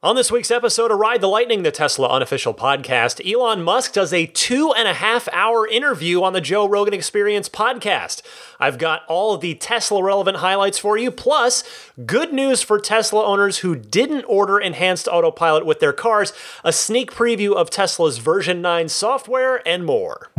On 0.00 0.14
this 0.14 0.30
week's 0.30 0.52
episode 0.52 0.92
of 0.92 0.98
Ride 1.00 1.20
the 1.20 1.26
Lightning, 1.26 1.64
the 1.64 1.72
Tesla 1.72 2.08
unofficial 2.08 2.54
podcast, 2.54 3.20
Elon 3.28 3.64
Musk 3.64 3.94
does 3.94 4.12
a 4.12 4.26
two 4.26 4.72
and 4.72 4.86
a 4.86 4.94
half 4.94 5.28
hour 5.32 5.66
interview 5.66 6.22
on 6.22 6.32
the 6.32 6.40
Joe 6.40 6.68
Rogan 6.68 6.94
Experience 6.94 7.48
podcast. 7.48 8.22
I've 8.60 8.78
got 8.78 9.02
all 9.08 9.34
of 9.34 9.40
the 9.40 9.56
Tesla 9.56 10.00
relevant 10.00 10.36
highlights 10.36 10.78
for 10.78 10.96
you, 10.96 11.10
plus 11.10 11.64
good 12.06 12.32
news 12.32 12.62
for 12.62 12.78
Tesla 12.78 13.24
owners 13.24 13.58
who 13.58 13.74
didn't 13.74 14.22
order 14.26 14.60
enhanced 14.60 15.08
autopilot 15.08 15.66
with 15.66 15.80
their 15.80 15.92
cars, 15.92 16.32
a 16.62 16.72
sneak 16.72 17.10
preview 17.10 17.56
of 17.56 17.68
Tesla's 17.68 18.18
version 18.18 18.62
9 18.62 18.88
software, 18.88 19.66
and 19.66 19.84
more. 19.84 20.30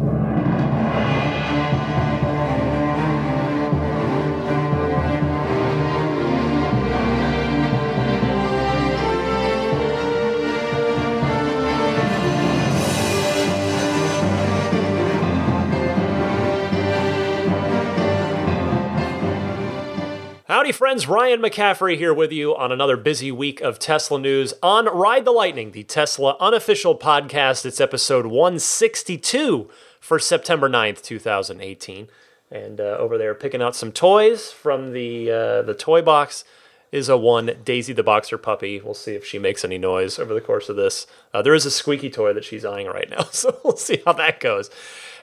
Howdy, 20.50 20.72
friends. 20.72 21.08
Ryan 21.08 21.44
McCaffrey 21.44 21.96
here 21.96 22.12
with 22.12 22.32
you 22.32 22.56
on 22.56 22.72
another 22.72 22.98
busy 22.98 23.32
week 23.32 23.62
of 23.62 23.78
Tesla 23.78 24.18
news 24.18 24.52
on 24.64 24.86
Ride 24.86 25.24
the 25.24 25.32
Lightning, 25.32 25.74
the 25.74 25.84
Tesla 25.84 26.36
unofficial 26.40 26.98
podcast. 26.98 27.68
It's 27.68 27.80
episode 27.80 28.26
162 28.26 29.70
for 30.00 30.18
September 30.18 30.68
9th, 30.68 31.04
2018. 31.04 32.08
And 32.50 32.82
uh, 32.82 32.98
over 32.98 33.16
there, 33.20 33.36
picking 33.36 33.62
out 33.62 33.76
some 33.76 33.92
toys 33.92 34.52
from 34.52 34.92
the 34.92 35.30
uh, 35.30 35.62
the 35.62 35.76
toy 35.76 36.02
box 36.02 36.44
is 36.92 37.10
a 37.10 37.18
one 37.18 37.52
Daisy 37.64 37.94
the 37.94 38.04
Boxer 38.04 38.38
puppy. 38.38 38.80
We'll 38.80 38.94
see 38.94 39.14
if 39.14 39.26
she 39.26 39.40
makes 39.40 39.64
any 39.64 39.78
noise 39.78 40.18
over 40.18 40.34
the 40.34 40.42
course 40.42 40.70
of 40.70 40.76
this. 40.76 41.06
Uh, 41.34 41.42
there 41.42 41.54
is 41.54 41.66
a 41.66 41.72
squeaky 41.72 42.10
toy 42.10 42.34
that 42.34 42.44
she's 42.44 42.66
eyeing 42.66 42.88
right 42.88 43.10
now, 43.10 43.24
so 43.32 43.60
we'll 43.64 43.78
see 43.78 44.02
how 44.06 44.14
that 44.14 44.40
goes. 44.40 44.70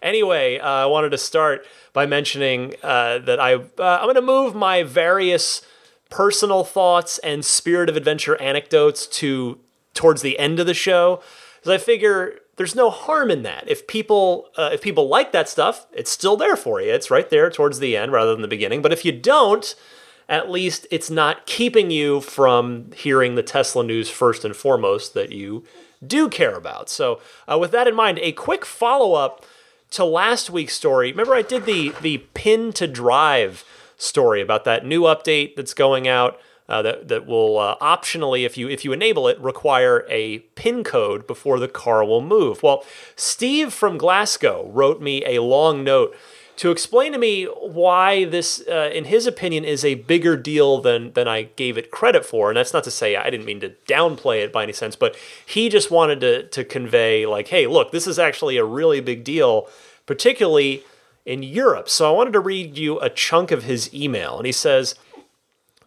Anyway, 0.02 0.58
uh, 0.58 0.68
I 0.68 0.86
wanted 0.86 1.10
to 1.10 1.18
start 1.18 1.66
by 1.92 2.06
mentioning 2.06 2.74
uh, 2.82 3.18
that 3.20 3.40
I 3.40 3.54
uh, 3.54 3.60
I'm 3.78 4.04
going 4.04 4.14
to 4.16 4.22
move 4.22 4.54
my 4.54 4.82
various 4.82 5.62
personal 6.10 6.62
thoughts 6.62 7.18
and 7.18 7.44
spirit 7.44 7.88
of 7.88 7.96
adventure 7.96 8.40
anecdotes 8.40 9.06
to 9.06 9.58
towards 9.94 10.22
the 10.22 10.38
end 10.38 10.60
of 10.60 10.66
the 10.66 10.74
show 10.74 11.22
because 11.56 11.80
I 11.80 11.84
figure 11.84 12.38
there's 12.56 12.74
no 12.74 12.90
harm 12.90 13.30
in 13.30 13.42
that. 13.42 13.64
If 13.66 13.86
people 13.86 14.50
uh, 14.56 14.70
if 14.72 14.82
people 14.82 15.08
like 15.08 15.32
that 15.32 15.48
stuff, 15.48 15.86
it's 15.92 16.10
still 16.10 16.36
there 16.36 16.56
for 16.56 16.80
you. 16.80 16.92
It's 16.92 17.10
right 17.10 17.28
there 17.28 17.50
towards 17.50 17.78
the 17.78 17.96
end 17.96 18.12
rather 18.12 18.32
than 18.32 18.42
the 18.42 18.48
beginning. 18.48 18.82
But 18.82 18.92
if 18.92 19.04
you 19.04 19.12
don't, 19.12 19.74
at 20.28 20.50
least 20.50 20.86
it's 20.90 21.10
not 21.10 21.46
keeping 21.46 21.90
you 21.90 22.20
from 22.20 22.90
hearing 22.92 23.34
the 23.34 23.42
Tesla 23.42 23.84
news 23.84 24.10
first 24.10 24.44
and 24.44 24.56
foremost 24.56 25.14
that 25.14 25.32
you 25.32 25.64
do 26.04 26.28
care 26.28 26.54
about. 26.54 26.88
So, 26.88 27.20
uh, 27.50 27.58
with 27.58 27.70
that 27.70 27.86
in 27.86 27.94
mind, 27.94 28.18
a 28.20 28.32
quick 28.32 28.64
follow 28.64 29.14
up 29.14 29.44
to 29.90 30.04
last 30.04 30.50
week's 30.50 30.74
story. 30.74 31.10
Remember, 31.10 31.34
I 31.34 31.42
did 31.42 31.64
the 31.64 31.92
the 32.00 32.18
pin 32.34 32.72
to 32.74 32.86
drive 32.86 33.64
story 33.96 34.40
about 34.40 34.64
that 34.64 34.84
new 34.84 35.02
update 35.02 35.56
that's 35.56 35.74
going 35.74 36.08
out. 36.08 36.38
Uh, 36.68 36.82
that 36.82 37.06
that 37.06 37.26
will 37.26 37.58
uh, 37.58 37.76
optionally, 37.78 38.44
if 38.44 38.58
you 38.58 38.68
if 38.68 38.84
you 38.84 38.92
enable 38.92 39.28
it, 39.28 39.38
require 39.40 40.04
a 40.10 40.40
PIN 40.56 40.82
code 40.82 41.24
before 41.24 41.60
the 41.60 41.68
car 41.68 42.04
will 42.04 42.20
move. 42.20 42.60
Well, 42.60 42.84
Steve 43.14 43.72
from 43.72 43.96
Glasgow 43.96 44.68
wrote 44.72 45.00
me 45.00 45.24
a 45.24 45.40
long 45.42 45.84
note 45.84 46.16
to 46.56 46.70
explain 46.70 47.12
to 47.12 47.18
me 47.18 47.44
why 47.44 48.24
this, 48.24 48.62
uh, 48.66 48.90
in 48.92 49.04
his 49.04 49.26
opinion, 49.26 49.64
is 49.64 49.84
a 49.84 49.94
bigger 49.94 50.36
deal 50.36 50.80
than 50.80 51.12
than 51.12 51.28
I 51.28 51.42
gave 51.42 51.76
it 51.76 51.90
credit 51.90 52.24
for. 52.24 52.50
And 52.50 52.56
that's 52.56 52.72
not 52.72 52.84
to 52.84 52.90
say 52.90 53.14
I 53.14 53.28
didn't 53.30 53.46
mean 53.46 53.60
to 53.60 53.74
downplay 53.86 54.42
it 54.42 54.52
by 54.52 54.62
any 54.62 54.72
sense, 54.72 54.96
but 54.96 55.16
he 55.44 55.68
just 55.68 55.90
wanted 55.90 56.20
to 56.20 56.44
to 56.44 56.64
convey 56.64 57.26
like, 57.26 57.48
hey, 57.48 57.66
look, 57.66 57.92
this 57.92 58.06
is 58.06 58.18
actually 58.18 58.56
a 58.56 58.64
really 58.64 59.00
big 59.00 59.22
deal, 59.22 59.68
particularly 60.06 60.82
in 61.26 61.42
Europe. 61.42 61.88
So 61.88 62.08
I 62.08 62.16
wanted 62.16 62.32
to 62.32 62.40
read 62.40 62.78
you 62.78 62.98
a 63.00 63.10
chunk 63.10 63.50
of 63.50 63.64
his 63.64 63.92
email, 63.94 64.36
and 64.36 64.46
he 64.46 64.52
says. 64.52 64.94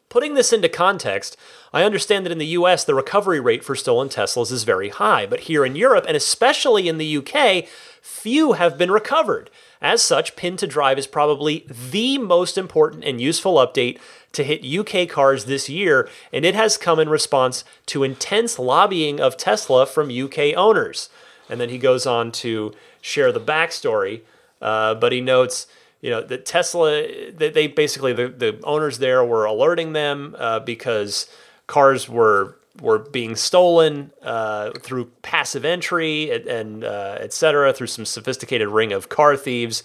Putting 0.10 0.34
this 0.34 0.52
into 0.52 0.68
context, 0.68 1.38
I 1.72 1.84
understand 1.84 2.26
that 2.26 2.32
in 2.32 2.40
the 2.40 2.48
US, 2.48 2.84
the 2.84 2.96
recovery 2.96 3.40
rate 3.40 3.64
for 3.64 3.76
stolen 3.76 4.10
Teslas 4.10 4.52
is 4.52 4.64
very 4.64 4.90
high, 4.90 5.28
but 5.28 5.42
here 5.42 5.64
in 5.64 5.76
Europe, 5.76 6.06
and 6.08 6.18
especially 6.18 6.90
in 6.90 6.98
the 6.98 7.18
UK, 7.18 7.68
few 8.02 8.54
have 8.54 8.76
been 8.76 8.90
recovered. 8.90 9.52
As 9.82 10.02
such, 10.02 10.36
Pin 10.36 10.58
to 10.58 10.68
Drive 10.68 11.00
is 11.00 11.08
probably 11.08 11.66
the 11.70 12.18
most 12.18 12.58
important 12.58 13.06
and 13.06 13.22
useful 13.22 13.56
update 13.56 13.98
to 14.34 14.44
hit 14.44 14.66
UK 14.66 15.08
cars 15.08 15.46
this 15.46 15.70
year, 15.70 16.10
and 16.34 16.46
it 16.46 16.54
has 16.54 16.78
come 16.78 17.00
in 17.00 17.10
response 17.10 17.64
to 17.88 18.04
intense 18.04 18.60
lobbying 18.60 19.20
of 19.20 19.38
Tesla 19.38 19.86
from 19.86 20.12
UK 20.12 20.56
owners. 20.56 21.10
And 21.50 21.60
then 21.62 21.70
he 21.70 21.78
goes 21.78 22.06
on 22.06 22.32
to 22.34 22.74
share 23.02 23.32
the 23.32 23.40
backstory, 23.40 24.22
uh, 24.62 24.96
but 24.96 25.12
he 25.12 25.22
notes 25.22 25.68
you 26.02 26.10
know 26.10 26.22
that 26.22 26.46
Tesla 26.46 27.06
they, 27.34 27.50
they 27.50 27.68
basically 27.68 28.14
the, 28.14 28.30
the 28.30 28.60
owners 28.64 29.00
there 29.00 29.24
were 29.24 29.46
alerting 29.46 29.94
them 29.94 30.36
uh, 30.38 30.60
because 30.60 31.28
cars 31.68 32.08
were 32.08 32.56
were 32.82 33.00
being 33.00 33.36
stolen 33.36 34.12
uh, 34.22 34.72
through 34.80 35.06
passive 35.22 35.66
entry 35.66 36.32
and, 36.32 36.48
and 36.48 36.84
uh, 36.84 37.18
et 37.20 37.34
cetera 37.34 37.74
through 37.74 37.88
some 37.88 38.06
sophisticated 38.06 38.68
ring 38.68 38.92
of 38.92 39.10
car 39.10 39.36
thieves. 39.36 39.84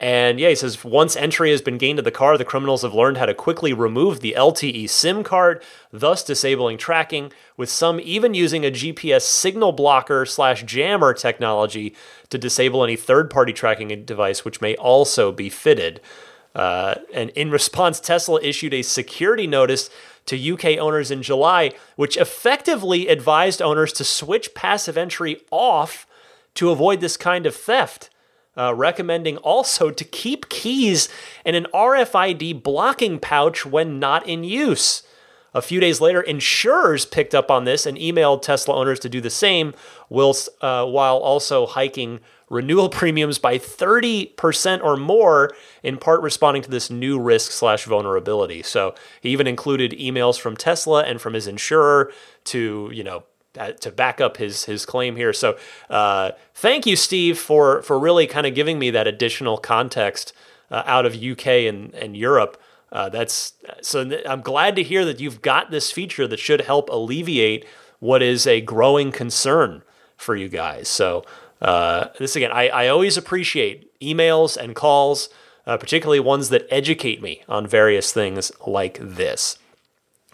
And 0.00 0.40
yeah, 0.40 0.48
he 0.48 0.54
says 0.54 0.82
once 0.82 1.14
entry 1.14 1.50
has 1.50 1.60
been 1.60 1.76
gained 1.76 1.98
to 1.98 2.02
the 2.02 2.10
car, 2.10 2.38
the 2.38 2.44
criminals 2.44 2.80
have 2.82 2.94
learned 2.94 3.18
how 3.18 3.26
to 3.26 3.34
quickly 3.34 3.74
remove 3.74 4.20
the 4.20 4.34
LTE 4.36 4.88
SIM 4.88 5.22
card, 5.22 5.62
thus 5.92 6.24
disabling 6.24 6.78
tracking, 6.78 7.32
with 7.58 7.68
some 7.68 8.00
even 8.00 8.32
using 8.32 8.64
a 8.64 8.70
GPS 8.70 9.22
signal 9.22 9.72
blocker 9.72 10.24
slash 10.24 10.62
jammer 10.62 11.12
technology 11.12 11.94
to 12.30 12.38
disable 12.38 12.82
any 12.82 12.96
third 12.96 13.28
party 13.28 13.52
tracking 13.52 13.88
device, 14.06 14.42
which 14.42 14.62
may 14.62 14.74
also 14.76 15.32
be 15.32 15.50
fitted. 15.50 16.00
Uh, 16.54 16.94
and 17.12 17.28
in 17.30 17.50
response, 17.50 18.00
Tesla 18.00 18.40
issued 18.40 18.72
a 18.74 18.82
security 18.82 19.46
notice 19.46 19.90
to 20.30 20.52
UK 20.52 20.78
owners 20.78 21.10
in 21.10 21.22
July, 21.22 21.72
which 21.96 22.16
effectively 22.16 23.08
advised 23.08 23.60
owners 23.60 23.92
to 23.92 24.04
switch 24.04 24.54
passive 24.54 24.96
entry 24.96 25.42
off 25.50 26.06
to 26.54 26.70
avoid 26.70 27.00
this 27.00 27.16
kind 27.16 27.46
of 27.46 27.54
theft 27.54 28.10
uh, 28.56 28.74
recommending 28.74 29.36
also 29.38 29.90
to 29.90 30.04
keep 30.04 30.48
keys 30.48 31.08
in 31.44 31.54
an 31.54 31.66
RFID 31.72 32.62
blocking 32.62 33.18
pouch 33.18 33.64
when 33.64 33.98
not 33.98 34.26
in 34.28 34.44
use. 34.44 35.02
A 35.52 35.62
few 35.62 35.80
days 35.80 36.00
later, 36.00 36.20
insurers 36.20 37.04
picked 37.04 37.34
up 37.34 37.50
on 37.50 37.64
this 37.64 37.86
and 37.86 37.98
emailed 37.98 38.42
Tesla 38.42 38.74
owners 38.74 39.00
to 39.00 39.08
do 39.08 39.20
the 39.20 39.30
same, 39.30 39.74
whilst, 40.08 40.48
uh, 40.60 40.86
while 40.86 41.16
also 41.16 41.66
hiking 41.66 42.20
renewal 42.50 42.88
premiums 42.90 43.38
by 43.38 43.56
30% 43.56 44.82
or 44.82 44.96
more, 44.96 45.50
in 45.82 45.96
part 45.96 46.20
responding 46.20 46.62
to 46.62 46.70
this 46.70 46.90
new 46.90 47.18
risk 47.18 47.52
slash 47.52 47.84
vulnerability. 47.84 48.62
So 48.62 48.94
he 49.22 49.30
even 49.30 49.46
included 49.46 49.92
emails 49.92 50.38
from 50.38 50.56
Tesla 50.56 51.04
and 51.04 51.20
from 51.20 51.32
his 51.32 51.46
insurer 51.46 52.12
to, 52.44 52.90
you 52.92 53.04
know, 53.04 53.22
uh, 53.58 53.72
to 53.72 53.90
back 53.90 54.20
up 54.20 54.36
his 54.36 54.64
his 54.66 54.86
claim 54.86 55.16
here. 55.16 55.32
So 55.32 55.56
uh, 55.88 56.32
thank 56.54 56.86
you, 56.86 56.94
Steve, 56.94 57.38
for 57.38 57.82
for 57.82 57.98
really 57.98 58.26
kind 58.26 58.46
of 58.46 58.54
giving 58.54 58.78
me 58.78 58.90
that 58.90 59.08
additional 59.08 59.58
context 59.58 60.32
uh, 60.70 60.82
out 60.86 61.04
of 61.04 61.20
UK 61.20 61.46
and 61.46 61.92
and 61.94 62.16
Europe. 62.16 62.60
Uh, 62.92 63.08
that's 63.08 63.54
so. 63.82 64.20
I'm 64.28 64.40
glad 64.40 64.76
to 64.76 64.84
hear 64.84 65.04
that 65.04 65.18
you've 65.18 65.42
got 65.42 65.70
this 65.72 65.90
feature 65.90 66.28
that 66.28 66.38
should 66.38 66.60
help 66.60 66.88
alleviate 66.90 67.64
what 67.98 68.22
is 68.22 68.46
a 68.46 68.60
growing 68.60 69.10
concern 69.10 69.82
for 70.16 70.36
you 70.36 70.48
guys. 70.48 70.88
So 70.88 71.24
uh, 71.60 72.08
this 72.18 72.36
again, 72.36 72.52
I, 72.52 72.68
I 72.68 72.88
always 72.88 73.16
appreciate 73.16 73.98
emails 74.00 74.56
and 74.56 74.74
calls, 74.74 75.28
uh, 75.66 75.76
particularly 75.76 76.20
ones 76.20 76.48
that 76.48 76.66
educate 76.70 77.20
me 77.20 77.42
on 77.48 77.66
various 77.66 78.12
things 78.12 78.50
like 78.66 78.98
this. 79.00 79.58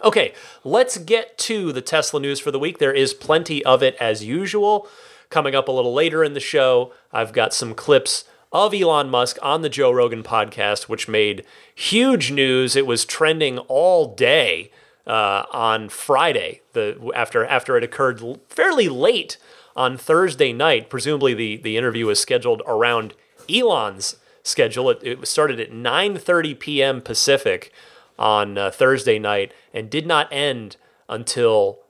Okay, 0.04 0.34
let's 0.62 0.98
get 0.98 1.38
to 1.38 1.72
the 1.72 1.80
Tesla 1.80 2.20
news 2.20 2.38
for 2.38 2.50
the 2.50 2.58
week. 2.58 2.78
There 2.78 2.92
is 2.92 3.14
plenty 3.14 3.64
of 3.64 3.82
it 3.82 3.96
as 3.98 4.22
usual. 4.22 4.88
Coming 5.30 5.54
up 5.54 5.68
a 5.68 5.72
little 5.72 5.94
later 5.94 6.22
in 6.22 6.34
the 6.34 6.40
show, 6.40 6.92
I've 7.12 7.32
got 7.32 7.52
some 7.52 7.74
clips 7.74 8.24
of 8.52 8.72
Elon 8.72 9.10
Musk 9.10 9.38
on 9.42 9.62
the 9.62 9.68
Joe 9.68 9.90
Rogan 9.90 10.22
podcast, 10.22 10.84
which 10.84 11.08
made 11.08 11.44
huge 11.74 12.30
news. 12.30 12.76
It 12.76 12.86
was 12.86 13.04
trending 13.04 13.58
all 13.58 14.14
day 14.14 14.70
uh, 15.06 15.44
on 15.52 15.88
Friday, 15.88 16.60
the 16.72 17.10
after 17.14 17.44
after 17.44 17.76
it 17.76 17.84
occurred 17.84 18.22
fairly 18.48 18.88
late 18.88 19.36
on 19.76 19.96
Thursday 19.96 20.52
night. 20.52 20.90
Presumably, 20.90 21.34
the 21.34 21.56
the 21.56 21.76
interview 21.76 22.06
was 22.06 22.18
scheduled 22.18 22.62
around 22.66 23.14
Elon's 23.48 24.16
schedule. 24.42 24.90
It, 24.90 25.00
it 25.02 25.28
started 25.28 25.60
at 25.60 25.70
9:30 25.70 26.58
p.m. 26.58 27.00
Pacific 27.00 27.72
on 28.18 28.56
uh, 28.56 28.70
Thursday 28.70 29.18
night 29.18 29.52
and 29.74 29.90
did 29.90 30.06
not 30.06 30.32
end 30.32 30.76
until 31.08 31.80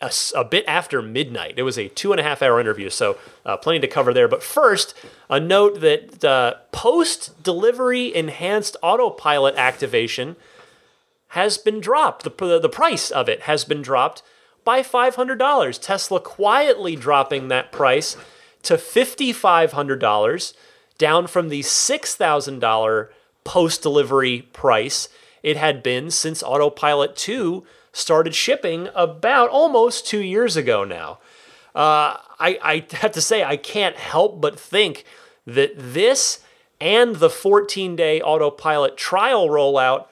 a, 0.00 0.10
a, 0.34 0.44
bit 0.44 0.64
after 0.66 1.02
midnight. 1.02 1.54
It 1.56 1.62
was 1.62 1.78
a 1.78 1.88
two 1.88 2.12
and 2.12 2.20
a 2.20 2.22
half 2.22 2.42
hour 2.42 2.60
interview, 2.60 2.90
so 2.90 3.18
uh, 3.44 3.56
plenty 3.56 3.80
to 3.80 3.88
cover 3.88 4.12
there. 4.12 4.28
But 4.28 4.42
first, 4.42 4.94
a 5.28 5.38
note 5.38 5.80
that 5.80 6.24
uh, 6.24 6.54
post 6.72 7.42
delivery 7.42 8.14
enhanced 8.14 8.76
autopilot 8.82 9.54
activation 9.56 10.36
has 11.28 11.58
been 11.58 11.80
dropped. 11.80 12.24
The, 12.24 12.58
the 12.60 12.68
price 12.68 13.10
of 13.10 13.28
it 13.28 13.42
has 13.42 13.64
been 13.64 13.82
dropped 13.82 14.22
by 14.64 14.82
$500. 14.82 15.78
Tesla 15.80 16.20
quietly 16.20 16.96
dropping 16.96 17.48
that 17.48 17.72
price 17.72 18.16
to 18.62 18.74
$5,500, 18.74 20.54
down 20.96 21.26
from 21.26 21.48
the 21.48 21.60
$6,000 21.60 23.08
post 23.44 23.82
delivery 23.82 24.42
price 24.52 25.08
it 25.44 25.58
had 25.58 25.82
been 25.82 26.10
since 26.10 26.42
Autopilot 26.42 27.14
2 27.16 27.64
started 27.92 28.34
shipping 28.34 28.88
about 28.94 29.50
almost 29.50 30.06
two 30.06 30.22
years 30.22 30.56
ago 30.56 30.84
now. 30.84 31.18
Uh, 31.74 32.16
I, 32.40 32.58
I 32.62 32.86
have 32.96 33.12
to 33.12 33.20
say, 33.20 33.44
I 33.44 33.58
can't 33.58 33.96
help 33.96 34.40
but 34.40 34.58
think 34.58 35.04
that 35.46 35.72
this 35.76 36.40
and 36.80 37.16
the 37.16 37.28
14 37.28 37.94
day 37.94 38.22
autopilot 38.22 38.96
trial 38.96 39.48
rollout 39.48 40.06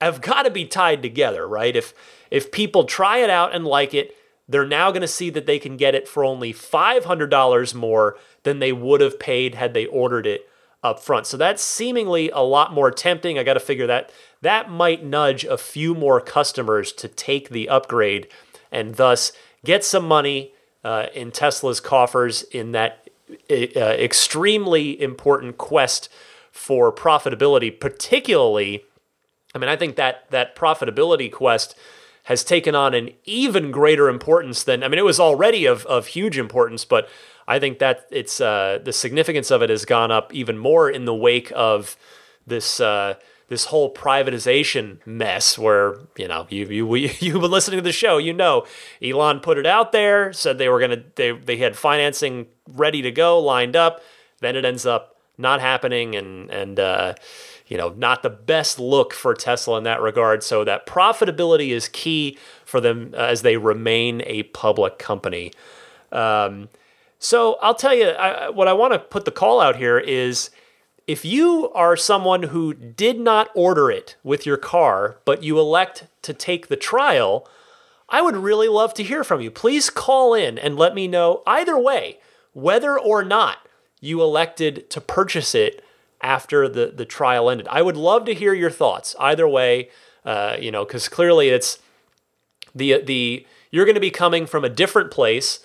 have 0.00 0.20
got 0.20 0.44
to 0.44 0.50
be 0.50 0.64
tied 0.64 1.02
together, 1.02 1.46
right? 1.46 1.74
If 1.74 1.92
if 2.30 2.52
people 2.52 2.84
try 2.84 3.18
it 3.18 3.30
out 3.30 3.54
and 3.54 3.64
like 3.64 3.94
it, 3.94 4.14
they're 4.48 4.66
now 4.66 4.90
going 4.90 5.02
to 5.02 5.08
see 5.08 5.30
that 5.30 5.46
they 5.46 5.58
can 5.58 5.76
get 5.76 5.94
it 5.94 6.08
for 6.08 6.24
only 6.24 6.52
$500 6.52 7.74
more 7.74 8.16
than 8.44 8.58
they 8.58 8.72
would 8.72 9.00
have 9.00 9.20
paid 9.20 9.54
had 9.54 9.74
they 9.74 9.86
ordered 9.86 10.26
it 10.26 10.48
up 10.82 11.00
front. 11.00 11.26
So 11.26 11.36
that's 11.36 11.62
seemingly 11.62 12.30
a 12.30 12.40
lot 12.40 12.72
more 12.72 12.90
tempting. 12.90 13.38
I 13.38 13.42
got 13.42 13.54
to 13.54 13.60
figure 13.60 13.86
that 13.88 14.10
that 14.40 14.70
might 14.70 15.04
nudge 15.04 15.44
a 15.44 15.58
few 15.58 15.94
more 15.94 16.20
customers 16.20 16.92
to 16.92 17.08
take 17.08 17.50
the 17.50 17.68
upgrade 17.68 18.28
and 18.70 18.94
thus 18.94 19.32
get 19.64 19.84
some 19.84 20.06
money 20.06 20.52
uh, 20.84 21.06
in 21.14 21.30
Tesla's 21.32 21.80
coffers 21.80 22.44
in 22.44 22.72
that 22.72 23.08
uh, 23.50 23.54
extremely 23.54 25.00
important 25.00 25.58
quest 25.58 26.08
for 26.52 26.92
profitability, 26.92 27.78
particularly. 27.78 28.84
I 29.54 29.58
mean, 29.58 29.68
I 29.68 29.76
think 29.76 29.96
that 29.96 30.30
that 30.30 30.56
profitability 30.56 31.30
quest 31.30 31.76
has 32.28 32.44
taken 32.44 32.74
on 32.74 32.92
an 32.92 33.08
even 33.24 33.70
greater 33.70 34.06
importance 34.06 34.62
than 34.62 34.84
I 34.84 34.88
mean, 34.88 34.98
it 34.98 35.04
was 35.04 35.18
already 35.18 35.64
of 35.64 35.86
of 35.86 36.08
huge 36.08 36.36
importance, 36.36 36.84
but 36.84 37.08
I 37.48 37.58
think 37.58 37.78
that 37.78 38.06
it's 38.10 38.38
uh, 38.38 38.80
the 38.84 38.92
significance 38.92 39.50
of 39.50 39.62
it 39.62 39.70
has 39.70 39.86
gone 39.86 40.10
up 40.10 40.34
even 40.34 40.58
more 40.58 40.90
in 40.90 41.06
the 41.06 41.14
wake 41.14 41.50
of 41.56 41.96
this 42.46 42.80
uh, 42.80 43.14
this 43.48 43.64
whole 43.64 43.94
privatization 43.94 44.98
mess 45.06 45.58
where 45.58 46.00
you 46.18 46.28
know 46.28 46.46
you 46.50 46.66
you 46.66 46.86
we, 46.86 47.10
you've 47.18 47.40
been 47.40 47.50
listening 47.50 47.78
to 47.78 47.82
the 47.82 47.92
show 47.92 48.18
you 48.18 48.34
know. 48.34 48.66
Elon 49.02 49.40
put 49.40 49.56
it 49.56 49.64
out 49.64 49.92
there 49.92 50.30
said 50.34 50.58
they 50.58 50.68
were 50.68 50.86
to 50.86 51.02
they 51.14 51.32
they 51.32 51.56
had 51.56 51.76
financing 51.76 52.46
ready 52.68 53.00
to 53.00 53.10
go 53.10 53.40
lined 53.40 53.74
up. 53.74 54.02
Then 54.40 54.54
it 54.54 54.66
ends 54.66 54.84
up 54.84 55.16
not 55.38 55.62
happening 55.62 56.14
and 56.14 56.50
and 56.50 56.78
uh, 56.78 57.14
you 57.68 57.76
know 57.76 57.90
not 57.96 58.22
the 58.22 58.30
best 58.30 58.78
look 58.78 59.12
for 59.12 59.34
Tesla 59.34 59.78
in 59.78 59.84
that 59.84 60.00
regard 60.00 60.42
so 60.42 60.64
that 60.64 60.86
profitability 60.86 61.68
is 61.68 61.88
key 61.88 62.36
for 62.64 62.80
them 62.80 63.14
as 63.14 63.42
they 63.42 63.56
remain 63.56 64.22
a 64.26 64.42
public 64.44 64.98
company 64.98 65.52
um, 66.12 66.68
so 67.18 67.58
I'll 67.60 67.74
tell 67.74 67.94
you 67.94 68.08
I, 68.08 68.50
what 68.50 68.68
I 68.68 68.72
want 68.72 68.92
to 68.92 68.98
put 68.98 69.24
the 69.24 69.30
call 69.30 69.60
out 69.60 69.76
here 69.76 69.98
is 69.98 70.50
if 71.08 71.24
you 71.24 71.70
are 71.74 71.96
someone 71.96 72.44
who 72.44 72.74
did 72.74 73.18
not 73.18 73.48
order 73.54 73.90
it 73.90 74.16
with 74.22 74.44
your 74.44 74.58
car, 74.58 75.16
but 75.24 75.42
you 75.42 75.58
elect 75.58 76.06
to 76.20 76.34
take 76.34 76.68
the 76.68 76.76
trial, 76.76 77.48
I 78.10 78.20
would 78.20 78.36
really 78.36 78.68
love 78.68 78.92
to 78.94 79.02
hear 79.02 79.24
from 79.24 79.40
you. 79.40 79.50
Please 79.50 79.88
call 79.88 80.34
in 80.34 80.58
and 80.58 80.76
let 80.76 80.94
me 80.94 81.08
know 81.08 81.42
either 81.46 81.78
way 81.78 82.18
whether 82.52 82.98
or 82.98 83.24
not 83.24 83.58
you 84.00 84.20
elected 84.20 84.90
to 84.90 85.00
purchase 85.00 85.54
it 85.54 85.82
after 86.20 86.68
the, 86.68 86.92
the 86.94 87.04
trial 87.04 87.50
ended. 87.50 87.68
I 87.68 87.82
would 87.82 87.96
love 87.96 88.24
to 88.26 88.34
hear 88.34 88.54
your 88.54 88.70
thoughts 88.70 89.14
either 89.20 89.46
way, 89.48 89.90
uh, 90.24 90.56
you 90.58 90.70
know, 90.70 90.84
because 90.84 91.08
clearly 91.08 91.48
it's 91.48 91.78
the, 92.74 93.02
the, 93.02 93.46
you're 93.70 93.84
going 93.84 93.94
to 93.94 94.00
be 94.00 94.10
coming 94.10 94.46
from 94.46 94.64
a 94.64 94.68
different 94.68 95.10
place. 95.10 95.60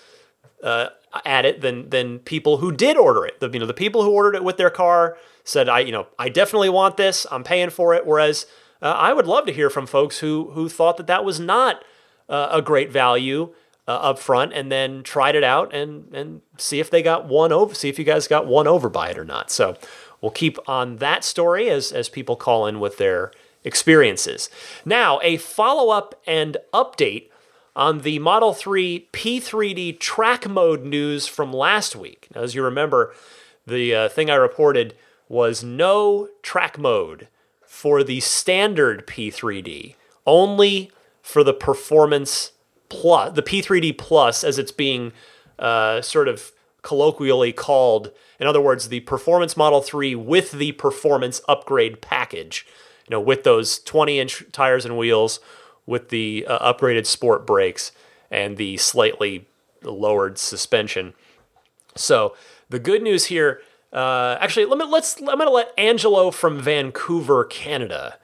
Uh, 0.62 0.88
at 1.24 1.44
it 1.44 1.60
than 1.60 1.88
than 1.90 2.18
people 2.18 2.58
who 2.58 2.72
did 2.72 2.96
order 2.96 3.24
it. 3.24 3.38
The, 3.40 3.48
you 3.50 3.60
know, 3.60 3.66
the 3.66 3.74
people 3.74 4.02
who 4.02 4.10
ordered 4.10 4.34
it 4.34 4.44
with 4.44 4.56
their 4.56 4.70
car 4.70 5.16
said, 5.44 5.68
"I, 5.68 5.80
you 5.80 5.92
know, 5.92 6.06
I 6.18 6.28
definitely 6.28 6.70
want 6.70 6.96
this. 6.96 7.26
I'm 7.30 7.44
paying 7.44 7.70
for 7.70 7.94
it." 7.94 8.06
Whereas 8.06 8.46
uh, 8.82 8.86
I 8.86 9.12
would 9.12 9.26
love 9.26 9.46
to 9.46 9.52
hear 9.52 9.70
from 9.70 9.86
folks 9.86 10.18
who 10.18 10.50
who 10.52 10.68
thought 10.68 10.96
that 10.96 11.06
that 11.06 11.24
was 11.24 11.38
not 11.38 11.84
uh, 12.28 12.48
a 12.50 12.62
great 12.62 12.90
value 12.90 13.54
uh, 13.86 13.92
up 13.92 14.18
front, 14.18 14.52
and 14.52 14.72
then 14.72 15.02
tried 15.02 15.36
it 15.36 15.44
out 15.44 15.72
and 15.74 16.12
and 16.14 16.40
see 16.58 16.80
if 16.80 16.90
they 16.90 17.02
got 17.02 17.26
one 17.26 17.52
over. 17.52 17.74
See 17.74 17.88
if 17.88 17.98
you 17.98 18.04
guys 18.04 18.26
got 18.26 18.46
one 18.46 18.66
over 18.66 18.88
by 18.88 19.10
it 19.10 19.18
or 19.18 19.24
not. 19.24 19.50
So 19.50 19.76
we'll 20.24 20.30
keep 20.30 20.58
on 20.66 20.96
that 20.96 21.22
story 21.22 21.68
as 21.68 21.92
as 21.92 22.08
people 22.08 22.34
call 22.34 22.66
in 22.66 22.80
with 22.80 22.96
their 22.96 23.30
experiences. 23.62 24.48
Now, 24.82 25.20
a 25.22 25.36
follow 25.36 25.90
up 25.90 26.18
and 26.26 26.56
update 26.72 27.28
on 27.76 28.00
the 28.00 28.18
Model 28.20 28.54
3 28.54 29.08
P3D 29.12 30.00
track 30.00 30.48
mode 30.48 30.82
news 30.82 31.26
from 31.26 31.52
last 31.52 31.94
week. 31.94 32.28
Now, 32.34 32.40
as 32.40 32.54
you 32.54 32.62
remember, 32.62 33.12
the 33.66 33.94
uh, 33.94 34.08
thing 34.08 34.30
I 34.30 34.36
reported 34.36 34.94
was 35.28 35.62
no 35.62 36.30
track 36.42 36.78
mode 36.78 37.28
for 37.66 38.02
the 38.02 38.20
standard 38.20 39.06
P3D, 39.06 39.94
only 40.26 40.90
for 41.20 41.44
the 41.44 41.52
Performance 41.52 42.52
Plus, 42.88 43.34
the 43.34 43.42
P3D 43.42 43.98
Plus, 43.98 44.42
as 44.42 44.58
it's 44.58 44.72
being 44.72 45.12
uh, 45.58 46.00
sort 46.00 46.28
of 46.28 46.52
colloquially 46.84 47.52
called. 47.52 48.12
In 48.38 48.46
other 48.46 48.60
words, 48.60 48.88
the 48.88 49.00
Performance 49.00 49.56
Model 49.56 49.80
3 49.80 50.14
with 50.14 50.52
the 50.52 50.72
Performance 50.72 51.40
Upgrade 51.48 52.00
package, 52.00 52.64
you 53.08 53.14
know, 53.14 53.20
with 53.20 53.42
those 53.42 53.80
20 53.80 54.20
inch 54.20 54.44
tires 54.52 54.84
and 54.84 54.96
wheels 54.96 55.40
with 55.86 56.10
the 56.10 56.46
uh, 56.46 56.72
upgraded 56.72 57.06
sport 57.06 57.44
brakes 57.44 57.90
and 58.30 58.56
the 58.56 58.76
slightly 58.76 59.48
lowered 59.82 60.38
suspension. 60.38 61.14
So 61.96 62.36
the 62.68 62.78
good 62.78 63.02
news 63.02 63.26
here, 63.26 63.60
uh, 63.92 64.36
actually, 64.40 64.66
let 64.66 64.78
me 64.78 64.84
let's 64.86 65.18
I'm 65.18 65.24
going 65.24 65.40
to 65.40 65.50
let 65.50 65.72
Angelo 65.78 66.30
from 66.30 66.60
Vancouver, 66.60 67.44
Canada, 67.44 68.18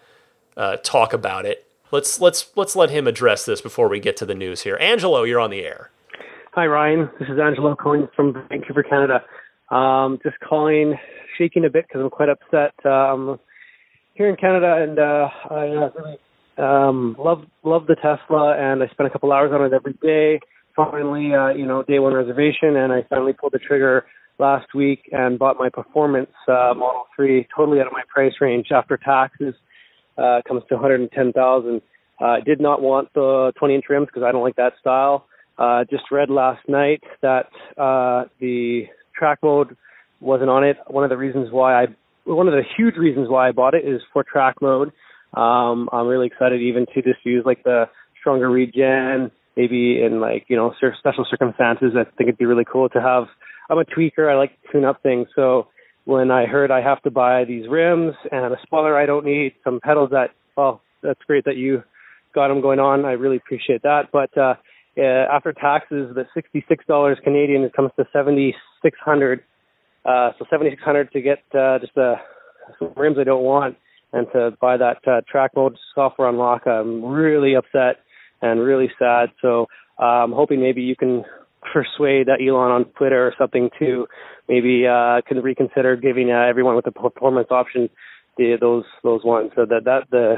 uh, 0.56 0.76
talk 0.82 1.12
about 1.12 1.46
it. 1.46 1.66
Let's 1.90 2.20
let's 2.20 2.50
let's 2.56 2.76
let 2.76 2.90
him 2.90 3.06
address 3.06 3.44
this 3.44 3.60
before 3.60 3.88
we 3.88 4.00
get 4.00 4.16
to 4.18 4.26
the 4.26 4.34
news 4.34 4.62
here. 4.62 4.76
Angelo, 4.80 5.22
you're 5.22 5.40
on 5.40 5.50
the 5.50 5.64
air. 5.64 5.90
Hi, 6.54 6.66
Ryan. 6.66 7.08
This 7.20 7.28
is 7.28 7.38
Angelo 7.38 7.76
calling 7.76 8.08
from 8.16 8.34
Vancouver, 8.48 8.82
Canada. 8.82 9.22
Um, 9.70 10.18
just 10.24 10.34
calling, 10.40 10.96
shaking 11.38 11.64
a 11.64 11.70
bit 11.70 11.86
because 11.86 12.00
I'm 12.02 12.10
quite 12.10 12.28
upset. 12.28 12.74
Um, 12.84 13.38
here 14.14 14.28
in 14.28 14.34
Canada, 14.34 14.82
and 14.82 14.98
uh, 14.98 15.28
I 15.48 15.68
uh, 15.68 15.90
really 15.94 16.18
um, 16.58 17.14
love 17.20 17.44
love 17.62 17.86
the 17.86 17.94
Tesla, 17.94 18.56
and 18.58 18.82
I 18.82 18.88
spent 18.88 19.06
a 19.06 19.10
couple 19.10 19.30
hours 19.30 19.52
on 19.54 19.64
it 19.64 19.72
every 19.72 19.92
day. 20.02 20.40
Finally, 20.74 21.32
uh, 21.32 21.50
you 21.50 21.66
know, 21.66 21.84
day 21.84 22.00
one 22.00 22.14
reservation, 22.14 22.74
and 22.74 22.92
I 22.92 23.04
finally 23.08 23.32
pulled 23.32 23.52
the 23.52 23.60
trigger 23.60 24.06
last 24.40 24.74
week 24.74 25.08
and 25.12 25.38
bought 25.38 25.56
my 25.56 25.68
performance 25.68 26.32
uh, 26.48 26.74
Model 26.76 27.04
3 27.14 27.46
totally 27.56 27.78
out 27.78 27.86
of 27.86 27.92
my 27.92 28.02
price 28.12 28.34
range 28.40 28.72
after 28.72 28.96
taxes. 28.96 29.54
Uh, 30.18 30.40
comes 30.48 30.64
to 30.68 30.74
110,000. 30.74 31.80
Uh, 32.20 32.24
I 32.24 32.40
did 32.40 32.60
not 32.60 32.82
want 32.82 33.08
the 33.14 33.52
20 33.56 33.72
inch 33.76 33.84
rims 33.88 34.06
because 34.06 34.24
I 34.24 34.32
don't 34.32 34.42
like 34.42 34.56
that 34.56 34.72
style. 34.80 35.26
Uh, 35.60 35.84
just 35.90 36.04
read 36.10 36.30
last 36.30 36.66
night 36.68 37.02
that 37.20 37.48
uh, 37.76 38.24
the 38.40 38.84
track 39.14 39.38
mode 39.42 39.76
wasn't 40.18 40.48
on 40.48 40.64
it. 40.64 40.78
One 40.86 41.04
of 41.04 41.10
the 41.10 41.18
reasons 41.18 41.48
why 41.52 41.82
I, 41.82 41.86
one 42.24 42.48
of 42.48 42.54
the 42.54 42.62
huge 42.78 42.96
reasons 42.96 43.28
why 43.28 43.48
I 43.48 43.52
bought 43.52 43.74
it 43.74 43.84
is 43.86 44.00
for 44.10 44.24
track 44.24 44.56
mode. 44.62 44.90
Um, 45.34 45.90
I'm 45.92 46.06
really 46.06 46.28
excited 46.28 46.62
even 46.62 46.86
to 46.94 47.02
just 47.02 47.24
use 47.24 47.42
like 47.44 47.62
the 47.62 47.84
stronger 48.18 48.48
regen, 48.48 49.30
maybe 49.54 50.02
in 50.02 50.18
like, 50.18 50.46
you 50.48 50.56
know, 50.56 50.72
special 50.98 51.26
circumstances. 51.30 51.92
I 51.94 52.04
think 52.04 52.28
it'd 52.28 52.38
be 52.38 52.46
really 52.46 52.64
cool 52.64 52.88
to 52.88 53.00
have, 53.00 53.24
I'm 53.68 53.78
a 53.78 53.84
tweaker. 53.84 54.32
I 54.32 54.36
like 54.38 54.52
to 54.62 54.72
tune 54.72 54.86
up 54.86 55.02
things. 55.02 55.28
So 55.36 55.68
when 56.06 56.30
I 56.30 56.46
heard 56.46 56.70
I 56.70 56.80
have 56.80 57.02
to 57.02 57.10
buy 57.10 57.44
these 57.44 57.68
rims 57.68 58.14
and 58.32 58.54
a 58.54 58.56
spoiler 58.62 58.96
I 58.96 59.04
don't 59.04 59.26
need, 59.26 59.52
some 59.62 59.78
pedals 59.82 60.08
that, 60.12 60.30
well, 60.56 60.80
that's 61.02 61.20
great 61.26 61.44
that 61.44 61.56
you 61.56 61.82
got 62.34 62.48
them 62.48 62.62
going 62.62 62.78
on. 62.78 63.04
I 63.04 63.12
really 63.12 63.36
appreciate 63.36 63.82
that. 63.82 64.04
But, 64.10 64.36
uh, 64.38 64.54
uh, 64.98 65.32
after 65.32 65.52
taxes, 65.52 66.14
the 66.14 66.26
$66 66.36 67.22
Canadian, 67.22 67.62
it 67.62 67.72
comes 67.72 67.90
to 67.96 68.06
7600 68.12 69.42
uh, 70.04 70.30
so 70.38 70.46
7600 70.50 71.12
to 71.12 71.20
get, 71.20 71.38
uh, 71.54 71.78
just, 71.78 71.96
uh, 71.96 72.16
some 72.78 72.92
rims 72.96 73.18
I 73.18 73.24
don't 73.24 73.42
want 73.42 73.76
and 74.12 74.26
to 74.32 74.56
buy 74.60 74.76
that 74.76 74.98
uh, 75.06 75.20
track 75.30 75.52
mode 75.54 75.76
software 75.94 76.28
unlock. 76.28 76.66
I'm 76.66 77.04
really 77.04 77.54
upset 77.54 77.96
and 78.40 78.60
really 78.60 78.90
sad. 78.98 79.30
So 79.42 79.66
uh, 80.00 80.04
I'm 80.04 80.32
hoping 80.32 80.60
maybe 80.60 80.82
you 80.82 80.96
can 80.96 81.24
persuade 81.72 82.28
uh, 82.28 82.42
Elon 82.42 82.70
on 82.70 82.84
Twitter 82.96 83.26
or 83.26 83.34
something 83.38 83.70
to 83.78 84.06
maybe 84.48 84.86
uh, 84.86 85.20
can 85.28 85.38
reconsider 85.42 85.96
giving 85.96 86.30
uh, 86.30 86.46
everyone 86.48 86.76
with 86.76 86.86
the 86.86 86.92
performance 86.92 87.48
option 87.50 87.90
the, 88.38 88.56
those 88.58 88.84
those 89.02 89.22
ones. 89.22 89.50
So 89.54 89.66
that 89.66 89.84
that 89.84 90.04
the 90.10 90.36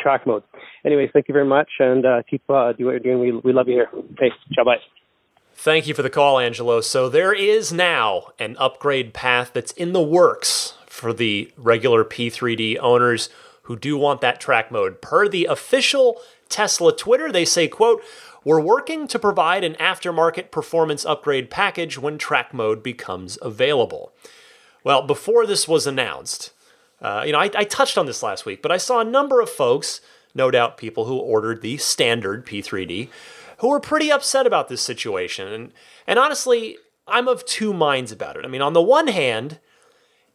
track 0.00 0.26
mode. 0.26 0.42
Anyways, 0.84 1.10
thank 1.12 1.28
you 1.28 1.32
very 1.32 1.46
much, 1.46 1.68
and 1.78 2.04
uh, 2.04 2.22
keep 2.28 2.42
uh, 2.48 2.72
doing 2.72 2.86
what 2.86 2.90
you're 2.92 3.00
doing. 3.00 3.20
We 3.20 3.32
we 3.32 3.52
love 3.52 3.68
you 3.68 3.74
here. 3.74 3.88
Hey, 4.18 4.30
ciao, 4.52 4.64
bye. 4.64 4.78
Thank 5.54 5.86
you 5.86 5.94
for 5.94 6.02
the 6.02 6.10
call, 6.10 6.38
Angelo. 6.38 6.80
So 6.82 7.08
there 7.08 7.32
is 7.32 7.72
now 7.72 8.28
an 8.38 8.56
upgrade 8.58 9.14
path 9.14 9.52
that's 9.54 9.72
in 9.72 9.92
the 9.92 10.02
works 10.02 10.74
for 10.86 11.12
the 11.12 11.50
regular 11.56 12.04
P3D 12.04 12.78
owners 12.78 13.30
who 13.62 13.76
do 13.76 13.96
want 13.96 14.20
that 14.20 14.40
track 14.40 14.70
mode. 14.70 15.00
Per 15.00 15.28
the 15.28 15.46
official 15.46 16.20
Tesla 16.48 16.94
Twitter, 16.94 17.32
they 17.32 17.44
say, 17.44 17.68
quote, 17.68 18.02
we're 18.44 18.60
working 18.60 19.08
to 19.08 19.18
provide 19.18 19.64
an 19.64 19.74
aftermarket 19.74 20.52
performance 20.52 21.04
upgrade 21.04 21.50
package 21.50 21.98
when 21.98 22.16
track 22.16 22.54
mode 22.54 22.82
becomes 22.82 23.38
available. 23.42 24.12
Well, 24.84 25.02
before 25.02 25.46
this 25.46 25.66
was 25.66 25.84
announced, 25.84 26.52
uh, 27.00 27.22
you 27.26 27.32
know, 27.32 27.38
I, 27.38 27.50
I 27.54 27.64
touched 27.64 27.98
on 27.98 28.06
this 28.06 28.22
last 28.22 28.46
week, 28.46 28.62
but 28.62 28.72
I 28.72 28.76
saw 28.76 29.00
a 29.00 29.04
number 29.04 29.40
of 29.40 29.50
folks, 29.50 30.00
no 30.34 30.50
doubt 30.50 30.76
people 30.76 31.04
who 31.04 31.16
ordered 31.16 31.62
the 31.62 31.76
standard 31.76 32.46
P3D, 32.46 33.08
who 33.58 33.68
were 33.68 33.80
pretty 33.80 34.10
upset 34.10 34.46
about 34.46 34.68
this 34.68 34.82
situation. 34.82 35.48
And, 35.48 35.72
and 36.06 36.18
honestly, 36.18 36.78
I'm 37.06 37.28
of 37.28 37.44
two 37.44 37.72
minds 37.72 38.12
about 38.12 38.36
it. 38.36 38.44
I 38.44 38.48
mean, 38.48 38.62
on 38.62 38.72
the 38.72 38.82
one 38.82 39.08
hand, 39.08 39.58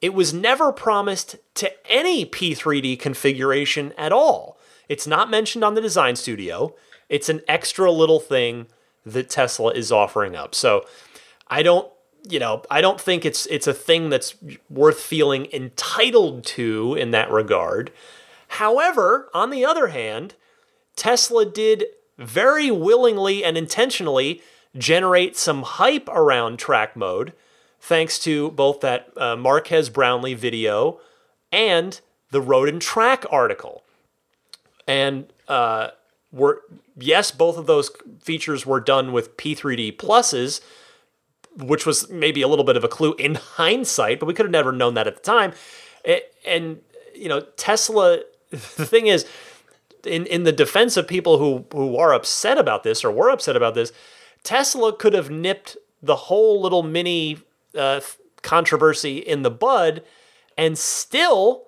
it 0.01 0.13
was 0.13 0.33
never 0.33 0.71
promised 0.71 1.35
to 1.55 1.71
any 1.91 2.25
P3D 2.25 2.99
configuration 2.99 3.93
at 3.97 4.11
all. 4.11 4.57
It's 4.89 5.05
not 5.05 5.29
mentioned 5.29 5.63
on 5.63 5.75
the 5.75 5.81
design 5.81 6.15
studio. 6.15 6.75
It's 7.09 7.29
an 7.29 7.41
extra 7.47 7.91
little 7.91 8.19
thing 8.19 8.67
that 9.05 9.29
Tesla 9.29 9.71
is 9.73 9.91
offering 9.91 10.35
up. 10.35 10.55
So 10.55 10.85
I 11.47 11.61
don't, 11.63 11.91
you 12.29 12.39
know, 12.39 12.63
I 12.69 12.81
don't 12.81 12.99
think 12.99 13.25
it's 13.25 13.45
it's 13.47 13.67
a 13.67 13.73
thing 13.73 14.09
that's 14.09 14.35
worth 14.69 14.99
feeling 14.99 15.47
entitled 15.51 16.45
to 16.45 16.95
in 16.95 17.11
that 17.11 17.31
regard. 17.31 17.91
However, 18.47 19.29
on 19.33 19.49
the 19.49 19.65
other 19.65 19.87
hand, 19.87 20.35
Tesla 20.95 21.45
did 21.45 21.85
very 22.17 22.69
willingly 22.69 23.43
and 23.43 23.57
intentionally 23.57 24.41
generate 24.77 25.35
some 25.35 25.63
hype 25.63 26.07
around 26.09 26.57
track 26.57 26.95
mode 26.95 27.33
thanks 27.79 28.19
to 28.19 28.51
both 28.51 28.81
that 28.81 29.09
uh, 29.17 29.35
Marques 29.35 29.89
Brownlee 29.89 30.35
video 30.35 30.99
and 31.51 31.99
the 32.29 32.41
Road 32.41 32.69
and 32.69 32.81
Track 32.81 33.25
article. 33.31 33.83
And 34.87 35.31
uh, 35.47 35.89
were 36.31 36.61
yes, 36.97 37.31
both 37.31 37.57
of 37.57 37.65
those 37.65 37.91
features 38.19 38.65
were 38.65 38.79
done 38.79 39.11
with 39.11 39.37
P3D 39.37 39.97
pluses, 39.97 40.61
which 41.57 41.85
was 41.85 42.09
maybe 42.09 42.41
a 42.41 42.47
little 42.47 42.65
bit 42.65 42.77
of 42.77 42.83
a 42.83 42.87
clue 42.87 43.13
in 43.17 43.35
hindsight, 43.55 44.19
but 44.19 44.25
we 44.25 44.33
could 44.33 44.45
have 44.45 44.51
never 44.51 44.71
known 44.71 44.93
that 44.95 45.07
at 45.07 45.15
the 45.15 45.21
time. 45.21 45.53
And 46.45 46.81
you 47.15 47.29
know, 47.29 47.41
Tesla. 47.57 48.19
The 48.51 48.85
thing 48.85 49.07
is, 49.07 49.25
in 50.05 50.25
in 50.25 50.43
the 50.43 50.51
defense 50.51 50.97
of 50.97 51.07
people 51.07 51.37
who 51.37 51.65
who 51.71 51.95
are 51.95 52.13
upset 52.13 52.57
about 52.57 52.83
this 52.83 53.05
or 53.05 53.09
were 53.09 53.29
upset 53.29 53.55
about 53.55 53.75
this, 53.75 53.93
Tesla 54.43 54.91
could 54.91 55.13
have 55.13 55.29
nipped 55.29 55.77
the 56.03 56.17
whole 56.27 56.59
little 56.61 56.83
mini 56.83 57.37
uh, 57.77 58.01
controversy 58.41 59.19
in 59.19 59.43
the 59.43 59.51
bud 59.51 60.03
and 60.57 60.77
still 60.77 61.67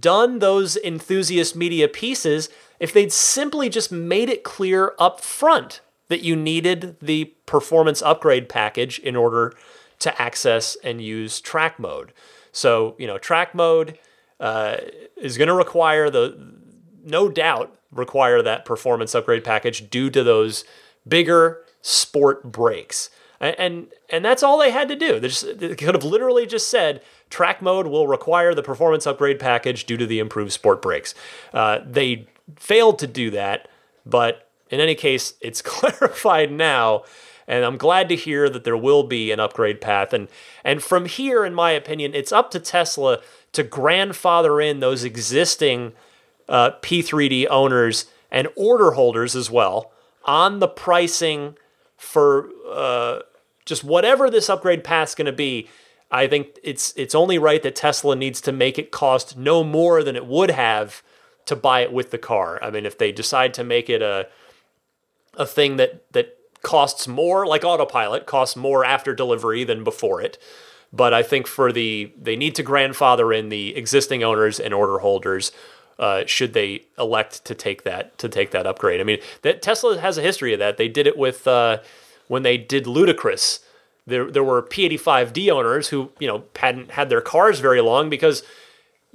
done 0.00 0.38
those 0.38 0.76
enthusiast 0.76 1.56
media 1.56 1.88
pieces 1.88 2.48
if 2.78 2.92
they'd 2.92 3.12
simply 3.12 3.68
just 3.68 3.90
made 3.90 4.28
it 4.28 4.44
clear 4.44 4.94
up 4.98 5.20
front 5.20 5.80
that 6.12 6.22
you 6.22 6.36
needed 6.36 6.94
the 7.00 7.24
performance 7.46 8.02
upgrade 8.02 8.46
package 8.46 8.98
in 8.98 9.16
order 9.16 9.54
to 9.98 10.20
access 10.20 10.76
and 10.84 11.00
use 11.00 11.40
track 11.40 11.78
mode. 11.78 12.12
So, 12.52 12.94
you 12.98 13.06
know, 13.06 13.16
track 13.16 13.54
mode 13.54 13.98
uh, 14.38 14.76
is 15.16 15.38
going 15.38 15.48
to 15.48 15.54
require 15.54 16.10
the, 16.10 16.54
no 17.02 17.30
doubt, 17.30 17.74
require 17.90 18.42
that 18.42 18.66
performance 18.66 19.14
upgrade 19.14 19.42
package 19.42 19.88
due 19.88 20.10
to 20.10 20.22
those 20.22 20.64
bigger 21.08 21.64
sport 21.80 22.42
brakes 22.52 23.08
and 23.42 23.88
and 24.08 24.24
that's 24.24 24.42
all 24.42 24.58
they 24.58 24.70
had 24.70 24.88
to 24.88 24.96
do. 24.96 25.18
They, 25.18 25.28
just, 25.28 25.58
they 25.58 25.74
could 25.74 25.94
have 25.94 26.04
literally 26.04 26.46
just 26.46 26.68
said 26.68 27.02
track 27.28 27.60
mode 27.60 27.88
will 27.88 28.06
require 28.06 28.54
the 28.54 28.62
performance 28.62 29.06
upgrade 29.06 29.40
package 29.40 29.84
due 29.84 29.96
to 29.96 30.06
the 30.06 30.20
improved 30.20 30.52
sport 30.52 30.80
brakes. 30.80 31.14
Uh, 31.52 31.80
they 31.84 32.28
failed 32.54 32.98
to 33.00 33.06
do 33.08 33.30
that, 33.30 33.68
but 34.06 34.41
in 34.72 34.80
any 34.80 34.96
case, 34.96 35.34
it's 35.40 35.62
clarified 35.62 36.50
now. 36.50 37.04
And 37.46 37.64
I'm 37.64 37.76
glad 37.76 38.08
to 38.08 38.16
hear 38.16 38.48
that 38.48 38.64
there 38.64 38.76
will 38.76 39.02
be 39.02 39.30
an 39.30 39.40
upgrade 39.40 39.80
path. 39.80 40.12
And 40.12 40.28
and 40.64 40.82
from 40.82 41.06
here, 41.06 41.44
in 41.44 41.54
my 41.54 41.72
opinion, 41.72 42.14
it's 42.14 42.32
up 42.32 42.50
to 42.52 42.60
Tesla 42.60 43.20
to 43.52 43.62
grandfather 43.62 44.60
in 44.60 44.80
those 44.80 45.04
existing 45.04 45.92
uh, 46.48 46.70
P3D 46.82 47.46
owners 47.50 48.06
and 48.30 48.48
order 48.56 48.92
holders 48.92 49.36
as 49.36 49.50
well 49.50 49.92
on 50.24 50.60
the 50.60 50.68
pricing 50.68 51.56
for 51.96 52.48
uh, 52.70 53.20
just 53.64 53.84
whatever 53.84 54.30
this 54.30 54.48
upgrade 54.48 54.84
path 54.84 55.10
is 55.10 55.14
going 55.14 55.26
to 55.26 55.32
be, 55.32 55.68
I 56.10 56.26
think 56.26 56.58
it's 56.62 56.92
it's 56.96 57.14
only 57.14 57.38
right 57.38 57.62
that 57.62 57.76
Tesla 57.76 58.16
needs 58.16 58.40
to 58.42 58.52
make 58.52 58.78
it 58.78 58.90
cost 58.90 59.36
no 59.36 59.64
more 59.64 60.02
than 60.02 60.16
it 60.16 60.26
would 60.26 60.50
have 60.50 61.02
to 61.46 61.56
buy 61.56 61.80
it 61.80 61.92
with 61.92 62.10
the 62.10 62.18
car. 62.18 62.58
I 62.62 62.70
mean, 62.70 62.86
if 62.86 62.98
they 62.98 63.12
decide 63.12 63.54
to 63.54 63.64
make 63.64 63.90
it 63.90 64.02
a 64.02 64.28
a 65.36 65.46
thing 65.46 65.76
that 65.76 66.10
that 66.12 66.38
costs 66.62 67.08
more, 67.08 67.46
like 67.46 67.64
autopilot 67.64 68.26
costs 68.26 68.56
more 68.56 68.84
after 68.84 69.14
delivery 69.14 69.64
than 69.64 69.84
before 69.84 70.20
it. 70.20 70.38
But 70.92 71.14
I 71.14 71.22
think 71.22 71.46
for 71.46 71.72
the 71.72 72.12
they 72.20 72.36
need 72.36 72.54
to 72.56 72.62
grandfather 72.62 73.32
in 73.32 73.48
the 73.48 73.74
existing 73.76 74.22
owners 74.22 74.60
and 74.60 74.74
order 74.74 74.98
holders 74.98 75.52
uh, 75.98 76.24
should 76.26 76.52
they 76.52 76.84
elect 76.98 77.44
to 77.44 77.54
take 77.54 77.84
that 77.84 78.16
to 78.18 78.28
take 78.28 78.50
that 78.50 78.66
upgrade. 78.66 79.00
I 79.00 79.04
mean, 79.04 79.18
that 79.42 79.62
Tesla 79.62 79.98
has 79.98 80.18
a 80.18 80.22
history 80.22 80.52
of 80.52 80.58
that. 80.58 80.76
They 80.76 80.88
did 80.88 81.06
it 81.06 81.16
with 81.16 81.46
uh, 81.46 81.78
when 82.28 82.42
they 82.42 82.56
did 82.58 82.86
Ludicrous. 82.86 83.60
There, 84.04 84.28
there 84.28 84.42
were 84.42 84.62
P85D 84.62 85.48
owners 85.50 85.88
who 85.88 86.10
you 86.18 86.26
know 86.26 86.44
hadn't 86.56 86.92
had 86.92 87.08
their 87.08 87.20
cars 87.20 87.60
very 87.60 87.80
long 87.80 88.10
because 88.10 88.42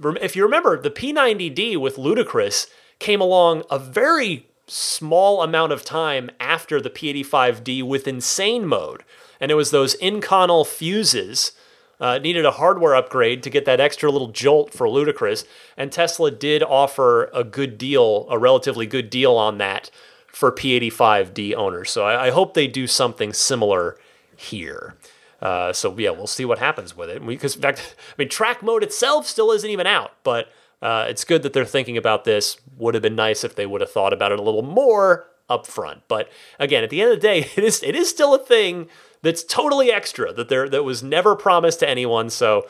if 0.02 0.36
you 0.36 0.44
remember 0.44 0.80
the 0.80 0.90
P90D 0.90 1.78
with 1.78 1.98
Ludicrous 1.98 2.68
came 3.00 3.22
along 3.22 3.64
a 3.70 3.78
very 3.78 4.47
small 4.68 5.42
amount 5.42 5.72
of 5.72 5.84
time 5.84 6.30
after 6.40 6.80
the 6.80 6.90
P85D 6.90 7.84
with 7.84 8.08
Insane 8.08 8.66
mode, 8.66 9.04
and 9.40 9.52
it 9.52 9.56
was 9.56 9.72
those 9.72 9.96
Inconel 9.98 10.66
fuses. 10.66 11.54
Uh, 12.00 12.20
needed 12.20 12.46
a 12.46 12.52
hardware 12.52 12.94
upgrade 12.94 13.42
to 13.42 13.50
get 13.50 13.66
that 13.66 13.80
extra 13.80 14.12
little 14.12 14.28
jolt 14.28 14.72
for 14.72 14.88
Ludicrous, 14.88 15.46
and 15.76 15.92
Tesla 15.92 16.30
did 16.30 16.62
offer 16.62 17.32
a 17.34 17.44
good 17.44 17.76
deal, 17.80 18.28
a 18.30 18.38
relatively 18.38 18.86
good 18.86 19.10
deal 19.10 19.34
on 19.34 19.58
that 19.58 19.90
for 20.28 20.52
P85D 20.52 21.56
owners. 21.56 21.90
So 21.90 22.06
I, 22.06 22.28
I 22.28 22.30
hope 22.30 22.54
they 22.54 22.68
do 22.68 22.86
something 22.86 23.34
similar 23.34 23.98
here. 24.36 24.96
Uh, 25.42 25.74
so 25.74 25.98
yeah, 25.98 26.12
we'll 26.12 26.28
see 26.28 26.46
what 26.46 26.60
happens 26.60 26.96
with 26.96 27.10
it. 27.10 27.26
Because 27.26 27.56
in 27.56 27.62
fact, 27.62 27.96
I 28.12 28.14
mean, 28.18 28.30
track 28.30 28.62
mode 28.62 28.84
itself 28.84 29.28
still 29.28 29.52
isn't 29.52 29.70
even 29.70 29.88
out, 29.88 30.12
but 30.24 30.50
uh, 30.82 31.06
it's 31.10 31.24
good 31.24 31.44
that 31.44 31.54
they're 31.54 31.66
thinking 31.66 31.98
about 31.98 32.24
this. 32.24 32.58
Would 32.78 32.94
have 32.94 33.04
been 33.04 33.16
nice 33.16 33.44
if 33.44 33.56
they 33.56 33.66
would 33.66 33.82
have 33.82 33.92
thought 33.92 34.14
about 34.14 34.32
it 34.32 34.40
a 34.40 34.44
little 34.44 34.64
more 34.64 35.28
up 35.50 35.66
front. 35.66 36.04
But 36.08 36.30
again, 36.60 36.84
at 36.84 36.90
the 36.90 37.02
end 37.02 37.12
of 37.12 37.18
the 37.18 37.28
day, 37.28 37.40
it 37.56 37.64
is 37.64 37.82
it 37.84 37.96
is 37.96 38.10
still 38.10 38.34
a 38.34 38.40
thing 38.40 38.88
that's 39.22 39.44
totally 39.44 39.92
extra 39.92 40.32
that 40.34 40.50
there 40.50 40.70
that 40.70 40.84
was 40.84 41.02
never 41.02 41.36
promised 41.36 41.80
to 41.80 41.90
anyone. 41.90 42.30
So 42.30 42.68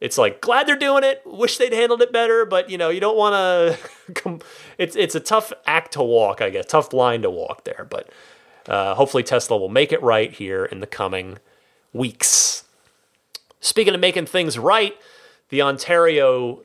it's 0.00 0.18
like 0.18 0.40
glad 0.40 0.66
they're 0.66 0.76
doing 0.76 1.04
it. 1.04 1.22
Wish 1.24 1.58
they'd 1.58 1.72
handled 1.72 2.02
it 2.02 2.12
better, 2.12 2.44
but 2.46 2.70
you 2.70 2.78
know 2.78 2.88
you 2.88 3.00
don't 3.00 3.16
want 3.16 3.34
to. 3.34 4.40
it's 4.78 4.96
it's 4.96 5.14
a 5.14 5.20
tough 5.20 5.52
act 5.66 5.92
to 5.92 6.02
walk, 6.02 6.40
I 6.40 6.50
guess, 6.50 6.66
tough 6.66 6.92
line 6.92 7.22
to 7.22 7.30
walk 7.30 7.64
there. 7.64 7.86
But 7.88 8.10
uh, 8.68 8.94
hopefully 8.94 9.22
Tesla 9.22 9.58
will 9.58 9.68
make 9.68 9.92
it 9.92 10.02
right 10.02 10.32
here 10.32 10.64
in 10.64 10.80
the 10.80 10.86
coming 10.86 11.38
weeks. 11.92 12.64
Speaking 13.60 13.94
of 13.94 14.00
making 14.00 14.26
things 14.26 14.58
right, 14.58 14.96
the 15.48 15.62
Ontario 15.62 16.62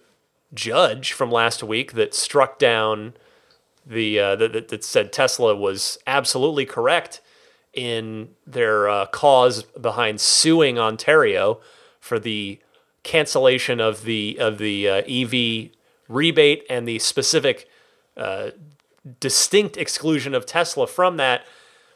judge 0.53 1.13
from 1.13 1.31
last 1.31 1.63
week 1.63 1.93
that 1.93 2.13
struck 2.13 2.59
down 2.59 3.13
the 3.85 4.19
uh, 4.19 4.35
that, 4.35 4.67
that 4.67 4.83
said 4.83 5.11
Tesla 5.11 5.55
was 5.55 5.97
absolutely 6.05 6.65
correct 6.65 7.21
in 7.73 8.29
their 8.45 8.89
uh, 8.89 9.05
cause 9.07 9.63
behind 9.63 10.19
suing 10.19 10.77
Ontario 10.77 11.59
for 11.99 12.19
the 12.19 12.59
cancellation 13.03 13.79
of 13.79 14.03
the 14.03 14.37
of 14.39 14.57
the 14.57 14.87
uh, 14.87 15.01
EV 15.07 15.71
rebate 16.07 16.63
and 16.69 16.87
the 16.87 16.99
specific 16.99 17.67
uh, 18.17 18.51
distinct 19.19 19.77
exclusion 19.77 20.35
of 20.35 20.45
Tesla 20.45 20.85
from 20.85 21.17
that. 21.17 21.45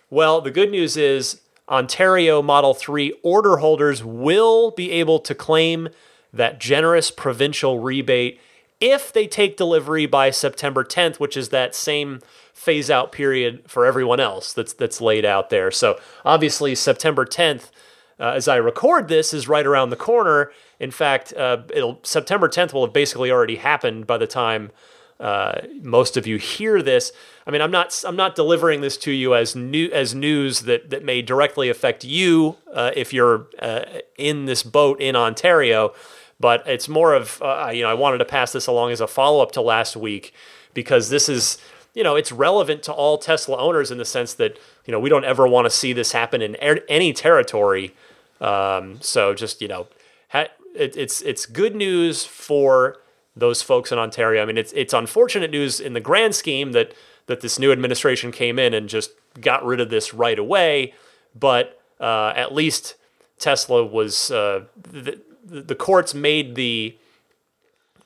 Well, 0.10 0.42
the 0.42 0.52
good 0.52 0.72
news 0.72 0.98
is 0.98 1.42
Ontario 1.68 2.42
Model 2.42 2.74
3 2.74 3.14
order 3.24 3.58
holders 3.58 4.04
will 4.04 4.72
be 4.72 4.92
able 4.92 5.20
to 5.20 5.36
claim 5.36 5.90
that 6.36 6.60
generous 6.60 7.12
provincial 7.12 7.80
rebate 7.80 8.40
if 8.82 9.12
they 9.12 9.26
take 9.26 9.58
delivery 9.58 10.06
by 10.06 10.30
September 10.30 10.84
10th, 10.84 11.16
which 11.20 11.38
is 11.38 11.50
that 11.50 11.74
same 11.74 12.20
phase 12.54 12.90
out 12.90 13.12
period 13.12 13.64
for 13.68 13.86
everyone 13.86 14.20
else 14.20 14.54
that's 14.54 14.74
that's 14.74 15.02
laid 15.02 15.26
out 15.26 15.50
there. 15.50 15.72
So 15.72 15.98
obviously 16.24 16.76
September 16.76 17.26
10th, 17.26 17.72
uh, 18.20 18.34
as 18.36 18.48
I 18.48 18.58
record 18.58 19.08
this, 19.08 19.34
is 19.34 19.48
right 19.48 19.66
around 19.66 19.90
the 19.90 19.96
corner, 19.96 20.52
in 20.80 20.92
fact, 20.92 21.34
uh, 21.34 21.64
September 22.04 22.50
10th 22.50 22.74
will 22.74 22.86
have 22.86 22.94
basically 22.94 23.32
already 23.32 23.56
happened 23.56 24.08
by 24.08 24.18
the 24.18 24.28
time 24.28 24.72
uh, 25.20 25.62
most 25.82 26.18
of 26.18 26.28
you 26.28 26.38
hear 26.38 26.82
this. 26.82 27.12
I 27.48 27.52
mean, 27.52 27.62
I'm 27.62 27.72
not 27.72 28.04
I'm 28.06 28.18
not 28.18 28.36
delivering 28.36 28.82
this 28.82 28.98
to 28.98 29.12
you 29.12 29.34
as 29.34 29.56
new 29.56 29.90
as 29.92 30.14
news 30.14 30.62
that 30.62 30.90
that 30.90 31.06
may 31.06 31.22
directly 31.22 31.70
affect 31.70 32.04
you 32.04 32.58
uh, 32.74 32.92
if 32.96 33.14
you're 33.14 33.48
uh, 33.60 33.84
in 34.18 34.46
this 34.46 34.64
boat 34.64 35.00
in 35.00 35.16
Ontario, 35.16 35.94
but 36.40 36.64
it's 36.68 36.88
more 36.88 37.14
of 37.14 37.42
uh, 37.42 37.72
you 37.74 37.84
know 37.84 37.90
I 37.90 37.94
wanted 37.94 38.20
to 38.20 38.26
pass 38.26 38.52
this 38.52 38.68
along 38.68 38.92
as 38.92 39.02
a 39.02 39.08
follow 39.08 39.42
up 39.42 39.52
to 39.54 39.62
last 39.62 39.96
week 39.96 40.34
because 40.74 41.10
this 41.10 41.30
is 41.30 41.58
you 41.96 42.04
know, 42.04 42.16
it's 42.16 42.32
relevant 42.32 42.84
to 42.84 42.94
all 42.94 43.18
Tesla 43.18 43.58
owners 43.58 43.90
in 43.90 43.98
the 43.98 44.06
sense 44.06 44.34
that, 44.34 44.60
you 44.86 44.92
know, 44.92 45.00
we 45.00 45.10
don't 45.10 45.24
ever 45.24 45.48
want 45.48 45.66
to 45.66 45.70
see 45.70 45.94
this 45.94 46.12
happen 46.12 46.42
in 46.42 46.56
er- 46.62 46.84
any 46.90 47.14
territory. 47.14 47.96
Um, 48.42 49.02
so 49.02 49.34
just, 49.34 49.62
you 49.62 49.70
know, 49.70 49.88
ha- 50.30 50.50
it, 50.76 50.96
it's, 50.98 51.22
it's 51.22 51.46
good 51.46 51.74
news 51.74 52.26
for 52.26 52.98
those 53.36 53.62
folks 53.62 53.94
in 53.94 53.98
Ontario. 53.98 54.44
I 54.44 54.46
mean, 54.46 54.58
it's, 54.58 54.74
it's 54.74 54.94
unfortunate 54.94 55.52
news 55.52 55.80
in 55.80 55.94
the 55.94 56.02
grand 56.02 56.36
scheme 56.36 56.74
that, 56.74 56.94
that 57.28 57.40
this 57.40 57.58
new 57.58 57.72
administration 57.72 58.34
came 58.34 58.60
in 58.60 58.74
and 58.74 58.90
just 58.90 59.12
got 59.40 59.66
rid 59.66 59.80
of 59.80 59.90
this 59.90 60.14
right 60.14 60.38
away. 60.38 60.94
But 61.34 61.82
uh, 62.02 62.34
at 62.36 62.54
least 62.54 62.96
Tesla 63.40 63.86
was, 63.86 64.32
uh, 64.32 64.66
the, 64.92 65.22
the 65.46 65.76
courts 65.76 66.14
made 66.14 66.56
the, 66.56 66.98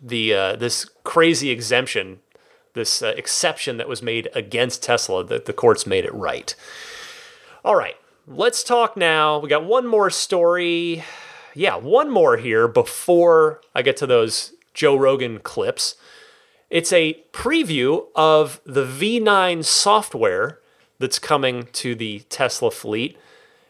the, 0.02 0.34
uh, 0.34 0.56
this 0.56 0.86
crazy 1.04 1.50
exemption 1.50 2.20
this 2.74 3.02
uh, 3.02 3.14
exception 3.18 3.78
that 3.78 3.90
was 3.90 4.02
made 4.02 4.30
against 4.34 4.84
Tesla, 4.84 5.24
that 5.26 5.46
the 5.46 5.54
courts 5.54 5.86
made 5.86 6.06
it 6.06 6.14
right. 6.14 6.56
All 7.64 7.76
right, 7.76 7.98
let's 8.28 8.64
talk 8.64 8.96
now. 8.96 9.40
We 9.40 9.50
got 9.50 9.66
one 9.66 9.88
more 9.88 10.10
story. 10.10 11.04
Yeah, 11.54 11.76
one 11.76 12.10
more 12.10 12.38
here 12.38 12.68
before 12.68 13.62
I 13.76 13.82
get 13.82 13.98
to 13.98 14.08
those 14.08 14.54
Joe 14.74 14.96
Rogan 14.96 15.40
clips. 15.40 15.96
It's 16.70 16.94
a 16.94 17.22
preview 17.34 18.06
of 18.16 18.62
the 18.66 18.86
V9 18.86 19.66
software 19.66 20.60
that's 21.00 21.20
coming 21.20 21.68
to 21.74 21.96
the 21.96 22.20
Tesla 22.30 22.70
fleet. 22.70 23.18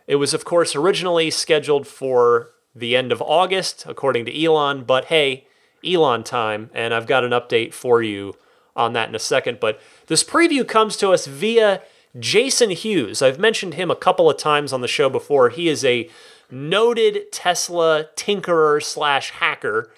It 0.06 0.16
was, 0.16 0.34
of 0.34 0.44
course, 0.44 0.76
originally 0.76 1.32
scheduled 1.32 1.88
for 1.88 2.52
the 2.80 2.96
end 2.96 3.12
of 3.12 3.22
August, 3.22 3.86
according 3.88 4.26
to 4.26 4.44
Elon, 4.44 4.84
but 4.84 5.06
hey, 5.06 5.46
Elon 5.86 6.24
time, 6.24 6.70
and 6.74 6.94
I've 6.94 7.08
got 7.08 7.24
an 7.24 7.32
update 7.32 7.74
for 7.74 8.02
you 8.02 8.36
on 8.76 8.94
that 8.94 9.10
in 9.10 9.16
a 9.16 9.20
second. 9.20 9.60
But 9.60 9.80
this 10.08 10.24
preview 10.24 10.68
comes 10.68 10.98
to 10.98 11.12
us 11.12 11.26
via 11.28 11.82
Jason 12.18 12.72
Hughes. 12.72 13.22
I've 13.22 13.40
mentioned 13.40 13.76
him 13.76 13.92
a 13.92 13.96
couple 13.96 14.30
of 14.30 14.38
times 14.38 14.74
on 14.74 14.82
the 14.82 14.88
show 14.88 15.10
before. 15.10 15.50
He 15.50 15.68
is 15.68 15.86
a 15.86 16.10
noted 16.50 17.32
Tesla 17.32 18.08
tinkerer 18.16 18.84
slash 18.84 19.32
hacker 19.32 19.92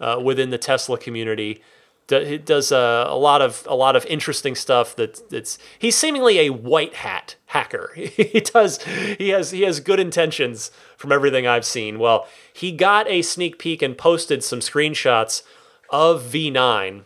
uh, 0.00 0.20
within 0.22 0.50
the 0.50 0.58
Tesla 0.58 0.98
community. 0.98 1.62
He 2.08 2.38
does 2.38 2.70
uh, 2.70 3.06
a 3.08 3.16
lot 3.16 3.42
of 3.42 3.66
a 3.68 3.74
lot 3.74 3.96
of 3.96 4.06
interesting 4.06 4.54
stuff. 4.54 4.94
That 4.96 5.28
that's 5.30 5.58
he's 5.78 5.96
seemingly 5.96 6.38
a 6.38 6.50
white 6.50 6.94
hat 6.94 7.36
hacker. 7.46 7.92
he 7.96 8.40
does 8.40 8.82
he 8.84 9.30
has 9.30 9.50
he 9.50 9.62
has 9.62 9.80
good 9.80 9.98
intentions 9.98 10.70
from 10.96 11.10
everything 11.10 11.46
I've 11.46 11.64
seen. 11.64 11.98
Well, 11.98 12.28
he 12.52 12.72
got 12.72 13.08
a 13.08 13.22
sneak 13.22 13.58
peek 13.58 13.82
and 13.82 13.98
posted 13.98 14.44
some 14.44 14.60
screenshots 14.60 15.42
of 15.90 16.22
V9 16.22 17.04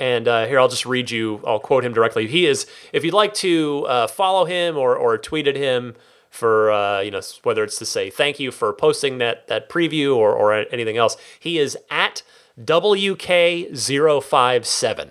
and 0.00 0.26
uh, 0.26 0.46
here, 0.46 0.58
I'll 0.58 0.68
just 0.68 0.86
read 0.86 1.10
you, 1.10 1.42
I'll 1.46 1.60
quote 1.60 1.84
him 1.84 1.92
directly. 1.92 2.26
He 2.26 2.46
is, 2.46 2.66
if 2.92 3.04
you'd 3.04 3.12
like 3.12 3.34
to 3.34 3.84
uh, 3.86 4.06
follow 4.06 4.46
him 4.46 4.78
or, 4.78 4.96
or 4.96 5.18
tweet 5.18 5.46
at 5.46 5.56
him 5.56 5.94
for, 6.30 6.72
uh, 6.72 7.00
you 7.00 7.10
know, 7.10 7.20
whether 7.42 7.62
it's 7.62 7.76
to 7.78 7.84
say 7.84 8.08
thank 8.08 8.40
you 8.40 8.50
for 8.50 8.72
posting 8.72 9.18
that, 9.18 9.46
that 9.48 9.68
preview 9.68 10.16
or, 10.16 10.32
or 10.32 10.54
anything 10.72 10.96
else, 10.96 11.18
he 11.38 11.58
is 11.58 11.76
at 11.90 12.22
WK057 12.58 15.08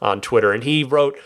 on 0.00 0.20
Twitter. 0.20 0.52
And 0.52 0.62
he 0.64 0.84
wrote, 0.84 1.18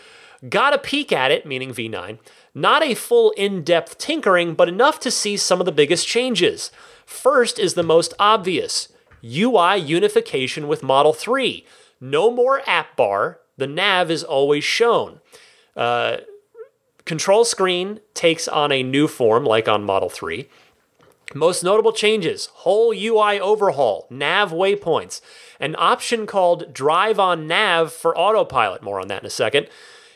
Got 0.49 0.73
a 0.73 0.77
peek 0.77 1.11
at 1.11 1.31
it, 1.31 1.45
meaning 1.45 1.73
V9. 1.73 2.19
Not 2.53 2.83
a 2.83 2.93
full 2.93 3.31
in 3.31 3.63
depth 3.63 3.97
tinkering, 3.97 4.53
but 4.53 4.69
enough 4.69 4.99
to 5.01 5.11
see 5.11 5.35
some 5.37 5.59
of 5.59 5.65
the 5.65 5.71
biggest 5.71 6.07
changes. 6.07 6.71
First 7.05 7.59
is 7.59 7.73
the 7.73 7.83
most 7.83 8.13
obvious 8.19 8.89
UI 9.23 9.77
unification 9.77 10.67
with 10.67 10.83
Model 10.83 11.13
3 11.13 11.65
no 11.99 12.31
more 12.31 12.61
app 12.67 12.95
bar. 12.95 13.39
The 13.57 13.67
nav 13.67 14.11
is 14.11 14.23
always 14.23 14.63
shown. 14.63 15.21
Uh, 15.75 16.17
control 17.05 17.45
screen 17.45 17.99
takes 18.13 18.47
on 18.47 18.71
a 18.71 18.83
new 18.83 19.07
form, 19.07 19.45
like 19.45 19.67
on 19.67 19.83
Model 19.83 20.09
3. 20.09 20.47
Most 21.33 21.63
notable 21.63 21.91
changes 21.91 22.47
whole 22.53 22.93
UI 22.93 23.39
overhaul, 23.39 24.07
nav 24.09 24.51
waypoints, 24.51 25.21
an 25.59 25.75
option 25.77 26.25
called 26.25 26.73
Drive 26.73 27.19
on 27.19 27.47
Nav 27.47 27.91
for 27.91 28.17
autopilot. 28.17 28.81
More 28.81 28.99
on 28.99 29.07
that 29.07 29.21
in 29.21 29.27
a 29.27 29.31
second. 29.31 29.67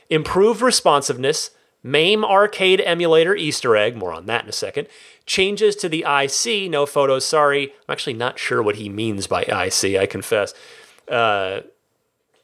Improved 0.09 0.61
responsiveness, 0.61 1.51
MAME 1.83 2.25
arcade 2.25 2.81
emulator 2.81 3.35
Easter 3.35 3.75
egg. 3.75 3.95
More 3.95 4.13
on 4.13 4.25
that 4.25 4.43
in 4.43 4.49
a 4.49 4.53
second. 4.53 4.87
Changes 5.25 5.75
to 5.77 5.89
the 5.89 6.05
IC, 6.07 6.69
no 6.69 6.85
photos, 6.85 7.25
sorry. 7.25 7.73
I'm 7.87 7.93
actually 7.93 8.13
not 8.13 8.39
sure 8.39 8.61
what 8.61 8.77
he 8.77 8.89
means 8.89 9.27
by 9.27 9.43
IC, 9.43 9.99
I 9.99 10.05
confess. 10.05 10.53
Uh, 11.07 11.61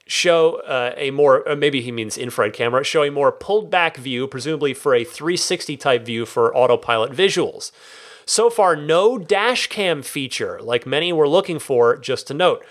show 0.08 0.62
uh, 0.62 0.94
a 0.96 1.12
more, 1.12 1.48
uh, 1.50 1.56
maybe 1.56 1.82
he 1.82 1.92
means 1.92 2.18
infrared 2.18 2.54
camera, 2.54 2.84
show 2.84 3.04
a 3.04 3.12
more 3.12 3.32
pulled 3.32 3.70
back 3.70 3.98
view, 3.98 4.28
presumably 4.28 4.74
for 4.74 4.94
a 4.94 5.04
360 5.04 5.78
type 5.78 6.06
view 6.06 6.26
for 6.26 6.56
autopilot 6.56 7.12
visuals. 7.12 7.72
So 8.26 8.50
far, 8.50 8.76
no 8.76 9.18
dash 9.18 9.68
cam 9.68 10.02
feature 10.02 10.60
like 10.62 10.86
many 10.86 11.14
were 11.14 11.30
looking 11.30 11.60
for, 11.60 11.96
just 11.98 12.28
to 12.28 12.34
note. 12.34 12.66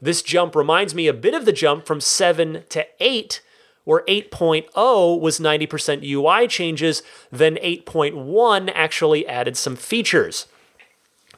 This 0.00 0.22
jump 0.22 0.54
reminds 0.54 0.94
me 0.94 1.06
a 1.06 1.12
bit 1.12 1.34
of 1.34 1.44
the 1.44 1.52
jump 1.52 1.86
from 1.86 2.00
7 2.00 2.64
to 2.68 2.86
8, 3.00 3.42
where 3.84 4.04
8.0 4.04 5.20
was 5.20 5.40
90% 5.40 6.08
UI 6.08 6.46
changes, 6.46 7.02
then 7.32 7.56
8.1 7.56 8.70
actually 8.74 9.26
added 9.26 9.56
some 9.56 9.76
features. 9.76 10.46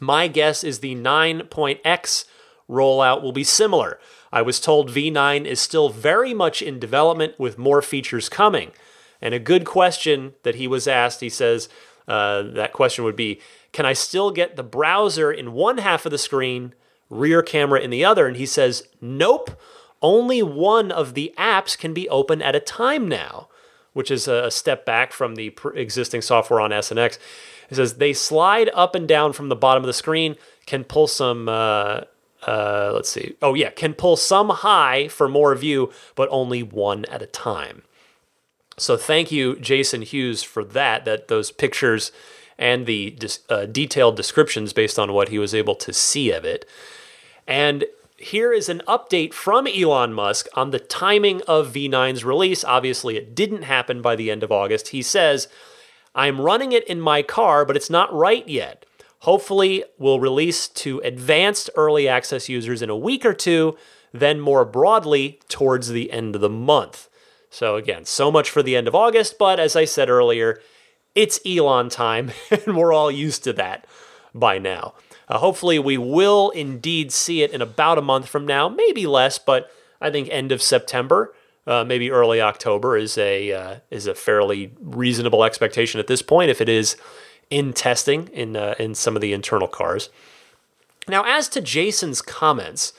My 0.01 0.29
guess 0.29 0.65
is 0.65 0.81
the 0.81 0.97
9.x 0.97 2.25
rollout 2.69 3.23
will 3.23 3.33
be 3.33 3.45
similar. 3.45 3.99
I 4.33 4.43
was 4.43 4.61
told 4.61 4.91
V9 4.91 5.45
is 5.45 5.61
still 5.61 5.89
very 5.89 6.35
much 6.35 6.63
in 6.63 6.79
development 6.79 7.39
with 7.39 7.59
more 7.59 7.83
features 7.83 8.29
coming. 8.29 8.73
And 9.23 9.35
a 9.35 9.39
good 9.39 9.65
question 9.65 10.35
that 10.43 10.55
he 10.55 10.67
was 10.67 10.89
asked, 10.89 11.21
he 11.21 11.29
says, 11.29 11.69
uh, 12.09 12.43
that 12.43 12.73
question 12.73 13.05
would 13.05 13.17
be 13.17 13.41
Can 13.73 13.87
I 13.87 13.93
still 13.93 14.31
get 14.31 14.57
the 14.57 14.63
browser 14.63 15.31
in 15.31 15.53
one 15.53 15.79
half 15.79 16.05
of 16.05 16.13
the 16.13 16.19
screen, 16.19 16.75
rear 17.09 17.43
camera 17.43 17.81
in 17.81 17.91
the 17.91 18.05
other? 18.05 18.27
And 18.27 18.37
he 18.37 18.47
says, 18.47 18.89
Nope. 19.01 19.51
Only 20.03 20.43
one 20.43 20.91
of 20.91 21.13
the 21.13 21.35
apps 21.37 21.77
can 21.77 21.93
be 21.93 22.09
open 22.09 22.41
at 22.41 22.57
a 22.57 22.61
time 22.61 23.07
now, 23.07 23.49
which 23.93 24.11
is 24.11 24.27
a 24.27 24.51
step 24.51 24.87
back 24.87 25.13
from 25.13 25.35
the 25.35 25.55
existing 25.75 26.23
software 26.23 26.59
on 26.59 26.73
S 26.73 26.91
and 26.91 26.99
X. 26.99 27.19
He 27.69 27.75
says 27.75 27.95
they 27.95 28.15
slide 28.15 28.71
up 28.73 28.95
and 28.95 29.07
down 29.07 29.35
from 29.35 29.51
the 29.51 29.57
bottom 29.57 29.83
of 29.83 29.87
the 29.87 29.93
screen, 29.93 30.37
can 30.65 30.85
pull 30.85 31.07
some 31.07 31.51
uh, 31.51 32.01
uh, 32.47 32.93
let's 32.95 33.11
see. 33.11 33.37
Oh, 33.43 33.55
yeah, 33.55 33.71
can 33.71 33.95
pull 33.95 34.17
some 34.17 34.49
high 34.49 35.09
for 35.09 35.29
more 35.29 35.55
view, 35.55 35.93
but 36.15 36.29
only 36.31 36.63
one 36.63 37.05
at 37.07 37.23
a 37.23 37.27
time. 37.27 37.83
So 38.77 38.97
thank 38.97 39.31
you, 39.31 39.57
Jason 39.57 40.03
Hughes, 40.03 40.43
for 40.43 40.65
that. 40.65 41.05
That 41.05 41.29
those 41.29 41.51
pictures 41.51 42.13
and 42.61 42.85
the 42.85 43.17
uh, 43.49 43.65
detailed 43.65 44.17
descriptions 44.17 44.75
based 44.75 44.99
on 44.99 45.15
what 45.15 45.31
he 45.31 45.39
was 45.39 45.55
able 45.55 45.75
to 45.75 45.95
see 45.95 46.31
of 46.31 46.45
it. 46.45 46.69
And 47.49 47.87
here 48.19 48.53
is 48.53 48.69
an 48.69 48.83
update 48.87 49.33
from 49.33 49.67
Elon 49.67 50.13
Musk 50.13 50.47
on 50.55 50.71
the 50.71 50.79
timing 50.79 51.41
of 51.49 51.73
V9's 51.73 52.23
release. 52.23 52.63
Obviously, 52.63 53.17
it 53.17 53.35
didn't 53.35 53.63
happen 53.63 54.03
by 54.03 54.15
the 54.15 54.31
end 54.31 54.43
of 54.43 54.53
August. 54.53 54.89
He 54.89 55.01
says, 55.01 55.49
I'm 56.15 56.39
running 56.39 56.73
it 56.73 56.87
in 56.87 57.01
my 57.01 57.23
car, 57.23 57.65
but 57.65 57.77
it's 57.77 57.89
not 57.89 58.13
right 58.13 58.47
yet. 58.47 58.85
Hopefully, 59.21 59.83
we'll 59.99 60.21
release 60.21 60.69
to 60.69 60.99
advanced 61.01 61.71
early 61.77 62.07
access 62.07 62.51
users 62.51 62.83
in 62.83 62.91
a 62.91 62.97
week 62.97 63.25
or 63.25 63.35
two, 63.35 63.77
then 64.13 64.39
more 64.39 64.67
broadly 64.67 65.41
towards 65.49 65.89
the 65.89 66.13
end 66.13 66.35
of 66.35 66.43
the 66.43 66.51
month. 66.51 67.09
So, 67.49 67.77
again, 67.77 68.05
so 68.05 68.31
much 68.31 68.51
for 68.51 68.63
the 68.63 68.77
end 68.77 68.87
of 68.87 68.95
August, 68.95 69.39
but 69.39 69.59
as 69.59 69.75
I 69.75 69.87
said 69.87 70.11
earlier, 70.11 70.61
it's 71.15 71.41
Elon 71.47 71.89
time, 71.89 72.31
and 72.51 72.77
we're 72.77 72.93
all 72.93 73.11
used 73.11 73.45
to 73.45 73.53
that 73.55 73.87
by 74.35 74.59
now. 74.59 74.95
Uh, 75.29 75.39
hopefully, 75.39 75.79
we 75.79 75.97
will 75.97 76.51
indeed 76.51 77.13
see 77.13 77.43
it 77.43 77.53
in 77.53 77.63
about 77.63 77.99
a 77.99 78.03
month 78.03 78.29
from 78.29 78.47
now, 78.47 78.69
maybe 78.69 79.07
less, 79.07 79.39
but 79.39 79.71
I 80.01 80.11
think 80.11 80.29
end 80.31 80.51
of 80.51 80.61
September, 80.63 81.35
uh, 81.67 81.85
maybe 81.85 82.11
early 82.11 82.41
October 82.41 82.97
is 82.97 83.17
a 83.17 83.53
uh, 83.53 83.77
is 83.91 84.07
a 84.07 84.15
fairly 84.15 84.73
reasonable 84.81 85.45
expectation 85.45 86.01
at 86.01 86.07
this 86.07 86.23
point. 86.23 86.51
If 86.51 86.61
it 86.61 86.69
is 86.69 86.97
in 87.51 87.73
testing 87.73 88.29
in 88.29 88.57
uh, 88.57 88.75
in 88.79 88.95
some 88.95 89.17
of 89.17 89.23
the 89.23 89.33
internal 89.33 89.69
cars. 89.69 90.09
Now, 91.09 91.25
as 91.27 91.49
to 91.51 91.61
Jason's 91.61 92.23
comments, 92.23 92.93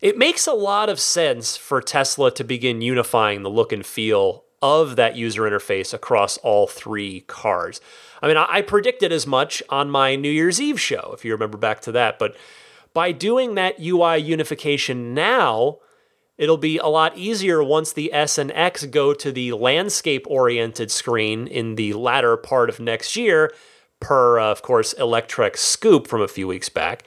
it 0.00 0.16
makes 0.16 0.46
a 0.46 0.52
lot 0.52 0.88
of 0.88 0.98
sense 0.98 1.56
for 1.56 1.82
Tesla 1.82 2.30
to 2.32 2.44
begin 2.44 2.80
unifying 2.80 3.42
the 3.42 3.50
look 3.50 3.72
and 3.72 3.84
feel 3.84 4.44
of 4.62 4.96
that 4.96 5.16
user 5.16 5.42
interface 5.42 5.94
across 5.94 6.36
all 6.38 6.66
three 6.66 7.20
cars. 7.22 7.80
I 8.22 8.28
mean, 8.28 8.36
I 8.36 8.60
predicted 8.62 9.12
as 9.12 9.26
much 9.26 9.62
on 9.68 9.90
my 9.90 10.16
New 10.16 10.30
Year's 10.30 10.60
Eve 10.60 10.80
show, 10.80 11.12
if 11.14 11.24
you 11.24 11.32
remember 11.32 11.56
back 11.56 11.80
to 11.82 11.92
that, 11.92 12.18
but 12.18 12.36
by 12.92 13.12
doing 13.12 13.54
that 13.54 13.80
UI 13.80 14.18
unification 14.18 15.14
now, 15.14 15.78
It'll 16.40 16.56
be 16.56 16.78
a 16.78 16.86
lot 16.86 17.18
easier 17.18 17.62
once 17.62 17.92
the 17.92 18.10
S 18.14 18.38
and 18.38 18.50
X 18.52 18.86
go 18.86 19.12
to 19.12 19.30
the 19.30 19.52
landscape 19.52 20.26
oriented 20.26 20.90
screen 20.90 21.46
in 21.46 21.74
the 21.74 21.92
latter 21.92 22.34
part 22.38 22.70
of 22.70 22.80
next 22.80 23.14
year, 23.14 23.52
per, 24.00 24.40
uh, 24.40 24.50
of 24.50 24.62
course, 24.62 24.94
Electrek 24.94 25.58
scoop 25.58 26.06
from 26.06 26.22
a 26.22 26.28
few 26.28 26.48
weeks 26.48 26.70
back. 26.70 27.02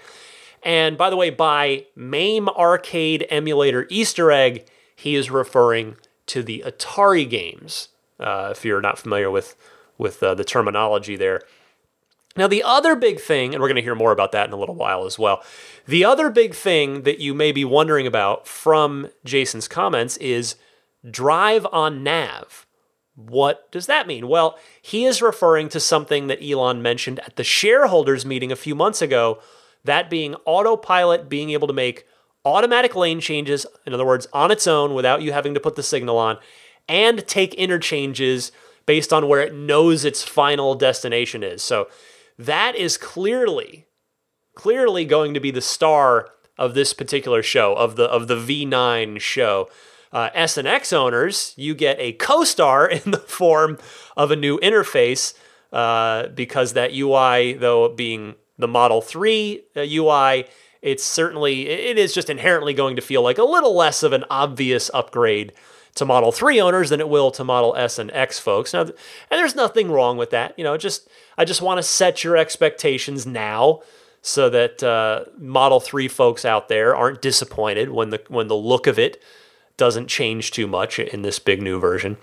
And 0.62 1.00
by 1.00 1.10
the 1.10 1.16
way, 1.16 1.32
by 1.32 1.88
MAME 1.96 2.48
Arcade 2.50 3.26
Emulator 3.32 3.88
Easter 3.89 4.32
egg, 4.32 4.68
he 4.96 5.16
is 5.16 5.32
referring 5.32 5.96
to 6.28 6.44
the 6.44 6.64
Atari 6.66 7.30
games. 7.30 7.90
Uh, 8.20 8.50
if 8.52 8.64
you're 8.64 8.82
not 8.82 9.00
familiar 9.00 9.30
with 9.30 9.56
with 9.98 10.22
uh, 10.24 10.34
the 10.34 10.44
terminology 10.44 11.16
there. 11.16 11.42
Now, 12.36 12.48
the 12.48 12.64
other 12.64 12.96
big 12.96 13.20
thing, 13.20 13.54
and 13.54 13.62
we're 13.62 13.68
going 13.68 13.76
to 13.76 13.84
hear 13.84 13.94
more 13.94 14.12
about 14.12 14.32
that 14.32 14.48
in 14.48 14.54
a 14.54 14.58
little 14.58 14.76
while 14.76 15.06
as 15.06 15.20
well. 15.20 15.44
The 15.86 16.04
other 16.04 16.32
big 16.32 16.56
thing 16.56 17.04
that 17.04 17.20
you 17.20 17.34
may 17.34 17.52
be 17.52 17.64
wondering 17.64 18.08
about 18.08 18.48
from 18.48 19.10
Jason's 19.24 19.68
comments 19.68 20.18
is 20.18 20.56
drive 21.10 21.68
on 21.72 22.02
nav. 22.02 22.66
What 23.16 23.72
does 23.72 23.86
that 23.86 24.08
mean? 24.08 24.28
Well, 24.28 24.58
he 24.82 25.06
is 25.06 25.22
referring 25.22 25.70
to 25.70 25.80
something 25.80 26.26
that 26.26 26.44
Elon 26.44 26.82
mentioned 26.82 27.20
at 27.20 27.36
the 27.36 27.44
shareholders 27.44 28.26
meeting 28.26 28.52
a 28.52 28.56
few 28.56 28.74
months 28.74 29.04
ago, 29.04 29.40
that 29.84 30.10
being 30.10 30.34
autopilot 30.46 31.30
being 31.30 31.52
able 31.52 31.68
to 31.68 31.74
make 31.74 32.08
automatic 32.45 32.95
lane 32.95 33.19
changes, 33.19 33.65
in 33.86 33.93
other 33.93 34.06
words, 34.06 34.27
on 34.34 34.51
its 34.51 34.67
own 34.67 34.93
without 34.93 35.21
you 35.21 35.32
having 35.32 35.53
to 35.53 35.60
put 35.60 35.75
the 35.75 35.84
signal 35.84 36.17
on, 36.17 36.38
and 36.88 37.25
take 37.27 37.53
interchanges 37.53 38.51
based 38.86 39.13
on 39.13 39.27
where 39.27 39.41
it 39.41 39.53
knows 39.53 40.03
its 40.03 40.23
final 40.23 40.75
destination 40.75 41.43
is. 41.43 41.63
So 41.63 41.88
that 42.38 42.75
is 42.75 42.97
clearly, 42.97 43.88
clearly 44.56 45.06
going 45.06 45.34
to 45.34 45.39
be 45.39 45.51
the 45.51 45.62
star 45.62 46.29
of 46.58 46.73
this 46.73 46.93
particular 46.93 47.41
show, 47.41 47.73
of 47.73 47.95
the 47.95 48.06
of 48.06 48.27
the 48.27 48.36
V9 48.36 49.19
show. 49.19 49.69
Uh, 50.12 50.29
S 50.36 50.58
and 50.58 50.67
X 50.67 50.93
owners, 50.93 51.56
you 51.58 51.73
get 51.73 51.99
a 51.99 52.13
co-star 52.13 52.88
in 52.89 53.12
the 53.12 53.17
form 53.17 53.79
of 54.15 54.32
a 54.32 54.36
new 54.36 54.60
interface 54.60 55.34
uh, 55.71 56.27
because 56.27 56.73
that 56.73 56.93
UI, 56.93 57.53
though 57.53 57.89
being 57.89 58.36
the 58.58 58.67
Model 58.67 59.01
3 59.01 59.63
UI, 59.75 60.10
uh, 60.12 60.47
it's 60.84 61.04
certainly 61.04 61.67
it 61.67 61.98
is 61.98 62.13
just 62.13 62.30
inherently 62.30 62.74
going 62.74 62.96
to 62.98 63.02
feel 63.02 63.24
like 63.24 63.39
a 63.39 63.43
little 63.43 63.74
less 63.74 64.04
of 64.04 64.13
an 64.13 64.26
obvious 64.30 64.91
upgrade 64.93 65.54
to 65.96 66.06
Model 66.06 66.32
3 66.32 66.60
owners 66.60 66.89
than 66.89 67.00
it 67.00 67.10
will 67.10 67.32
to 67.32 67.43
Model 67.43 67.76
S 67.76 67.98
and 67.98 68.12
X 68.12 68.39
folks. 68.39 68.74
Now, 68.74 68.82
and 68.82 68.93
there's 69.30 69.56
nothing 69.56 69.91
wrong 69.91 70.17
with 70.17 70.32
that. 70.32 70.58
You 70.58 70.63
know, 70.63 70.76
just 70.78 71.08
I 71.38 71.46
just 71.46 71.62
want 71.62 71.78
to 71.78 71.84
set 71.84 72.24
your 72.24 72.36
expectations 72.36 73.26
now 73.26 73.82
so 74.22 74.50
that 74.50 74.84
uh, 74.84 75.26
Model 75.38 75.80
3 75.80 76.08
folks 76.08 76.46
out 76.46 76.67
there 76.67 76.96
aren't 76.96 77.22
disappointed 77.22 77.89
when 77.89 78.10
the 78.10 78.22
when 78.28 78.48
the 78.48 78.56
look 78.56 78.86
of 78.86 79.00
it 79.00 79.22
doesn't 79.78 80.08
change 80.08 80.52
too 80.52 80.67
much 80.67 81.00
in 81.00 81.22
this 81.22 81.39
big 81.39 81.62
new 81.62 81.80
version. 81.80 82.17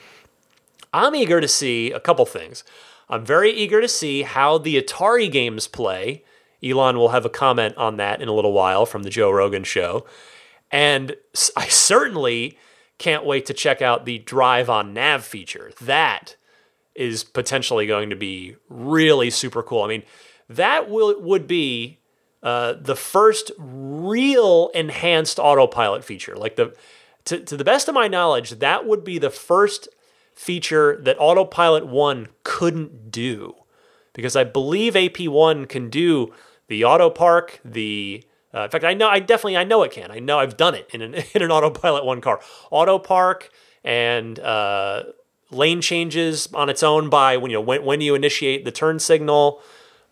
I'm 0.93 1.15
eager 1.15 1.41
to 1.41 1.49
see 1.49 1.93
a 1.93 2.01
couple 2.01 2.27
things. 2.27 2.63
I'm 3.09 3.25
very 3.25 3.53
eager 3.53 3.81
to 3.81 3.89
see 3.89 4.23
how 4.23 4.59
the 4.59 4.81
Atari 4.81 5.31
games 5.31 5.67
play. 5.67 6.25
Elon 6.63 6.99
will 6.99 7.09
have 7.11 7.25
a 7.25 7.31
comment 7.31 7.77
on 7.77 7.97
that 7.97 8.21
in 8.21 8.29
a 8.29 8.33
little 8.33 8.53
while 8.53 8.87
from 8.87 9.03
the 9.03 9.11
Joe 9.11 9.31
Rogan 9.31 9.65
show. 9.65 10.07
And 10.71 11.17
I 11.57 11.67
certainly 11.69 12.59
can't 12.99 13.25
wait 13.25 13.47
to 13.47 13.55
check 13.55 13.81
out 13.83 14.05
the 14.05 14.19
drive 14.19 14.69
on 14.69 14.93
nav 14.93 15.25
feature. 15.25 15.73
That 15.81 16.37
is 16.95 17.25
potentially 17.25 17.87
going 17.87 18.11
to 18.11 18.17
be 18.17 18.57
really 18.69 19.31
super 19.31 19.63
cool. 19.63 19.83
I 19.83 19.89
mean, 19.89 20.03
that 20.49 20.91
will 20.91 21.21
would 21.21 21.47
be 21.47 21.99
uh, 22.43 22.75
the 22.81 22.97
first 22.97 23.53
real 23.59 24.71
enhanced 24.75 25.39
autopilot 25.39 26.05
feature. 26.05 26.37
Like 26.37 26.57
the 26.57 26.75
to, 27.25 27.41
to 27.41 27.57
the 27.57 27.65
best 27.65 27.89
of 27.89 27.95
my 27.95 28.09
knowledge, 28.09 28.51
that 28.51 28.87
would 28.87 29.05
be 29.05 29.19
the 29.19 29.31
first 29.31 29.89
feature 30.35 30.99
that 31.03 31.17
Autopilot 31.19 31.87
1 31.87 32.29
couldn't 32.45 33.11
do. 33.11 33.55
Because 34.13 34.35
I 34.35 34.45
believe 34.45 34.95
AP1 34.95 35.69
can 35.69 35.91
do 35.91 36.33
the 36.71 36.85
auto 36.85 37.11
park, 37.11 37.61
the 37.65 38.25
uh, 38.55 38.63
in 38.63 38.71
fact, 38.71 38.85
I 38.85 38.95
know 38.95 39.09
I 39.09 39.19
definitely 39.19 39.57
I 39.57 39.65
know 39.65 39.83
it 39.83 39.91
can. 39.91 40.11
I 40.11 40.21
know 40.21 40.39
I've 40.39 40.57
done 40.57 40.75
it 40.75 40.89
in 40.95 41.03
an 41.03 41.15
in 41.35 41.43
an 41.43 41.51
autopilot 41.51 42.07
one 42.07 42.23
car. 42.23 42.41
Auto 42.71 42.99
park 42.99 43.51
and 43.85 44.39
uh, 44.39 45.03
lane 45.51 45.81
changes 45.81 46.49
on 46.55 46.71
its 46.71 46.83
own 46.83 47.11
by 47.11 47.37
when 47.37 47.51
you 47.51 47.57
know 47.57 47.61
when 47.61 47.85
when 47.85 48.01
you 48.01 48.15
initiate 48.15 48.65
the 48.65 48.71
turn 48.71 49.01
signal. 49.01 49.61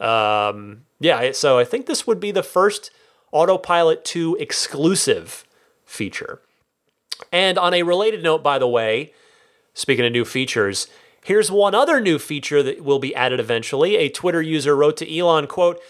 Um, 0.01 0.83
yeah, 1.01 1.33
so 1.33 1.59
I 1.59 1.65
think 1.65 1.87
this 1.87 2.07
would 2.07 2.21
be 2.21 2.33
the 2.33 2.43
first 2.43 2.91
autopilot 3.31 4.05
2 4.05 4.37
exclusive 4.41 5.45
feature. 5.85 6.41
And 7.33 7.57
on 7.57 7.73
a 7.75 7.83
related 7.83 8.23
note, 8.23 8.43
by 8.43 8.59
the 8.59 8.69
way, 8.69 9.13
speaking 9.75 10.05
of 10.05 10.13
new 10.13 10.25
features, 10.25 10.89
here's 11.25 11.51
one 11.51 11.75
other 11.75 12.01
new 12.01 12.19
feature 12.19 12.63
that 12.63 12.83
will 12.83 12.99
be 12.99 13.15
added 13.15 13.39
eventually. 13.39 13.97
A 13.97 14.09
Twitter 14.09 14.43
user 14.43 14.75
wrote 14.75 14.97
to 14.99 15.19
Elon, 15.19 15.47
quote, 15.47 15.81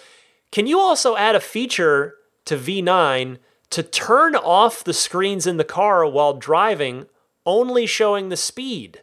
"Can 0.50 0.66
you 0.66 0.78
also 0.78 1.16
add 1.16 1.34
a 1.34 1.40
feature 1.40 2.14
to 2.46 2.56
V9 2.56 3.38
to 3.70 3.82
turn 3.82 4.34
off 4.34 4.82
the 4.82 4.94
screens 4.94 5.46
in 5.46 5.58
the 5.58 5.64
car 5.64 6.06
while 6.06 6.34
driving, 6.34 7.06
only 7.44 7.86
showing 7.86 8.28
the 8.28 8.36
speed. 8.36 9.02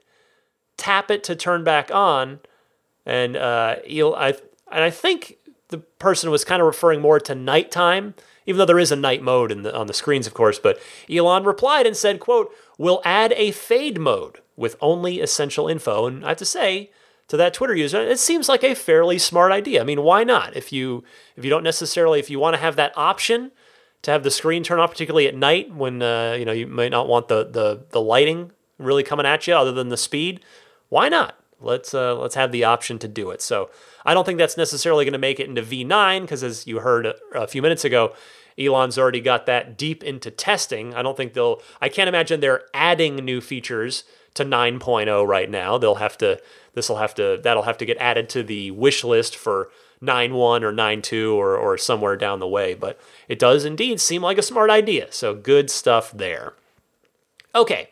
Tap 0.78 1.12
it 1.12 1.24
to 1.26 1.36
turn 1.36 1.64
back 1.64 1.92
on, 1.94 2.40
and 3.06 3.38
uh, 3.38 3.76
I 3.86 4.36
and 4.72 4.84
I 4.84 4.90
think 4.90 5.38
the 5.70 5.78
person 5.78 6.32
was 6.32 6.44
kind 6.44 6.62
of 6.62 6.66
referring 6.66 7.02
more 7.02 7.20
to 7.20 7.36
nighttime, 7.36 8.16
even 8.46 8.58
though 8.58 8.66
there 8.66 8.80
is 8.80 8.92
a 8.92 8.98
night 8.98 9.22
mode 9.22 9.52
the, 9.64 9.76
on 9.76 9.88
the 9.88 9.94
screens, 9.94 10.28
of 10.28 10.34
course. 10.34 10.60
But 10.60 10.80
Elon 11.10 11.44
replied 11.44 11.86
and 11.86 11.96
said, 11.96 12.20
"quote 12.20 12.52
We'll 12.78 13.02
add 13.06 13.34
a 13.34 13.52
fade 13.52 14.00
mode 14.00 14.40
with 14.58 14.76
only 14.82 15.22
essential 15.22 15.68
info." 15.68 16.08
And 16.08 16.26
I 16.26 16.30
have 16.30 16.38
to 16.38 16.46
say, 16.46 16.90
to 17.28 17.38
that 17.38 17.54
Twitter 17.54 17.76
user, 17.76 18.02
it 18.02 18.20
seems 18.20 18.48
like 18.48 18.64
a 18.64 18.76
fairly 18.76 19.18
smart 19.18 19.52
idea. 19.52 19.82
I 19.82 19.84
mean, 19.84 20.04
why 20.04 20.24
not? 20.24 20.56
If 20.56 20.72
you 20.72 21.04
if 21.36 21.44
you 21.44 21.50
don't 21.50 21.64
necessarily 21.64 22.20
if 22.20 22.30
you 22.30 22.40
want 22.40 22.56
to 22.56 22.62
have 22.62 22.76
that 22.76 22.94
option 22.96 23.52
to 24.04 24.12
have 24.12 24.24
the 24.24 24.32
screen 24.32 24.64
turn 24.64 24.80
off, 24.80 24.92
particularly 24.92 25.28
at 25.28 25.36
night 25.36 25.74
when 25.74 26.02
uh, 26.02 26.36
you 26.38 26.46
know 26.46 26.52
you 26.52 26.68
might 26.68 26.92
not 26.92 27.08
want 27.08 27.28
the 27.28 27.46
the 27.46 27.86
the 27.90 28.02
lighting 28.02 28.52
really 28.78 29.04
coming 29.04 29.26
at 29.26 29.48
you, 29.48 29.56
other 29.56 29.72
than 29.72 29.90
the 29.90 29.98
speed, 29.98 30.42
why 30.90 31.10
not? 31.10 31.36
Let's 31.60 31.94
uh, 31.94 32.16
let's 32.16 32.36
have 32.36 32.52
the 32.52 32.64
option 32.64 33.00
to 33.00 33.08
do 33.08 33.32
it. 33.32 33.42
So 33.42 33.70
I 34.06 34.14
don't 34.14 34.26
think 34.26 34.38
that's 34.38 34.58
necessarily 34.58 35.06
going 35.06 35.14
to 35.14 35.20
make 35.20 35.40
it 35.40 35.50
into 35.50 35.64
V9 35.64 36.22
because, 36.22 36.44
as 36.44 36.68
you 36.68 36.80
heard 36.80 37.06
a, 37.06 37.16
a 37.34 37.48
few 37.48 37.62
minutes 37.62 37.84
ago, 37.86 38.14
Elon's 38.58 38.98
already 38.98 39.22
got 39.22 39.46
that 39.48 39.78
deep 39.78 40.04
into 40.04 40.30
testing. 40.30 40.94
I 40.94 41.02
don't 41.02 41.18
think 41.18 41.34
they'll. 41.34 41.62
I 41.82 41.90
can't 41.90 42.10
imagine 42.10 42.40
they're 42.40 42.66
adding 42.74 43.16
new 43.16 43.42
features 43.42 44.04
to 44.36 44.44
9.0 44.44 45.26
right 45.28 45.50
now. 45.50 45.78
They'll 45.78 45.96
have 45.96 46.18
to 46.20 46.40
this 46.76 46.88
will 46.88 46.98
have 46.98 47.16
to 47.16 47.40
that'll 47.42 47.64
have 47.64 47.78
to 47.80 47.86
get 47.86 47.98
added 47.98 48.30
to 48.30 48.44
the 48.44 48.72
wish 48.72 49.04
list 49.04 49.36
for 49.36 49.72
9.1 50.02 50.62
or 50.62 50.72
9.2 50.72 51.34
or 51.34 51.58
or 51.58 51.78
somewhere 51.78 52.16
down 52.16 52.40
the 52.40 52.48
way, 52.48 52.74
but 52.74 53.00
it 53.28 53.40
does 53.40 53.66
indeed 53.66 54.00
seem 54.00 54.22
like 54.22 54.38
a 54.38 54.44
smart 54.44 54.70
idea. 54.70 55.12
So 55.12 55.34
good 55.34 55.72
stuff 55.72 56.12
there. 56.12 56.54
Okay, 57.56 57.90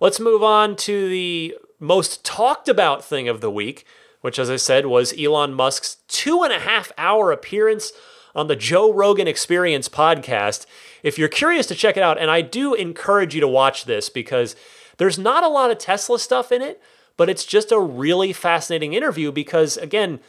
let's 0.00 0.20
move 0.20 0.42
on 0.42 0.76
to 0.76 1.08
the 1.08 1.56
most 1.80 2.24
talked 2.24 2.68
about 2.68 3.04
thing 3.04 3.28
of 3.28 3.40
the 3.40 3.50
week, 3.50 3.84
which, 4.20 4.38
as 4.38 4.48
I 4.48 4.56
said, 4.56 4.86
was 4.86 5.14
Elon 5.18 5.54
Musk's 5.54 5.96
two 6.06 6.42
and 6.42 6.52
a 6.52 6.60
half 6.60 6.92
hour 6.96 7.32
appearance 7.32 7.92
on 8.34 8.46
the 8.46 8.56
Joe 8.56 8.92
Rogan 8.92 9.26
Experience 9.26 9.88
podcast. 9.88 10.66
If 11.02 11.18
you're 11.18 11.28
curious 11.28 11.66
to 11.66 11.74
check 11.74 11.96
it 11.96 12.02
out, 12.02 12.18
and 12.18 12.30
I 12.30 12.42
do 12.42 12.74
encourage 12.74 13.34
you 13.34 13.40
to 13.40 13.48
watch 13.48 13.86
this 13.86 14.08
because 14.08 14.54
there's 14.98 15.18
not 15.18 15.42
a 15.42 15.48
lot 15.48 15.70
of 15.70 15.78
Tesla 15.78 16.18
stuff 16.18 16.52
in 16.52 16.62
it, 16.62 16.80
but 17.16 17.28
it's 17.28 17.44
just 17.44 17.72
a 17.72 17.78
really 17.78 18.32
fascinating 18.32 18.94
interview 18.94 19.32
because, 19.32 19.76
again, 19.76 20.20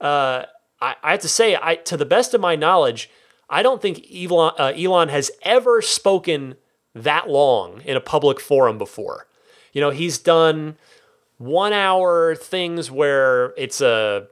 uh, 0.00 0.44
I, 0.80 0.96
I, 1.02 1.10
have 1.12 1.20
to 1.20 1.28
say, 1.28 1.56
I, 1.60 1.76
to 1.76 1.96
the 1.96 2.04
best 2.04 2.34
of 2.34 2.40
my 2.40 2.56
knowledge, 2.56 3.10
I 3.48 3.62
don't 3.62 3.82
think 3.82 4.06
Elon, 4.14 4.52
uh, 4.58 4.72
Elon 4.76 5.08
has 5.08 5.30
ever 5.42 5.82
spoken 5.82 6.56
that 6.94 7.28
long 7.28 7.82
in 7.82 7.96
a 7.96 8.00
public 8.00 8.40
forum 8.40 8.78
before. 8.78 9.26
You 9.72 9.80
know, 9.80 9.90
he's 9.90 10.18
done 10.18 10.76
one 11.38 11.72
hour 11.72 12.34
things 12.34 12.90
where 12.90 13.54
it's 13.56 13.80
a, 13.80 14.26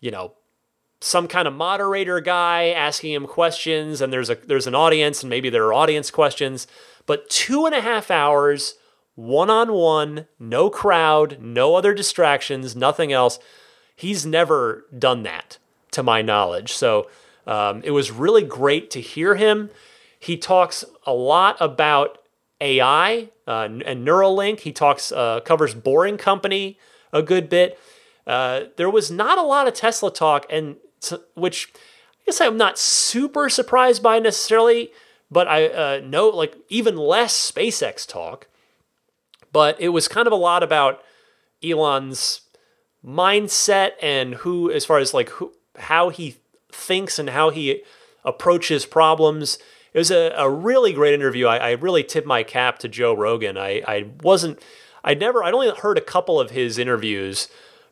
you 0.00 0.10
know, 0.10 0.34
some 1.00 1.28
kind 1.28 1.48
of 1.48 1.54
moderator 1.54 2.20
guy 2.20 2.68
asking 2.68 3.12
him 3.12 3.26
questions 3.26 4.00
and 4.00 4.12
there's 4.12 4.28
a 4.28 4.34
there's 4.34 4.66
an 4.66 4.74
audience 4.74 5.22
and 5.22 5.30
maybe 5.30 5.48
there 5.48 5.64
are 5.64 5.72
audience 5.72 6.10
questions 6.10 6.66
but 7.06 7.28
two 7.30 7.64
and 7.64 7.74
a 7.74 7.80
half 7.80 8.10
hours 8.10 8.74
one 9.20 9.50
on 9.50 9.72
one, 9.72 10.26
no 10.38 10.70
crowd, 10.70 11.38
no 11.40 11.74
other 11.74 11.92
distractions, 11.92 12.74
nothing 12.74 13.12
else. 13.12 13.38
He's 13.94 14.24
never 14.24 14.86
done 14.96 15.24
that, 15.24 15.58
to 15.90 16.02
my 16.02 16.22
knowledge. 16.22 16.72
So 16.72 17.08
um, 17.46 17.82
it 17.84 17.90
was 17.90 18.10
really 18.10 18.42
great 18.42 18.90
to 18.92 19.00
hear 19.00 19.34
him. 19.34 19.70
He 20.18 20.36
talks 20.36 20.84
a 21.06 21.12
lot 21.12 21.56
about 21.60 22.18
AI 22.60 23.28
uh, 23.46 23.68
and 23.70 24.06
Neuralink. 24.06 24.60
He 24.60 24.72
talks 24.72 25.12
uh, 25.12 25.40
covers 25.40 25.74
Boring 25.74 26.16
Company 26.16 26.78
a 27.12 27.22
good 27.22 27.48
bit. 27.48 27.78
Uh, 28.26 28.64
there 28.76 28.90
was 28.90 29.10
not 29.10 29.38
a 29.38 29.42
lot 29.42 29.66
of 29.66 29.74
Tesla 29.74 30.12
talk, 30.12 30.46
and 30.50 30.76
which 31.34 31.72
I 31.74 32.26
guess 32.26 32.40
I'm 32.40 32.56
not 32.56 32.78
super 32.78 33.48
surprised 33.48 34.02
by 34.02 34.18
necessarily, 34.18 34.92
but 35.30 35.48
I 35.48 35.66
uh, 35.66 36.00
know 36.04 36.28
like 36.28 36.56
even 36.68 36.96
less 36.96 37.50
SpaceX 37.50 38.06
talk. 38.06 38.46
But 39.52 39.80
it 39.80 39.88
was 39.88 40.08
kind 40.08 40.26
of 40.26 40.32
a 40.32 40.36
lot 40.36 40.62
about 40.62 41.02
Elon's 41.62 42.42
mindset 43.04 43.92
and 44.02 44.34
who, 44.34 44.70
as 44.70 44.84
far 44.84 44.98
as 44.98 45.14
like 45.14 45.30
who, 45.30 45.52
how 45.78 46.10
he 46.10 46.36
thinks 46.72 47.18
and 47.18 47.30
how 47.30 47.50
he 47.50 47.82
approaches 48.24 48.86
problems. 48.86 49.58
It 49.92 49.98
was 49.98 50.10
a, 50.10 50.32
a 50.36 50.48
really 50.48 50.92
great 50.92 51.14
interview. 51.14 51.46
I, 51.46 51.56
I 51.56 51.70
really 51.72 52.04
tip 52.04 52.26
my 52.26 52.42
cap 52.42 52.78
to 52.80 52.88
Joe 52.88 53.14
Rogan. 53.14 53.56
I, 53.58 53.82
I 53.86 54.10
wasn't, 54.22 54.62
I 55.02 55.14
never 55.14 55.42
I'd 55.42 55.54
only 55.54 55.70
heard 55.70 55.98
a 55.98 56.02
couple 56.02 56.38
of 56.38 56.50
his 56.50 56.78
interviews, 56.78 57.48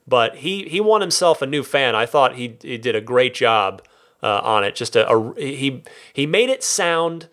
but 0.06 0.36
he 0.36 0.68
he 0.68 0.80
won 0.80 1.00
himself 1.00 1.42
a 1.42 1.46
new 1.46 1.62
fan. 1.62 1.94
I 1.94 2.06
thought 2.06 2.36
he 2.36 2.56
he 2.62 2.78
did 2.78 2.94
a 2.94 3.00
great 3.00 3.34
job 3.34 3.82
uh, 4.22 4.40
on 4.42 4.64
it. 4.64 4.74
Just 4.74 4.94
a, 4.94 5.08
a 5.08 5.34
he 5.40 5.82
he 6.12 6.26
made 6.26 6.50
it 6.50 6.62
sound 6.62 7.28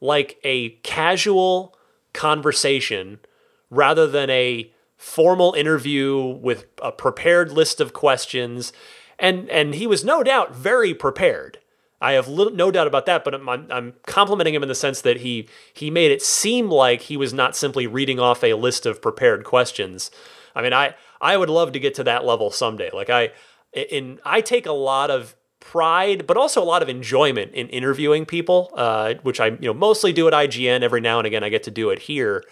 like 0.00 0.38
a 0.42 0.70
casual 0.82 1.76
conversation 2.12 3.20
rather 3.70 4.06
than 4.06 4.28
a 4.30 4.70
formal 4.96 5.54
interview 5.54 6.18
with 6.42 6.66
a 6.82 6.92
prepared 6.92 7.50
list 7.50 7.80
of 7.80 7.92
questions 7.94 8.72
and 9.18 9.48
and 9.48 9.76
he 9.76 9.86
was 9.86 10.04
no 10.04 10.22
doubt 10.22 10.54
very 10.54 10.92
prepared 10.92 11.58
I 12.00 12.12
have 12.12 12.28
little, 12.28 12.52
no 12.54 12.70
doubt 12.70 12.86
about 12.86 13.06
that, 13.06 13.24
but 13.24 13.34
I'm, 13.34 13.48
I'm 13.48 13.94
complimenting 14.06 14.54
him 14.54 14.62
in 14.62 14.68
the 14.68 14.74
sense 14.74 15.02
that 15.02 15.18
he 15.18 15.48
he 15.72 15.90
made 15.90 16.10
it 16.10 16.22
seem 16.22 16.70
like 16.70 17.02
he 17.02 17.16
was 17.16 17.34
not 17.34 17.54
simply 17.54 17.86
reading 17.86 18.18
off 18.18 18.42
a 18.42 18.54
list 18.54 18.86
of 18.86 19.02
prepared 19.02 19.44
questions. 19.44 20.10
I 20.54 20.62
mean, 20.62 20.72
I 20.72 20.94
I 21.20 21.36
would 21.36 21.50
love 21.50 21.72
to 21.72 21.80
get 21.80 21.94
to 21.96 22.04
that 22.04 22.24
level 22.24 22.50
someday. 22.50 22.90
Like 22.92 23.10
I 23.10 23.32
in 23.72 24.18
I 24.24 24.40
take 24.40 24.64
a 24.64 24.72
lot 24.72 25.10
of 25.10 25.36
pride, 25.60 26.26
but 26.26 26.38
also 26.38 26.62
a 26.62 26.64
lot 26.64 26.82
of 26.82 26.88
enjoyment 26.88 27.52
in 27.52 27.68
interviewing 27.68 28.24
people, 28.24 28.72
uh, 28.74 29.14
which 29.22 29.38
I 29.38 29.48
you 29.48 29.58
know 29.60 29.74
mostly 29.74 30.12
do 30.12 30.26
at 30.26 30.32
IGN. 30.32 30.80
Every 30.80 31.02
now 31.02 31.18
and 31.18 31.26
again, 31.26 31.44
I 31.44 31.50
get 31.50 31.64
to 31.64 31.70
do 31.70 31.90
it 31.90 31.98
here. 31.98 32.44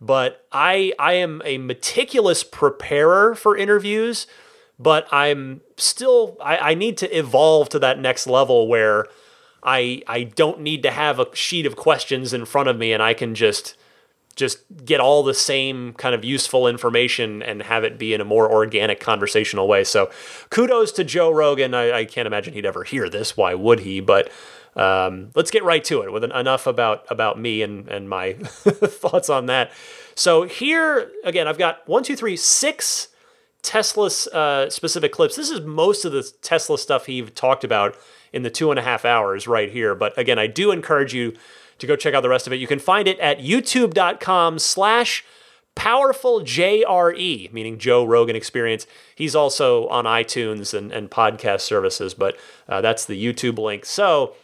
But 0.00 0.46
I 0.52 0.92
I 0.98 1.14
am 1.14 1.42
a 1.44 1.58
meticulous 1.58 2.42
preparer 2.44 3.34
for 3.34 3.56
interviews 3.56 4.26
but 4.78 5.06
I'm 5.12 5.60
still 5.76 6.36
I, 6.42 6.56
I 6.70 6.74
need 6.74 6.96
to 6.98 7.16
evolve 7.16 7.68
to 7.70 7.78
that 7.80 7.98
next 7.98 8.26
level 8.26 8.68
where 8.68 9.06
I 9.62 10.02
I 10.06 10.24
don't 10.24 10.60
need 10.60 10.82
to 10.82 10.90
have 10.90 11.18
a 11.18 11.34
sheet 11.34 11.66
of 11.66 11.76
questions 11.76 12.32
in 12.32 12.44
front 12.44 12.68
of 12.68 12.78
me 12.78 12.92
and 12.92 13.02
I 13.02 13.14
can 13.14 13.34
just 13.34 13.76
just 14.36 14.58
get 14.84 14.98
all 14.98 15.22
the 15.22 15.34
same 15.34 15.92
kind 15.92 16.12
of 16.12 16.24
useful 16.24 16.66
information 16.66 17.40
and 17.40 17.62
have 17.62 17.84
it 17.84 17.98
be 17.98 18.12
in 18.12 18.20
a 18.20 18.24
more 18.24 18.50
organic 18.50 18.98
conversational 18.98 19.68
way. 19.68 19.84
So 19.84 20.10
kudos 20.50 20.90
to 20.92 21.04
Joe 21.04 21.30
Rogan. 21.30 21.72
I, 21.72 21.98
I 21.98 22.04
can't 22.04 22.26
imagine 22.26 22.52
he'd 22.54 22.66
ever 22.66 22.82
hear 22.82 23.08
this. 23.08 23.36
Why 23.36 23.54
would 23.54 23.80
he? 23.80 24.00
But 24.00 24.32
um, 24.76 25.30
let's 25.34 25.50
get 25.50 25.64
right 25.64 25.82
to 25.84 26.02
it 26.02 26.12
with 26.12 26.24
an, 26.24 26.32
enough 26.32 26.66
about 26.66 27.04
about 27.10 27.38
me 27.38 27.62
and 27.62 27.88
and 27.88 28.08
my 28.08 28.32
thoughts 28.42 29.28
on 29.28 29.46
that. 29.46 29.72
So 30.14 30.44
here 30.44 31.10
again, 31.24 31.48
I've 31.48 31.58
got 31.58 31.86
one, 31.88 32.02
two, 32.02 32.16
three, 32.16 32.36
six 32.36 33.08
Tesla 33.62 34.10
uh, 34.32 34.70
specific 34.70 35.12
clips. 35.12 35.36
This 35.36 35.50
is 35.50 35.62
most 35.62 36.04
of 36.04 36.12
the 36.12 36.22
Tesla 36.42 36.78
stuff 36.78 37.06
he 37.06 37.22
talked 37.22 37.64
about 37.64 37.96
in 38.32 38.42
the 38.42 38.50
two 38.50 38.70
and 38.70 38.78
a 38.78 38.82
half 38.82 39.04
hours 39.04 39.48
right 39.48 39.70
here. 39.70 39.94
But 39.94 40.16
again, 40.18 40.38
I 40.38 40.46
do 40.46 40.70
encourage 40.70 41.14
you 41.14 41.34
to 41.78 41.86
go 41.86 41.96
check 41.96 42.14
out 42.14 42.22
the 42.22 42.28
rest 42.28 42.46
of 42.46 42.52
it. 42.52 42.56
You 42.56 42.66
can 42.66 42.78
find 42.78 43.08
it 43.08 43.18
at 43.18 43.38
youtube.com 43.38 44.58
slash 44.58 45.24
powerful 45.74 46.40
JRE, 46.40 47.52
meaning 47.52 47.78
Joe 47.78 48.04
Rogan 48.04 48.36
Experience. 48.36 48.86
He's 49.14 49.34
also 49.34 49.88
on 49.88 50.04
iTunes 50.04 50.76
and, 50.76 50.92
and 50.92 51.10
podcast 51.10 51.62
services, 51.62 52.14
but 52.14 52.36
uh, 52.68 52.80
that's 52.80 53.04
the 53.06 53.22
YouTube 53.22 53.58
link. 53.58 53.84
So 53.84 54.34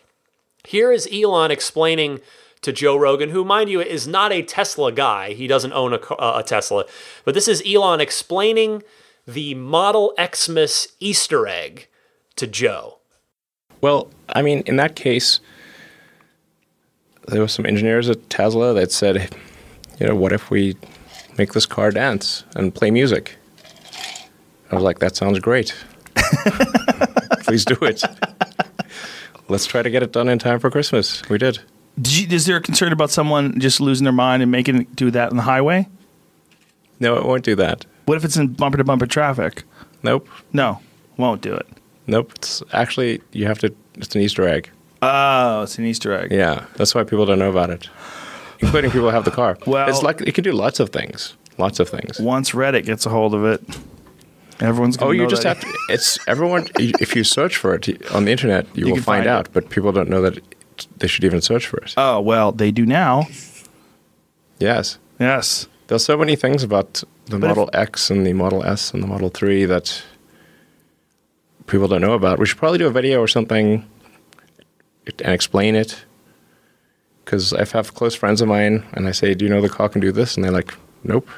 here 0.66 0.92
is 0.92 1.08
Elon 1.12 1.50
explaining 1.50 2.20
to 2.62 2.72
Joe 2.72 2.96
Rogan, 2.96 3.30
who, 3.30 3.44
mind 3.44 3.70
you, 3.70 3.80
is 3.80 4.06
not 4.06 4.32
a 4.32 4.42
Tesla 4.42 4.92
guy. 4.92 5.32
He 5.32 5.46
doesn't 5.46 5.72
own 5.72 5.94
a, 5.94 5.96
uh, 5.96 6.40
a 6.40 6.42
Tesla. 6.42 6.84
But 7.24 7.34
this 7.34 7.48
is 7.48 7.62
Elon 7.66 8.00
explaining 8.00 8.82
the 9.26 9.54
Model 9.54 10.14
Xmas 10.18 10.88
Easter 10.98 11.46
egg 11.46 11.88
to 12.36 12.46
Joe? 12.46 12.98
Well, 13.80 14.10
I 14.28 14.42
mean, 14.42 14.62
in 14.66 14.76
that 14.76 14.96
case, 14.96 15.40
there 17.28 17.40
were 17.40 17.48
some 17.48 17.66
engineers 17.66 18.10
at 18.10 18.28
Tesla 18.28 18.74
that 18.74 18.92
said, 18.92 19.34
you 19.98 20.06
know, 20.06 20.14
what 20.14 20.32
if 20.32 20.50
we 20.50 20.76
make 21.38 21.52
this 21.52 21.66
car 21.66 21.90
dance 21.90 22.44
and 22.54 22.74
play 22.74 22.90
music? 22.90 23.36
I 24.70 24.74
was 24.74 24.84
like, 24.84 24.98
that 24.98 25.16
sounds 25.16 25.38
great. 25.38 25.74
Please 27.44 27.64
do 27.64 27.76
it. 27.82 28.02
Let's 29.50 29.66
try 29.66 29.82
to 29.82 29.90
get 29.90 30.02
it 30.04 30.12
done 30.12 30.28
in 30.28 30.38
time 30.38 30.60
for 30.60 30.70
Christmas. 30.70 31.28
We 31.28 31.36
did. 31.36 31.58
did 32.00 32.16
you, 32.16 32.36
is 32.36 32.46
there 32.46 32.56
a 32.56 32.60
concern 32.60 32.92
about 32.92 33.10
someone 33.10 33.58
just 33.58 33.80
losing 33.80 34.04
their 34.04 34.12
mind 34.12 34.42
and 34.42 34.52
making 34.52 34.82
it 34.82 34.94
do 34.96 35.10
that 35.10 35.30
on 35.30 35.36
the 35.36 35.42
highway? 35.42 35.88
No, 37.00 37.16
it 37.16 37.24
won't 37.24 37.42
do 37.44 37.56
that. 37.56 37.84
What 38.06 38.16
if 38.16 38.24
it's 38.24 38.36
in 38.36 38.48
bumper 38.48 38.78
to 38.78 38.84
bumper 38.84 39.06
traffic? 39.06 39.64
Nope. 40.04 40.28
No, 40.52 40.80
won't 41.16 41.42
do 41.42 41.52
it. 41.52 41.66
Nope. 42.06 42.32
It's 42.36 42.62
actually 42.72 43.20
you 43.32 43.46
have 43.46 43.58
to. 43.58 43.74
It's 43.96 44.14
an 44.14 44.20
Easter 44.20 44.46
egg. 44.46 44.70
Oh, 45.02 45.62
it's 45.62 45.78
an 45.78 45.84
Easter 45.84 46.12
egg. 46.12 46.30
Yeah, 46.30 46.66
that's 46.76 46.94
why 46.94 47.02
people 47.04 47.26
don't 47.26 47.38
know 47.38 47.50
about 47.50 47.70
it, 47.70 47.88
including 48.60 48.90
people 48.92 49.08
who 49.08 49.14
have 49.14 49.24
the 49.24 49.30
car. 49.30 49.58
Well- 49.66 49.88
it's 49.88 50.02
like 50.02 50.20
it 50.20 50.32
can 50.34 50.44
do 50.44 50.52
lots 50.52 50.78
of 50.78 50.90
things. 50.90 51.34
Lots 51.58 51.80
of 51.80 51.88
things. 51.88 52.20
Once 52.20 52.52
Reddit 52.52 52.86
gets 52.86 53.04
a 53.04 53.10
hold 53.10 53.34
of 53.34 53.44
it, 53.44 53.62
everyone's 54.60 54.96
going 54.96 55.08
Oh, 55.08 55.22
you 55.22 55.28
just 55.28 55.42
have 55.44 55.60
to. 55.60 55.66
It's 55.88 56.18
everyone. 56.28 56.68
if 56.78 57.14
you 57.16 57.24
search 57.24 57.56
for 57.56 57.74
it 57.74 57.88
on 58.12 58.24
the 58.24 58.32
internet, 58.32 58.66
you, 58.76 58.86
will 58.86 58.94
find, 58.96 59.04
find 59.04 59.26
out. 59.26 59.46
it. 59.46 59.52
But 59.52 59.70
people 59.70 59.92
don't 59.92 60.08
know 60.08 60.22
that 60.22 60.36
it, 60.38 60.44
they 60.98 61.06
should 61.06 61.24
even 61.24 61.40
search 61.40 61.66
for 61.66 61.78
it. 61.78 61.94
Oh 61.96 62.20
well, 62.20 62.52
they 62.52 62.70
do 62.70 62.84
now. 62.86 63.26
yes, 64.58 64.98
Yes. 65.18 65.66
there's 65.88 66.04
so 66.04 66.16
many 66.16 66.36
things 66.36 66.62
about 66.62 67.02
the 67.26 67.38
But 67.38 67.50
if- 67.50 67.56
Model 67.56 67.70
X 67.72 68.10
and 68.10 68.26
the 68.26 68.32
Model 68.32 68.62
S 68.64 68.92
and 68.92 69.02
the 69.02 69.06
Model 69.06 69.28
Three 69.28 69.64
that 69.66 70.02
people 71.66 71.88
don't 71.88 72.00
know 72.00 72.14
about. 72.14 72.38
We 72.38 72.46
should 72.46 72.58
probably 72.58 72.78
do 72.78 72.86
a 72.86 72.90
video 72.90 73.20
or 73.20 73.28
something 73.28 73.84
and 75.06 75.32
explain 75.32 75.74
it. 75.74 76.04
Because 77.24 77.52
I 77.52 77.64
have 77.64 77.94
close 77.94 78.14
friends 78.16 78.40
of 78.40 78.48
mine, 78.48 78.84
and 78.94 79.06
I 79.06 79.12
say, 79.12 79.34
"Do 79.34 79.44
you 79.44 79.50
know 79.50 79.60
the 79.60 79.68
car 79.68 79.88
can 79.88 80.00
do 80.00 80.10
this?" 80.10 80.34
And 80.34 80.42
they're 80.44 80.50
like, 80.50 80.74
"Nope." 81.04 81.28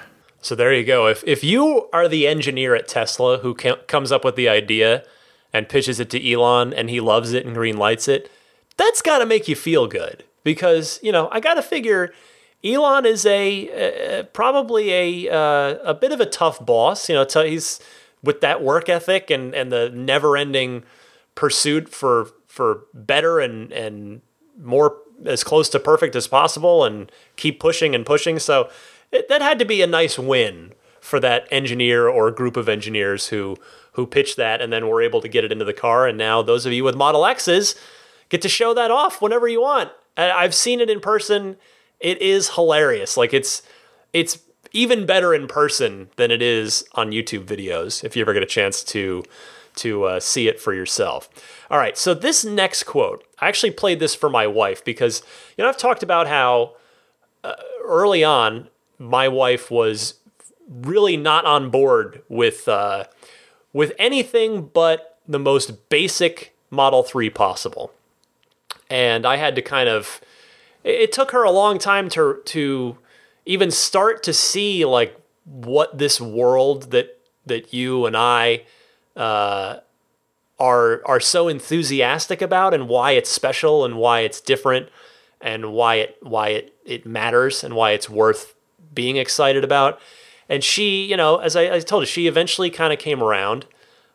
So 0.42 0.56
there 0.56 0.74
you 0.74 0.84
go. 0.84 1.06
If 1.06 1.22
if 1.24 1.42
you 1.42 1.88
are 1.92 2.08
the 2.08 2.26
engineer 2.26 2.74
at 2.74 2.88
Tesla 2.88 3.38
who 3.38 3.54
comes 3.54 4.10
up 4.12 4.24
with 4.24 4.34
the 4.34 4.48
idea 4.48 5.04
and 5.52 5.68
pitches 5.68 6.00
it 6.00 6.10
to 6.10 6.32
Elon 6.32 6.74
and 6.74 6.90
he 6.90 7.00
loves 7.00 7.32
it 7.32 7.46
and 7.46 7.54
green 7.54 7.76
lights 7.76 8.08
it, 8.08 8.30
that's 8.76 9.00
got 9.00 9.18
to 9.18 9.26
make 9.26 9.46
you 9.46 9.54
feel 9.54 9.86
good 9.86 10.24
because 10.42 10.98
you 11.00 11.12
know 11.12 11.28
I 11.30 11.38
got 11.38 11.54
to 11.54 11.62
figure 11.62 12.12
Elon 12.64 13.06
is 13.06 13.24
a 13.24 14.18
uh, 14.18 14.22
probably 14.24 14.92
a 14.92 15.32
uh, 15.32 15.78
a 15.84 15.94
bit 15.94 16.10
of 16.10 16.20
a 16.20 16.26
tough 16.26 16.64
boss. 16.64 17.08
You 17.08 17.14
know, 17.14 17.24
t- 17.24 17.50
he's 17.50 17.78
with 18.22 18.40
that 18.40 18.62
work 18.62 18.88
ethic 18.88 19.30
and 19.30 19.54
and 19.54 19.70
the 19.70 19.90
never 19.90 20.36
ending 20.36 20.82
pursuit 21.36 21.88
for 21.88 22.30
for 22.48 22.86
better 22.92 23.38
and 23.38 23.72
and 23.72 24.22
more 24.60 24.96
as 25.24 25.44
close 25.44 25.68
to 25.68 25.78
perfect 25.78 26.16
as 26.16 26.26
possible 26.26 26.84
and 26.84 27.10
keep 27.36 27.60
pushing 27.60 27.94
and 27.94 28.04
pushing. 28.04 28.38
So 28.38 28.68
it, 29.12 29.28
that 29.28 29.42
had 29.42 29.58
to 29.58 29.64
be 29.64 29.82
a 29.82 29.86
nice 29.86 30.18
win 30.18 30.72
for 31.00 31.20
that 31.20 31.46
engineer 31.50 32.08
or 32.08 32.30
group 32.30 32.56
of 32.56 32.68
engineers 32.68 33.28
who 33.28 33.56
who 33.92 34.06
pitched 34.06 34.36
that 34.38 34.62
and 34.62 34.72
then 34.72 34.88
were 34.88 35.02
able 35.02 35.20
to 35.20 35.28
get 35.28 35.44
it 35.44 35.52
into 35.52 35.64
the 35.64 35.72
car. 35.72 36.06
And 36.06 36.16
now 36.16 36.40
those 36.40 36.64
of 36.64 36.72
you 36.72 36.82
with 36.82 36.96
Model 36.96 37.26
X's 37.26 37.74
get 38.30 38.40
to 38.40 38.48
show 38.48 38.72
that 38.72 38.90
off 38.90 39.20
whenever 39.20 39.46
you 39.46 39.60
want. 39.60 39.90
I've 40.16 40.54
seen 40.54 40.80
it 40.80 40.88
in 40.88 41.00
person. 41.00 41.56
It 42.00 42.20
is 42.22 42.54
hilarious. 42.54 43.16
Like 43.16 43.34
it's 43.34 43.62
it's 44.12 44.38
even 44.72 45.04
better 45.04 45.34
in 45.34 45.46
person 45.46 46.08
than 46.16 46.30
it 46.30 46.40
is 46.40 46.84
on 46.94 47.10
YouTube 47.10 47.44
videos. 47.44 48.02
If 48.02 48.16
you 48.16 48.22
ever 48.22 48.32
get 48.32 48.42
a 48.42 48.46
chance 48.46 48.82
to 48.84 49.22
to 49.76 50.04
uh, 50.04 50.20
see 50.20 50.48
it 50.48 50.60
for 50.60 50.74
yourself. 50.74 51.28
All 51.70 51.78
right, 51.78 51.96
so 51.96 52.12
this 52.12 52.44
next 52.44 52.82
quote, 52.84 53.24
I 53.38 53.48
actually 53.48 53.70
played 53.70 54.00
this 54.00 54.14
for 54.14 54.28
my 54.28 54.46
wife 54.46 54.84
because 54.84 55.22
you 55.56 55.64
know 55.64 55.68
I've 55.68 55.78
talked 55.78 56.02
about 56.02 56.26
how 56.26 56.76
uh, 57.42 57.54
early 57.84 58.22
on 58.22 58.68
my 58.98 59.28
wife 59.28 59.70
was 59.70 60.14
really 60.68 61.16
not 61.16 61.44
on 61.44 61.70
board 61.70 62.22
with 62.28 62.68
uh, 62.68 63.04
with 63.72 63.92
anything 63.98 64.70
but 64.72 65.18
the 65.26 65.38
most 65.38 65.88
basic 65.88 66.54
Model 66.70 67.02
3 67.02 67.28
possible. 67.30 67.92
And 68.88 69.26
I 69.26 69.36
had 69.36 69.54
to 69.56 69.62
kind 69.62 69.88
of 69.88 70.20
it 70.84 71.12
took 71.12 71.30
her 71.30 71.44
a 71.44 71.50
long 71.50 71.78
time 71.78 72.08
to 72.10 72.40
to 72.46 72.98
even 73.46 73.70
start 73.70 74.22
to 74.24 74.32
see 74.32 74.84
like 74.84 75.16
what 75.44 75.98
this 75.98 76.20
world 76.20 76.90
that 76.90 77.18
that 77.46 77.72
you 77.72 78.06
and 78.06 78.16
I 78.16 78.62
uh, 79.16 79.78
are 80.58 81.02
are 81.04 81.20
so 81.20 81.48
enthusiastic 81.48 82.40
about 82.40 82.74
and 82.74 82.88
why 82.88 83.12
it's 83.12 83.30
special 83.30 83.84
and 83.84 83.96
why 83.96 84.20
it's 84.20 84.40
different 84.40 84.88
and 85.40 85.72
why 85.72 85.96
it 85.96 86.16
why 86.22 86.48
it 86.48 86.74
it 86.84 87.06
matters 87.06 87.64
and 87.64 87.74
why 87.74 87.92
it's 87.92 88.08
worth 88.08 88.54
being 88.92 89.16
excited 89.16 89.64
about. 89.64 90.00
And 90.48 90.62
she, 90.62 91.04
you 91.04 91.16
know, 91.16 91.38
as 91.38 91.56
I, 91.56 91.74
I 91.74 91.80
told 91.80 92.02
you, 92.02 92.06
she 92.06 92.26
eventually 92.26 92.70
kind 92.70 92.92
of 92.92 92.98
came 92.98 93.22
around. 93.22 93.66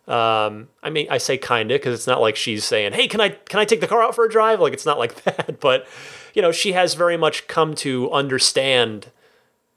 Um, 0.07 0.69
I 0.81 0.89
mean, 0.89 1.07
I 1.09 1.17
say 1.17 1.37
kinda 1.37 1.75
because 1.75 1.93
it's 1.93 2.07
not 2.07 2.21
like 2.21 2.35
she's 2.35 2.63
saying, 2.63 2.93
"Hey, 2.93 3.07
can 3.07 3.19
I 3.19 3.29
can 3.29 3.59
I 3.59 3.65
take 3.65 3.81
the 3.81 3.87
car 3.87 4.01
out 4.01 4.15
for 4.15 4.23
a 4.23 4.29
drive?" 4.29 4.59
Like 4.61 4.73
it's 4.73 4.85
not 4.85 4.97
like 4.97 5.23
that. 5.25 5.59
But 5.59 5.85
you 6.33 6.41
know, 6.41 6.51
she 6.51 6.71
has 6.73 6.93
very 6.93 7.17
much 7.17 7.47
come 7.47 7.75
to 7.75 8.09
understand 8.11 9.11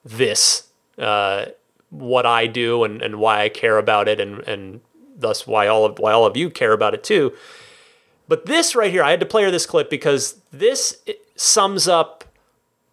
this, 0.05 0.69
uh, 0.99 1.47
what 1.91 2.27
I 2.27 2.47
do, 2.47 2.85
and, 2.85 3.03
and 3.03 3.17
why 3.17 3.43
I 3.43 3.49
care 3.49 3.77
about 3.77 4.07
it, 4.07 4.21
and 4.21 4.41
and 4.47 4.81
thus 5.17 5.47
why 5.47 5.67
all 5.67 5.85
of 5.85 5.99
why 5.99 6.13
all 6.13 6.27
of 6.27 6.37
you 6.37 6.49
care 6.49 6.73
about 6.73 6.95
it 6.95 7.03
too. 7.03 7.33
But 8.29 8.47
this 8.47 8.77
right 8.77 8.93
here, 8.93 9.03
I 9.03 9.11
had 9.11 9.21
to 9.21 9.27
play 9.27 9.43
her 9.43 9.51
this 9.51 9.67
clip 9.67 9.91
because 9.91 10.41
this 10.53 11.03
sums 11.35 11.89
up 11.89 12.25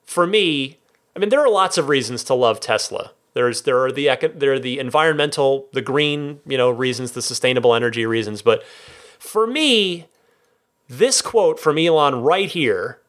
for 0.03 0.25
me. 0.25 0.77
I 1.17 1.19
mean, 1.19 1.29
there 1.29 1.43
are 1.43 1.49
lots 1.49 1.79
of 1.79 1.89
reasons 1.89 2.23
to 2.25 2.35
love 2.35 2.59
Tesla. 2.59 3.09
There's 3.33 3.63
there 3.63 3.83
are 3.83 3.91
the 3.91 4.11
there 4.35 4.53
are 4.53 4.59
the 4.59 4.77
environmental, 4.77 5.67
the 5.73 5.81
green, 5.81 6.41
you 6.45 6.59
know, 6.59 6.69
reasons, 6.69 7.13
the 7.13 7.23
sustainable 7.23 7.73
energy 7.73 8.05
reasons, 8.05 8.43
but 8.43 8.63
for 9.17 9.47
me, 9.47 10.05
this 10.87 11.23
quote 11.23 11.59
from 11.59 11.79
Elon 11.79 12.21
right 12.21 12.47
here 12.47 12.99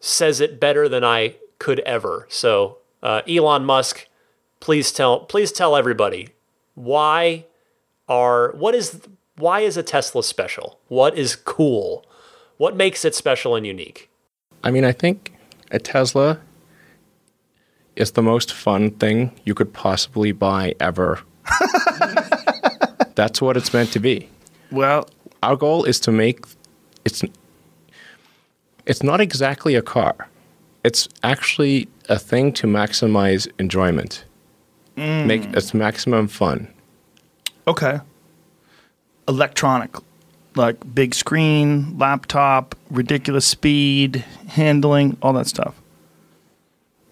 says 0.00 0.40
it 0.40 0.58
better 0.58 0.88
than 0.88 1.04
I 1.04 1.36
could 1.60 1.78
ever. 1.80 2.26
So, 2.28 2.78
uh, 3.00 3.22
Elon 3.28 3.64
Musk, 3.64 4.08
please 4.58 4.90
tell 4.90 5.20
please 5.20 5.52
tell 5.52 5.76
everybody 5.76 6.30
why 6.74 7.46
are 8.08 8.50
what 8.56 8.74
is 8.74 9.02
why 9.36 9.60
is 9.60 9.76
a 9.76 9.84
Tesla 9.84 10.24
special? 10.24 10.80
What 10.88 11.16
is 11.16 11.36
cool? 11.36 12.04
What 12.56 12.74
makes 12.74 13.04
it 13.04 13.14
special 13.14 13.54
and 13.54 13.64
unique? 13.64 14.10
I 14.64 14.72
mean, 14.72 14.84
I 14.84 14.90
think 14.90 15.32
a 15.70 15.78
Tesla 15.78 16.40
is 17.96 18.12
the 18.12 18.22
most 18.22 18.52
fun 18.52 18.90
thing 18.92 19.32
you 19.44 19.54
could 19.54 19.72
possibly 19.72 20.32
buy 20.32 20.74
ever. 20.80 21.20
That's 23.14 23.42
what 23.42 23.56
it's 23.56 23.72
meant 23.72 23.92
to 23.92 24.00
be. 24.00 24.28
Well, 24.70 25.08
Our 25.42 25.56
goal 25.56 25.84
is 25.84 26.00
to 26.00 26.12
make 26.12 26.44
it's 27.04 27.22
it's 28.86 29.02
not 29.02 29.20
exactly 29.20 29.74
a 29.74 29.82
car. 29.82 30.14
It's 30.84 31.08
actually 31.22 31.88
a 32.08 32.18
thing 32.18 32.52
to 32.54 32.66
maximize 32.66 33.48
enjoyment. 33.58 34.24
Mm. 34.96 35.26
Make 35.26 35.42
it's 35.54 35.74
maximum 35.74 36.28
fun. 36.28 36.68
okay. 37.66 38.00
Electronic, 39.28 39.94
like 40.56 40.76
big 40.94 41.14
screen, 41.14 41.96
laptop, 41.98 42.74
ridiculous 42.90 43.46
speed, 43.46 44.24
handling, 44.48 45.16
all 45.22 45.32
that 45.34 45.46
stuff. 45.46 45.80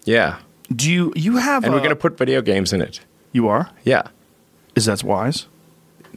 Yeah. 0.03 0.39
Do 0.75 0.91
you 0.91 1.13
you 1.15 1.37
have? 1.37 1.63
And 1.63 1.73
a, 1.73 1.75
we're 1.77 1.81
going 1.81 1.89
to 1.89 1.95
put 1.95 2.17
video 2.17 2.41
games 2.41 2.73
in 2.73 2.81
it. 2.81 2.99
You 3.31 3.47
are. 3.47 3.69
Yeah. 3.83 4.03
Is 4.75 4.85
that 4.85 5.03
wise? 5.03 5.47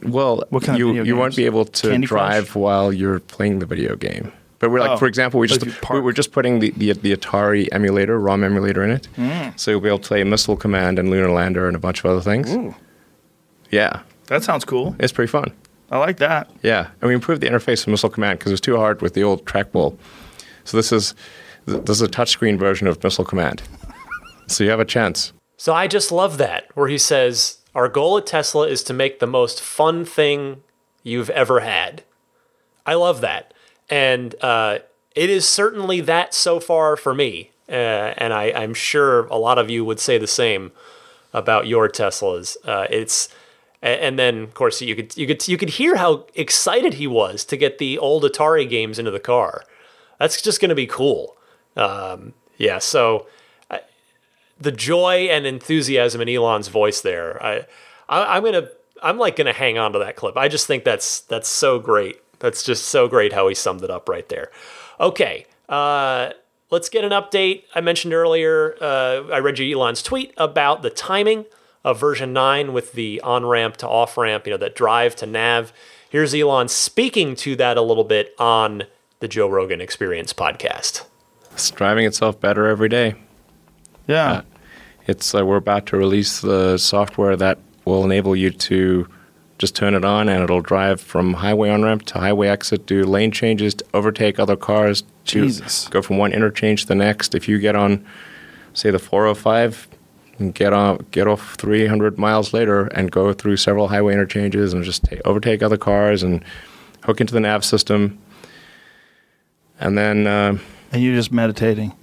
Well, 0.03 0.43
What 0.49 0.63
kind 0.63 0.75
of 0.75 0.79
you 0.79 0.87
video 0.87 1.03
you 1.03 1.15
won't 1.15 1.35
be 1.35 1.45
able 1.45 1.65
to 1.65 1.89
Candy 1.89 2.07
drive 2.07 2.45
Crush? 2.49 2.55
while 2.55 2.93
you're 2.93 3.19
playing 3.19 3.59
the 3.59 3.65
video 3.65 3.95
game. 3.95 4.31
But 4.59 4.69
we're 4.71 4.79
like, 4.79 4.91
Oh. 4.91 4.97
for 4.97 5.07
example, 5.07 5.39
we 5.39 5.47
just 5.47 5.65
we 5.89 5.99
we're 5.99 6.11
just 6.13 6.31
putting 6.31 6.59
the, 6.59 6.71
the 6.71 6.93
the 6.93 7.15
Atari 7.15 7.67
emulator, 7.71 8.19
ROM 8.19 8.43
emulator 8.43 8.83
in 8.83 8.91
it, 8.91 9.07
Mm. 9.17 9.57
so 9.59 9.71
you'll 9.71 9.81
be 9.81 9.87
able 9.89 9.99
to 9.99 10.07
play 10.07 10.23
Missile 10.23 10.55
Command 10.55 10.99
and 10.99 11.09
Lunar 11.09 11.29
Lander 11.31 11.67
and 11.67 11.75
a 11.75 11.79
bunch 11.79 11.99
of 11.99 12.05
other 12.05 12.21
things. 12.21 12.53
Ooh. 12.53 12.73
Yeah, 13.71 14.01
That 14.27 14.43
sounds 14.43 14.63
cool. 14.65 14.95
it's 14.99 15.11
pretty 15.11 15.29
fun. 15.31 15.51
I 15.91 15.97
like 15.97 16.17
that. 16.17 16.49
Yeah, 16.63 16.87
and 17.01 17.07
we 17.09 17.13
improved 17.13 17.41
the 17.41 17.47
interface 17.47 17.81
of 17.81 17.89
Missile 17.89 18.09
Command 18.09 18.39
because 18.39 18.51
it 18.51 18.53
was 18.53 18.61
too 18.61 18.77
hard 18.77 19.01
with 19.01 19.13
the 19.15 19.23
old 19.23 19.45
trackball. 19.45 19.97
So 20.63 20.77
this 20.77 20.91
is 20.91 21.13
this 21.65 21.89
is 21.97 22.01
a 22.01 22.07
touchscreen 22.07 22.57
version 22.57 22.87
of 22.87 23.01
Missile 23.03 23.25
Command. 23.25 23.61
So 24.53 24.63
you 24.63 24.69
have 24.69 24.79
a 24.79 24.85
chance. 24.85 25.33
So 25.57 25.73
I 25.73 25.87
just 25.87 26.11
love 26.11 26.37
that 26.37 26.65
where 26.75 26.87
he 26.87 26.97
says, 26.97 27.59
"Our 27.73 27.89
goal 27.89 28.17
at 28.17 28.25
Tesla 28.25 28.67
is 28.67 28.83
to 28.83 28.93
make 28.93 29.19
the 29.19 29.27
most 29.27 29.61
fun 29.61 30.05
thing 30.05 30.63
you've 31.03 31.29
ever 31.29 31.61
had." 31.61 32.03
I 32.85 32.95
love 32.95 33.21
that, 33.21 33.53
and 33.89 34.35
uh, 34.41 34.79
it 35.15 35.29
is 35.29 35.47
certainly 35.47 36.01
that 36.01 36.33
so 36.33 36.59
far 36.59 36.97
for 36.97 37.13
me. 37.13 37.51
Uh, 37.69 38.13
and 38.17 38.33
I, 38.33 38.51
I'm 38.51 38.73
sure 38.73 39.25
a 39.27 39.37
lot 39.37 39.57
of 39.57 39.69
you 39.69 39.85
would 39.85 39.99
say 39.99 40.17
the 40.17 40.27
same 40.27 40.71
about 41.31 41.65
your 41.65 41.87
Teslas. 41.87 42.57
Uh, 42.65 42.87
it's 42.89 43.29
and 43.81 44.17
then 44.17 44.43
of 44.43 44.53
course 44.53 44.81
you 44.81 44.95
could 44.95 45.15
you 45.17 45.27
could 45.27 45.47
you 45.47 45.57
could 45.57 45.71
hear 45.71 45.97
how 45.97 46.25
excited 46.35 46.95
he 46.95 47.07
was 47.07 47.43
to 47.45 47.57
get 47.57 47.77
the 47.77 47.97
old 47.97 48.23
Atari 48.23 48.69
games 48.69 48.99
into 48.99 49.11
the 49.11 49.19
car. 49.19 49.63
That's 50.19 50.41
just 50.41 50.61
going 50.61 50.69
to 50.69 50.75
be 50.75 50.87
cool. 50.87 51.35
Um, 51.75 52.33
yeah, 52.57 52.79
so 52.79 53.27
the 54.63 54.71
joy 54.71 55.27
and 55.29 55.45
enthusiasm 55.45 56.21
in 56.21 56.29
Elon's 56.29 56.69
voice 56.69 57.01
there. 57.01 57.41
I, 57.43 57.65
I 58.09 58.37
I'm 58.37 58.43
gonna 58.43 58.69
I'm 59.01 59.17
like 59.17 59.35
gonna 59.35 59.53
hang 59.53 59.77
on 59.77 59.93
to 59.93 59.99
that 59.99 60.15
clip. 60.15 60.37
I 60.37 60.47
just 60.47 60.65
think 60.67 60.83
that's 60.83 61.21
that's 61.21 61.49
so 61.49 61.79
great. 61.79 62.17
That's 62.39 62.63
just 62.63 62.85
so 62.85 63.07
great 63.07 63.33
how 63.33 63.47
he 63.47 63.55
summed 63.55 63.83
it 63.83 63.91
up 63.91 64.09
right 64.09 64.27
there. 64.29 64.51
Okay, 64.99 65.45
uh, 65.69 66.31
let's 66.71 66.89
get 66.89 67.03
an 67.03 67.11
update. 67.11 67.63
I 67.75 67.81
mentioned 67.81 68.13
earlier. 68.13 68.75
Uh, 68.81 69.23
I 69.31 69.39
read 69.39 69.59
you 69.59 69.77
Elon's 69.77 70.01
tweet 70.01 70.33
about 70.37 70.81
the 70.81 70.89
timing 70.89 71.45
of 71.83 71.99
version 71.99 72.33
nine 72.33 72.73
with 72.73 72.93
the 72.93 73.21
on 73.21 73.45
ramp 73.45 73.77
to 73.77 73.87
off 73.87 74.17
ramp. 74.17 74.47
You 74.47 74.51
know 74.51 74.57
that 74.57 74.75
drive 74.75 75.15
to 75.17 75.25
nav. 75.25 75.73
Here's 76.09 76.33
Elon 76.33 76.67
speaking 76.67 77.35
to 77.37 77.55
that 77.55 77.75
a 77.75 77.81
little 77.81 78.03
bit 78.03 78.35
on 78.37 78.83
the 79.19 79.27
Joe 79.27 79.47
Rogan 79.49 79.81
Experience 79.81 80.31
podcast. 80.31 81.05
It's 81.53 81.71
driving 81.71 82.05
itself 82.05 82.39
better 82.39 82.67
every 82.67 82.89
day. 82.89 83.15
Yeah. 84.07 84.41
It's 85.07 85.35
uh, 85.35 85.45
we're 85.45 85.57
about 85.57 85.85
to 85.87 85.97
release 85.97 86.41
the 86.41 86.77
software 86.77 87.35
that 87.35 87.59
will 87.85 88.03
enable 88.05 88.35
you 88.35 88.51
to 88.51 89.07
just 89.57 89.75
turn 89.75 89.93
it 89.93 90.03
on 90.05 90.29
and 90.29 90.43
it'll 90.43 90.61
drive 90.61 90.99
from 90.99 91.33
highway 91.33 91.69
on 91.69 91.83
ramp 91.83 92.03
to 92.05 92.19
highway 92.19 92.47
exit, 92.47 92.85
do 92.85 93.03
lane 93.03 93.31
changes, 93.31 93.73
to 93.75 93.85
overtake 93.93 94.39
other 94.39 94.55
cars, 94.55 95.03
to 95.25 95.43
Jesus. 95.43 95.87
go 95.89 96.01
from 96.01 96.17
one 96.17 96.33
interchange 96.33 96.81
to 96.83 96.87
the 96.87 96.95
next. 96.95 97.35
If 97.35 97.47
you 97.47 97.59
get 97.59 97.75
on, 97.75 98.05
say, 98.73 98.91
the 98.91 98.99
405, 98.99 99.87
and 100.39 100.53
get 100.53 100.73
off 100.73 100.99
get 101.11 101.27
off 101.27 101.55
300 101.55 102.17
miles 102.17 102.53
later 102.53 102.87
and 102.87 103.11
go 103.11 103.33
through 103.33 103.57
several 103.57 103.87
highway 103.89 104.13
interchanges 104.13 104.73
and 104.73 104.83
just 104.83 105.03
ta 105.03 105.17
overtake 105.25 105.61
other 105.61 105.77
cars 105.77 106.23
and 106.23 106.43
hook 107.03 107.21
into 107.21 107.33
the 107.33 107.39
nav 107.39 107.63
system, 107.63 108.17
and 109.79 109.97
then 109.97 110.27
uh, 110.27 110.57
and 110.91 111.03
you're 111.03 111.15
just 111.15 111.31
meditating. 111.31 111.93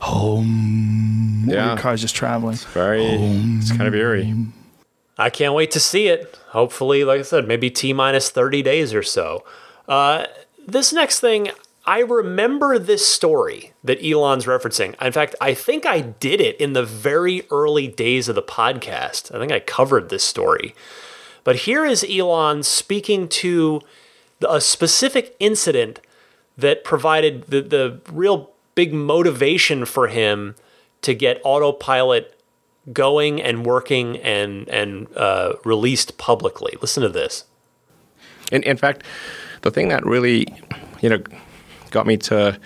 Home. 0.00 1.44
Yeah. 1.46 1.68
Your 1.68 1.76
car's 1.76 2.00
just 2.00 2.14
traveling. 2.14 2.56
very 2.56 3.04
it's 3.04 3.70
kind 3.70 3.88
of 3.88 3.94
eerie. 3.94 4.34
I 5.18 5.30
can't 5.30 5.54
wait 5.54 5.70
to 5.72 5.80
see 5.80 6.08
it. 6.08 6.38
Hopefully, 6.48 7.04
like 7.04 7.20
I 7.20 7.22
said, 7.22 7.46
maybe 7.46 7.70
T 7.70 7.92
minus 7.92 8.30
30 8.30 8.62
days 8.62 8.94
or 8.94 9.02
so. 9.02 9.44
Uh, 9.86 10.26
this 10.66 10.92
next 10.92 11.20
thing, 11.20 11.50
I 11.84 12.00
remember 12.00 12.78
this 12.78 13.06
story 13.06 13.72
that 13.82 14.02
Elon's 14.04 14.46
referencing. 14.46 15.00
In 15.02 15.12
fact, 15.12 15.34
I 15.40 15.54
think 15.54 15.84
I 15.84 16.00
did 16.00 16.40
it 16.40 16.56
in 16.60 16.72
the 16.72 16.84
very 16.84 17.42
early 17.50 17.88
days 17.88 18.28
of 18.28 18.34
the 18.34 18.42
podcast. 18.42 19.34
I 19.34 19.38
think 19.38 19.52
I 19.52 19.60
covered 19.60 20.08
this 20.08 20.22
story. 20.22 20.74
But 21.44 21.56
here 21.56 21.84
is 21.84 22.04
Elon 22.08 22.62
speaking 22.62 23.28
to 23.28 23.80
a 24.46 24.60
specific 24.60 25.36
incident 25.40 26.00
that 26.56 26.84
provided 26.84 27.44
the, 27.44 27.62
the 27.62 28.00
real 28.10 28.50
big 28.80 28.94
motivation 28.94 29.84
for 29.84 30.08
him 30.08 30.54
to 31.02 31.12
get 31.12 31.38
autopilot 31.44 32.34
going 32.94 33.38
and 33.42 33.66
working 33.66 34.16
and 34.20 34.66
and 34.70 35.06
uh, 35.18 35.52
released 35.66 36.16
publicly. 36.16 36.72
Listen 36.80 37.02
to 37.02 37.10
this. 37.10 37.44
In, 38.50 38.62
in 38.62 38.78
fact, 38.78 39.04
the 39.60 39.70
thing 39.70 39.88
that 39.88 40.02
really, 40.06 40.46
you 41.02 41.10
know, 41.10 41.22
got 41.90 42.06
me 42.06 42.16
to, 42.16 42.58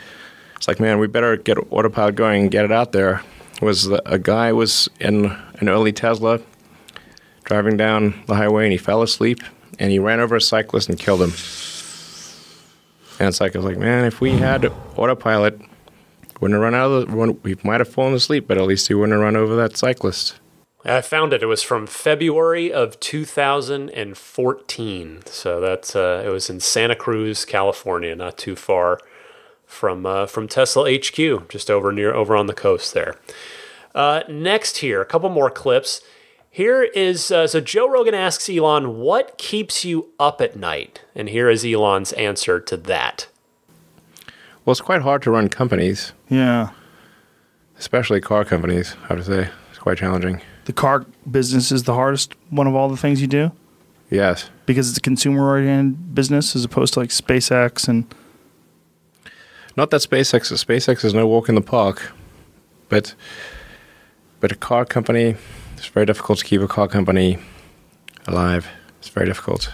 it's 0.54 0.68
like, 0.68 0.78
man, 0.78 1.00
we 1.00 1.08
better 1.08 1.36
get 1.36 1.58
autopilot 1.72 2.14
going 2.14 2.42
and 2.42 2.50
get 2.52 2.64
it 2.64 2.70
out 2.70 2.92
there. 2.92 3.20
Was 3.60 3.86
the, 3.86 4.00
a 4.08 4.16
guy 4.16 4.52
was 4.52 4.88
in 5.00 5.36
an 5.58 5.68
early 5.68 5.92
Tesla, 5.92 6.38
driving 7.42 7.76
down 7.76 8.22
the 8.28 8.36
highway, 8.36 8.62
and 8.66 8.72
he 8.72 8.78
fell 8.78 9.02
asleep, 9.02 9.40
and 9.80 9.90
he 9.90 9.98
ran 9.98 10.20
over 10.20 10.36
a 10.36 10.40
cyclist 10.40 10.88
and 10.88 10.96
killed 10.96 11.22
him. 11.22 11.32
And 13.18 13.26
it's 13.28 13.40
like 13.40 13.56
I 13.56 13.58
was 13.58 13.66
like, 13.66 13.78
man, 13.78 14.04
if 14.04 14.20
we 14.20 14.30
had 14.30 14.66
autopilot, 14.94 15.60
wouldn't 16.44 16.62
have 16.62 16.72
run 16.72 16.78
out 16.78 16.90
of 16.90 17.08
the. 17.08 17.16
run- 17.16 17.40
We 17.42 17.56
might 17.64 17.80
have 17.80 17.88
fallen 17.88 18.12
asleep, 18.12 18.46
but 18.46 18.58
at 18.58 18.64
least 18.64 18.88
he 18.88 18.94
wouldn't 18.94 19.14
have 19.14 19.22
run 19.22 19.34
over 19.34 19.56
that 19.56 19.78
cyclist. 19.78 20.38
I 20.84 21.00
found 21.00 21.32
it. 21.32 21.42
It 21.42 21.46
was 21.46 21.62
from 21.62 21.86
February 21.86 22.70
of 22.70 23.00
2014. 23.00 25.22
So 25.24 25.58
that's 25.58 25.96
uh, 25.96 26.22
it 26.26 26.28
was 26.28 26.50
in 26.50 26.60
Santa 26.60 26.94
Cruz, 26.94 27.46
California, 27.46 28.14
not 28.14 28.36
too 28.36 28.56
far 28.56 29.00
from 29.64 30.04
uh, 30.04 30.26
from 30.26 30.46
Tesla 30.46 30.94
HQ, 30.94 31.48
just 31.48 31.70
over 31.70 31.90
near 31.92 32.12
over 32.14 32.36
on 32.36 32.46
the 32.46 32.52
coast 32.52 32.92
there. 32.92 33.14
Uh, 33.94 34.20
next 34.28 34.76
here, 34.78 35.00
a 35.00 35.06
couple 35.06 35.30
more 35.30 35.48
clips. 35.48 36.02
Here 36.50 36.82
is 36.82 37.30
uh, 37.30 37.46
so 37.46 37.58
Joe 37.62 37.88
Rogan 37.88 38.12
asks 38.12 38.50
Elon, 38.50 38.98
"What 38.98 39.38
keeps 39.38 39.82
you 39.86 40.10
up 40.20 40.42
at 40.42 40.56
night?" 40.56 41.00
And 41.14 41.30
here 41.30 41.48
is 41.48 41.64
Elon's 41.64 42.12
answer 42.12 42.60
to 42.60 42.76
that. 42.76 43.28
Well, 44.64 44.72
it's 44.72 44.80
quite 44.80 45.02
hard 45.02 45.22
to 45.22 45.30
run 45.30 45.48
companies, 45.48 46.12
Yeah. 46.28 46.70
especially 47.78 48.20
car 48.20 48.44
companies. 48.44 48.96
I 49.08 49.14
would 49.14 49.24
say 49.24 49.48
it's 49.70 49.78
quite 49.78 49.98
challenging. 49.98 50.40
The 50.64 50.72
car 50.72 51.04
business 51.30 51.70
is 51.70 51.82
the 51.82 51.94
hardest 51.94 52.34
one 52.50 52.66
of 52.66 52.74
all 52.74 52.88
the 52.88 52.96
things 52.96 53.20
you 53.20 53.26
do 53.26 53.52
Yes. 54.10 54.48
because 54.66 54.88
it's 54.88 54.98
a 54.98 55.02
consumer 55.02 55.46
oriented 55.46 56.14
business 56.14 56.56
as 56.56 56.64
opposed 56.64 56.94
to 56.94 57.00
like 57.00 57.10
SpaceX 57.10 57.88
and 57.88 58.04
Not 59.76 59.90
that 59.90 60.02
SpaceX 60.02 60.52
SpaceX 60.64 61.04
is 61.04 61.12
no 61.14 61.26
walk 61.26 61.48
in 61.48 61.56
the 61.56 61.60
park, 61.60 62.12
but 62.88 63.14
but 64.40 64.52
a 64.52 64.54
car 64.54 64.84
company 64.84 65.34
it's 65.76 65.86
very 65.88 66.06
difficult 66.06 66.38
to 66.38 66.44
keep 66.44 66.60
a 66.62 66.68
car 66.68 66.86
company 66.88 67.38
alive. 68.28 68.68
It's 69.00 69.08
very 69.08 69.26
difficult. 69.26 69.72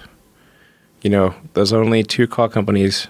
You 1.03 1.11
know, 1.11 1.35
there's 1.55 1.73
only 1.75 2.03
two 2.03 2.27
car 2.27 2.49
companies 2.49 3.09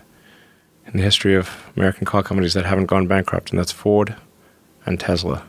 in 0.92 0.98
the 0.98 1.04
history 1.04 1.34
of 1.34 1.70
American 1.76 2.04
car 2.04 2.22
companies 2.22 2.54
that 2.54 2.64
haven't 2.64 2.86
gone 2.86 3.06
bankrupt, 3.06 3.50
and 3.50 3.58
that's 3.58 3.72
Ford 3.72 4.16
and 4.86 4.98
Tesla. 4.98 5.44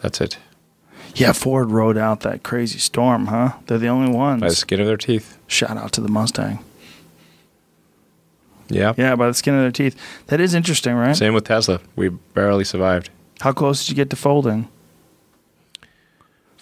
That's 0.00 0.20
it. 0.20 0.38
Yeah, 1.14 1.32
Ford 1.32 1.70
rode 1.70 1.98
out 1.98 2.20
that 2.20 2.42
crazy 2.42 2.78
storm, 2.78 3.26
huh? 3.26 3.52
They're 3.66 3.78
the 3.78 3.88
only 3.88 4.12
ones. 4.12 4.40
by 4.40 4.48
the 4.48 4.54
skin 4.54 4.80
of 4.80 4.86
their 4.86 4.96
teeth. 4.96 5.38
Shout 5.46 5.76
out 5.76 5.92
to 5.92 6.00
the 6.00 6.08
Mustang. 6.08 6.64
Yeah. 8.68 8.94
Yeah, 8.96 9.14
by 9.16 9.28
the 9.28 9.34
skin 9.34 9.54
of 9.54 9.60
their 9.60 9.70
teeth. 9.70 10.00
That 10.28 10.40
is 10.40 10.54
interesting, 10.54 10.94
right? 10.94 11.14
Same 11.14 11.34
with 11.34 11.44
Tesla. 11.44 11.80
We 11.94 12.08
barely 12.08 12.64
survived. 12.64 13.10
How 13.40 13.52
close 13.52 13.84
did 13.84 13.90
you 13.90 13.96
get 13.96 14.08
to 14.10 14.16
folding? 14.16 14.68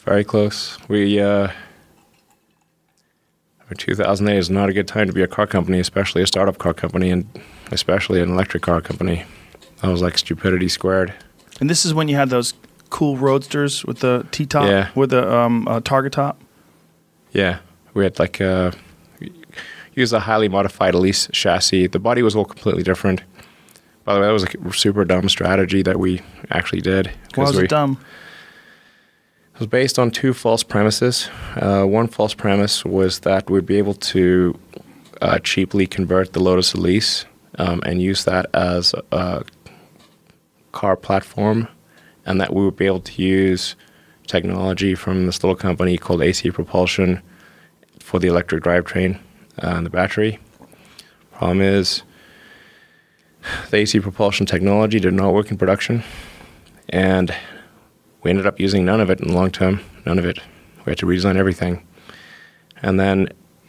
Very 0.05 0.25
close. 0.25 0.79
We 0.89 1.21
uh, 1.21 1.49
2008 3.79 4.37
is 4.37 4.51
not 4.51 4.69
a 4.69 4.73
good 4.73 4.89
time 4.89 5.07
to 5.07 5.13
be 5.13 5.23
a 5.23 5.27
car 5.29 5.47
company, 5.47 5.79
especially 5.79 6.23
a 6.23 6.27
startup 6.27 6.59
car 6.59 6.75
company, 6.75 7.11
and 7.11 7.27
especially 7.71 8.21
an 8.21 8.31
electric 8.31 8.63
car 8.63 8.81
company. 8.81 9.25
That 9.83 9.91
was 9.91 10.03
like 10.03 10.19
stupidity 10.19 10.69
squared. 10.69 11.15
And 11.61 11.69
this 11.71 11.85
is 11.85 11.95
when 11.95 12.09
you 12.09 12.17
had 12.17 12.31
those 12.31 12.55
cool 12.91 13.17
roadsters 13.17 13.85
with 13.85 14.01
the 14.01 14.27
T 14.31 14.47
top, 14.47 14.67
Yeah. 14.67 14.91
with 14.95 15.11
the 15.11 15.33
um, 15.33 15.67
uh, 15.69 15.81
Targa 15.81 16.11
top. 16.11 16.41
Yeah, 17.33 17.59
we 17.95 18.05
had 18.05 18.19
like 18.19 18.41
uh, 18.41 18.73
used 19.95 20.13
a 20.13 20.21
highly 20.21 20.49
modified 20.49 20.95
Elise 20.95 21.29
chassis. 21.33 21.87
The 21.87 21.99
body 21.99 22.23
was 22.23 22.35
all 22.35 22.45
completely 22.45 22.83
different. 22.83 23.23
By 24.05 24.15
the 24.15 24.21
way, 24.21 24.27
that 24.27 24.33
was 24.33 24.45
a 24.45 24.73
super 24.73 25.05
dumb 25.05 25.29
strategy 25.29 25.83
that 25.83 25.99
we 25.99 26.23
actually 26.51 26.81
did. 26.81 27.11
Why 27.35 27.45
was 27.45 27.57
we, 27.57 27.65
it 27.65 27.71
dumb? 27.71 27.99
Was 29.61 29.67
based 29.67 29.99
on 29.99 30.11
two 30.11 30.33
false 30.33 30.63
premises. 30.63 31.29
Uh, 31.55 31.85
one 31.85 32.09
false 32.09 32.33
premise 32.33 32.83
was 32.83 33.21
that 33.21 33.51
we'd 33.51 33.67
be 33.67 33.77
able 33.77 33.93
to 33.93 34.59
uh, 35.21 35.39
cheaply 35.41 35.87
convert 35.87 36.33
the 36.33 36.41
Lotus 36.41 36.73
Elise 36.73 37.27
um, 37.59 37.83
and 37.85 38.01
use 38.01 38.25
that 38.25 38.47
as 38.55 38.95
a 39.13 39.45
car 40.73 40.97
platform, 40.97 41.69
and 42.25 42.41
that 42.41 42.55
we 42.55 42.65
would 42.65 42.77
be 42.77 42.87
able 42.87 43.03
to 43.03 43.23
use 43.23 43.77
technology 44.27 44.95
from 44.95 45.27
this 45.27 45.45
little 45.45 45.57
company 45.57 45.99
called 45.99 46.23
AC 46.23 46.51
Propulsion 46.53 47.21
for 47.99 48.19
the 48.19 48.29
electric 48.29 48.65
drivetrain 48.65 49.17
uh, 49.63 49.75
and 49.77 49.85
the 49.85 49.91
battery. 49.91 50.39
Problem 51.33 51.61
is, 51.61 52.03
the 53.69 53.77
AC 53.77 54.01
Propulsion 54.01 54.47
technology 54.47 54.99
did 55.01 55.13
not 55.13 55.35
work 55.35 55.51
in 55.51 55.59
production, 55.59 56.03
and 56.89 57.35
we 58.23 58.31
ended 58.31 58.47
up 58.47 58.61
using 58.61 58.85
none 58.85 59.01
of 59.01 59.11
it 59.11 59.21
in 59.21 59.29
the 59.29 59.35
long 59.35 59.51
term. 59.51 59.81
None 60.07 60.19
of 60.19 60.25
it. 60.25 60.39
We 60.85 60.91
had 60.91 60.99
to 60.99 61.07
redesign 61.07 61.37
everything. 61.37 61.87
And 62.83 62.99
then 62.99 63.29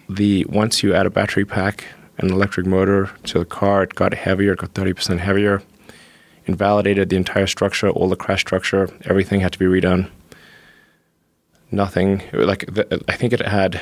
the 0.10 0.45
once 0.45 0.84
you 0.84 0.93
add 0.93 1.06
a 1.06 1.10
battery 1.10 1.45
pack 1.45 1.86
and 2.18 2.30
an 2.30 2.36
electric 2.36 2.66
motor 2.66 3.10
to 3.26 3.39
the 3.39 3.45
car, 3.45 3.84
it 3.84 3.95
got 3.95 4.14
heavier. 4.14 4.54
It 4.54 4.60
got 4.60 4.74
thirty 4.74 4.93
percent 4.93 5.22
heavier. 5.22 5.62
Invalidated 6.45 7.10
the 7.10 7.16
entire 7.18 7.47
structure, 7.47 7.89
all 7.89 8.10
the 8.10 8.16
crash 8.16 8.41
structure. 8.41 8.89
Everything 9.06 9.41
had 9.41 9.54
to 9.54 9.60
be 9.60 9.66
redone. 9.66 10.10
Nothing 11.70 12.24
like 12.34 12.66
the, 12.66 13.04
I 13.08 13.16
think 13.16 13.32
it 13.32 13.41
had 13.41 13.80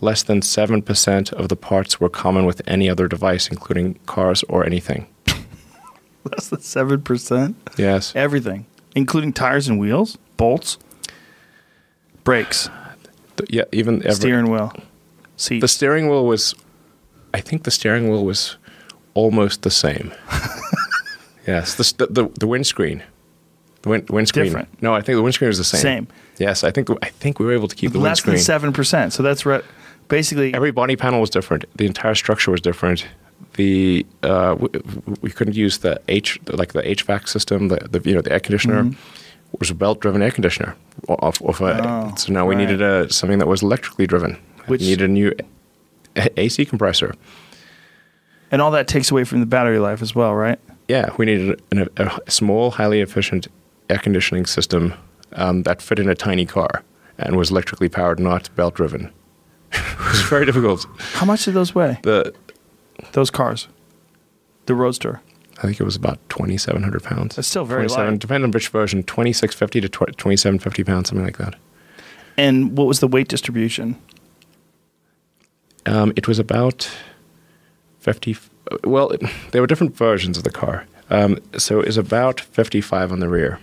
less 0.00 0.22
than 0.22 0.42
seven 0.42 0.82
percent 0.82 1.32
of 1.32 1.48
the 1.48 1.56
parts 1.56 1.98
were 1.98 2.08
common 2.08 2.44
with 2.44 2.62
any 2.66 2.88
other 2.88 3.08
device, 3.08 3.48
including 3.48 3.94
cars 4.06 4.44
or 4.48 4.64
anything. 4.64 5.06
Less 6.24 6.48
than 6.48 6.60
seven 6.60 7.02
percent. 7.02 7.56
Yes. 7.76 8.14
Everything, 8.14 8.66
including 8.94 9.32
tires 9.32 9.68
and 9.68 9.78
wheels, 9.78 10.16
bolts, 10.36 10.78
brakes, 12.24 12.68
Yeah. 13.48 13.64
Even 13.72 14.00
every, 14.02 14.14
steering 14.14 14.50
wheel, 14.50 14.72
seats. 15.36 15.60
The 15.60 15.68
steering 15.68 16.08
wheel 16.08 16.24
was, 16.26 16.54
I 17.32 17.40
think 17.40 17.64
the 17.64 17.70
steering 17.70 18.08
wheel 18.08 18.24
was 18.24 18.56
almost 19.14 19.62
the 19.62 19.70
same. 19.70 20.12
yes, 21.46 21.74
the, 21.74 22.06
the 22.08 22.30
the 22.38 22.46
windscreen, 22.46 23.02
the 23.82 23.88
wind, 23.88 24.10
windscreen. 24.10 24.46
Different. 24.46 24.82
No, 24.82 24.94
I 24.94 25.00
think 25.00 25.16
the 25.16 25.22
windscreen 25.22 25.48
was 25.48 25.58
the 25.58 25.64
same. 25.64 25.80
Same. 25.80 26.08
Yes, 26.38 26.64
I 26.64 26.70
think 26.70 26.88
I 27.02 27.08
think 27.10 27.38
we 27.38 27.46
were 27.46 27.52
able 27.52 27.68
to 27.68 27.76
keep 27.76 27.92
the 27.92 27.98
less 27.98 28.22
than 28.22 28.38
seven 28.38 28.72
percent. 28.72 29.12
So 29.12 29.22
that's 29.22 29.44
re- 29.44 29.62
basically 30.08 30.54
Every 30.54 30.70
body 30.70 30.96
panel 30.96 31.20
was 31.20 31.30
different. 31.30 31.64
The 31.76 31.86
entire 31.86 32.14
structure 32.14 32.50
was 32.50 32.60
different. 32.60 33.06
The 33.54 34.04
uh, 34.22 34.56
we, 34.58 34.68
we 35.22 35.30
couldn't 35.30 35.56
use 35.56 35.78
the 35.78 36.00
H 36.08 36.38
like 36.48 36.72
the 36.72 36.82
HVAC 36.82 37.28
system. 37.28 37.68
The, 37.68 37.76
the 37.90 38.00
you 38.08 38.14
know 38.14 38.22
the 38.22 38.32
air 38.32 38.40
conditioner 38.40 38.82
Mm-hmm. 38.84 39.56
was 39.60 39.70
a 39.70 39.74
belt 39.74 40.00
driven 40.00 40.22
air 40.22 40.30
conditioner. 40.32 40.74
Off, 41.08 41.40
off 41.42 41.60
a, 41.60 41.80
Oh, 41.88 42.14
so 42.16 42.32
now 42.32 42.46
we 42.46 42.54
right. 42.54 42.62
needed 42.62 42.82
a 42.82 43.12
something 43.12 43.38
that 43.38 43.46
was 43.46 43.62
electrically 43.62 44.06
driven. 44.06 44.36
Which- 44.66 44.80
we 44.80 44.88
needed 44.88 45.08
a 45.08 45.12
new 45.12 45.32
A- 46.16 46.40
AC 46.40 46.64
compressor. 46.64 47.14
and 48.50 48.60
all 48.62 48.70
that 48.72 48.88
takes 48.88 49.10
away 49.10 49.24
from 49.24 49.40
the 49.40 49.46
battery 49.46 49.78
life 49.78 50.02
as 50.02 50.14
well, 50.14 50.34
right? 50.34 50.58
Yeah, 50.88 51.10
we 51.16 51.26
needed 51.26 51.60
an, 51.72 51.88
a, 51.96 52.20
a 52.26 52.30
small, 52.30 52.70
highly 52.72 53.00
efficient 53.00 53.48
air 53.90 53.98
conditioning 53.98 54.46
system 54.46 54.94
um, 55.32 55.62
that 55.62 55.80
fit 55.82 55.98
in 55.98 56.08
a 56.08 56.14
tiny 56.14 56.46
car 56.46 56.82
and 57.18 57.36
was 57.36 57.50
electrically 57.50 57.88
powered, 57.88 58.18
not 58.20 58.48
belt 58.56 58.74
driven. 58.74 59.10
it 59.72 59.98
was 59.98 60.22
very 60.22 60.44
difficult. 60.46 60.86
How 61.14 61.26
much 61.26 61.44
did 61.44 61.54
those 61.54 61.74
weigh? 61.74 61.98
The 62.02 62.34
Those 63.12 63.30
cars, 63.30 63.68
the 64.66 64.74
Roadster. 64.74 65.20
I 65.58 65.62
think 65.62 65.80
it 65.80 65.84
was 65.84 65.96
about 65.96 66.18
twenty 66.28 66.56
seven 66.58 66.82
hundred 66.82 67.04
pounds. 67.04 67.36
That's 67.36 67.48
still 67.48 67.64
very 67.64 67.82
27, 67.82 68.10
light. 68.14 68.20
Depending 68.20 68.44
on 68.44 68.50
which 68.50 68.68
version, 68.68 69.02
twenty 69.04 69.32
six 69.32 69.54
fifty 69.54 69.80
to 69.80 69.88
twenty 69.88 70.36
seven 70.36 70.58
fifty 70.58 70.82
pounds, 70.84 71.08
something 71.10 71.24
like 71.24 71.38
that. 71.38 71.54
And 72.36 72.76
what 72.76 72.86
was 72.86 73.00
the 73.00 73.06
weight 73.08 73.28
distribution? 73.28 73.96
Um, 75.86 76.12
it 76.16 76.26
was 76.26 76.38
about 76.38 76.90
fifty. 78.00 78.36
Well, 78.82 79.10
it, 79.10 79.22
there 79.52 79.60
were 79.60 79.66
different 79.66 79.96
versions 79.96 80.36
of 80.38 80.44
the 80.44 80.50
car, 80.50 80.86
um, 81.10 81.38
so 81.58 81.80
it 81.80 81.86
was 81.86 81.96
about 81.96 82.40
fifty 82.40 82.80
five 82.80 83.12
on 83.12 83.20
the 83.20 83.28
rear. 83.28 83.60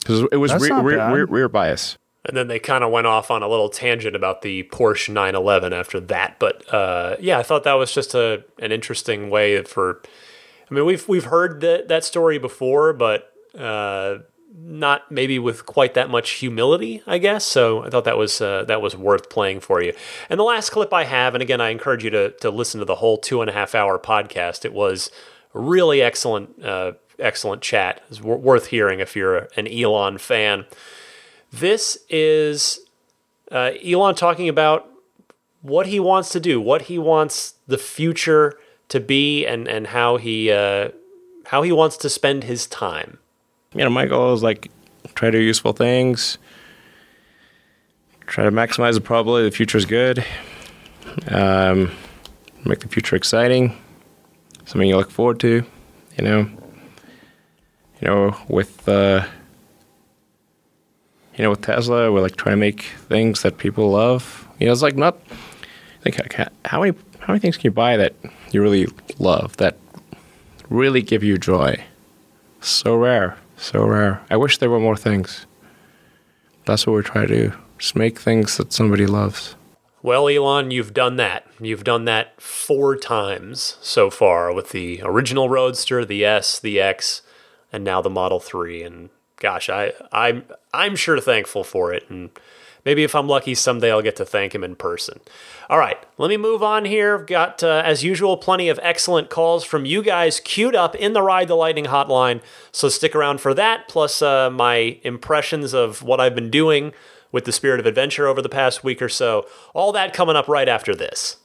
Because 0.00 0.26
it 0.32 0.36
was 0.38 0.50
That's 0.50 0.62
rear, 0.62 0.70
not 0.70 0.84
rear, 0.84 0.96
bad. 0.98 1.12
rear, 1.12 1.24
rear 1.26 1.48
bias. 1.48 1.96
And 2.24 2.36
then 2.36 2.48
they 2.48 2.58
kind 2.58 2.84
of 2.84 2.90
went 2.90 3.06
off 3.06 3.30
on 3.30 3.42
a 3.42 3.48
little 3.48 3.70
tangent 3.70 4.14
about 4.14 4.42
the 4.42 4.64
Porsche 4.64 5.08
911 5.08 5.72
after 5.72 6.00
that. 6.00 6.38
But 6.38 6.72
uh, 6.72 7.16
yeah, 7.18 7.38
I 7.38 7.42
thought 7.42 7.64
that 7.64 7.74
was 7.74 7.92
just 7.92 8.14
a 8.14 8.44
an 8.58 8.72
interesting 8.72 9.30
way 9.30 9.62
for. 9.62 10.02
I 10.70 10.74
mean, 10.74 10.84
we've 10.84 11.08
we've 11.08 11.24
heard 11.24 11.62
that 11.62 11.88
that 11.88 12.04
story 12.04 12.38
before, 12.38 12.92
but 12.92 13.32
uh, 13.58 14.18
not 14.54 15.10
maybe 15.10 15.38
with 15.38 15.66
quite 15.66 15.94
that 15.94 16.10
much 16.10 16.30
humility, 16.32 17.02
I 17.06 17.18
guess. 17.18 17.44
So 17.44 17.84
I 17.84 17.90
thought 17.90 18.04
that 18.04 18.18
was 18.18 18.40
uh, 18.40 18.64
that 18.64 18.82
was 18.82 18.96
worth 18.96 19.30
playing 19.30 19.60
for 19.60 19.82
you. 19.82 19.94
And 20.28 20.38
the 20.38 20.44
last 20.44 20.70
clip 20.70 20.92
I 20.92 21.04
have, 21.04 21.34
and 21.34 21.42
again, 21.42 21.60
I 21.60 21.70
encourage 21.70 22.04
you 22.04 22.10
to 22.10 22.30
to 22.30 22.50
listen 22.50 22.80
to 22.80 22.84
the 22.84 22.96
whole 22.96 23.18
two 23.18 23.40
and 23.40 23.50
a 23.50 23.52
half 23.52 23.74
hour 23.74 23.98
podcast. 23.98 24.64
It 24.64 24.72
was 24.72 25.10
really 25.52 26.02
excellent, 26.02 26.62
uh, 26.64 26.92
excellent 27.18 27.62
chat. 27.62 28.02
It's 28.08 28.20
wor- 28.20 28.38
worth 28.38 28.66
hearing 28.66 29.00
if 29.00 29.16
you're 29.16 29.48
an 29.56 29.66
Elon 29.66 30.18
fan. 30.18 30.66
This 31.52 31.98
is 32.08 32.80
uh, 33.50 33.72
Elon 33.84 34.14
talking 34.14 34.48
about 34.48 34.88
what 35.62 35.86
he 35.86 36.00
wants 36.00 36.30
to 36.30 36.40
do, 36.40 36.60
what 36.60 36.82
he 36.82 36.98
wants 36.98 37.54
the 37.66 37.78
future 37.78 38.58
to 38.88 39.00
be, 39.00 39.44
and 39.46 39.68
and 39.68 39.88
how 39.88 40.16
he 40.16 40.50
uh, 40.50 40.90
how 41.46 41.62
he 41.62 41.72
wants 41.72 41.96
to 41.98 42.08
spend 42.08 42.44
his 42.44 42.66
time. 42.66 43.18
you 43.74 43.82
know, 43.82 43.90
my 43.90 44.06
goal 44.06 44.32
is 44.32 44.42
like 44.42 44.70
try 45.14 45.30
to 45.30 45.38
do 45.38 45.42
useful 45.42 45.72
things, 45.72 46.38
try 48.26 48.44
to 48.44 48.52
maximize 48.52 48.94
the 48.94 49.00
probability 49.00 49.48
the 49.48 49.56
future 49.56 49.78
is 49.78 49.86
good, 49.86 50.24
um, 51.28 51.90
make 52.64 52.80
the 52.80 52.88
future 52.88 53.16
exciting, 53.16 53.76
something 54.66 54.88
you 54.88 54.96
look 54.96 55.10
forward 55.10 55.40
to, 55.40 55.64
you 56.16 56.24
know. 56.24 56.48
You 58.00 58.08
know, 58.08 58.36
with 58.48 58.88
uh, 58.88 59.26
you 61.40 61.44
know, 61.44 61.50
with 61.52 61.62
Tesla, 61.62 62.12
we're 62.12 62.20
like 62.20 62.36
trying 62.36 62.52
to 62.56 62.60
make 62.60 62.82
things 63.08 63.40
that 63.40 63.56
people 63.56 63.92
love. 63.92 64.46
You 64.58 64.66
know, 64.66 64.72
it's 64.72 64.82
like 64.82 64.94
not 64.94 65.16
like 66.04 66.38
h- 66.38 66.48
how 66.66 66.82
many 66.82 66.94
how 67.20 67.28
many 67.28 67.40
things 67.40 67.56
can 67.56 67.68
you 67.68 67.70
buy 67.70 67.96
that 67.96 68.14
you 68.50 68.60
really 68.60 68.88
love 69.18 69.56
that 69.56 69.78
really 70.68 71.00
give 71.00 71.24
you 71.24 71.38
joy? 71.38 71.82
So 72.60 72.94
rare, 72.94 73.38
so 73.56 73.86
rare. 73.86 74.20
I 74.28 74.36
wish 74.36 74.58
there 74.58 74.68
were 74.68 74.80
more 74.80 74.98
things. 74.98 75.46
That's 76.66 76.86
what 76.86 76.92
we're 76.92 77.00
trying 77.00 77.28
to 77.28 77.34
do. 77.34 77.56
Just 77.78 77.96
make 77.96 78.18
things 78.18 78.58
that 78.58 78.74
somebody 78.74 79.06
loves. 79.06 79.56
Well, 80.02 80.28
Elon, 80.28 80.70
you've 80.70 80.92
done 80.92 81.16
that. 81.16 81.46
You've 81.58 81.84
done 81.84 82.04
that 82.04 82.38
four 82.38 82.96
times 82.96 83.78
so 83.80 84.10
far 84.10 84.52
with 84.52 84.72
the 84.72 85.00
original 85.02 85.48
Roadster, 85.48 86.04
the 86.04 86.22
S, 86.22 86.58
the 86.58 86.78
X, 86.78 87.22
and 87.72 87.82
now 87.82 88.02
the 88.02 88.10
Model 88.10 88.40
3. 88.40 88.82
And 88.82 89.08
gosh, 89.40 89.68
I, 89.68 89.92
I'm 90.12 90.44
I'm 90.72 90.94
sure 90.94 91.18
thankful 91.18 91.64
for 91.64 91.92
it. 91.92 92.08
And 92.08 92.30
maybe 92.84 93.02
if 93.02 93.14
I'm 93.14 93.26
lucky, 93.26 93.54
someday 93.56 93.90
I'll 93.90 94.02
get 94.02 94.14
to 94.16 94.24
thank 94.24 94.54
him 94.54 94.62
in 94.62 94.76
person. 94.76 95.18
All 95.68 95.78
right, 95.78 95.98
let 96.18 96.28
me 96.28 96.36
move 96.36 96.62
on 96.62 96.84
here. 96.84 97.18
I've 97.18 97.26
got, 97.26 97.62
uh, 97.62 97.82
as 97.84 98.04
usual, 98.04 98.36
plenty 98.36 98.68
of 98.68 98.78
excellent 98.82 99.30
calls 99.30 99.64
from 99.64 99.84
you 99.84 100.02
guys 100.02 100.40
queued 100.40 100.76
up 100.76 100.94
in 100.94 101.12
the 101.12 101.22
Ride 101.22 101.48
the 101.48 101.54
Lightning 101.56 101.86
hotline. 101.86 102.40
So 102.70 102.88
stick 102.88 103.16
around 103.16 103.40
for 103.40 103.54
that, 103.54 103.88
plus 103.88 104.22
uh, 104.22 104.50
my 104.50 104.98
impressions 105.02 105.74
of 105.74 106.02
what 106.02 106.20
I've 106.20 106.34
been 106.34 106.50
doing 106.50 106.92
with 107.32 107.44
the 107.44 107.52
Spirit 107.52 107.80
of 107.80 107.86
Adventure 107.86 108.26
over 108.26 108.42
the 108.42 108.48
past 108.48 108.82
week 108.82 109.00
or 109.00 109.08
so. 109.08 109.46
All 109.74 109.92
that 109.92 110.12
coming 110.12 110.36
up 110.36 110.48
right 110.48 110.68
after 110.68 110.94
this. 110.94 111.36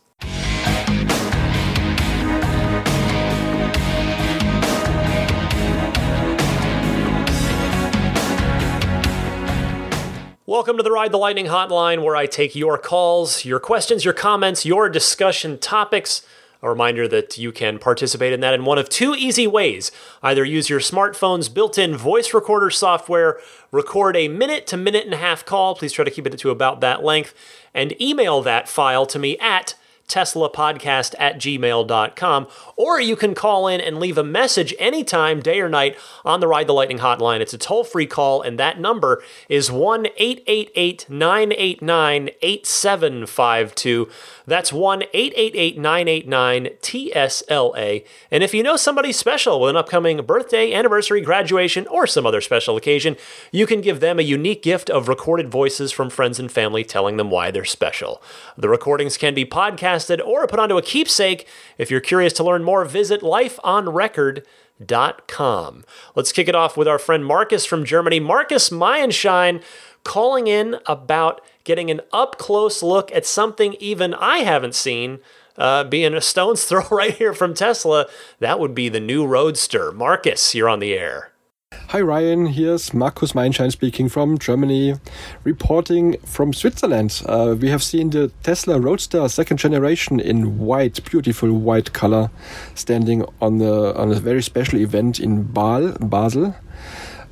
Welcome 10.47 10.77
to 10.77 10.83
the 10.83 10.91
Ride 10.91 11.11
the 11.11 11.17
Lightning 11.17 11.47
hotline, 11.47 12.03
where 12.03 12.15
I 12.15 12.27
take 12.27 12.55
your 12.55 12.77
calls, 12.77 13.45
your 13.45 13.59
questions, 13.59 14.05
your 14.05 14.13
comments, 14.13 14.63
your 14.63 14.89
discussion 14.89 15.57
topics. 15.57 16.21
A 16.61 16.69
reminder 16.69 17.07
that 17.07 17.39
you 17.39 17.51
can 17.51 17.79
participate 17.79 18.31
in 18.31 18.41
that 18.41 18.53
in 18.53 18.63
one 18.63 18.77
of 18.77 18.87
two 18.87 19.15
easy 19.15 19.47
ways. 19.47 19.91
Either 20.21 20.45
use 20.45 20.69
your 20.69 20.79
smartphone's 20.79 21.49
built 21.49 21.79
in 21.79 21.97
voice 21.97 22.31
recorder 22.31 22.69
software, 22.69 23.39
record 23.71 24.15
a 24.15 24.27
minute 24.27 24.67
to 24.67 24.77
minute 24.77 25.05
and 25.05 25.15
a 25.15 25.17
half 25.17 25.43
call. 25.43 25.73
Please 25.73 25.93
try 25.93 26.05
to 26.05 26.11
keep 26.11 26.27
it 26.27 26.37
to 26.37 26.51
about 26.51 26.79
that 26.79 27.03
length, 27.03 27.33
and 27.73 27.99
email 27.99 28.43
that 28.43 28.69
file 28.69 29.07
to 29.07 29.17
me 29.17 29.39
at 29.39 29.73
teslapodcast 30.07 31.15
at 31.19 31.37
gmail.com. 31.37 32.47
Or 32.75 32.99
you 32.99 33.15
can 33.15 33.33
call 33.33 33.67
in 33.67 33.81
and 33.81 33.99
leave 33.99 34.17
a 34.17 34.23
message 34.23 34.73
anytime, 34.79 35.41
day 35.41 35.59
or 35.59 35.69
night, 35.69 35.97
on 36.23 36.39
the 36.39 36.47
Ride 36.47 36.67
the 36.67 36.73
Lightning 36.73 36.99
hotline. 36.99 37.39
It's 37.39 37.53
a 37.53 37.57
toll 37.57 37.83
free 37.83 38.05
call, 38.05 38.41
and 38.41 38.59
that 38.59 38.79
number 38.79 39.23
is 39.49 39.71
1 39.71 40.07
888 40.17 41.09
989 41.09 42.29
8752. 42.41 44.09
That's 44.47 44.71
1 44.71 45.03
888 45.13 45.77
989 45.79 46.65
TSLA. 46.81 48.05
And 48.31 48.43
if 48.43 48.53
you 48.53 48.63
know 48.63 48.75
somebody 48.75 49.11
special 49.11 49.59
with 49.59 49.71
an 49.71 49.77
upcoming 49.77 50.23
birthday, 50.23 50.73
anniversary, 50.73 51.21
graduation, 51.21 51.87
or 51.87 52.05
some 52.05 52.25
other 52.25 52.41
special 52.41 52.77
occasion, 52.77 53.17
you 53.51 53.65
can 53.65 53.81
give 53.81 53.99
them 53.99 54.19
a 54.19 54.23
unique 54.23 54.61
gift 54.61 54.89
of 54.89 55.07
recorded 55.07 55.49
voices 55.49 55.91
from 55.91 56.09
friends 56.09 56.39
and 56.39 56.51
family 56.51 56.83
telling 56.83 57.17
them 57.17 57.31
why 57.31 57.51
they're 57.51 57.65
special. 57.65 58.21
The 58.57 58.69
recordings 58.69 59.17
can 59.17 59.33
be 59.33 59.45
or 60.21 60.47
put 60.47 60.59
onto 60.59 60.77
a 60.77 60.81
keepsake. 60.81 61.45
If 61.77 61.91
you're 61.91 62.01
curious 62.01 62.33
to 62.33 62.43
learn 62.43 62.63
more, 62.63 62.83
visit 62.85 63.21
lifeonrecord.com. 63.21 65.85
Let's 66.15 66.31
kick 66.31 66.47
it 66.47 66.55
off 66.55 66.77
with 66.77 66.87
our 66.87 66.99
friend 66.99 67.25
Marcus 67.25 67.65
from 67.65 67.85
Germany. 67.85 68.19
Marcus 68.19 68.69
Mayenschein 68.69 69.61
calling 70.03 70.47
in 70.47 70.77
about 70.85 71.41
getting 71.63 71.91
an 71.91 72.01
up 72.13 72.37
close 72.37 72.81
look 72.81 73.11
at 73.11 73.25
something 73.25 73.75
even 73.79 74.13
I 74.13 74.37
haven't 74.39 74.75
seen. 74.75 75.19
Uh, 75.57 75.83
being 75.83 76.13
a 76.13 76.21
stone's 76.21 76.63
throw 76.65 76.87
right 76.89 77.13
here 77.13 77.33
from 77.33 77.53
Tesla, 77.53 78.07
that 78.39 78.59
would 78.59 78.75
be 78.75 78.89
the 78.89 78.99
new 78.99 79.25
Roadster. 79.25 79.91
Marcus, 79.91 80.55
you're 80.55 80.69
on 80.69 80.79
the 80.79 80.93
air. 80.93 81.31
Hi 81.89 82.01
Ryan, 82.01 82.47
here's 82.47 82.93
Markus 82.93 83.33
Meinschein 83.33 83.71
speaking 83.71 84.09
from 84.09 84.37
Germany, 84.37 84.95
reporting 85.43 86.17
from 86.25 86.51
Switzerland. 86.51 87.21
Uh, 87.25 87.55
we 87.59 87.69
have 87.69 87.83
seen 87.83 88.09
the 88.09 88.31
Tesla 88.43 88.79
Roadster 88.79 89.27
second 89.29 89.57
generation 89.57 90.19
in 90.19 90.57
white, 90.57 91.03
beautiful 91.05 91.51
white 91.51 91.93
color, 91.93 92.31
standing 92.73 93.23
on 93.41 93.59
the 93.59 93.95
on 93.95 94.11
a 94.11 94.15
very 94.15 94.41
special 94.41 94.79
event 94.79 95.19
in 95.19 95.43
Basel, 95.43 95.93
Basel 95.99 96.55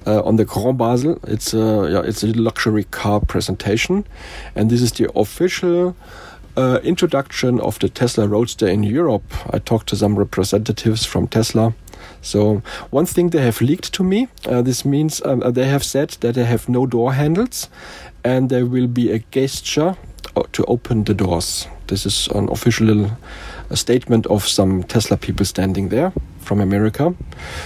uh, 0.06 0.22
on 0.24 0.36
the 0.36 0.46
Grand 0.46 0.78
Basel. 0.78 1.20
It's 1.24 1.54
a 1.54 1.90
yeah, 1.92 2.02
it's 2.02 2.24
a 2.24 2.28
luxury 2.28 2.84
car 2.84 3.20
presentation, 3.20 4.06
and 4.56 4.70
this 4.70 4.82
is 4.82 4.92
the 4.92 5.12
official. 5.16 5.96
Uh, 6.56 6.80
introduction 6.84 7.60
of 7.62 7.80
the 7.80 7.90
Tesla 7.90 8.28
Roadster 8.28 8.68
in 8.68 8.84
Europe. 8.84 9.24
I 9.52 9.58
talked 9.58 9.90
to 9.90 9.96
some 9.96 10.20
representatives 10.20 11.04
from 11.04 11.28
Tesla. 11.28 11.74
So 12.24 12.64
one 12.90 13.06
thing 13.06 13.30
they 13.30 13.42
have 13.42 13.62
leaked 13.62 13.94
to 13.94 14.04
me. 14.04 14.28
Uh, 14.46 14.62
this 14.64 14.84
means 14.84 15.22
um, 15.24 15.44
uh, 15.44 15.52
they 15.52 15.66
have 15.66 15.84
said 15.84 16.10
that 16.22 16.36
they 16.36 16.46
have 16.46 16.68
no 16.68 16.86
door 16.86 17.14
handles, 17.14 17.70
and 18.24 18.50
there 18.50 18.66
will 18.66 18.88
be 18.88 19.12
a 19.12 19.20
gesture 19.20 19.96
uh, 20.36 20.44
to 20.54 20.66
open 20.66 21.04
the 21.04 21.14
doors. 21.14 21.68
This 21.88 22.06
is 22.06 22.28
an 22.30 22.50
official 22.50 23.06
uh, 23.06 23.76
statement 23.76 24.26
of 24.28 24.48
some 24.48 24.84
Tesla 24.84 25.18
people 25.18 25.46
standing 25.46 25.90
there 25.90 26.12
from 26.40 26.62
America. 26.62 27.14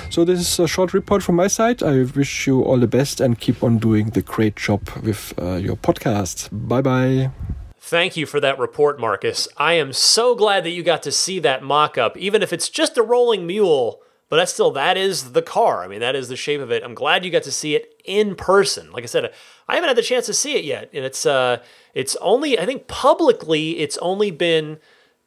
So 0.09 0.25
this 0.25 0.39
is 0.39 0.59
a 0.59 0.67
short 0.67 0.93
report 0.93 1.23
from 1.23 1.35
my 1.35 1.47
side. 1.47 1.83
I 1.83 2.03
wish 2.03 2.47
you 2.47 2.63
all 2.63 2.77
the 2.77 2.87
best 2.87 3.21
and 3.21 3.39
keep 3.39 3.63
on 3.63 3.77
doing 3.77 4.09
the 4.09 4.21
great 4.21 4.55
job 4.55 4.89
with 5.03 5.33
uh, 5.39 5.55
your 5.55 5.75
podcast. 5.75 6.49
Bye 6.51 6.81
bye. 6.81 7.31
Thank 7.79 8.17
you 8.17 8.25
for 8.25 8.41
that 8.41 8.59
report, 8.59 8.99
Marcus. 8.99 9.47
I 9.55 9.73
am 9.73 9.93
so 9.93 10.35
glad 10.35 10.65
that 10.65 10.71
you 10.71 10.83
got 10.83 11.03
to 11.03 11.11
see 11.11 11.39
that 11.39 11.63
mock 11.63 11.97
up, 11.97 12.17
even 12.17 12.43
if 12.43 12.51
it's 12.51 12.69
just 12.69 12.97
a 12.97 13.01
rolling 13.01 13.47
mule. 13.47 14.01
But 14.29 14.37
that's 14.37 14.53
still, 14.53 14.71
that 14.71 14.97
is 14.97 15.31
the 15.31 15.41
car. 15.41 15.83
I 15.83 15.87
mean, 15.87 16.01
that 16.01 16.15
is 16.15 16.27
the 16.27 16.35
shape 16.35 16.59
of 16.59 16.71
it. 16.71 16.83
I'm 16.83 16.95
glad 16.95 17.23
you 17.23 17.31
got 17.31 17.43
to 17.43 17.51
see 17.51 17.75
it 17.75 18.01
in 18.03 18.35
person. 18.35 18.91
Like 18.91 19.03
I 19.03 19.07
said, 19.07 19.31
I 19.67 19.75
haven't 19.75 19.87
had 19.87 19.97
the 19.97 20.01
chance 20.01 20.25
to 20.25 20.33
see 20.33 20.55
it 20.55 20.65
yet. 20.65 20.89
And 20.93 21.05
it's, 21.05 21.25
uh, 21.25 21.61
it's 21.93 22.17
only, 22.17 22.59
I 22.59 22.65
think 22.65 22.87
publicly, 22.87 23.79
it's 23.79 23.97
only 23.99 24.31
been 24.31 24.79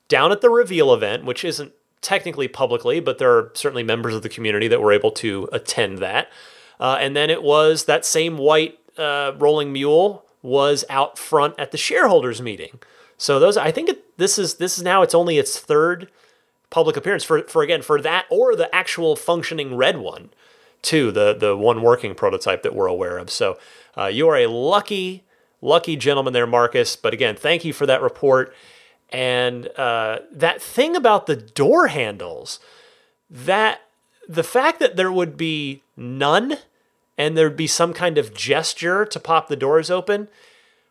down 0.08 0.32
at 0.32 0.42
the 0.42 0.50
reveal 0.50 0.92
event, 0.92 1.24
which 1.24 1.44
isn't 1.44 1.72
technically 2.02 2.48
publicly, 2.48 3.00
but 3.00 3.18
there 3.18 3.30
are 3.30 3.52
certainly 3.54 3.82
members 3.82 4.14
of 4.14 4.22
the 4.22 4.28
community 4.28 4.68
that 4.68 4.82
were 4.82 4.92
able 4.92 5.10
to 5.12 5.48
attend 5.52 5.98
that. 5.98 6.28
Uh, 6.78 6.98
and 7.00 7.16
then 7.16 7.30
it 7.30 7.42
was 7.42 7.84
that 7.84 8.04
same 8.04 8.38
white 8.38 8.78
uh, 8.98 9.32
rolling 9.38 9.72
mule 9.72 10.26
was 10.42 10.84
out 10.88 11.18
front 11.18 11.54
at 11.58 11.70
the 11.70 11.78
shareholders 11.78 12.40
meeting. 12.40 12.80
So 13.18 13.38
those, 13.38 13.56
I 13.56 13.70
think 13.70 13.90
it, 13.90 14.18
this 14.18 14.38
is 14.38 14.54
this 14.54 14.78
is 14.78 14.84
now 14.84 15.02
it's 15.02 15.14
only 15.14 15.36
its 15.36 15.58
third 15.58 16.10
public 16.70 16.96
appearance 16.96 17.24
for 17.24 17.42
for 17.42 17.62
again 17.62 17.82
for 17.82 18.00
that 18.00 18.26
or 18.30 18.56
the 18.56 18.72
actual 18.74 19.16
functioning 19.16 19.76
red 19.76 19.98
one, 19.98 20.30
too 20.82 21.10
the 21.10 21.34
the 21.34 21.56
one 21.56 21.82
working 21.82 22.14
prototype 22.14 22.62
that 22.62 22.74
we're 22.74 22.86
aware 22.86 23.18
of. 23.18 23.30
So 23.30 23.58
uh, 23.96 24.06
you 24.06 24.28
are 24.28 24.36
a 24.36 24.46
lucky 24.46 25.24
lucky 25.62 25.96
gentleman 25.96 26.32
there, 26.32 26.46
Marcus. 26.46 26.96
But 26.96 27.14
again, 27.14 27.36
thank 27.36 27.64
you 27.64 27.72
for 27.72 27.86
that 27.86 28.02
report. 28.02 28.54
And 29.10 29.68
uh, 29.76 30.20
that 30.32 30.62
thing 30.62 30.94
about 30.94 31.26
the 31.26 31.36
door 31.36 31.88
handles, 31.88 32.60
that 33.28 33.80
the 34.28 34.44
fact 34.44 34.78
that 34.78 34.96
there 34.96 35.10
would 35.10 35.36
be 35.36 35.82
none 35.96 36.58
and 37.18 37.36
there'd 37.36 37.56
be 37.56 37.66
some 37.66 37.92
kind 37.92 38.16
of 38.16 38.32
gesture 38.32 39.04
to 39.04 39.20
pop 39.20 39.48
the 39.48 39.56
doors 39.56 39.90
open. 39.90 40.28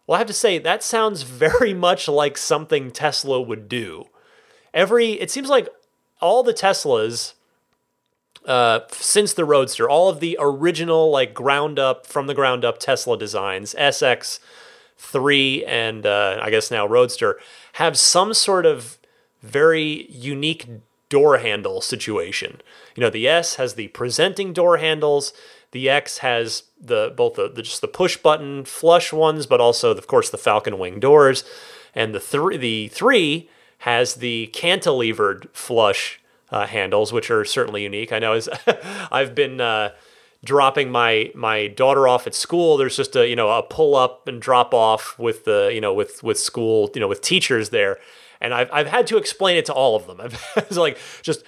Well, 0.06 0.16
I 0.16 0.20
have 0.20 0.28
to 0.28 0.34
say, 0.34 0.58
that 0.58 0.84
sounds 0.84 1.22
very 1.24 1.74
much 1.74 2.08
like 2.08 2.38
something 2.38 2.92
Tesla 2.92 3.42
would 3.42 3.70
do. 3.70 4.08
Every, 4.74 5.14
it 5.14 5.32
seems 5.32 5.50
like 5.50 5.70
all 6.22 6.44
the 6.44 6.54
Teslas, 6.54 7.34
uh, 8.46 8.82
since 8.92 9.34
the 9.34 9.46
Roadster, 9.46 9.90
all 9.90 10.10
of 10.10 10.20
the 10.20 10.38
original, 10.40 11.10
like 11.12 11.34
ground 11.34 11.80
up, 11.80 12.06
from 12.06 12.28
the 12.28 12.34
ground 12.34 12.66
up 12.66 12.80
Tesla 12.80 13.18
designs, 13.18 13.74
SX, 13.76 14.40
3 15.00 15.64
and 15.66 16.06
uh, 16.06 16.40
I 16.42 16.50
guess 16.50 16.70
now 16.70 16.86
Roadster 16.86 17.40
have 17.74 17.98
some 17.98 18.34
sort 18.34 18.66
of 18.66 18.98
very 19.42 20.12
unique 20.12 20.68
door 21.08 21.38
handle 21.38 21.80
situation. 21.82 22.62
You 22.96 23.02
know, 23.02 23.10
the 23.10 23.28
S 23.28 23.56
has 23.56 23.76
the 23.76 23.88
presenting 23.90 24.52
door 24.52 24.78
handles. 24.78 25.32
The 25.72 25.90
X 25.90 26.20
has 26.20 26.64
the 26.80 27.14
both 27.16 27.36
the, 27.36 27.50
the 27.50 27.62
just 27.62 27.80
the 27.80 27.88
push 27.88 28.18
button 28.18 28.66
flush 28.66 29.14
ones, 29.14 29.46
but 29.46 29.62
also 29.62 29.92
of 29.92 30.06
course 30.06 30.30
the 30.30 30.38
Falcon 30.38 30.78
Wing 30.78 31.00
doors, 31.00 31.46
and 31.96 32.14
the 32.14 32.20
three 32.20 32.58
the 32.58 32.90
three 32.90 33.50
has 33.80 34.16
the 34.16 34.50
cantilevered 34.54 35.50
flush 35.54 36.22
uh, 36.52 36.66
handles, 36.66 37.12
which 37.14 37.30
are 37.30 37.46
certainly 37.46 37.84
unique. 37.84 38.12
I 38.12 38.20
know 38.20 38.34
as 38.34 38.50
I've 39.12 39.36
been. 39.36 39.62
Uh, 39.62 39.92
dropping 40.44 40.90
my 40.90 41.32
my 41.36 41.68
daughter 41.68 42.08
off 42.08 42.26
at 42.26 42.34
school 42.34 42.78
there's 42.78 42.96
just 42.96 43.16
a 43.16 43.28
you 43.28 43.36
know 43.36 43.50
a 43.50 43.62
pull 43.62 43.96
up 43.96 44.28
and 44.28 44.42
drop 44.42 44.74
off 44.74 45.18
with 45.20 45.44
the 45.44 45.70
you 45.74 45.82
know 45.82 45.94
with 45.94 46.24
with 46.24 46.40
school 46.40 46.90
you 46.94 47.02
know 47.02 47.10
with 47.10 47.22
teachers 47.22 47.72
there 47.72 47.98
and 48.40 48.54
I've 48.54 48.70
I've 48.72 48.88
had 48.88 49.06
to 49.08 49.18
explain 49.18 49.58
it 49.58 49.66
to 49.66 49.74
all 49.74 49.96
of 49.96 50.08
them 50.08 50.22
I've 50.56 50.72
like 50.72 50.98
just 51.22 51.44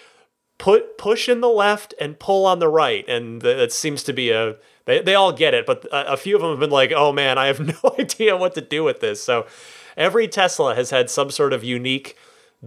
put 0.58 0.98
push 0.98 1.30
in 1.30 1.40
the 1.40 1.50
left 1.50 1.94
and 2.02 2.20
pull 2.20 2.46
on 2.46 2.60
the 2.60 2.68
right 2.68 3.08
and 3.08 3.44
it 3.44 3.72
seems 3.72 4.04
to 4.04 4.14
be 4.14 4.30
a 4.32 4.58
they, 4.86 5.02
they 5.02 5.16
all 5.16 5.32
get 5.32 5.54
it 5.54 5.66
but 5.66 5.86
a, 5.86 6.14
a 6.14 6.18
few 6.18 6.36
of 6.36 6.42
them 6.42 6.52
have 6.52 6.60
been 6.60 6.70
like 6.70 6.92
oh 6.94 7.14
man 7.14 7.38
I 7.38 7.48
have 7.48 7.60
no 7.84 7.96
idea 7.98 8.36
what 8.36 8.56
to 8.56 8.62
do 8.62 8.84
with 8.84 9.00
this 9.00 9.24
so 9.24 9.48
every 9.98 10.28
Tesla 10.28 10.76
has 10.76 10.90
had 10.90 11.10
some 11.10 11.30
sort 11.30 11.54
of 11.54 11.64
unique 11.64 12.18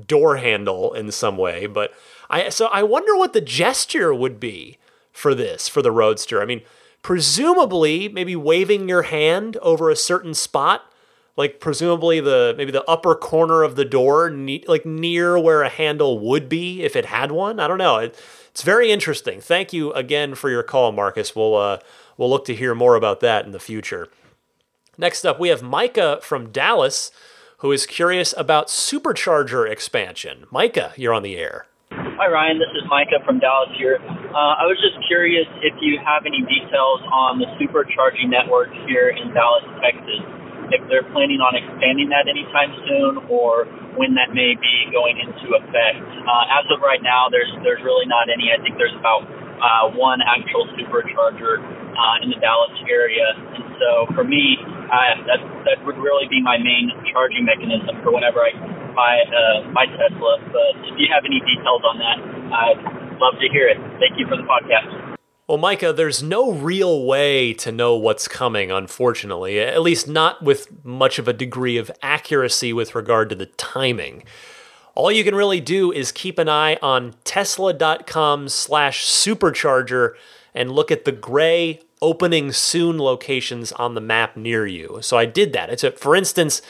door 0.06 0.36
handle 0.36 0.92
in 0.92 1.10
some 1.10 1.36
way 1.36 1.66
but 1.66 1.92
I 2.30 2.48
so 2.48 2.66
I 2.66 2.82
wonder 2.82 3.16
what 3.16 3.32
the 3.32 3.40
gesture 3.40 4.12
would 4.14 4.40
be 4.40 4.78
for 5.12 5.34
this, 5.34 5.68
for 5.68 5.80
the 5.80 5.92
Roadster. 5.92 6.42
I 6.42 6.44
mean, 6.44 6.62
presumably, 7.02 8.08
maybe 8.08 8.36
waving 8.36 8.88
your 8.88 9.02
hand 9.02 9.56
over 9.58 9.88
a 9.88 9.96
certain 9.96 10.34
spot, 10.34 10.90
like 11.36 11.60
presumably 11.60 12.20
the 12.20 12.54
maybe 12.58 12.72
the 12.72 12.88
upper 12.90 13.14
corner 13.14 13.62
of 13.62 13.76
the 13.76 13.84
door, 13.84 14.28
ne- 14.30 14.64
like 14.66 14.84
near 14.84 15.38
where 15.38 15.62
a 15.62 15.68
handle 15.68 16.18
would 16.18 16.48
be 16.48 16.82
if 16.82 16.96
it 16.96 17.06
had 17.06 17.32
one. 17.32 17.60
I 17.60 17.68
don't 17.68 17.78
know. 17.78 17.98
It, 17.98 18.18
it's 18.50 18.62
very 18.62 18.90
interesting. 18.90 19.40
Thank 19.40 19.72
you 19.72 19.92
again 19.92 20.34
for 20.34 20.50
your 20.50 20.62
call, 20.62 20.92
Marcus. 20.92 21.34
We'll 21.34 21.56
uh, 21.56 21.78
we'll 22.16 22.30
look 22.30 22.44
to 22.46 22.54
hear 22.54 22.74
more 22.74 22.96
about 22.96 23.20
that 23.20 23.46
in 23.46 23.52
the 23.52 23.60
future. 23.60 24.08
Next 24.96 25.24
up, 25.24 25.40
we 25.40 25.48
have 25.48 25.62
Micah 25.62 26.20
from 26.22 26.50
Dallas, 26.50 27.10
who 27.58 27.72
is 27.72 27.86
curious 27.86 28.34
about 28.36 28.68
supercharger 28.68 29.68
expansion. 29.68 30.46
Micah, 30.50 30.92
you're 30.96 31.14
on 31.14 31.22
the 31.22 31.36
air. 31.36 31.66
Hi, 31.90 32.30
Ryan. 32.30 32.58
This 32.62 32.70
is 32.78 32.86
Micah 32.86 33.18
from 33.26 33.42
Dallas 33.42 33.74
here. 33.74 33.98
Uh, 33.98 34.54
I 34.54 34.70
was 34.70 34.78
just 34.78 34.94
curious 35.10 35.46
if 35.66 35.74
you 35.82 35.98
have 35.98 36.22
any 36.26 36.46
details 36.46 37.02
on 37.10 37.42
the 37.42 37.46
supercharging 37.58 38.30
network 38.30 38.70
here 38.86 39.10
in 39.10 39.34
Dallas, 39.34 39.66
Texas. 39.82 40.22
If 40.70 40.80
they're 40.88 41.06
planning 41.10 41.42
on 41.42 41.58
expanding 41.58 42.08
that 42.14 42.30
anytime 42.30 42.70
soon, 42.86 43.12
or 43.28 43.66
when 43.98 44.14
that 44.14 44.32
may 44.32 44.54
be 44.56 44.74
going 44.90 45.20
into 45.20 45.54
effect. 45.54 46.02
Uh, 46.24 46.56
as 46.56 46.66
of 46.72 46.80
right 46.80 47.02
now, 47.02 47.28
there's 47.30 47.50
there's 47.62 47.82
really 47.84 48.06
not 48.06 48.26
any. 48.32 48.50
I 48.50 48.58
think 48.62 48.80
there's 48.80 48.96
about 48.96 49.28
uh, 49.60 49.92
one 49.94 50.18
actual 50.24 50.66
supercharger 50.74 51.62
uh, 51.94 52.24
in 52.24 52.30
the 52.30 52.38
Dallas 52.40 52.74
area. 52.90 53.26
And 53.54 53.64
so 53.78 54.08
for 54.14 54.24
me, 54.24 54.58
That 55.26 55.40
that 55.64 55.78
would 55.86 55.98
really 55.98 56.28
be 56.28 56.42
my 56.42 56.58
main 56.58 56.90
charging 57.12 57.44
mechanism 57.44 58.00
for 58.02 58.12
whenever 58.12 58.40
I 58.40 58.52
buy 58.94 59.20
uh, 59.26 59.70
my 59.72 59.86
Tesla. 59.86 60.38
But 60.52 60.72
if 60.86 60.94
you 60.98 61.08
have 61.12 61.24
any 61.24 61.40
details 61.42 61.82
on 61.82 61.98
that, 61.98 62.18
I'd 62.20 62.80
love 63.18 63.34
to 63.40 63.48
hear 63.50 63.68
it. 63.68 63.78
Thank 63.98 64.18
you 64.18 64.26
for 64.28 64.36
the 64.36 64.46
podcast. 64.46 65.16
Well, 65.46 65.58
Micah, 65.58 65.92
there's 65.92 66.22
no 66.22 66.52
real 66.52 67.04
way 67.04 67.52
to 67.54 67.70
know 67.70 67.96
what's 67.96 68.28
coming, 68.28 68.70
unfortunately, 68.70 69.60
at 69.60 69.82
least 69.82 70.08
not 70.08 70.42
with 70.42 70.84
much 70.84 71.18
of 71.18 71.28
a 71.28 71.34
degree 71.34 71.76
of 71.76 71.90
accuracy 72.02 72.72
with 72.72 72.94
regard 72.94 73.28
to 73.28 73.34
the 73.34 73.46
timing. 73.46 74.24
All 74.94 75.12
you 75.12 75.22
can 75.22 75.34
really 75.34 75.60
do 75.60 75.92
is 75.92 76.12
keep 76.12 76.38
an 76.38 76.48
eye 76.48 76.78
on 76.80 77.14
tesla.com 77.24 78.48
slash 78.48 79.04
supercharger 79.04 80.12
and 80.54 80.72
look 80.72 80.90
at 80.90 81.04
the 81.04 81.12
gray 81.12 81.82
opening 82.04 82.52
soon 82.52 82.98
locations 82.98 83.72
on 83.72 83.94
the 83.94 84.00
map 84.00 84.36
near 84.36 84.66
you. 84.66 84.98
So 85.00 85.16
I 85.16 85.24
did 85.24 85.54
that. 85.54 85.70
It's 85.70 85.82
a, 85.82 85.90
for 85.92 86.14
instance, 86.14 86.60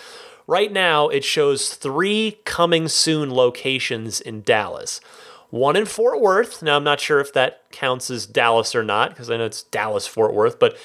right 0.47 0.71
now 0.71 1.09
it 1.09 1.25
shows 1.25 1.75
three 1.75 2.39
coming 2.45 2.87
soon 2.87 3.35
locations 3.35 4.21
in 4.21 4.43
Dallas. 4.43 5.01
One 5.51 5.75
in 5.75 5.87
Fort 5.87 6.21
Worth. 6.21 6.63
Now 6.63 6.77
I'm 6.77 6.85
not 6.85 7.01
sure 7.01 7.19
if 7.19 7.33
that 7.33 7.63
counts 7.73 8.13
as 8.13 8.27
Dallas 8.27 8.77
or 8.77 8.85
not 8.85 9.11
because 9.11 9.29
I 9.29 9.37
know 9.37 9.47
it's 9.47 9.65
Dallas 9.65 10.07
Fort 10.07 10.33
Worth, 10.33 10.61
but 10.61 10.77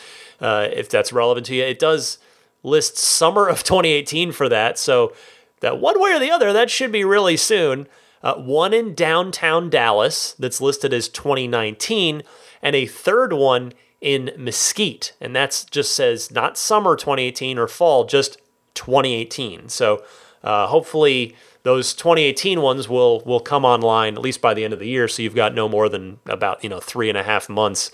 uh, 0.41 0.67
if 0.73 0.89
that's 0.89 1.13
relevant 1.13 1.45
to 1.45 1.55
you, 1.55 1.63
it 1.63 1.77
does 1.77 2.17
list 2.63 2.97
summer 2.97 3.47
of 3.47 3.63
2018 3.63 4.31
for 4.31 4.49
that. 4.49 4.79
So 4.79 5.13
that 5.59 5.79
one 5.79 6.01
way 6.01 6.11
or 6.11 6.19
the 6.19 6.31
other, 6.31 6.51
that 6.53 6.71
should 6.71 6.91
be 6.91 7.03
really 7.03 7.37
soon. 7.37 7.87
Uh, 8.23 8.33
one 8.33 8.73
in 8.73 8.95
downtown 8.95 9.69
Dallas 9.69 10.33
that's 10.39 10.59
listed 10.59 10.91
as 10.91 11.07
2019, 11.07 12.23
and 12.63 12.75
a 12.75 12.87
third 12.87 13.31
one 13.31 13.73
in 14.01 14.31
Mesquite. 14.37 15.13
And 15.19 15.35
that 15.35 15.65
just 15.71 15.95
says 15.95 16.31
not 16.31 16.57
summer 16.57 16.95
2018 16.95 17.57
or 17.57 17.67
fall, 17.67 18.05
just 18.05 18.37
2018. 18.75 19.69
So 19.69 20.03
uh, 20.43 20.67
hopefully 20.67 21.35
those 21.63 21.93
2018 21.93 22.61
ones 22.61 22.87
will 22.87 23.21
will 23.21 23.41
come 23.41 23.65
online 23.65 24.15
at 24.15 24.21
least 24.21 24.41
by 24.41 24.53
the 24.53 24.63
end 24.63 24.73
of 24.73 24.79
the 24.79 24.87
year. 24.87 25.07
So 25.07 25.21
you've 25.21 25.35
got 25.35 25.53
no 25.53 25.67
more 25.67 25.89
than 25.89 26.19
about 26.25 26.63
you 26.63 26.69
know 26.69 26.79
three 26.79 27.09
and 27.09 27.17
a 27.17 27.23
half 27.23 27.49
months 27.49 27.91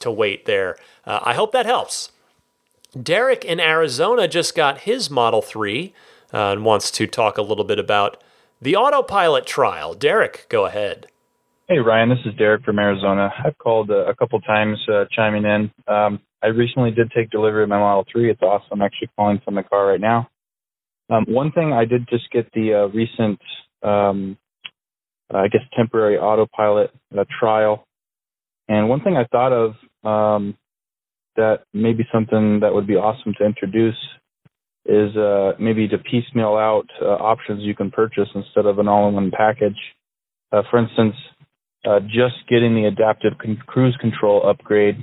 to 0.00 0.10
wait 0.10 0.46
there. 0.46 0.76
Uh, 1.06 1.20
I 1.22 1.34
hope 1.34 1.52
that 1.52 1.66
helps. 1.66 2.10
Derek 3.00 3.44
in 3.44 3.58
Arizona 3.58 4.28
just 4.28 4.54
got 4.54 4.80
his 4.80 5.10
Model 5.10 5.42
3 5.42 5.92
uh, 6.32 6.36
and 6.52 6.64
wants 6.64 6.92
to 6.92 7.08
talk 7.08 7.38
a 7.38 7.42
little 7.42 7.64
bit 7.64 7.78
about 7.78 8.22
the 8.62 8.76
autopilot 8.76 9.46
trial. 9.46 9.94
Derek, 9.94 10.46
go 10.48 10.64
ahead. 10.64 11.08
Hey, 11.66 11.78
Ryan, 11.78 12.10
this 12.10 12.18
is 12.26 12.34
Derek 12.36 12.62
from 12.62 12.78
Arizona. 12.78 13.32
I've 13.42 13.56
called 13.56 13.90
uh, 13.90 14.04
a 14.04 14.14
couple 14.14 14.38
times 14.42 14.78
uh, 14.86 15.06
chiming 15.10 15.46
in. 15.46 15.70
Um, 15.88 16.20
I 16.42 16.48
recently 16.48 16.90
did 16.90 17.10
take 17.16 17.30
delivery 17.30 17.62
of 17.62 17.70
my 17.70 17.78
Model 17.78 18.04
3. 18.12 18.30
It's 18.30 18.42
awesome. 18.42 18.68
I'm 18.72 18.82
actually 18.82 19.08
calling 19.16 19.40
from 19.42 19.54
the 19.54 19.62
car 19.62 19.86
right 19.86 20.00
now. 20.00 20.28
Um, 21.08 21.24
one 21.26 21.52
thing 21.52 21.72
I 21.72 21.86
did 21.86 22.06
just 22.10 22.30
get 22.30 22.52
the 22.52 22.74
uh, 22.74 22.86
recent, 22.88 23.40
um, 23.82 24.36
I 25.32 25.48
guess, 25.48 25.62
temporary 25.74 26.18
autopilot 26.18 26.90
uh, 27.18 27.24
trial. 27.40 27.86
And 28.68 28.90
one 28.90 29.00
thing 29.00 29.16
I 29.16 29.24
thought 29.24 29.54
of 29.54 29.70
um, 30.04 30.58
that 31.36 31.60
maybe 31.72 32.06
something 32.12 32.60
that 32.60 32.74
would 32.74 32.86
be 32.86 32.96
awesome 32.96 33.32
to 33.38 33.46
introduce 33.46 33.96
is 34.84 35.16
uh, 35.16 35.52
maybe 35.58 35.88
to 35.88 35.96
piecemeal 35.96 36.58
out 36.58 36.90
uh, 37.00 37.06
options 37.06 37.62
you 37.62 37.74
can 37.74 37.90
purchase 37.90 38.28
instead 38.34 38.66
of 38.66 38.78
an 38.78 38.86
all-in-one 38.86 39.30
package. 39.30 39.78
Uh, 40.52 40.62
for 40.70 40.78
instance, 40.78 41.16
uh, 41.84 42.00
just 42.00 42.36
getting 42.48 42.74
the 42.74 42.86
adaptive 42.86 43.34
con- 43.40 43.62
cruise 43.66 43.96
control 44.00 44.48
upgrade 44.48 44.96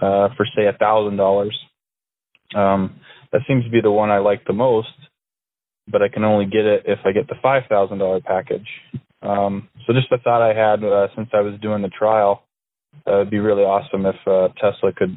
uh, 0.00 0.28
for 0.36 0.46
say 0.56 0.66
a 0.66 0.72
thousand 0.72 1.16
dollars. 1.16 1.56
Um, 2.54 3.00
that 3.32 3.42
seems 3.48 3.64
to 3.64 3.70
be 3.70 3.80
the 3.80 3.90
one 3.90 4.10
I 4.10 4.18
like 4.18 4.44
the 4.46 4.52
most, 4.52 4.88
but 5.88 6.02
I 6.02 6.08
can 6.08 6.24
only 6.24 6.46
get 6.46 6.64
it 6.64 6.84
if 6.86 7.00
I 7.04 7.12
get 7.12 7.28
the 7.28 7.34
five 7.42 7.64
thousand 7.68 7.98
dollar 7.98 8.20
package. 8.20 8.68
Um, 9.22 9.68
so 9.86 9.92
just 9.92 10.12
a 10.12 10.18
thought 10.18 10.42
I 10.42 10.54
had 10.54 10.84
uh, 10.84 11.08
since 11.16 11.28
I 11.32 11.40
was 11.40 11.58
doing 11.60 11.82
the 11.82 11.88
trial, 11.88 12.44
uh, 13.06 13.20
it'd 13.20 13.30
be 13.30 13.38
really 13.38 13.62
awesome 13.62 14.06
if 14.06 14.16
uh, 14.26 14.48
Tesla 14.60 14.92
could 14.92 15.16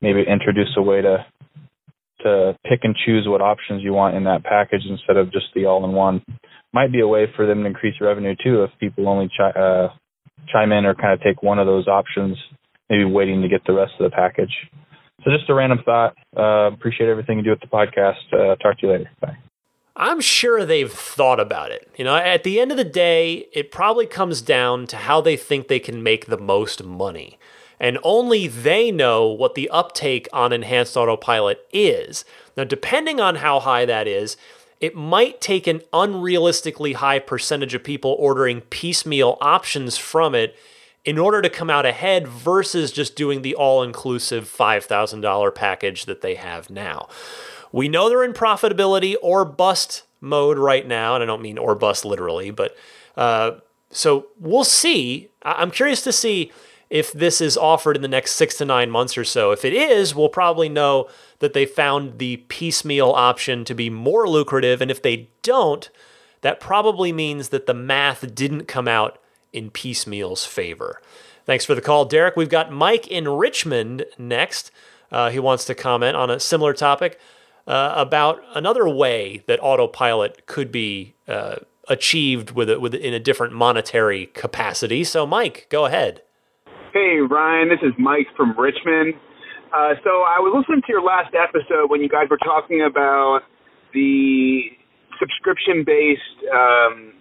maybe 0.00 0.22
introduce 0.28 0.74
a 0.76 0.82
way 0.82 1.00
to 1.02 1.24
to 2.20 2.56
pick 2.64 2.80
and 2.82 2.96
choose 3.04 3.26
what 3.28 3.40
options 3.40 3.82
you 3.82 3.92
want 3.92 4.16
in 4.16 4.24
that 4.24 4.42
package 4.42 4.82
instead 4.88 5.16
of 5.16 5.30
just 5.30 5.46
the 5.54 5.66
all-in-one. 5.66 6.22
Might 6.72 6.90
be 6.90 7.00
a 7.00 7.06
way 7.06 7.26
for 7.36 7.46
them 7.46 7.60
to 7.60 7.66
increase 7.66 7.94
revenue 8.00 8.34
too 8.42 8.64
if 8.64 8.70
people 8.80 9.08
only 9.08 9.30
chi- 9.36 9.50
uh, 9.50 9.88
chime 10.48 10.72
in 10.72 10.84
or 10.84 10.94
kind 10.94 11.12
of 11.12 11.20
take 11.20 11.42
one 11.42 11.58
of 11.58 11.66
those 11.66 11.88
options, 11.88 12.36
maybe 12.88 13.04
waiting 13.04 13.42
to 13.42 13.48
get 13.48 13.62
the 13.66 13.72
rest 13.72 13.92
of 13.98 14.10
the 14.10 14.14
package. 14.14 14.52
So 15.24 15.30
just 15.30 15.50
a 15.50 15.54
random 15.54 15.80
thought. 15.84 16.16
Uh, 16.36 16.72
appreciate 16.72 17.08
everything 17.08 17.38
you 17.38 17.44
do 17.44 17.50
with 17.50 17.60
the 17.60 17.66
podcast. 17.66 18.32
Uh, 18.32 18.54
talk 18.56 18.78
to 18.78 18.86
you 18.86 18.92
later. 18.92 19.10
Bye. 19.20 19.36
I'm 19.96 20.20
sure 20.20 20.64
they've 20.64 20.92
thought 20.92 21.40
about 21.40 21.70
it. 21.70 21.90
You 21.96 22.04
know, 22.04 22.14
at 22.16 22.44
the 22.44 22.60
end 22.60 22.70
of 22.70 22.76
the 22.76 22.84
day, 22.84 23.46
it 23.52 23.70
probably 23.70 24.06
comes 24.06 24.42
down 24.42 24.86
to 24.88 24.96
how 24.96 25.22
they 25.22 25.36
think 25.36 25.68
they 25.68 25.80
can 25.80 26.02
make 26.02 26.26
the 26.26 26.38
most 26.38 26.84
money. 26.84 27.38
And 27.80 27.98
only 28.02 28.46
they 28.46 28.90
know 28.90 29.26
what 29.26 29.54
the 29.54 29.68
uptake 29.70 30.28
on 30.32 30.52
enhanced 30.52 30.96
autopilot 30.96 31.66
is. 31.72 32.24
Now, 32.56 32.64
depending 32.64 33.20
on 33.20 33.36
how 33.36 33.60
high 33.60 33.84
that 33.86 34.06
is, 34.06 34.36
it 34.80 34.94
might 34.94 35.40
take 35.40 35.66
an 35.66 35.80
unrealistically 35.92 36.94
high 36.94 37.18
percentage 37.18 37.74
of 37.74 37.82
people 37.82 38.16
ordering 38.18 38.60
piecemeal 38.62 39.38
options 39.40 39.96
from 39.96 40.34
it 40.34 40.54
in 41.04 41.18
order 41.18 41.40
to 41.40 41.48
come 41.48 41.70
out 41.70 41.86
ahead 41.86 42.26
versus 42.26 42.90
just 42.92 43.16
doing 43.16 43.42
the 43.42 43.54
all 43.54 43.82
inclusive 43.82 44.44
$5,000 44.44 45.54
package 45.54 46.04
that 46.06 46.20
they 46.20 46.34
have 46.34 46.68
now. 46.68 47.08
We 47.72 47.88
know 47.88 48.08
they're 48.08 48.24
in 48.24 48.32
profitability 48.32 49.14
or 49.22 49.44
bust 49.44 50.02
mode 50.20 50.58
right 50.58 50.86
now, 50.86 51.14
and 51.14 51.22
I 51.22 51.26
don't 51.26 51.42
mean 51.42 51.58
or 51.58 51.74
bust 51.74 52.04
literally, 52.04 52.50
but 52.50 52.76
uh, 53.16 53.52
so 53.90 54.26
we'll 54.40 54.64
see. 54.64 55.30
I'm 55.42 55.70
curious 55.70 56.02
to 56.02 56.12
see 56.12 56.52
if 56.88 57.12
this 57.12 57.40
is 57.40 57.56
offered 57.56 57.96
in 57.96 58.02
the 58.02 58.08
next 58.08 58.32
six 58.32 58.56
to 58.58 58.64
nine 58.64 58.90
months 58.90 59.18
or 59.18 59.24
so. 59.24 59.50
If 59.50 59.64
it 59.64 59.72
is, 59.72 60.14
we'll 60.14 60.28
probably 60.28 60.68
know 60.68 61.08
that 61.40 61.52
they 61.52 61.66
found 61.66 62.18
the 62.18 62.38
piecemeal 62.48 63.10
option 63.10 63.64
to 63.64 63.74
be 63.74 63.90
more 63.90 64.28
lucrative. 64.28 64.80
And 64.80 64.90
if 64.90 65.02
they 65.02 65.28
don't, 65.42 65.90
that 66.42 66.60
probably 66.60 67.12
means 67.12 67.48
that 67.48 67.66
the 67.66 67.74
math 67.74 68.34
didn't 68.34 68.66
come 68.66 68.86
out 68.86 69.18
in 69.52 69.70
piecemeal's 69.70 70.44
favor. 70.44 71.00
Thanks 71.44 71.64
for 71.64 71.74
the 71.74 71.80
call, 71.80 72.04
Derek. 72.04 72.36
We've 72.36 72.48
got 72.48 72.72
Mike 72.72 73.06
in 73.08 73.28
Richmond 73.28 74.04
next. 74.18 74.70
Uh, 75.10 75.30
he 75.30 75.38
wants 75.38 75.64
to 75.66 75.74
comment 75.74 76.16
on 76.16 76.30
a 76.30 76.40
similar 76.40 76.72
topic 76.72 77.18
uh, 77.66 77.94
about 77.96 78.42
another 78.54 78.88
way 78.88 79.42
that 79.46 79.60
autopilot 79.62 80.46
could 80.46 80.70
be 80.70 81.14
uh, 81.26 81.56
achieved 81.88 82.52
with 82.52 82.68
it 82.68 82.80
with 82.80 82.94
in 82.94 83.14
a 83.14 83.20
different 83.20 83.52
monetary 83.52 84.26
capacity. 84.26 85.04
So, 85.04 85.26
Mike, 85.26 85.66
go 85.70 85.86
ahead. 85.86 86.22
Hey, 86.96 87.20
Ryan, 87.20 87.68
this 87.68 87.84
is 87.84 87.92
Mike 87.98 88.24
from 88.38 88.56
Richmond. 88.58 89.12
Uh, 89.68 90.00
so 90.00 90.24
I 90.24 90.40
was 90.40 90.56
listening 90.56 90.80
to 90.80 90.88
your 90.88 91.04
last 91.04 91.36
episode 91.36 91.92
when 91.92 92.00
you 92.00 92.08
guys 92.08 92.24
were 92.32 92.40
talking 92.40 92.88
about 92.88 93.40
the 93.92 94.72
subscription-based 95.20 96.38
um, 96.48 97.12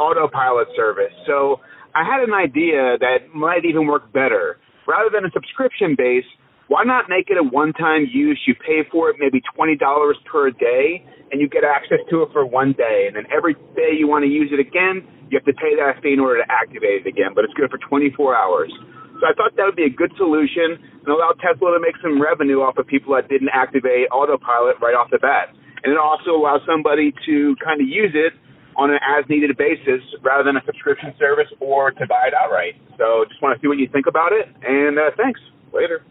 autopilot 0.00 0.68
service. 0.72 1.12
So 1.26 1.60
I 1.92 2.08
had 2.08 2.24
an 2.24 2.32
idea 2.32 2.96
that 2.96 3.36
might 3.36 3.68
even 3.68 3.84
work 3.84 4.10
better. 4.16 4.56
Rather 4.88 5.12
than 5.12 5.28
a 5.28 5.30
subscription-based, 5.36 6.32
why 6.72 6.84
not 6.88 7.12
make 7.12 7.28
it 7.28 7.36
a 7.36 7.44
one-time 7.44 8.08
use? 8.08 8.40
You 8.48 8.54
pay 8.56 8.80
for 8.90 9.10
it 9.12 9.16
maybe 9.20 9.44
twenty 9.52 9.76
dollars 9.76 10.16
per 10.24 10.48
day, 10.56 11.04
and 11.30 11.36
you 11.36 11.52
get 11.52 11.64
access 11.68 12.00
to 12.08 12.24
it 12.24 12.32
for 12.32 12.48
one 12.48 12.72
day. 12.72 13.12
And 13.12 13.16
then 13.16 13.28
every 13.28 13.60
day 13.76 13.92
you 13.92 14.08
want 14.08 14.24
to 14.24 14.30
use 14.32 14.48
it 14.56 14.60
again, 14.60 15.04
you 15.30 15.38
have 15.38 15.44
to 15.44 15.52
pay 15.52 15.76
that 15.76 16.02
fee 16.02 16.12
in 16.12 16.20
order 16.20 16.42
to 16.42 16.48
activate 16.50 17.04
it 17.04 17.08
again. 17.08 17.32
But 17.34 17.44
it's 17.44 17.54
good 17.54 17.70
for 17.70 17.78
24 17.78 18.34
hours. 18.34 18.72
So 19.20 19.26
I 19.26 19.34
thought 19.34 19.56
that 19.56 19.64
would 19.64 19.76
be 19.76 19.84
a 19.84 19.90
good 19.90 20.12
solution 20.16 20.78
and 20.78 21.08
allow 21.08 21.32
Tesla 21.42 21.74
to 21.74 21.80
make 21.80 21.96
some 22.02 22.22
revenue 22.22 22.62
off 22.62 22.78
of 22.78 22.86
people 22.86 23.14
that 23.14 23.28
didn't 23.28 23.50
activate 23.52 24.06
autopilot 24.12 24.76
right 24.80 24.94
off 24.94 25.10
the 25.10 25.18
bat. 25.18 25.50
And 25.82 25.92
it 25.92 25.98
also 25.98 26.30
allows 26.30 26.60
somebody 26.66 27.12
to 27.26 27.56
kind 27.62 27.80
of 27.80 27.88
use 27.88 28.12
it 28.14 28.32
on 28.76 28.90
an 28.90 28.98
as 29.02 29.24
needed 29.28 29.56
basis 29.56 30.02
rather 30.22 30.44
than 30.44 30.56
a 30.56 30.62
subscription 30.64 31.12
service 31.18 31.48
or 31.58 31.90
to 31.90 32.06
buy 32.06 32.28
it 32.28 32.34
outright. 32.34 32.74
So 32.96 33.24
just 33.28 33.42
want 33.42 33.58
to 33.58 33.60
see 33.60 33.66
what 33.66 33.78
you 33.78 33.88
think 33.88 34.06
about 34.06 34.32
it. 34.32 34.46
And 34.62 34.98
uh, 34.98 35.10
thanks. 35.16 35.40
Later. 35.72 36.02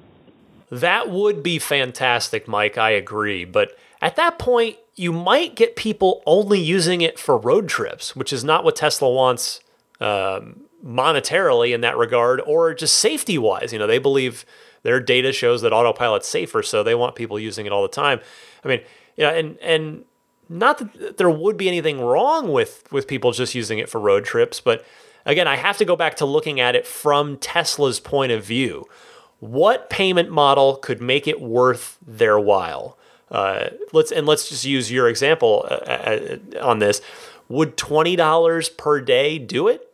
That 0.70 1.10
would 1.10 1.42
be 1.42 1.60
fantastic, 1.60 2.48
Mike. 2.48 2.78
I 2.78 2.92
agree. 2.92 3.46
But 3.46 3.76
at 4.02 4.18
that 4.18 4.38
point, 4.38 4.78
you 4.98 5.14
might 5.14 5.56
get 5.56 5.76
people 5.76 6.24
only 6.26 6.60
using 6.60 7.02
it 7.02 7.18
for 7.20 7.38
road 7.38 7.70
trips, 7.70 8.16
which 8.16 8.34
is 8.34 8.44
not 8.44 8.64
what 8.64 8.76
Tesla 8.76 9.10
wants 9.10 9.62
um, 10.02 10.62
monetarily 10.84 11.74
in 11.74 11.82
that 11.82 11.96
regard 11.96 12.42
or 12.42 12.74
just 12.74 12.96
safety 12.96 13.38
wise. 13.38 13.72
You 13.72 13.80
know, 13.80 13.88
they 13.88 14.00
believe 14.00 14.44
their 14.82 15.00
data 15.00 15.32
shows 15.32 15.62
that 15.62 15.72
autopilot's 15.72 16.28
safer, 16.28 16.64
so 16.64 16.82
they 16.82 16.96
want 16.96 17.16
people 17.16 17.40
using 17.40 17.68
it 17.68 17.72
all 17.72 17.84
the 17.84 17.88
time. 17.88 18.20
I 18.66 18.68
mean, 18.68 18.82
yeah, 19.16 19.30
and 19.30 19.58
and 19.60 20.04
not 20.50 20.80
that 20.80 21.18
there 21.18 21.30
would 21.30 21.58
be 21.58 21.68
anything 21.68 22.02
wrong 22.02 22.52
with 22.52 22.92
with 22.92 23.08
people 23.08 23.32
just 23.32 23.54
using 23.54 23.78
it 23.78 23.90
for 23.90 24.02
road 24.02 24.26
trips, 24.26 24.60
but 24.60 24.84
again, 25.26 25.48
I 25.48 25.58
have 25.58 25.78
to 25.78 25.86
go 25.86 25.96
back 25.96 26.16
to 26.18 26.26
looking 26.26 26.60
at 26.60 26.76
it 26.76 26.88
from 26.88 27.38
Tesla's 27.38 28.00
point 28.00 28.32
of 28.32 28.44
view. 28.44 28.86
What 29.40 29.92
payment 29.92 30.32
model 30.32 30.78
could 30.78 31.02
make 31.02 31.28
it 31.28 31.40
worth 31.40 32.00
their 32.06 32.40
while? 32.40 32.97
Uh, 33.32 33.70
let's 33.94 34.12
and 34.12 34.26
let's 34.26 34.50
just 34.50 34.66
use 34.66 34.92
your 34.92 35.10
example 35.10 35.66
uh, 35.70 35.74
uh, 35.74 36.38
on 36.62 36.80
this. 36.80 37.02
Would 37.50 37.78
twenty 37.78 38.16
dollars 38.16 38.70
per 38.70 39.02
day 39.02 39.38
do 39.38 39.68
it? 39.68 39.90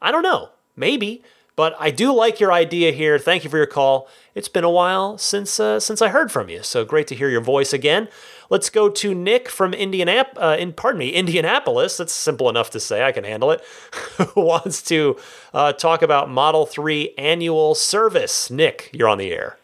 I 0.00 0.12
don't 0.12 0.22
know. 0.22 0.50
Maybe, 0.76 1.22
but 1.56 1.74
I 1.80 1.90
do 1.90 2.14
like 2.14 2.38
your 2.38 2.52
idea 2.52 2.92
here. 2.92 3.18
Thank 3.18 3.42
you 3.42 3.50
for 3.50 3.56
your 3.56 3.66
call. 3.66 4.08
It's 4.34 4.48
been 4.48 4.62
a 4.62 4.70
while 4.70 5.18
since 5.18 5.58
uh, 5.58 5.80
since 5.80 6.00
I 6.00 6.08
heard 6.08 6.30
from 6.30 6.48
you, 6.48 6.62
so 6.62 6.84
great 6.84 7.08
to 7.08 7.16
hear 7.16 7.28
your 7.28 7.40
voice 7.40 7.72
again. 7.72 8.08
Let's 8.50 8.70
go 8.70 8.88
to 8.88 9.14
Nick 9.14 9.48
from 9.48 9.72
Indianap- 9.72 10.36
uh, 10.36 10.56
in 10.58 10.72
pardon 10.72 11.00
me, 11.00 11.10
Indianapolis. 11.10 11.96
That's 11.96 12.12
simple 12.12 12.48
enough 12.48 12.70
to 12.70 12.80
say. 12.80 13.04
I 13.04 13.10
can 13.12 13.24
handle 13.24 13.50
it. 13.50 13.62
Who 14.34 14.42
wants 14.42 14.82
to 14.82 15.16
uh, 15.52 15.72
talk 15.72 16.02
about 16.02 16.30
Model 16.30 16.64
Three 16.64 17.12
annual 17.18 17.74
service? 17.74 18.50
Nick, 18.50 18.90
you're 18.92 19.08
on 19.08 19.18
the 19.18 19.32
air. 19.32 19.58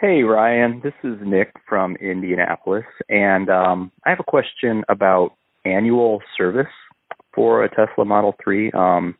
Hey 0.00 0.22
Ryan, 0.22 0.80
this 0.82 0.94
is 1.04 1.18
Nick 1.22 1.52
from 1.68 1.94
Indianapolis, 1.96 2.86
and 3.10 3.50
um, 3.50 3.92
I 4.06 4.08
have 4.08 4.18
a 4.18 4.24
question 4.24 4.82
about 4.88 5.32
annual 5.66 6.22
service 6.38 6.72
for 7.34 7.62
a 7.62 7.68
Tesla 7.68 8.06
Model 8.06 8.34
3. 8.42 8.72
Um, 8.72 9.14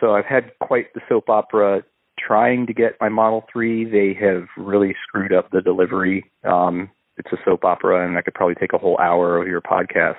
so 0.00 0.14
I've 0.14 0.24
had 0.24 0.52
quite 0.58 0.94
the 0.94 1.02
soap 1.06 1.28
opera 1.28 1.82
trying 2.18 2.66
to 2.68 2.72
get 2.72 2.96
my 2.98 3.10
Model 3.10 3.44
3. 3.52 3.90
They 3.90 4.18
have 4.24 4.44
really 4.56 4.96
screwed 5.06 5.34
up 5.34 5.50
the 5.50 5.60
delivery. 5.60 6.24
Um, 6.44 6.90
it's 7.18 7.30
a 7.30 7.36
soap 7.44 7.66
opera, 7.66 8.08
and 8.08 8.16
I 8.16 8.22
could 8.22 8.32
probably 8.32 8.54
take 8.54 8.72
a 8.72 8.78
whole 8.78 8.98
hour 8.98 9.38
of 9.38 9.48
your 9.48 9.60
podcast 9.60 10.16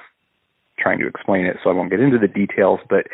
trying 0.78 1.00
to 1.00 1.08
explain 1.08 1.48
it, 1.48 1.58
so 1.64 1.72
I 1.72 1.74
won't 1.74 1.90
get 1.90 2.02
into 2.02 2.20
the 2.20 2.28
details. 2.28 2.82
But 2.88 3.08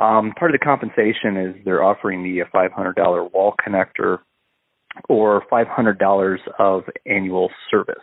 um, 0.00 0.34
part 0.38 0.52
of 0.54 0.60
the 0.60 0.64
compensation 0.64 1.36
is 1.36 1.56
they're 1.64 1.82
offering 1.82 2.22
me 2.22 2.38
a 2.38 2.44
$500 2.44 3.32
wall 3.32 3.56
connector 3.60 4.18
or 5.08 5.44
$500 5.50 6.38
of 6.58 6.84
annual 7.06 7.50
service. 7.70 7.96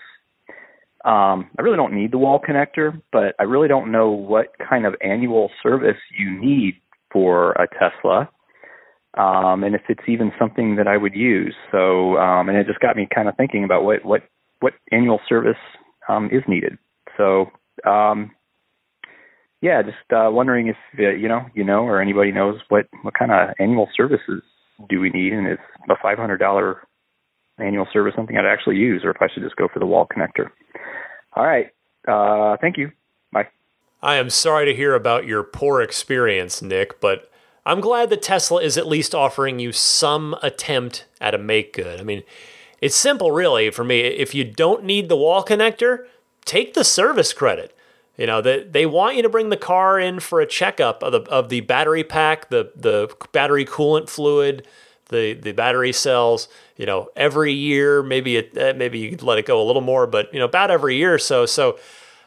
Um, 1.05 1.49
I 1.59 1.61
really 1.61 1.75
don't 1.75 1.93
need 1.93 2.11
the 2.11 2.17
wall 2.17 2.39
connector, 2.39 3.01
but 3.11 3.35
I 3.39 3.43
really 3.43 3.67
don't 3.67 3.91
know 3.91 4.09
what 4.09 4.47
kind 4.57 4.85
of 4.85 4.95
annual 5.01 5.51
service 5.61 5.97
you 6.17 6.31
need 6.39 6.75
for 7.11 7.51
a 7.53 7.67
Tesla, 7.67 8.29
um, 9.15 9.63
and 9.63 9.75
if 9.75 9.81
it's 9.89 10.07
even 10.07 10.31
something 10.39 10.77
that 10.77 10.87
I 10.87 10.95
would 10.95 11.13
use. 11.13 11.55
So, 11.71 12.17
um, 12.17 12.47
and 12.47 12.57
it 12.57 12.67
just 12.67 12.79
got 12.79 12.95
me 12.95 13.07
kind 13.13 13.27
of 13.27 13.35
thinking 13.35 13.65
about 13.65 13.83
what 13.83 14.05
what 14.05 14.21
what 14.61 14.73
annual 14.93 15.19
service 15.27 15.57
um, 16.07 16.29
is 16.31 16.41
needed. 16.47 16.77
So, 17.17 17.47
um, 17.85 18.31
yeah, 19.61 19.81
just 19.81 19.97
uh, 20.11 20.29
wondering 20.31 20.67
if 20.69 20.77
uh, 20.97 21.09
you 21.09 21.27
know 21.27 21.45
you 21.53 21.65
know 21.65 21.83
or 21.83 22.01
anybody 22.01 22.31
knows 22.31 22.59
what 22.69 22.87
what 23.01 23.13
kind 23.13 23.31
of 23.31 23.49
annual 23.59 23.89
services 23.95 24.41
do 24.89 24.99
we 24.99 25.09
need, 25.09 25.33
and 25.33 25.47
is 25.47 25.57
a 25.89 25.95
five 26.01 26.17
hundred 26.17 26.37
dollar 26.37 26.81
annual 27.59 27.87
service 27.93 28.13
something 28.15 28.37
I'd 28.37 28.45
actually 28.45 28.77
use, 28.77 29.03
or 29.03 29.11
if 29.11 29.21
I 29.21 29.27
should 29.33 29.43
just 29.43 29.55
go 29.55 29.67
for 29.71 29.79
the 29.79 29.85
wall 29.85 30.07
connector. 30.07 30.49
All 31.35 31.45
right, 31.45 31.69
uh, 32.07 32.57
thank 32.61 32.77
you. 32.77 32.91
Bye. 33.31 33.47
I 34.01 34.15
am 34.15 34.29
sorry 34.29 34.65
to 34.65 34.75
hear 34.75 34.95
about 34.95 35.25
your 35.25 35.43
poor 35.43 35.81
experience, 35.81 36.61
Nick, 36.61 36.99
but 36.99 37.31
I'm 37.65 37.79
glad 37.79 38.09
that 38.09 38.21
Tesla 38.21 38.61
is 38.61 38.77
at 38.77 38.87
least 38.87 39.15
offering 39.15 39.59
you 39.59 39.71
some 39.71 40.35
attempt 40.41 41.05
at 41.21 41.33
a 41.33 41.37
make 41.37 41.73
good. 41.73 41.99
I 41.99 42.03
mean, 42.03 42.23
it's 42.81 42.95
simple, 42.95 43.31
really, 43.31 43.69
for 43.71 43.85
me. 43.85 44.01
If 44.01 44.35
you 44.35 44.43
don't 44.43 44.83
need 44.83 45.07
the 45.07 45.15
wall 45.15 45.43
connector, 45.43 46.05
take 46.43 46.73
the 46.73 46.83
service 46.83 47.31
credit. 47.31 47.72
You 48.17 48.27
know, 48.27 48.41
they, 48.41 48.63
they 48.63 48.85
want 48.85 49.15
you 49.15 49.23
to 49.23 49.29
bring 49.29 49.49
the 49.49 49.57
car 49.57 49.99
in 49.99 50.19
for 50.19 50.39
a 50.39 50.45
checkup 50.45 51.01
of 51.01 51.11
the, 51.11 51.21
of 51.31 51.49
the 51.49 51.61
battery 51.61 52.03
pack, 52.03 52.49
the, 52.49 52.71
the 52.75 53.13
battery 53.31 53.65
coolant 53.65 54.07
fluid, 54.07 54.67
the, 55.09 55.33
the 55.33 55.51
battery 55.51 55.91
cells, 55.91 56.47
you 56.77 56.85
know, 56.85 57.09
every 57.15 57.53
year, 57.53 58.03
maybe 58.03 58.37
it, 58.37 58.57
uh, 58.57 58.73
maybe 58.75 58.99
you 58.99 59.09
could 59.09 59.23
let 59.23 59.39
it 59.39 59.45
go 59.45 59.61
a 59.61 59.65
little 59.65 59.81
more, 59.81 60.05
but, 60.05 60.31
you 60.31 60.39
know, 60.39 60.45
about 60.45 60.69
every 60.69 60.95
year 60.95 61.13
or 61.13 61.19
so. 61.19 61.45
So, 61.45 61.79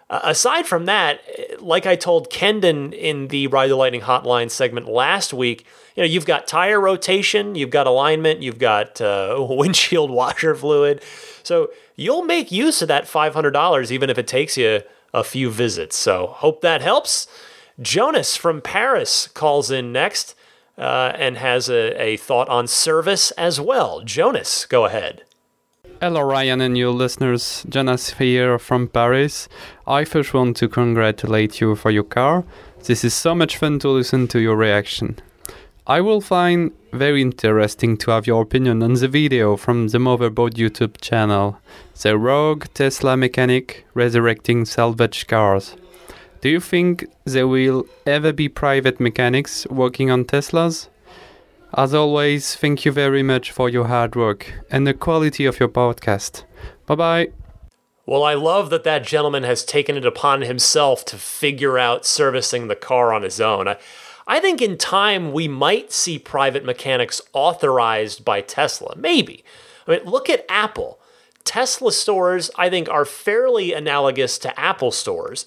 uh, 0.08 0.20
aside 0.22 0.66
from 0.66 0.86
that, 0.86 1.20
like 1.60 1.84
I 1.84 1.96
told 1.96 2.30
Kendon 2.30 2.92
in 2.92 3.28
the 3.28 3.48
Ride 3.48 3.70
the 3.70 3.76
Lightning 3.76 4.02
hotline 4.02 4.50
segment 4.50 4.86
last 4.86 5.34
week, 5.34 5.66
you 5.96 6.02
know, 6.02 6.06
you've 6.06 6.26
got 6.26 6.46
tire 6.46 6.80
rotation, 6.80 7.56
you've 7.56 7.70
got 7.70 7.88
alignment, 7.88 8.40
you've 8.40 8.58
got 8.58 9.00
uh, 9.00 9.36
windshield 9.48 10.10
washer 10.10 10.54
fluid. 10.54 11.02
So 11.42 11.70
you'll 11.96 12.24
make 12.24 12.52
use 12.52 12.82
of 12.82 12.88
that 12.88 13.04
$500 13.04 13.90
even 13.90 14.10
if 14.10 14.18
it 14.18 14.28
takes 14.28 14.56
you 14.56 14.82
a 15.16 15.24
few 15.24 15.50
visits. 15.50 15.96
So 15.96 16.26
hope 16.26 16.60
that 16.60 16.82
helps. 16.82 17.26
Jonas 17.80 18.36
from 18.36 18.60
Paris 18.60 19.28
calls 19.28 19.70
in 19.70 19.92
next 19.92 20.34
uh, 20.78 21.12
and 21.14 21.38
has 21.38 21.68
a, 21.68 22.00
a 22.00 22.16
thought 22.16 22.48
on 22.48 22.66
service 22.66 23.30
as 23.32 23.60
well. 23.60 24.02
Jonas, 24.02 24.66
go 24.66 24.84
ahead. 24.84 25.22
Hello, 26.00 26.20
Ryan 26.20 26.60
and 26.60 26.76
your 26.76 26.90
listeners. 26.90 27.64
Jonas 27.68 28.14
here 28.14 28.58
from 28.58 28.86
Paris. 28.88 29.48
I 29.86 30.04
first 30.04 30.34
want 30.34 30.58
to 30.58 30.68
congratulate 30.68 31.60
you 31.60 31.74
for 31.74 31.90
your 31.90 32.04
car. 32.04 32.44
This 32.84 33.02
is 33.02 33.14
so 33.14 33.34
much 33.34 33.56
fun 33.56 33.78
to 33.78 33.88
listen 33.88 34.28
to 34.28 34.38
your 34.38 34.56
reaction. 34.56 35.16
I 35.88 36.00
will 36.00 36.20
find 36.20 36.72
very 36.92 37.22
interesting 37.22 37.96
to 37.98 38.10
have 38.10 38.26
your 38.26 38.42
opinion 38.42 38.82
on 38.82 38.94
the 38.94 39.06
video 39.06 39.56
from 39.56 39.86
the 39.86 39.98
Motherboard 39.98 40.54
YouTube 40.54 41.00
channel, 41.00 41.60
the 42.02 42.18
Rogue 42.18 42.64
Tesla 42.74 43.16
mechanic 43.16 43.86
resurrecting 43.94 44.64
salvage 44.64 45.28
cars. 45.28 45.76
Do 46.40 46.48
you 46.48 46.58
think 46.58 47.06
there 47.24 47.46
will 47.46 47.86
ever 48.04 48.32
be 48.32 48.48
private 48.48 48.98
mechanics 48.98 49.64
working 49.68 50.10
on 50.10 50.24
Teslas? 50.24 50.88
As 51.76 51.94
always, 51.94 52.56
thank 52.56 52.84
you 52.84 52.90
very 52.90 53.22
much 53.22 53.52
for 53.52 53.68
your 53.68 53.86
hard 53.86 54.16
work 54.16 54.54
and 54.72 54.88
the 54.88 54.94
quality 54.94 55.46
of 55.46 55.60
your 55.60 55.68
podcast. 55.68 56.42
Bye 56.86 56.96
bye. 56.96 57.28
Well, 58.06 58.24
I 58.24 58.34
love 58.34 58.70
that 58.70 58.84
that 58.84 59.04
gentleman 59.04 59.44
has 59.44 59.64
taken 59.64 59.96
it 59.96 60.06
upon 60.06 60.42
himself 60.42 61.04
to 61.06 61.16
figure 61.16 61.78
out 61.78 62.04
servicing 62.04 62.66
the 62.66 62.76
car 62.76 63.12
on 63.12 63.22
his 63.22 63.40
own. 63.40 63.68
I, 63.68 63.78
I 64.26 64.40
think 64.40 64.60
in 64.60 64.76
time 64.76 65.32
we 65.32 65.46
might 65.46 65.92
see 65.92 66.18
private 66.18 66.64
mechanics 66.64 67.20
authorized 67.32 68.24
by 68.24 68.40
Tesla. 68.40 68.94
Maybe. 68.96 69.44
I 69.86 69.92
mean, 69.92 70.04
look 70.04 70.28
at 70.28 70.44
Apple. 70.48 70.98
Tesla 71.44 71.92
stores, 71.92 72.50
I 72.56 72.68
think, 72.68 72.88
are 72.88 73.04
fairly 73.04 73.72
analogous 73.72 74.36
to 74.38 74.58
Apple 74.58 74.90
stores. 74.90 75.46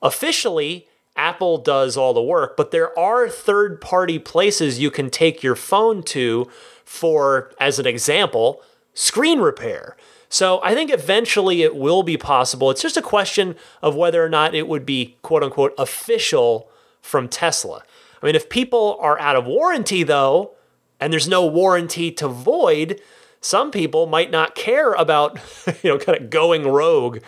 Officially, 0.00 0.88
Apple 1.16 1.58
does 1.58 1.96
all 1.96 2.14
the 2.14 2.22
work, 2.22 2.56
but 2.56 2.70
there 2.70 2.98
are 2.98 3.28
third 3.28 3.80
party 3.80 4.18
places 4.18 4.80
you 4.80 4.90
can 4.90 5.10
take 5.10 5.42
your 5.42 5.54
phone 5.54 6.02
to 6.02 6.50
for, 6.84 7.52
as 7.60 7.78
an 7.78 7.86
example, 7.86 8.62
screen 8.94 9.38
repair. 9.38 9.96
So 10.28 10.60
I 10.64 10.74
think 10.74 10.90
eventually 10.90 11.62
it 11.62 11.76
will 11.76 12.02
be 12.02 12.16
possible. 12.16 12.70
It's 12.70 12.82
just 12.82 12.96
a 12.96 13.02
question 13.02 13.54
of 13.82 13.94
whether 13.94 14.24
or 14.24 14.28
not 14.28 14.54
it 14.54 14.66
would 14.66 14.84
be 14.84 15.16
quote 15.22 15.44
unquote 15.44 15.74
official 15.78 16.70
from 17.00 17.28
Tesla. 17.28 17.82
I 18.24 18.28
mean, 18.28 18.36
if 18.36 18.48
people 18.48 18.96
are 19.00 19.20
out 19.20 19.36
of 19.36 19.44
warranty, 19.44 20.02
though, 20.02 20.52
and 20.98 21.12
there's 21.12 21.28
no 21.28 21.44
warranty 21.44 22.10
to 22.12 22.26
void, 22.26 22.98
some 23.42 23.70
people 23.70 24.06
might 24.06 24.30
not 24.30 24.54
care 24.54 24.94
about, 24.94 25.38
you 25.82 25.90
know, 25.90 25.98
kind 25.98 26.18
of 26.18 26.30
going 26.30 26.66
rogue 26.66 27.18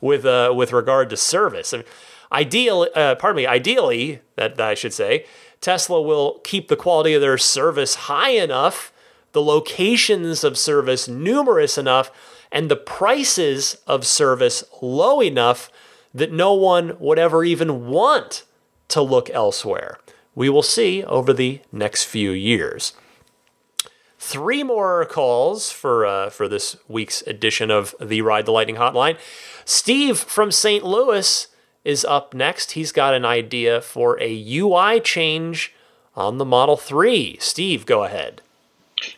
with 0.00 0.24
uh, 0.24 0.52
with 0.54 0.72
regard 0.72 1.10
to 1.10 1.16
service. 1.16 1.74
I 1.74 1.78
mean, 1.78 1.86
ideal, 2.30 2.86
uh, 2.94 3.16
pardon 3.16 3.38
me, 3.38 3.46
ideally, 3.46 4.20
that, 4.36 4.54
that 4.54 4.68
I 4.68 4.74
should 4.74 4.92
say, 4.92 5.26
Tesla 5.60 6.00
will 6.00 6.38
keep 6.44 6.68
the 6.68 6.76
quality 6.76 7.14
of 7.14 7.20
their 7.20 7.36
service 7.36 7.96
high 7.96 8.30
enough, 8.30 8.92
the 9.32 9.42
locations 9.42 10.44
of 10.44 10.56
service 10.56 11.08
numerous 11.08 11.76
enough, 11.76 12.12
and 12.52 12.70
the 12.70 12.76
prices 12.76 13.78
of 13.88 14.06
service 14.06 14.62
low 14.80 15.20
enough 15.20 15.68
that 16.14 16.30
no 16.30 16.54
one 16.54 16.96
would 17.00 17.18
ever 17.18 17.42
even 17.42 17.88
want 17.88 18.44
to 18.86 19.02
look 19.02 19.28
elsewhere 19.30 19.98
we 20.34 20.48
will 20.48 20.62
see 20.62 21.04
over 21.04 21.32
the 21.32 21.60
next 21.72 22.04
few 22.04 22.30
years. 22.30 22.92
Three 24.18 24.62
more 24.62 25.04
calls 25.04 25.70
for 25.70 26.06
uh, 26.06 26.30
for 26.30 26.48
this 26.48 26.76
week's 26.88 27.22
edition 27.22 27.70
of 27.70 27.94
the 28.00 28.22
Ride 28.22 28.46
the 28.46 28.52
Lightning 28.52 28.76
Hotline. 28.76 29.18
Steve 29.64 30.18
from 30.18 30.50
St. 30.50 30.82
Louis 30.84 31.48
is 31.84 32.04
up 32.04 32.32
next. 32.32 32.72
He's 32.72 32.92
got 32.92 33.14
an 33.14 33.24
idea 33.24 33.80
for 33.80 34.18
a 34.20 34.58
UI 34.58 35.00
change 35.00 35.74
on 36.16 36.38
the 36.38 36.44
Model 36.44 36.76
3. 36.76 37.36
Steve, 37.40 37.84
go 37.84 38.04
ahead. 38.04 38.40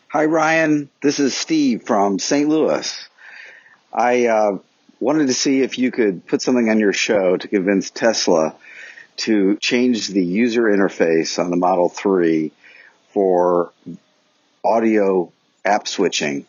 Hi, 0.08 0.24
Ryan. 0.24 0.90
This 1.02 1.20
is 1.20 1.36
Steve 1.36 1.84
from 1.84 2.18
St. 2.18 2.48
Louis. 2.48 3.08
I 3.92 4.26
uh, 4.26 4.58
wanted 4.98 5.28
to 5.28 5.34
see 5.34 5.62
if 5.62 5.78
you 5.78 5.92
could 5.92 6.26
put 6.26 6.42
something 6.42 6.68
on 6.68 6.80
your 6.80 6.92
show 6.92 7.36
to 7.36 7.48
convince 7.48 7.90
Tesla 7.90 8.54
to 9.16 9.56
change 9.56 10.08
the 10.08 10.24
user 10.24 10.62
interface 10.62 11.38
on 11.38 11.50
the 11.50 11.56
Model 11.56 11.88
3 11.88 12.52
for 13.12 13.72
audio 14.64 15.32
app 15.64 15.88
switching 15.88 16.46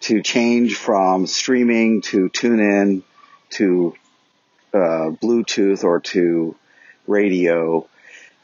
to 0.00 0.22
change 0.22 0.74
from 0.74 1.26
streaming 1.26 2.02
to 2.02 2.28
TuneIn 2.28 3.02
to 3.50 3.94
uh, 4.74 5.10
Bluetooth 5.22 5.84
or 5.84 6.00
to 6.00 6.56
radio. 7.06 7.86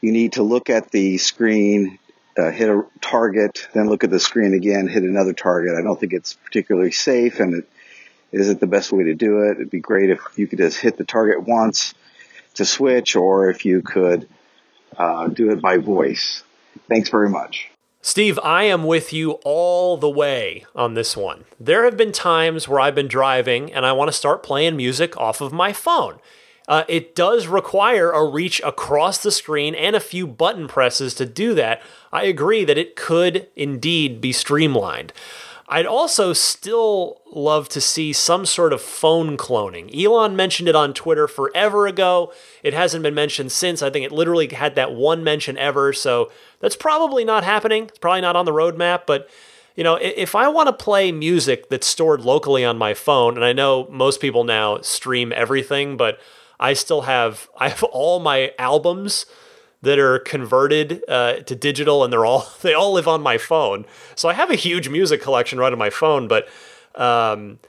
You 0.01 0.11
need 0.11 0.33
to 0.33 0.43
look 0.43 0.69
at 0.69 0.91
the 0.91 1.17
screen, 1.17 1.99
uh, 2.37 2.51
hit 2.51 2.69
a 2.69 2.85
target, 3.01 3.67
then 3.73 3.89
look 3.89 4.03
at 4.03 4.09
the 4.09 4.19
screen 4.19 4.53
again, 4.53 4.87
hit 4.87 5.03
another 5.03 5.33
target. 5.33 5.75
I 5.77 5.81
don't 5.81 5.99
think 5.99 6.13
it's 6.13 6.33
particularly 6.33 6.91
safe 6.91 7.39
and 7.39 7.55
it 7.55 7.67
isn't 8.31 8.59
the 8.59 8.67
best 8.67 8.91
way 8.91 9.05
to 9.05 9.15
do 9.15 9.41
it? 9.43 9.57
It'd 9.57 9.69
be 9.69 9.79
great 9.79 10.11
if 10.11 10.19
you 10.35 10.47
could 10.47 10.59
just 10.59 10.79
hit 10.79 10.97
the 10.97 11.03
target 11.03 11.43
once 11.43 11.93
to 12.55 12.65
switch, 12.65 13.15
or 13.15 13.49
if 13.49 13.65
you 13.65 13.81
could 13.81 14.27
uh, 14.97 15.27
do 15.27 15.51
it 15.51 15.61
by 15.61 15.77
voice. 15.77 16.43
Thanks 16.87 17.09
very 17.09 17.29
much. 17.29 17.69
Steve, 18.01 18.39
I 18.43 18.63
am 18.63 18.85
with 18.85 19.11
you 19.11 19.31
all 19.43 19.97
the 19.97 20.09
way 20.09 20.65
on 20.73 20.93
this 20.93 21.17
one. 21.17 21.43
There 21.59 21.83
have 21.83 21.97
been 21.97 22.13
times 22.13 22.67
where 22.67 22.79
I've 22.79 22.95
been 22.95 23.09
driving 23.09 23.73
and 23.73 23.85
I 23.85 23.91
want 23.91 24.07
to 24.07 24.13
start 24.13 24.41
playing 24.41 24.77
music 24.77 25.17
off 25.17 25.41
of 25.41 25.51
my 25.51 25.73
phone. 25.73 26.19
Uh, 26.69 26.85
it 26.87 27.15
does 27.15 27.47
require 27.47 28.11
a 28.11 28.23
reach 28.23 28.61
across 28.63 29.17
the 29.17 29.31
screen 29.31 29.75
and 29.75 29.95
a 29.95 29.99
few 29.99 30.25
button 30.27 30.67
presses 30.67 31.13
to 31.15 31.25
do 31.25 31.53
that. 31.55 31.81
I 32.13 32.23
agree 32.23 32.63
that 32.63 32.77
it 32.77 32.95
could 32.95 33.47
indeed 33.55 34.21
be 34.21 34.31
streamlined. 34.31 35.11
I'd 35.71 35.85
also 35.85 36.33
still 36.33 37.21
love 37.31 37.69
to 37.69 37.79
see 37.79 38.11
some 38.11 38.45
sort 38.47 38.73
of 38.73 38.81
phone 38.81 39.37
cloning. 39.37 39.95
Elon 39.95 40.35
mentioned 40.35 40.67
it 40.67 40.75
on 40.75 40.95
Twitter 40.95 41.27
forever 41.27 41.85
ago. 41.85 42.33
It 42.63 42.73
hasn't 42.73 43.03
been 43.03 43.13
mentioned 43.13 43.51
since. 43.51 43.83
I 43.83 43.91
think 43.91 44.03
it 44.03 44.11
literally 44.11 44.47
had 44.47 44.73
that 44.75 44.93
one 44.93 45.23
mention 45.23 45.59
ever. 45.59 45.93
So 45.93 46.31
that's 46.59 46.75
probably 46.75 47.23
not 47.23 47.43
happening. 47.43 47.83
It's 47.83 47.99
probably 47.99 48.21
not 48.21 48.35
on 48.35 48.45
the 48.45 48.51
roadmap. 48.51 49.01
But, 49.05 49.29
you 49.75 49.83
know, 49.83 49.95
if 49.95 50.33
I 50.33 50.47
want 50.47 50.67
to 50.67 50.73
play 50.73 51.11
music 51.11 51.69
that's 51.69 51.85
stored 51.85 52.21
locally 52.21 52.65
on 52.65 52.79
my 52.79 52.95
phone, 52.95 53.35
and 53.35 53.45
I 53.45 53.53
know 53.53 53.87
most 53.91 54.19
people 54.19 54.43
now 54.43 54.81
stream 54.81 55.31
everything, 55.35 55.97
but 55.97 56.19
I 56.59 56.73
still 56.73 57.01
have 57.01 57.47
I 57.57 57.69
have 57.69 57.83
all 57.83 58.19
my 58.19 58.53
albums 58.57 59.27
that 59.81 59.97
are 59.97 60.19
converted 60.19 61.03
uh, 61.07 61.35
to 61.41 61.55
digital, 61.55 62.03
and 62.03 62.11
they're 62.11 62.25
all 62.25 62.47
they 62.61 62.73
all 62.73 62.93
live 62.93 63.07
on 63.07 63.21
my 63.21 63.37
phone. 63.37 63.85
So 64.15 64.29
I 64.29 64.33
have 64.33 64.49
a 64.49 64.55
huge 64.55 64.89
music 64.89 65.21
collection 65.21 65.59
right 65.59 65.71
on 65.71 65.79
my 65.79 65.89
phone. 65.89 66.27
But 66.27 66.47
um, 66.95 67.59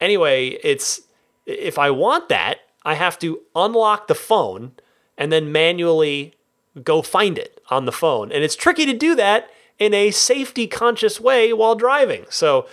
anyway, 0.00 0.58
it's 0.62 1.02
if 1.46 1.78
I 1.78 1.90
want 1.90 2.28
that, 2.28 2.58
I 2.84 2.94
have 2.94 3.18
to 3.20 3.40
unlock 3.54 4.08
the 4.08 4.14
phone 4.14 4.72
and 5.18 5.30
then 5.30 5.52
manually 5.52 6.34
go 6.82 7.02
find 7.02 7.38
it 7.38 7.60
on 7.70 7.84
the 7.84 7.92
phone, 7.92 8.32
and 8.32 8.42
it's 8.42 8.56
tricky 8.56 8.86
to 8.86 8.94
do 8.94 9.14
that 9.14 9.50
in 9.78 9.94
a 9.94 10.10
safety 10.10 10.66
conscious 10.66 11.20
way 11.20 11.52
while 11.52 11.74
driving. 11.74 12.24
So 12.30 12.66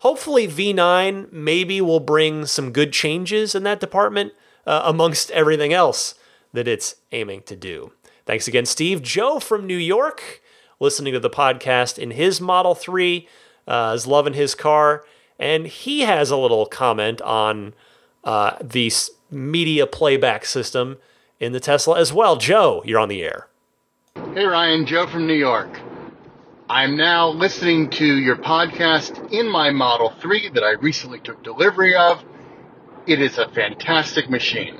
hopefully 0.00 0.48
V9 0.48 1.32
maybe 1.32 1.80
will 1.80 2.00
bring 2.00 2.46
some 2.46 2.72
good 2.72 2.92
changes 2.92 3.54
in 3.54 3.62
that 3.62 3.80
department 3.80 4.32
uh, 4.66 4.82
amongst 4.84 5.30
everything 5.30 5.72
else 5.72 6.16
that 6.52 6.66
it's 6.66 6.96
aiming 7.12 7.42
to 7.42 7.56
do. 7.56 7.92
Thanks 8.26 8.48
again, 8.48 8.66
Steve. 8.66 9.02
Joe 9.02 9.38
from 9.38 9.68
New 9.68 9.76
York, 9.76 10.42
listening 10.80 11.12
to 11.12 11.20
the 11.20 11.30
podcast 11.30 11.96
in 11.96 12.10
his 12.10 12.40
Model 12.40 12.74
3, 12.74 13.28
uh, 13.68 13.92
is 13.94 14.08
loving 14.08 14.34
his 14.34 14.56
car. 14.56 15.04
And 15.38 15.68
he 15.68 16.00
has 16.00 16.32
a 16.32 16.36
little 16.36 16.66
comment 16.66 17.22
on 17.22 17.72
uh, 18.24 18.56
the 18.60 18.90
media 19.30 19.86
playback 19.86 20.44
system 20.44 20.98
in 21.38 21.52
the 21.52 21.60
Tesla 21.60 22.00
as 22.00 22.12
well. 22.12 22.36
Joe, 22.36 22.82
you're 22.84 22.98
on 22.98 23.08
the 23.08 23.22
air. 23.22 23.46
Hey, 24.34 24.44
Ryan, 24.44 24.86
Joe 24.86 25.06
from 25.06 25.28
New 25.28 25.34
York. 25.34 25.78
I'm 26.68 26.96
now 26.96 27.28
listening 27.28 27.90
to 27.90 28.04
your 28.04 28.36
podcast 28.36 29.32
in 29.32 29.48
my 29.48 29.70
Model 29.70 30.10
3 30.20 30.50
that 30.54 30.64
I 30.64 30.72
recently 30.72 31.20
took 31.20 31.44
delivery 31.44 31.94
of. 31.94 32.24
It 33.06 33.20
is 33.20 33.38
a 33.38 33.48
fantastic 33.50 34.28
machine. 34.28 34.74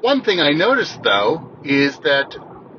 One 0.00 0.22
thing 0.22 0.40
I 0.40 0.50
noticed 0.50 1.00
though 1.04 1.49
is 1.64 1.98
that 2.00 2.36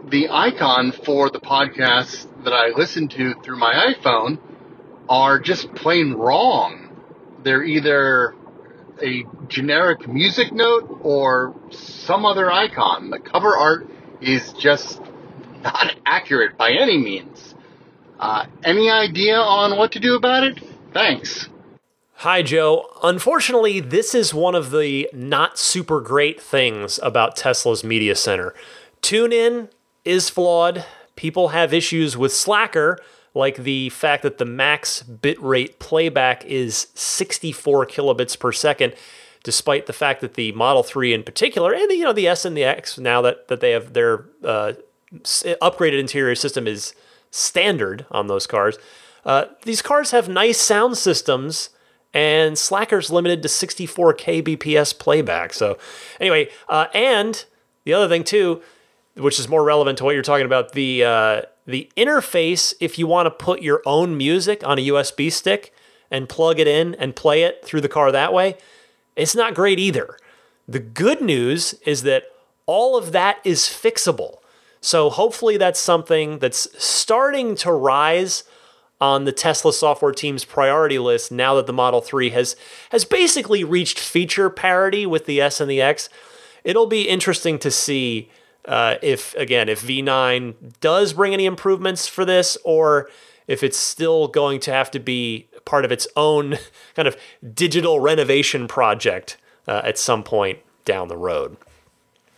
the 0.09 0.29
icon 0.29 0.91
for 0.91 1.29
the 1.29 1.39
podcasts 1.39 2.27
that 2.43 2.53
I 2.53 2.69
listen 2.69 3.07
to 3.09 3.33
through 3.43 3.57
my 3.57 3.93
iPhone 3.93 4.39
are 5.07 5.39
just 5.39 5.73
plain 5.75 6.13
wrong. 6.13 6.89
They're 7.43 7.63
either 7.63 8.35
a 9.01 9.25
generic 9.47 10.07
music 10.07 10.51
note 10.51 10.99
or 11.01 11.55
some 11.71 12.25
other 12.25 12.51
icon. 12.51 13.09
The 13.09 13.19
cover 13.19 13.55
art 13.55 13.87
is 14.21 14.53
just 14.53 15.01
not 15.63 15.95
accurate 16.05 16.57
by 16.57 16.71
any 16.71 16.97
means. 16.97 17.55
Uh, 18.19 18.45
any 18.63 18.89
idea 18.89 19.37
on 19.37 19.77
what 19.77 19.93
to 19.93 19.99
do 19.99 20.15
about 20.15 20.43
it? 20.43 20.59
Thanks. 20.93 21.49
Hi, 22.21 22.43
Joe. 22.43 22.85
Unfortunately, 23.01 23.79
this 23.79 24.13
is 24.13 24.31
one 24.31 24.53
of 24.53 24.69
the 24.69 25.09
not 25.11 25.57
super 25.57 25.99
great 25.99 26.39
things 26.39 26.99
about 27.01 27.35
Tesla's 27.35 27.83
Media 27.83 28.15
Center. 28.15 28.53
TuneIn 29.01 29.71
is 30.05 30.29
flawed. 30.29 30.85
People 31.15 31.47
have 31.47 31.73
issues 31.73 32.15
with 32.15 32.31
Slacker, 32.31 32.99
like 33.33 33.55
the 33.55 33.89
fact 33.89 34.21
that 34.21 34.37
the 34.37 34.45
max 34.45 35.01
bitrate 35.01 35.79
playback 35.79 36.45
is 36.45 36.89
64 36.93 37.87
kilobits 37.87 38.39
per 38.39 38.51
second, 38.51 38.93
despite 39.43 39.87
the 39.87 39.91
fact 39.91 40.21
that 40.21 40.35
the 40.35 40.51
Model 40.51 40.83
3 40.83 41.15
in 41.15 41.23
particular, 41.23 41.73
and 41.73 41.89
the, 41.89 41.95
you 41.95 42.03
know 42.03 42.13
the 42.13 42.27
S 42.27 42.45
and 42.45 42.55
the 42.55 42.63
X, 42.63 42.99
now 42.99 43.23
that, 43.23 43.47
that 43.47 43.61
they 43.61 43.71
have 43.71 43.93
their 43.93 44.25
uh, 44.43 44.73
upgraded 45.11 45.99
interior 45.99 46.35
system 46.35 46.67
is 46.67 46.93
standard 47.31 48.05
on 48.11 48.27
those 48.27 48.45
cars. 48.45 48.77
Uh, 49.25 49.45
these 49.63 49.81
cars 49.81 50.11
have 50.11 50.29
nice 50.29 50.61
sound 50.61 50.99
systems 50.99 51.71
and 52.13 52.57
Slacker's 52.57 53.09
limited 53.09 53.41
to 53.43 53.49
64 53.49 54.15
kbps 54.15 54.97
playback. 54.97 55.53
So, 55.53 55.77
anyway, 56.19 56.49
uh, 56.67 56.87
and 56.93 57.43
the 57.83 57.93
other 57.93 58.07
thing 58.07 58.23
too, 58.23 58.61
which 59.15 59.39
is 59.39 59.47
more 59.47 59.63
relevant 59.63 59.97
to 59.99 60.03
what 60.03 60.13
you're 60.13 60.23
talking 60.23 60.45
about, 60.45 60.73
the 60.73 61.03
uh, 61.03 61.41
the 61.65 61.89
interface 61.95 62.73
if 62.79 62.97
you 62.97 63.07
want 63.07 63.27
to 63.27 63.31
put 63.31 63.61
your 63.61 63.81
own 63.85 64.17
music 64.17 64.65
on 64.65 64.77
a 64.77 64.87
USB 64.87 65.31
stick 65.31 65.73
and 66.09 66.27
plug 66.27 66.59
it 66.59 66.67
in 66.67 66.95
and 66.95 67.15
play 67.15 67.43
it 67.43 67.63
through 67.63 67.81
the 67.81 67.89
car 67.89 68.11
that 68.11 68.33
way, 68.33 68.57
it's 69.15 69.35
not 69.35 69.53
great 69.53 69.79
either. 69.79 70.17
The 70.67 70.79
good 70.79 71.21
news 71.21 71.73
is 71.85 72.03
that 72.03 72.23
all 72.65 72.97
of 72.97 73.11
that 73.11 73.39
is 73.43 73.61
fixable. 73.61 74.37
So 74.81 75.09
hopefully 75.09 75.57
that's 75.57 75.79
something 75.79 76.39
that's 76.39 76.67
starting 76.83 77.55
to 77.57 77.71
rise 77.71 78.43
on 79.01 79.25
the 79.25 79.31
Tesla 79.31 79.73
software 79.73 80.11
team's 80.11 80.45
priority 80.45 80.99
list 80.99 81.31
now 81.31 81.55
that 81.55 81.65
the 81.65 81.73
Model 81.73 81.99
3 81.99 82.29
has 82.29 82.55
has 82.91 83.03
basically 83.03 83.63
reached 83.63 83.99
feature 83.99 84.49
parity 84.49 85.07
with 85.07 85.25
the 85.25 85.41
S 85.41 85.59
and 85.59 85.69
the 85.69 85.81
X. 85.81 86.07
It'll 86.63 86.85
be 86.85 87.09
interesting 87.09 87.57
to 87.59 87.71
see 87.71 88.29
uh, 88.65 88.95
if 89.01 89.33
again 89.35 89.67
if 89.67 89.81
V9 89.81 90.79
does 90.79 91.13
bring 91.13 91.33
any 91.33 91.47
improvements 91.47 92.07
for 92.07 92.23
this, 92.23 92.57
or 92.63 93.09
if 93.47 93.63
it's 93.63 93.77
still 93.77 94.27
going 94.27 94.59
to 94.61 94.71
have 94.71 94.91
to 94.91 94.99
be 94.99 95.47
part 95.65 95.83
of 95.83 95.91
its 95.91 96.07
own 96.15 96.57
kind 96.95 97.07
of 97.07 97.17
digital 97.53 97.99
renovation 97.99 98.67
project 98.67 99.37
uh, 99.67 99.81
at 99.83 99.97
some 99.97 100.23
point 100.23 100.59
down 100.85 101.07
the 101.07 101.17
road. 101.17 101.57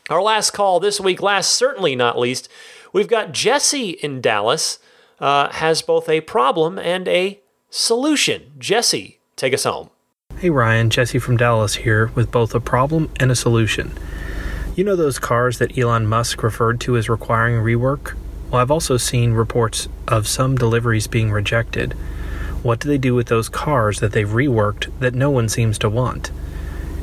Our 0.09 0.22
last 0.22 0.51
call 0.51 0.80
this 0.80 0.99
week, 0.99 1.22
last 1.22 1.51
certainly 1.51 1.95
not 1.95 2.20
least, 2.20 2.49
we've 2.91 3.07
got 3.07 3.32
Jesse 3.32 3.91
in 3.91 4.22
Dallas 4.22 4.80
uh, 5.24 5.50
has 5.54 5.82
both 5.82 6.10
a 6.10 6.20
problem 6.20 6.78
and 6.78 7.08
a 7.08 7.40
solution. 7.70 8.52
Jesse, 8.60 9.22
take 9.38 9.54
us 9.54 9.64
home. 9.64 9.90
Hey 10.38 10.50
Ryan, 10.50 10.90
Jesse 10.90 11.18
from 11.18 11.38
Dallas 11.38 11.76
here 11.76 12.08
with 12.14 12.30
both 12.30 12.54
a 12.54 12.60
problem 12.60 13.10
and 13.22 13.32
a 13.32 13.36
solution. 13.36 13.94
You 14.76 14.84
know 14.84 14.98
those 14.98 15.20
cars 15.20 15.60
that 15.60 15.78
Elon 15.78 16.08
Musk 16.08 16.44
referred 16.44 16.82
to 16.82 16.98
as 16.98 17.08
requiring 17.08 17.64
rework? 17.64 18.18
Well, 18.52 18.62
I've 18.62 18.72
also 18.72 18.98
seen 18.98 19.32
reports 19.32 19.88
of 20.10 20.28
some 20.28 20.58
deliveries 20.58 21.08
being 21.08 21.32
rejected. 21.32 21.94
What 22.62 22.82
do 22.82 22.90
they 22.90 22.98
do 22.98 23.16
with 23.16 23.28
those 23.28 23.48
cars 23.48 24.02
that 24.02 24.12
they've 24.12 24.28
reworked 24.28 24.92
that 25.00 25.14
no 25.14 25.30
one 25.30 25.48
seems 25.48 25.80
to 25.80 25.90
want? 25.90 26.32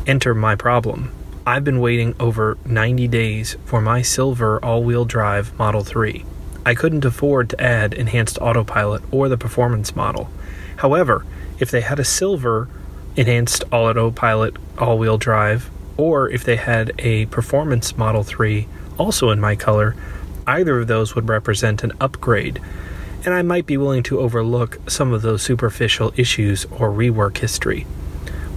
Enter 0.06 0.34
my 0.34 0.56
problem. 0.56 1.10
I've 1.46 1.64
been 1.64 1.80
waiting 1.80 2.14
over 2.20 2.58
90 2.66 3.08
days 3.08 3.56
for 3.64 3.80
my 3.80 4.02
silver 4.02 4.62
all 4.62 4.84
wheel 4.84 5.06
drive 5.06 5.58
Model 5.58 5.84
3. 5.84 6.26
I 6.64 6.74
couldn't 6.74 7.04
afford 7.04 7.50
to 7.50 7.60
add 7.60 7.94
enhanced 7.94 8.38
autopilot 8.38 9.02
or 9.10 9.28
the 9.28 9.38
performance 9.38 9.96
model. 9.96 10.30
However, 10.76 11.24
if 11.58 11.70
they 11.70 11.80
had 11.80 11.98
a 11.98 12.04
silver 12.04 12.68
enhanced 13.16 13.64
autopilot 13.72 14.56
all 14.78 14.98
wheel 14.98 15.18
drive, 15.18 15.70
or 15.96 16.28
if 16.30 16.44
they 16.44 16.56
had 16.56 16.92
a 16.98 17.26
performance 17.26 17.96
Model 17.96 18.22
3 18.22 18.66
also 18.98 19.30
in 19.30 19.40
my 19.40 19.56
color, 19.56 19.94
either 20.46 20.80
of 20.80 20.86
those 20.86 21.14
would 21.14 21.28
represent 21.28 21.84
an 21.84 21.92
upgrade, 22.00 22.60
and 23.24 23.34
I 23.34 23.42
might 23.42 23.66
be 23.66 23.76
willing 23.76 24.02
to 24.04 24.20
overlook 24.20 24.78
some 24.88 25.12
of 25.12 25.22
those 25.22 25.42
superficial 25.42 26.12
issues 26.16 26.64
or 26.66 26.90
rework 26.90 27.38
history. 27.38 27.82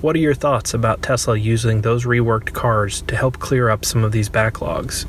What 0.02 0.16
are 0.16 0.20
your 0.20 0.34
thoughts 0.34 0.74
about 0.74 1.02
Tesla 1.02 1.38
using 1.38 1.82
those 1.82 2.06
reworked 2.06 2.54
cars 2.54 3.02
to 3.04 3.16
help 3.16 3.40
clear 3.40 3.70
up 3.70 3.86
some 3.86 4.04
of 4.04 4.12
these 4.12 4.30
backlogs? 4.30 5.06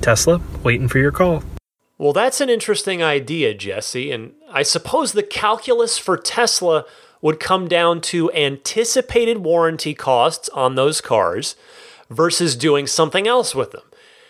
Tesla, 0.00 0.40
waiting 0.62 0.88
for 0.88 0.98
your 0.98 1.12
call. 1.12 1.42
Well, 1.98 2.12
that's 2.12 2.40
an 2.40 2.50
interesting 2.50 3.02
idea, 3.02 3.54
Jesse. 3.54 4.12
And 4.12 4.34
I 4.50 4.62
suppose 4.62 5.12
the 5.12 5.22
calculus 5.22 5.96
for 5.98 6.16
Tesla 6.16 6.84
would 7.22 7.40
come 7.40 7.68
down 7.68 8.00
to 8.00 8.30
anticipated 8.32 9.38
warranty 9.38 9.94
costs 9.94 10.48
on 10.50 10.74
those 10.74 11.00
cars 11.00 11.56
versus 12.10 12.54
doing 12.54 12.86
something 12.86 13.26
else 13.26 13.54
with 13.54 13.72
them. 13.72 13.82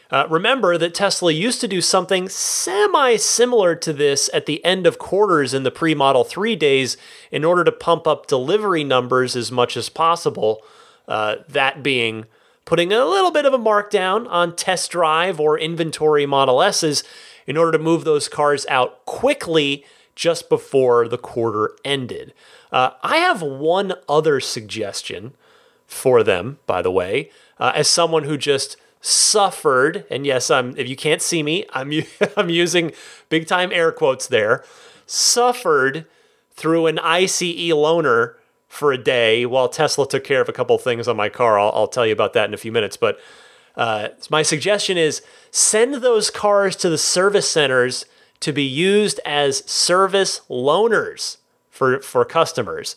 Uh, 0.08 0.24
remember 0.30 0.78
that 0.78 0.94
Tesla 0.94 1.32
used 1.32 1.60
to 1.60 1.66
do 1.66 1.80
something 1.80 2.28
semi 2.28 3.16
similar 3.16 3.74
to 3.74 3.92
this 3.92 4.30
at 4.32 4.46
the 4.46 4.64
end 4.64 4.86
of 4.86 4.98
quarters 5.00 5.52
in 5.52 5.64
the 5.64 5.70
pre 5.70 5.96
Model 5.96 6.22
3 6.22 6.54
days 6.54 6.96
in 7.32 7.44
order 7.44 7.64
to 7.64 7.72
pump 7.72 8.06
up 8.06 8.28
delivery 8.28 8.84
numbers 8.84 9.34
as 9.34 9.50
much 9.50 9.76
as 9.76 9.88
possible. 9.88 10.62
Uh, 11.08 11.36
that 11.48 11.82
being 11.82 12.24
putting 12.64 12.92
a 12.92 13.04
little 13.04 13.32
bit 13.32 13.46
of 13.46 13.52
a 13.52 13.58
markdown 13.58 14.28
on 14.28 14.54
test 14.54 14.92
drive 14.92 15.40
or 15.40 15.58
inventory 15.58 16.24
Model 16.24 16.62
S's 16.62 17.02
in 17.46 17.56
order 17.56 17.72
to 17.72 17.78
move 17.78 18.04
those 18.04 18.28
cars 18.28 18.66
out 18.68 19.04
quickly 19.06 19.84
just 20.14 20.48
before 20.48 21.06
the 21.06 21.18
quarter 21.18 21.76
ended. 21.84 22.32
Uh, 22.72 22.90
I 23.02 23.18
have 23.18 23.42
one 23.42 23.94
other 24.08 24.40
suggestion 24.40 25.34
for 25.86 26.22
them, 26.22 26.58
by 26.66 26.82
the 26.82 26.90
way, 26.90 27.30
uh, 27.58 27.72
as 27.74 27.88
someone 27.88 28.24
who 28.24 28.36
just 28.36 28.76
suffered, 29.00 30.04
and 30.10 30.26
yes, 30.26 30.50
I'm 30.50 30.76
if 30.76 30.88
you 30.88 30.96
can't 30.96 31.22
see 31.22 31.42
me, 31.42 31.64
I'm 31.72 31.92
I'm 32.36 32.50
using 32.50 32.92
big 33.28 33.46
time 33.46 33.70
air 33.72 33.92
quotes 33.92 34.26
there, 34.26 34.64
suffered 35.06 36.06
through 36.52 36.86
an 36.86 36.98
ICE 36.98 37.42
loaner 37.72 38.34
for 38.66 38.92
a 38.92 38.98
day 38.98 39.46
while 39.46 39.68
Tesla 39.68 40.08
took 40.08 40.24
care 40.24 40.40
of 40.40 40.48
a 40.48 40.52
couple 40.52 40.76
things 40.78 41.06
on 41.06 41.16
my 41.16 41.28
car. 41.28 41.58
I'll, 41.58 41.70
I'll 41.72 41.88
tell 41.88 42.06
you 42.06 42.12
about 42.12 42.32
that 42.32 42.48
in 42.48 42.54
a 42.54 42.58
few 42.58 42.72
minutes, 42.72 42.96
but 42.96 43.20
uh, 43.76 44.08
my 44.30 44.42
suggestion 44.42 44.96
is 44.96 45.22
send 45.50 45.94
those 45.96 46.30
cars 46.30 46.76
to 46.76 46.88
the 46.88 46.98
service 46.98 47.48
centers 47.48 48.06
to 48.40 48.52
be 48.52 48.64
used 48.64 49.20
as 49.24 49.68
service 49.70 50.40
loaners 50.48 51.38
for 51.70 52.00
for 52.00 52.24
customers. 52.24 52.96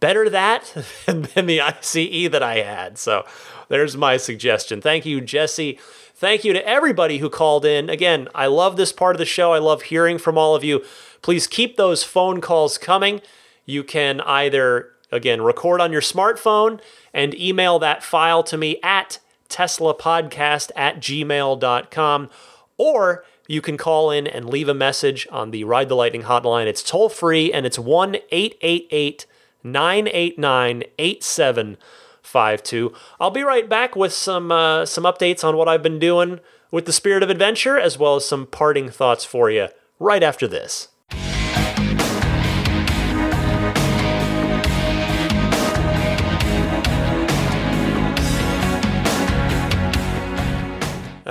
Better 0.00 0.28
that 0.28 0.74
than 1.06 1.46
the 1.46 1.60
ICE 1.60 2.28
that 2.30 2.42
I 2.42 2.58
had. 2.58 2.98
So 2.98 3.24
there's 3.68 3.96
my 3.96 4.16
suggestion. 4.16 4.80
Thank 4.80 5.06
you, 5.06 5.20
Jesse. 5.20 5.78
Thank 6.14 6.44
you 6.44 6.52
to 6.52 6.66
everybody 6.66 7.18
who 7.18 7.30
called 7.30 7.64
in. 7.64 7.88
Again, 7.88 8.28
I 8.34 8.46
love 8.46 8.76
this 8.76 8.92
part 8.92 9.16
of 9.16 9.18
the 9.18 9.24
show. 9.24 9.52
I 9.52 9.58
love 9.58 9.82
hearing 9.82 10.18
from 10.18 10.36
all 10.36 10.54
of 10.54 10.62
you. 10.62 10.84
Please 11.22 11.46
keep 11.46 11.76
those 11.76 12.04
phone 12.04 12.40
calls 12.40 12.78
coming. 12.78 13.20
You 13.64 13.82
can 13.82 14.20
either, 14.20 14.90
again, 15.10 15.42
record 15.42 15.80
on 15.80 15.90
your 15.90 16.00
smartphone 16.00 16.80
and 17.14 17.34
email 17.34 17.78
that 17.78 18.02
file 18.02 18.42
to 18.44 18.56
me 18.56 18.78
at 18.82 19.18
teslapodcast 19.52 20.70
at 20.74 20.96
gmail.com, 20.96 22.30
or 22.78 23.24
you 23.46 23.60
can 23.60 23.76
call 23.76 24.10
in 24.10 24.26
and 24.26 24.48
leave 24.48 24.68
a 24.68 24.74
message 24.74 25.28
on 25.30 25.50
the 25.50 25.64
Ride 25.64 25.88
the 25.88 25.94
Lightning 25.94 26.22
hotline. 26.22 26.66
It's 26.66 26.82
toll 26.82 27.08
free 27.08 27.52
and 27.52 27.66
it's 27.66 27.78
1 27.78 28.16
888 28.30 29.26
989 29.62 30.82
8752. 30.98 32.92
I'll 33.20 33.30
be 33.30 33.42
right 33.42 33.68
back 33.68 33.94
with 33.94 34.12
some, 34.12 34.50
uh, 34.50 34.86
some 34.86 35.04
updates 35.04 35.44
on 35.44 35.56
what 35.56 35.68
I've 35.68 35.82
been 35.82 35.98
doing 35.98 36.40
with 36.70 36.86
the 36.86 36.92
Spirit 36.92 37.22
of 37.22 37.30
Adventure, 37.30 37.78
as 37.78 37.98
well 37.98 38.16
as 38.16 38.24
some 38.24 38.46
parting 38.46 38.88
thoughts 38.88 39.24
for 39.24 39.50
you 39.50 39.68
right 39.98 40.22
after 40.22 40.48
this. 40.48 40.88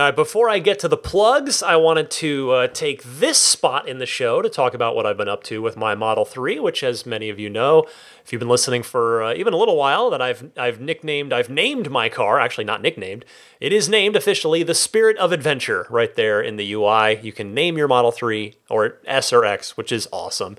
Uh, 0.01 0.11
before 0.11 0.49
I 0.49 0.57
get 0.57 0.79
to 0.79 0.87
the 0.87 0.97
plugs, 0.97 1.61
I 1.61 1.75
wanted 1.75 2.09
to 2.09 2.51
uh, 2.53 2.67
take 2.69 3.03
this 3.03 3.37
spot 3.37 3.87
in 3.87 3.99
the 3.99 4.07
show 4.07 4.41
to 4.41 4.49
talk 4.49 4.73
about 4.73 4.95
what 4.95 5.05
I've 5.05 5.15
been 5.15 5.29
up 5.29 5.43
to 5.43 5.61
with 5.61 5.77
my 5.77 5.93
Model 5.93 6.25
3, 6.25 6.57
which, 6.57 6.83
as 6.83 7.05
many 7.05 7.29
of 7.29 7.37
you 7.37 7.51
know, 7.51 7.85
if 8.25 8.33
you've 8.33 8.39
been 8.39 8.49
listening 8.49 8.81
for 8.81 9.21
uh, 9.21 9.35
even 9.35 9.53
a 9.53 9.57
little 9.57 9.75
while, 9.75 10.09
that 10.09 10.19
I've 10.19 10.49
I've 10.57 10.81
nicknamed, 10.81 11.31
I've 11.31 11.51
named 11.51 11.91
my 11.91 12.09
car, 12.09 12.39
actually 12.39 12.63
not 12.63 12.81
nicknamed, 12.81 13.25
it 13.59 13.71
is 13.71 13.87
named 13.87 14.15
officially 14.15 14.63
the 14.63 14.73
Spirit 14.73 15.17
of 15.17 15.31
Adventure 15.31 15.85
right 15.87 16.15
there 16.15 16.41
in 16.41 16.55
the 16.55 16.73
UI. 16.73 17.19
You 17.21 17.31
can 17.31 17.53
name 17.53 17.77
your 17.77 17.87
Model 17.87 18.11
3 18.11 18.55
or 18.71 18.97
S 19.05 19.31
or 19.31 19.45
X, 19.45 19.77
which 19.77 19.91
is 19.91 20.07
awesome. 20.11 20.57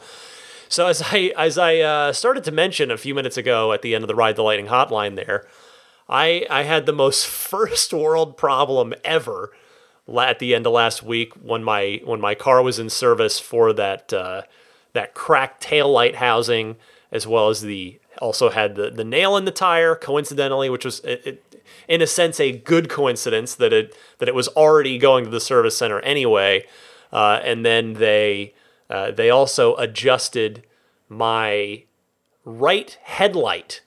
So 0.68 0.86
as 0.86 1.02
I 1.02 1.32
as 1.36 1.58
I 1.58 1.78
uh, 1.78 2.12
started 2.12 2.44
to 2.44 2.52
mention 2.52 2.92
a 2.92 2.96
few 2.96 3.12
minutes 3.12 3.36
ago 3.36 3.72
at 3.72 3.82
the 3.82 3.96
end 3.96 4.04
of 4.04 4.08
the 4.08 4.14
Ride 4.14 4.36
the 4.36 4.42
Lightning 4.42 4.68
hotline 4.68 5.16
there, 5.16 5.48
I 6.08 6.46
I 6.50 6.62
had 6.62 6.86
the 6.86 6.92
most 6.92 7.26
first 7.50 7.92
world 7.92 8.36
problem 8.36 8.94
ever 9.04 9.52
at 10.18 10.40
the 10.40 10.54
end 10.54 10.66
of 10.66 10.72
last 10.72 11.02
week 11.02 11.32
when 11.34 11.62
my 11.62 12.00
when 12.04 12.20
my 12.20 12.34
car 12.34 12.62
was 12.62 12.78
in 12.78 12.90
service 12.90 13.38
for 13.38 13.72
that 13.72 14.12
uh, 14.12 14.42
that 14.92 15.14
cracked 15.14 15.62
tail 15.62 15.90
light 15.90 16.16
housing 16.16 16.76
as 17.10 17.26
well 17.26 17.48
as 17.48 17.62
the 17.62 17.98
also 18.18 18.50
had 18.50 18.74
the 18.74 18.90
the 18.90 19.04
nail 19.04 19.36
in 19.36 19.44
the 19.44 19.50
tire 19.50 19.94
coincidentally 19.94 20.68
which 20.68 20.84
was 20.84 21.00
it, 21.00 21.26
it, 21.26 21.52
in 21.88 22.02
a 22.02 22.06
sense 22.06 22.40
a 22.40 22.52
good 22.52 22.88
coincidence 22.88 23.54
that 23.54 23.72
it 23.72 23.96
that 24.18 24.28
it 24.28 24.34
was 24.34 24.48
already 24.48 24.98
going 24.98 25.24
to 25.24 25.30
the 25.30 25.40
service 25.40 25.76
center 25.76 26.00
anyway. 26.00 26.64
Uh, 27.12 27.40
and 27.42 27.64
then 27.64 27.94
they 27.94 28.54
uh, 28.88 29.10
they 29.10 29.30
also 29.30 29.76
adjusted 29.76 30.64
my 31.08 31.84
right 32.44 32.98
headlight 33.02 33.82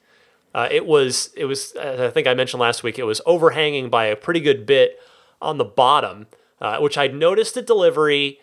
uh, 0.55 0.69
it 0.71 0.85
was 0.85 1.31
it 1.35 1.43
was 1.43 1.75
I 1.75 2.09
think 2.09 2.27
I 2.27 2.33
mentioned 2.33 2.61
last 2.61 2.81
week 2.81 2.97
it 2.97 3.03
was 3.03 3.19
overhanging 3.25 3.89
by 3.89 4.05
a 4.05 4.15
pretty 4.15 4.39
good 4.39 4.65
bit 4.65 4.97
on 5.41 5.57
the 5.57 5.65
bottom, 5.65 6.27
uh, 6.61 6.77
which 6.77 6.97
I 6.97 7.07
noticed 7.07 7.57
at 7.57 7.67
delivery. 7.67 8.39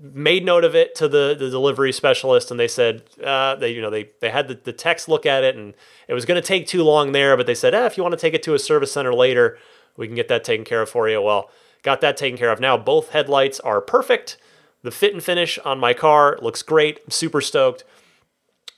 Made 0.00 0.44
note 0.44 0.64
of 0.64 0.76
it 0.76 0.94
to 0.96 1.08
the, 1.08 1.34
the 1.36 1.50
delivery 1.50 1.92
specialist, 1.92 2.52
and 2.52 2.60
they 2.60 2.68
said 2.68 3.02
uh, 3.24 3.56
they 3.56 3.70
you 3.70 3.82
know 3.82 3.90
they 3.90 4.10
they 4.20 4.30
had 4.30 4.46
the, 4.46 4.54
the 4.54 4.72
techs 4.72 5.08
look 5.08 5.26
at 5.26 5.42
it, 5.42 5.56
and 5.56 5.74
it 6.06 6.14
was 6.14 6.24
going 6.24 6.40
to 6.40 6.46
take 6.46 6.68
too 6.68 6.84
long 6.84 7.10
there, 7.10 7.36
but 7.36 7.46
they 7.46 7.56
said 7.56 7.74
eh, 7.74 7.86
if 7.86 7.96
you 7.96 8.04
want 8.04 8.12
to 8.12 8.20
take 8.20 8.34
it 8.34 8.42
to 8.44 8.54
a 8.54 8.58
service 8.58 8.92
center 8.92 9.12
later, 9.12 9.58
we 9.96 10.06
can 10.06 10.14
get 10.14 10.28
that 10.28 10.44
taken 10.44 10.64
care 10.64 10.82
of 10.82 10.90
for 10.90 11.08
you. 11.08 11.20
Well, 11.20 11.50
got 11.82 12.00
that 12.02 12.16
taken 12.16 12.38
care 12.38 12.52
of. 12.52 12.60
Now 12.60 12.76
both 12.76 13.08
headlights 13.08 13.58
are 13.60 13.80
perfect. 13.80 14.36
The 14.84 14.92
fit 14.92 15.12
and 15.12 15.24
finish 15.24 15.58
on 15.64 15.80
my 15.80 15.92
car 15.92 16.38
looks 16.40 16.62
great. 16.62 17.00
I'm 17.04 17.10
super 17.10 17.40
stoked. 17.40 17.82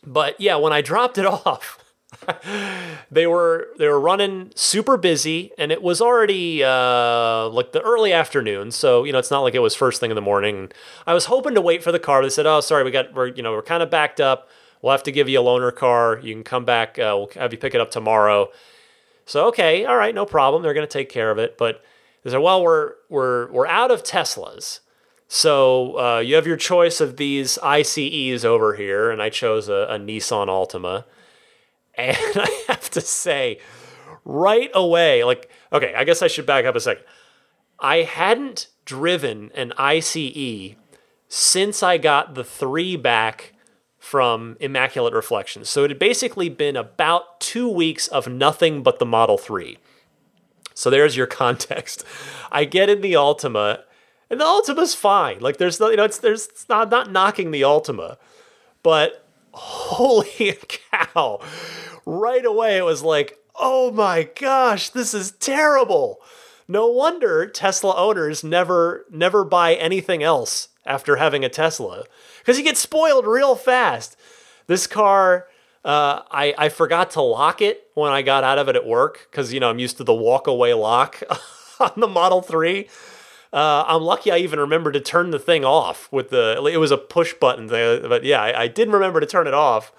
But 0.07 0.41
yeah, 0.41 0.57
when 0.57 0.72
I 0.72 0.81
dropped 0.81 1.18
it 1.18 1.26
off, 1.47 1.85
they 3.11 3.27
were 3.27 3.69
they 3.79 3.89
were 3.89 4.01
running 4.01 4.51
super 4.55 4.97
busy, 4.97 5.53
and 5.57 5.71
it 5.71 5.83
was 5.83 6.01
already 6.01 6.63
uh, 6.65 7.49
like 7.49 7.73
the 7.73 7.81
early 7.83 8.13
afternoon. 8.13 8.71
So 8.71 9.05
you 9.05 9.13
know, 9.13 9.19
it's 9.19 9.31
not 9.31 9.41
like 9.41 9.55
it 9.55 9.61
was 9.61 9.75
first 9.75 10.01
thing 10.01 10.11
in 10.11 10.15
the 10.15 10.21
morning. 10.21 10.73
I 11.07 11.15
was 11.15 11.27
hoping 11.27 11.55
to 11.55 11.61
wait 11.61 11.83
for 11.83 11.93
the 11.93 11.99
car. 11.99 12.23
They 12.23 12.31
said, 12.31 12.47
"Oh, 12.47 12.61
sorry, 12.61 12.85
we 12.85 12.91
got 12.91 13.15
we're 13.15 13.29
you 13.29 13.43
know 13.43 13.53
we're 13.53 13.63
kind 13.63 13.83
of 13.83 13.91
backed 13.91 14.21
up. 14.21 14.49
We'll 14.83 14.93
have 14.93 15.03
to 15.05 15.13
give 15.13 15.29
you 15.29 15.41
a 15.41 15.43
loaner 15.43 15.75
car. 15.75 16.19
You 16.23 16.35
can 16.35 16.45
come 16.45 16.65
back. 16.65 16.99
Uh, 16.99 17.15
we'll 17.17 17.31
have 17.35 17.53
you 17.53 17.59
pick 17.59 17.75
it 17.75 17.81
up 17.81 17.91
tomorrow." 17.91 18.51
So 19.27 19.47
okay, 19.49 19.85
all 19.85 19.97
right, 19.97 20.15
no 20.15 20.27
problem. 20.27 20.63
They're 20.63 20.75
going 20.75 20.87
to 20.87 20.93
take 20.93 21.09
care 21.09 21.31
of 21.31 21.39
it. 21.39 21.57
But 21.57 21.83
they 22.25 22.31
said, 22.31 22.39
"Well, 22.39 22.63
we're 22.63 22.95
we're 23.09 23.51
we're 23.53 23.67
out 23.67 23.91
of 23.91 24.03
Teslas." 24.03 24.81
So 25.33 25.97
uh, 25.97 26.19
you 26.19 26.35
have 26.35 26.47
your 26.49 26.57
choice 26.57 27.01
of 27.01 27.17
these 27.17 27.57
ICEs 27.59 28.45
over 28.45 28.75
here, 28.75 29.13
and 29.13 29.23
I 29.23 29.29
chose 29.29 29.69
a, 29.69 29.87
a 29.89 29.97
Nissan 29.97 30.49
Altima. 30.49 31.05
And 32.09 32.36
I 32.36 32.64
have 32.68 32.90
to 32.90 33.01
say, 33.01 33.59
right 34.24 34.70
away, 34.74 35.24
like, 35.24 35.51
okay, 35.72 35.94
I 35.94 36.05
guess 36.05 36.22
I 36.22 36.28
should 36.28 36.46
back 36.46 36.64
up 36.64 36.76
a 36.76 36.80
second. 36.80 37.05
I 37.78 38.03
hadn't 38.03 38.68
driven 38.84 39.51
an 39.55 39.72
ICE 39.78 40.74
since 41.28 41.82
I 41.82 41.96
got 41.96 42.34
the 42.34 42.44
three 42.44 42.96
back 42.96 43.55
from 43.98 44.57
Immaculate 44.61 45.14
Reflections. 45.14 45.68
So 45.68 45.84
it 45.84 45.90
had 45.90 45.98
basically 45.98 46.48
been 46.48 46.76
about 46.76 47.40
two 47.40 47.68
weeks 47.68 48.09
of 48.09 48.26
nothing 48.26 48.82
but 48.82 48.98
the 48.98 49.07
Model 49.07 49.38
3. 49.38 49.78
So 50.74 50.90
there's 50.90 51.16
your 51.16 51.26
context. 51.44 52.05
I 52.51 52.64
get 52.64 52.88
in 52.88 53.01
the 53.03 53.12
Altima, 53.12 53.82
and 54.30 54.40
the 54.40 54.44
Altima's 54.44 54.94
fine. 54.94 55.40
Like 55.40 55.59
there's 55.59 55.78
no, 55.78 55.90
you 55.90 55.96
know, 55.96 56.05
it's 56.05 56.18
there's 56.18 56.46
it's 56.46 56.68
not 56.68 56.90
not 56.90 57.11
knocking 57.11 57.51
the 57.51 57.62
Altima, 57.62 58.16
but 58.82 59.26
holy 59.53 60.57
cow! 60.68 61.40
Right 62.07 62.44
away, 62.44 62.76
it 62.76 62.84
was 62.84 63.03
like, 63.03 63.38
oh 63.55 63.90
my 63.90 64.28
gosh, 64.38 64.88
this 64.90 65.14
is 65.14 65.32
terrible. 65.32 66.20
No 66.66 66.86
wonder 66.86 67.46
Tesla 67.46 67.94
owners 67.96 68.44
never 68.44 69.05
never 69.11 69.44
buy 69.44 69.74
anything 69.74 70.22
else 70.22 70.68
after 70.86 71.16
having 71.16 71.44
a 71.44 71.48
Tesla 71.48 72.05
because 72.38 72.59
you 72.59 72.64
get 72.64 72.76
spoiled 72.76 73.26
real 73.26 73.57
fast. 73.57 74.16
This 74.66 74.86
car, 74.86 75.48
uh, 75.84 76.22
I 76.30 76.55
I 76.57 76.68
forgot 76.68 77.11
to 77.12 77.22
lock 77.22 77.61
it 77.61 77.88
when 77.94 78.12
I 78.12 78.22
got 78.22 78.44
out 78.44 78.59
of 78.59 78.68
it 78.68 78.76
at 78.76 78.86
work 78.86 79.26
because 79.30 79.53
you 79.53 79.59
know 79.59 79.68
I'm 79.68 79.80
used 79.80 79.96
to 79.96 80.05
the 80.05 80.14
walk 80.14 80.46
away 80.46 80.72
lock 80.74 81.20
on 81.80 81.92
the 81.96 82.07
Model 82.07 82.40
Three. 82.40 82.88
Uh, 83.53 83.84
I'm 83.88 84.03
lucky 84.03 84.30
I 84.30 84.36
even 84.38 84.61
remembered 84.61 84.92
to 84.92 85.01
turn 85.01 85.32
the 85.32 85.38
thing 85.40 85.64
off 85.64 86.11
with 86.12 86.30
the. 86.30 86.62
It 86.72 86.78
was 86.78 86.92
a 86.92 86.96
push 86.96 87.34
button, 87.34 87.68
thing, 87.68 88.09
but 88.09 88.22
yeah, 88.22 88.40
I, 88.40 88.62
I 88.62 88.68
did 88.68 88.92
remember 88.92 89.18
to 89.18 89.26
turn 89.26 89.48
it 89.48 89.55
off, 89.55 89.92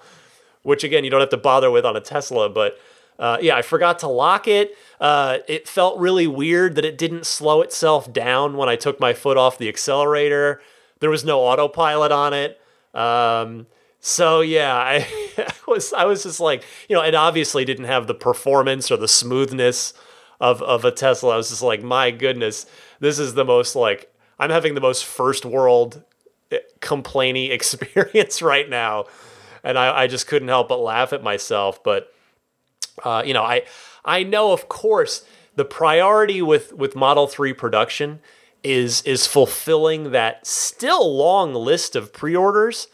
which 0.62 0.84
again 0.84 1.04
you 1.04 1.10
don't 1.10 1.20
have 1.20 1.30
to 1.30 1.36
bother 1.36 1.70
with 1.70 1.84
on 1.84 1.96
a 1.96 2.00
Tesla. 2.00 2.48
But 2.48 2.78
uh, 3.18 3.38
yeah, 3.40 3.56
I 3.56 3.62
forgot 3.62 3.98
to 4.00 4.08
lock 4.08 4.48
it. 4.48 4.76
Uh, 5.00 5.38
it 5.48 5.68
felt 5.68 5.98
really 5.98 6.26
weird 6.26 6.74
that 6.76 6.84
it 6.84 6.98
didn't 6.98 7.26
slow 7.26 7.62
itself 7.62 8.12
down 8.12 8.56
when 8.56 8.68
I 8.68 8.76
took 8.76 8.98
my 8.98 9.12
foot 9.12 9.36
off 9.36 9.58
the 9.58 9.68
accelerator. 9.68 10.60
There 11.00 11.10
was 11.10 11.24
no 11.24 11.40
autopilot 11.40 12.12
on 12.12 12.32
it. 12.32 12.60
Um, 12.94 13.66
so 14.00 14.40
yeah, 14.40 14.74
I, 14.74 15.06
I 15.38 15.52
was 15.66 15.92
I 15.92 16.04
was 16.04 16.24
just 16.24 16.40
like 16.40 16.64
you 16.88 16.96
know, 16.96 17.02
it 17.02 17.14
obviously 17.14 17.64
didn't 17.64 17.84
have 17.84 18.06
the 18.06 18.14
performance 18.14 18.90
or 18.90 18.96
the 18.96 19.08
smoothness 19.08 19.94
of 20.40 20.60
of 20.62 20.84
a 20.84 20.90
Tesla. 20.90 21.34
I 21.34 21.36
was 21.36 21.50
just 21.50 21.62
like, 21.62 21.82
my 21.82 22.10
goodness, 22.10 22.66
this 23.00 23.18
is 23.18 23.34
the 23.34 23.44
most 23.44 23.76
like 23.76 24.12
I'm 24.38 24.50
having 24.50 24.74
the 24.74 24.80
most 24.80 25.04
first 25.04 25.44
world 25.44 26.02
eh, 26.50 26.58
complainy 26.80 27.50
experience 27.52 28.42
right 28.42 28.68
now, 28.68 29.04
and 29.64 29.78
I, 29.78 30.02
I 30.02 30.06
just 30.06 30.26
couldn't 30.26 30.48
help 30.48 30.68
but 30.68 30.80
laugh 30.80 31.12
at 31.12 31.22
myself. 31.22 31.82
But 31.82 32.12
uh, 33.04 33.22
you 33.24 33.34
know, 33.34 33.44
I 33.44 33.62
I 34.04 34.22
know 34.22 34.52
of 34.52 34.68
course 34.68 35.24
the 35.54 35.64
priority 35.64 36.42
with 36.42 36.72
with 36.72 36.96
Model 36.96 37.26
Three 37.26 37.52
production 37.52 38.20
is 38.62 39.02
is 39.02 39.26
fulfilling 39.26 40.12
that 40.12 40.46
still 40.46 41.16
long 41.16 41.54
list 41.54 41.96
of 41.96 42.12
pre-orders 42.12 42.86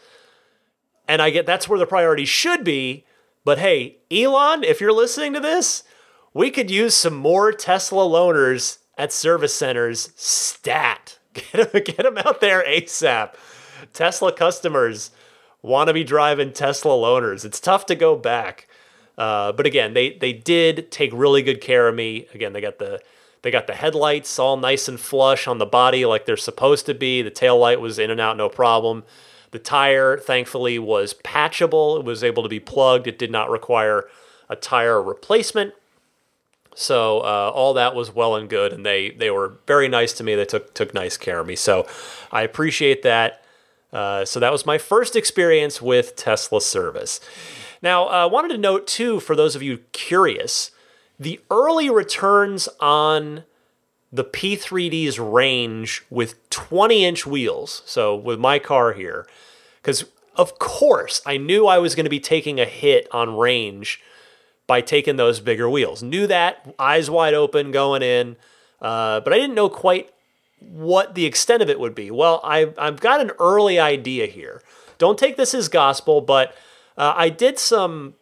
and 1.09 1.23
I 1.23 1.31
get 1.31 1.45
that's 1.45 1.67
where 1.67 1.79
the 1.79 1.87
priority 1.87 2.23
should 2.23 2.63
be. 2.63 3.03
But 3.43 3.57
hey, 3.57 3.97
Elon, 4.11 4.63
if 4.63 4.79
you're 4.79 4.93
listening 4.93 5.33
to 5.33 5.39
this, 5.39 5.83
we 6.33 6.51
could 6.51 6.69
use 6.69 6.93
some 6.93 7.15
more 7.15 7.51
Tesla 7.51 8.03
loaners 8.03 8.77
at 8.97 9.11
service 9.11 9.53
centers. 9.53 10.11
Stat. 10.15 11.17
Get 11.33 11.71
them, 11.71 11.83
get 11.83 11.97
them 12.03 12.17
out 12.17 12.41
there 12.41 12.63
ASAP. 12.67 13.35
Tesla 13.93 14.33
customers 14.33 15.11
want 15.61 15.87
to 15.87 15.93
be 15.93 16.03
driving 16.03 16.53
Tesla 16.53 16.91
loaners. 16.91 17.45
It's 17.45 17.59
tough 17.59 17.85
to 17.87 17.95
go 17.95 18.15
back. 18.15 18.67
Uh, 19.17 19.51
but 19.51 19.65
again, 19.65 19.93
they 19.93 20.11
they 20.11 20.31
did 20.31 20.91
take 20.91 21.11
really 21.13 21.41
good 21.41 21.59
care 21.59 21.87
of 21.87 21.95
me. 21.95 22.27
Again, 22.33 22.53
they 22.53 22.61
got 22.61 22.79
the 22.79 23.01
they 23.41 23.51
got 23.51 23.67
the 23.67 23.75
headlights 23.75 24.39
all 24.39 24.57
nice 24.57 24.87
and 24.87 24.99
flush 24.99 25.47
on 25.47 25.57
the 25.57 25.65
body 25.65 26.05
like 26.05 26.25
they're 26.25 26.37
supposed 26.37 26.85
to 26.85 26.93
be. 26.93 27.21
The 27.21 27.29
tail 27.29 27.57
light 27.57 27.81
was 27.81 27.99
in 27.99 28.11
and 28.11 28.19
out 28.19 28.37
no 28.37 28.49
problem. 28.49 29.03
The 29.51 29.59
tire, 29.59 30.17
thankfully, 30.17 30.77
was 30.77 31.13
patchable. 31.13 31.97
It 31.97 32.05
was 32.05 32.23
able 32.23 32.43
to 32.43 32.49
be 32.49 32.59
plugged. 32.59 33.07
It 33.07 33.17
did 33.17 33.31
not 33.31 33.49
require 33.49 34.07
a 34.47 34.55
tire 34.55 35.01
replacement. 35.01 35.73
So 36.75 37.19
uh, 37.19 37.51
all 37.53 37.73
that 37.73 37.95
was 37.95 38.13
well 38.13 38.35
and 38.35 38.49
good, 38.49 38.71
and 38.71 38.85
they 38.85 39.09
they 39.11 39.31
were 39.31 39.55
very 39.67 39.89
nice 39.89 40.13
to 40.13 40.23
me. 40.23 40.35
They 40.35 40.45
took 40.45 40.73
took 40.73 40.93
nice 40.93 41.17
care 41.17 41.39
of 41.39 41.47
me. 41.47 41.57
So 41.57 41.87
I 42.31 42.43
appreciate 42.43 43.01
that. 43.01 43.38
Uh, 43.91 44.23
so 44.25 44.39
that 44.39 44.51
was 44.51 44.65
my 44.65 44.77
first 44.77 45.15
experience 45.15 45.81
with 45.81 46.15
Tesla 46.15 46.61
service. 46.61 47.19
Now, 47.81 48.05
I 48.05 48.23
uh, 48.23 48.27
wanted 48.27 48.49
to 48.49 48.57
note 48.57 48.87
too, 48.87 49.19
for 49.19 49.35
those 49.35 49.55
of 49.55 49.63
you 49.63 49.79
curious, 49.91 50.71
the 51.19 51.39
early 51.49 51.89
returns 51.89 52.69
on 52.79 53.43
the 54.11 54.23
P3D's 54.23 55.19
range 55.19 56.03
with 56.09 56.49
20 56.49 57.05
inch 57.05 57.25
wheels. 57.25 57.83
So 57.85 58.15
with 58.15 58.39
my 58.39 58.59
car 58.59 58.93
here, 58.93 59.27
because 59.81 60.05
of 60.35 60.57
course 60.59 61.21
I 61.25 61.37
knew 61.37 61.67
I 61.67 61.77
was 61.77 61.95
going 61.95 62.05
to 62.05 62.09
be 62.09 62.19
taking 62.19 62.59
a 62.59 62.65
hit 62.65 63.07
on 63.11 63.35
range 63.35 64.01
by 64.67 64.81
taking 64.81 65.15
those 65.15 65.39
bigger 65.39 65.69
wheels. 65.69 66.03
Knew 66.03 66.27
that, 66.27 66.73
eyes 66.77 67.09
wide 67.09 67.33
open 67.33 67.71
going 67.71 68.01
in, 68.01 68.35
uh, 68.81 69.19
but 69.21 69.33
I 69.33 69.37
didn't 69.37 69.55
know 69.55 69.69
quite 69.69 70.11
what 70.59 71.15
the 71.15 71.25
extent 71.25 71.61
of 71.61 71.69
it 71.69 71.79
would 71.79 71.95
be. 71.95 72.11
Well, 72.11 72.41
I, 72.43 72.73
I've 72.77 72.99
got 72.99 73.21
an 73.21 73.31
early 73.39 73.79
idea 73.79 74.27
here. 74.27 74.61
Don't 74.97 75.17
take 75.17 75.37
this 75.37 75.53
as 75.53 75.69
gospel, 75.69 76.21
but 76.21 76.55
uh, 76.97 77.13
I 77.15 77.29
did 77.29 77.57
some 77.57 78.15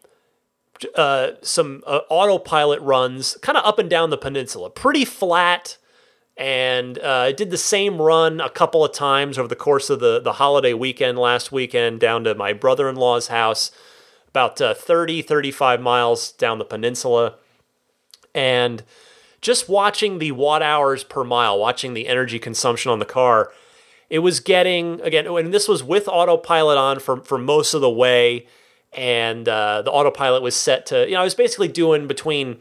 uh, 0.95 1.31
some 1.41 1.83
uh, 1.87 2.01
autopilot 2.09 2.79
runs 2.81 3.35
kind 3.41 3.57
of 3.57 3.65
up 3.65 3.79
and 3.79 3.89
down 3.89 4.11
the 4.11 4.17
peninsula, 4.17 4.69
pretty 4.69 5.05
flat. 5.05 5.77
And 6.35 6.99
uh, 6.99 7.25
I 7.25 7.31
did 7.31 7.49
the 7.49 7.57
same 7.57 7.99
run 7.99 8.39
a 8.39 8.49
couple 8.49 8.85
of 8.85 8.93
times 8.93 9.39
over 9.39 9.47
the 9.47 9.55
course 9.55 9.89
of 9.89 9.99
the, 9.99 10.19
the 10.19 10.33
holiday 10.33 10.73
weekend 10.73 11.17
last 11.17 11.51
weekend 11.51 11.99
down 11.99 12.23
to 12.25 12.35
my 12.35 12.53
brother 12.53 12.87
in 12.87 12.95
law's 12.95 13.29
house, 13.29 13.71
about 14.29 14.61
uh, 14.61 14.75
30, 14.75 15.23
35 15.23 15.81
miles 15.81 16.31
down 16.33 16.59
the 16.59 16.65
peninsula. 16.65 17.37
And 18.35 18.83
just 19.47 19.69
watching 19.69 20.19
the 20.19 20.33
watt 20.33 20.61
hours 20.61 21.05
per 21.05 21.23
mile, 21.23 21.57
watching 21.57 21.93
the 21.93 22.09
energy 22.09 22.37
consumption 22.37 22.91
on 22.91 22.99
the 22.99 23.05
car, 23.05 23.53
it 24.09 24.19
was 24.19 24.41
getting, 24.41 24.99
again, 24.99 25.25
and 25.25 25.53
this 25.53 25.69
was 25.69 25.81
with 25.81 26.09
autopilot 26.09 26.77
on 26.77 26.99
for, 26.99 27.23
for 27.23 27.37
most 27.37 27.73
of 27.73 27.79
the 27.79 27.89
way 27.89 28.45
and 28.91 29.47
uh, 29.47 29.81
the 29.83 29.91
autopilot 29.91 30.41
was 30.41 30.55
set 30.55 30.85
to 30.87 31.05
you 31.07 31.13
know 31.13 31.21
I 31.21 31.23
was 31.23 31.35
basically 31.35 31.67
doing 31.67 32.07
between 32.07 32.57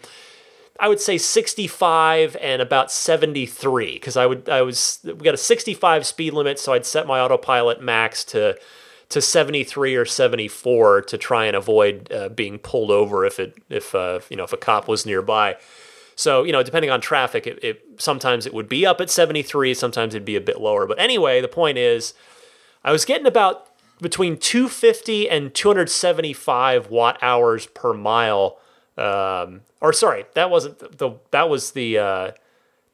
I 0.78 0.89
would 0.89 1.01
say 1.01 1.18
65 1.18 2.37
and 2.41 2.61
about 2.61 2.93
73 2.93 3.95
because 3.95 4.16
I 4.16 4.26
would 4.26 4.49
I 4.49 4.62
was 4.62 5.01
we 5.05 5.14
got 5.14 5.34
a 5.34 5.39
65 5.39 6.07
speed 6.07 6.34
limit 6.34 6.59
so 6.59 6.72
I'd 6.72 6.87
set 6.87 7.07
my 7.07 7.20
autopilot 7.20 7.80
max 7.80 8.24
to 8.26 8.59
to 9.09 9.20
73 9.22 9.95
or 9.95 10.05
74 10.05 11.03
to 11.03 11.18
try 11.18 11.47
and 11.47 11.57
avoid 11.57 12.11
uh, 12.12 12.28
being 12.28 12.59
pulled 12.59 12.91
over 12.91 13.24
if 13.24 13.39
it 13.39 13.55
if 13.70 13.95
uh, 13.95 14.20
you 14.28 14.37
know 14.37 14.45
if 14.45 14.53
a 14.53 14.59
cop 14.59 14.89
was 14.89 15.07
nearby. 15.07 15.57
So 16.16 16.42
you 16.42 16.52
know 16.52 16.62
depending 16.62 16.90
on 16.90 17.00
traffic, 17.00 17.46
it, 17.46 17.62
it 17.62 17.82
sometimes 17.98 18.46
it 18.46 18.54
would 18.54 18.68
be 18.68 18.84
up 18.84 19.00
at 19.00 19.10
73, 19.10 19.74
sometimes 19.74 20.14
it'd 20.14 20.24
be 20.24 20.36
a 20.36 20.40
bit 20.40 20.60
lower. 20.60 20.86
But 20.86 20.98
anyway, 20.98 21.40
the 21.40 21.48
point 21.48 21.78
is, 21.78 22.14
I 22.82 22.90
was 22.90 23.04
getting 23.04 23.26
about 23.26 23.68
between 24.00 24.36
250 24.36 25.28
and 25.28 25.54
275 25.54 26.90
watt 26.90 27.18
hours 27.22 27.66
per 27.66 27.94
mile. 27.94 28.58
Um, 28.98 29.60
or 29.80 29.92
sorry, 29.92 30.24
that 30.34 30.50
wasn't 30.50 30.98
the 30.98 31.12
that 31.30 31.48
was 31.48 31.72
the 31.72 31.98
uh, 31.98 32.30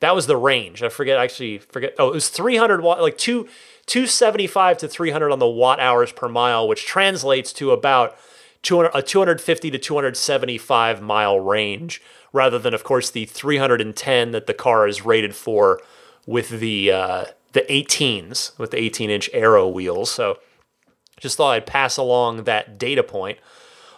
that 0.00 0.14
was 0.14 0.26
the 0.26 0.36
range. 0.36 0.82
I 0.82 0.88
forget 0.88 1.18
actually 1.18 1.58
forget. 1.58 1.94
Oh, 1.98 2.08
it 2.08 2.14
was 2.14 2.28
300 2.28 2.82
watt, 2.82 3.00
like 3.00 3.16
two 3.16 3.48
275 3.86 4.78
to 4.78 4.88
300 4.88 5.30
on 5.30 5.38
the 5.38 5.48
watt 5.48 5.80
hours 5.80 6.12
per 6.12 6.28
mile, 6.28 6.66
which 6.66 6.86
translates 6.86 7.52
to 7.54 7.70
about 7.70 8.16
200, 8.62 8.90
a 8.94 9.02
250 9.02 9.70
to 9.70 9.78
275 9.78 11.02
mile 11.02 11.40
range, 11.40 12.00
rather 12.32 12.58
than 12.58 12.74
of 12.74 12.84
course 12.84 13.10
the 13.10 13.24
310 13.26 14.30
that 14.30 14.46
the 14.46 14.54
car 14.54 14.86
is 14.86 15.04
rated 15.04 15.34
for 15.34 15.80
with 16.26 16.48
the 16.48 16.90
uh, 16.90 17.24
the 17.52 17.62
18s 17.62 18.58
with 18.58 18.70
the 18.70 18.80
18 18.80 19.10
inch 19.10 19.28
aero 19.32 19.68
wheels. 19.68 20.10
So 20.10 20.38
just 21.20 21.36
thought 21.36 21.52
I'd 21.52 21.66
pass 21.66 21.96
along 21.96 22.44
that 22.44 22.78
data 22.78 23.02
point. 23.02 23.38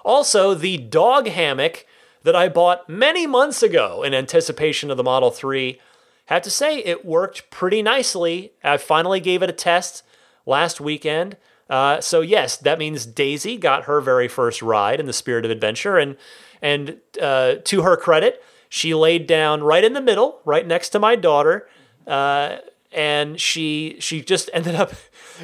Also, 0.05 0.55
the 0.55 0.77
dog 0.77 1.27
hammock 1.29 1.87
that 2.23 2.37
I 2.37 2.49
bought 2.49 2.89
many 2.89 3.27
months 3.27 3.63
ago 3.63 4.03
in 4.03 4.13
anticipation 4.13 4.91
of 4.91 4.97
the 4.97 5.03
Model 5.03 5.31
3. 5.31 5.81
Have 6.27 6.43
to 6.43 6.51
say, 6.51 6.79
it 6.79 7.05
worked 7.05 7.51
pretty 7.51 7.83
nicely. 7.83 8.53
I 8.63 8.79
finally 8.79 9.21
gave 9.21 9.43
it 9.43 9.51
a 9.51 9.55
test 9.55 10.03
last 10.47 10.81
weekend. 10.81 11.37
Uh, 11.75 12.01
so 12.01 12.21
yes, 12.21 12.57
that 12.57 12.79
means 12.79 13.05
Daisy 13.05 13.57
got 13.57 13.87
her 13.87 14.01
very 14.01 14.29
first 14.29 14.63
ride 14.63 15.01
in 15.01 15.07
the 15.07 15.13
Spirit 15.13 15.45
of 15.45 15.51
Adventure, 15.51 15.99
and 15.99 16.17
and 16.63 16.99
uh, 17.21 17.57
to 17.65 17.83
her 17.83 17.97
credit, 17.97 18.41
she 18.69 18.95
laid 18.95 19.27
down 19.27 19.61
right 19.65 19.83
in 19.83 19.93
the 19.93 20.01
middle, 20.01 20.39
right 20.45 20.65
next 20.65 20.91
to 20.91 21.01
my 21.01 21.17
daughter, 21.17 21.69
uh, 22.07 22.59
and 22.93 23.41
she 23.41 23.97
she 23.99 24.23
just 24.23 24.49
ended 24.55 24.77
up 24.77 24.93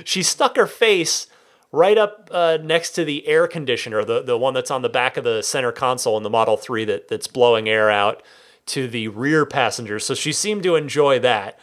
she 0.04 0.22
stuck 0.22 0.54
her 0.54 0.68
face 0.68 1.26
right 1.72 1.98
up 1.98 2.30
uh, 2.30 2.58
next 2.62 2.92
to 2.92 3.04
the 3.04 3.26
air 3.26 3.48
conditioner, 3.48 4.04
the, 4.04 4.22
the 4.22 4.38
one 4.38 4.54
that's 4.54 4.70
on 4.70 4.82
the 4.82 4.88
back 4.88 5.16
of 5.16 5.24
the 5.24 5.42
center 5.42 5.72
console 5.72 6.16
in 6.16 6.22
the 6.22 6.30
Model 6.30 6.56
3 6.56 6.84
that, 6.84 7.08
that's 7.08 7.26
blowing 7.26 7.68
air 7.68 7.90
out 7.90 8.22
to 8.66 8.86
the 8.86 9.08
rear 9.08 9.44
passengers. 9.44 10.06
So 10.06 10.14
she 10.14 10.32
seemed 10.32 10.62
to 10.62 10.76
enjoy 10.76 11.18
that. 11.20 11.58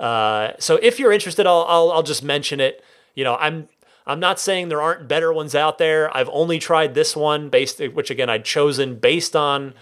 Uh, 0.00 0.52
so 0.58 0.76
if 0.76 0.98
you're 0.98 1.12
interested, 1.12 1.46
I'll, 1.46 1.64
I'll, 1.68 1.90
I'll 1.90 2.02
just 2.02 2.22
mention 2.22 2.60
it. 2.60 2.84
You 3.14 3.24
know, 3.24 3.36
I'm 3.36 3.66
I'm 4.06 4.20
not 4.20 4.38
saying 4.38 4.68
there 4.68 4.82
aren't 4.82 5.08
better 5.08 5.32
ones 5.32 5.54
out 5.54 5.78
there. 5.78 6.14
I've 6.16 6.30
only 6.32 6.58
tried 6.58 6.94
this 6.94 7.16
one 7.16 7.48
based, 7.48 7.80
which 7.80 8.10
again 8.10 8.30
I'd 8.30 8.44
chosen 8.44 8.96
based 8.96 9.34
on 9.34 9.74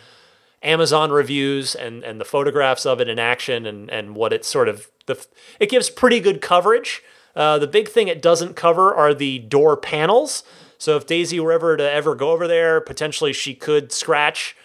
Amazon 0.62 1.10
reviews 1.10 1.74
and 1.74 2.02
and 2.02 2.20
the 2.20 2.24
photographs 2.24 2.86
of 2.86 3.01
it 3.01 3.09
in 3.09 3.18
action 3.18 3.66
and 3.66 3.90
and 3.90 4.16
what 4.16 4.32
it 4.32 4.44
sort 4.44 4.68
of 4.68 4.90
the 5.06 5.26
it 5.60 5.68
gives 5.68 5.90
pretty 5.90 6.20
good 6.20 6.40
coverage. 6.40 7.02
Uh, 7.36 7.59
the 7.59 7.66
big 7.66 7.88
thing 7.88 8.09
it 8.09 8.22
doesn't 8.22 8.55
cover 8.55 8.94
are 8.94 9.12
the 9.12 9.40
door 9.40 9.76
panels. 9.76 10.42
So 10.78 10.96
if 10.96 11.06
Daisy 11.06 11.40
were 11.40 11.52
ever 11.52 11.76
to 11.76 11.90
ever 11.90 12.14
go 12.14 12.30
over 12.30 12.46
there, 12.46 12.80
potentially 12.80 13.32
she 13.32 13.55
could 13.55 13.92
scratch 13.92 14.56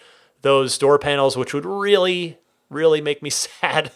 those 0.42 0.78
door 0.78 0.98
panels, 0.98 1.36
which 1.36 1.52
would 1.52 1.66
really, 1.66 2.38
really 2.68 3.00
make 3.00 3.22
me 3.22 3.30
sad. 3.30 3.92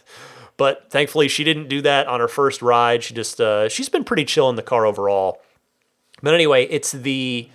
But 0.56 0.90
thankfully, 0.90 1.28
she 1.28 1.42
didn't 1.42 1.68
do 1.68 1.80
that 1.82 2.06
on 2.06 2.20
her 2.20 2.28
first 2.28 2.62
ride. 2.62 3.02
She 3.02 3.14
just 3.14 3.40
uh, 3.40 3.68
she's 3.68 3.88
been 3.88 4.04
pretty 4.04 4.24
chill 4.24 4.48
in 4.50 4.56
the 4.56 4.62
car 4.62 4.86
overall. 4.86 5.40
But 6.24 6.34
anyway, 6.34 6.66
it's 6.66 6.92
the 6.92 7.48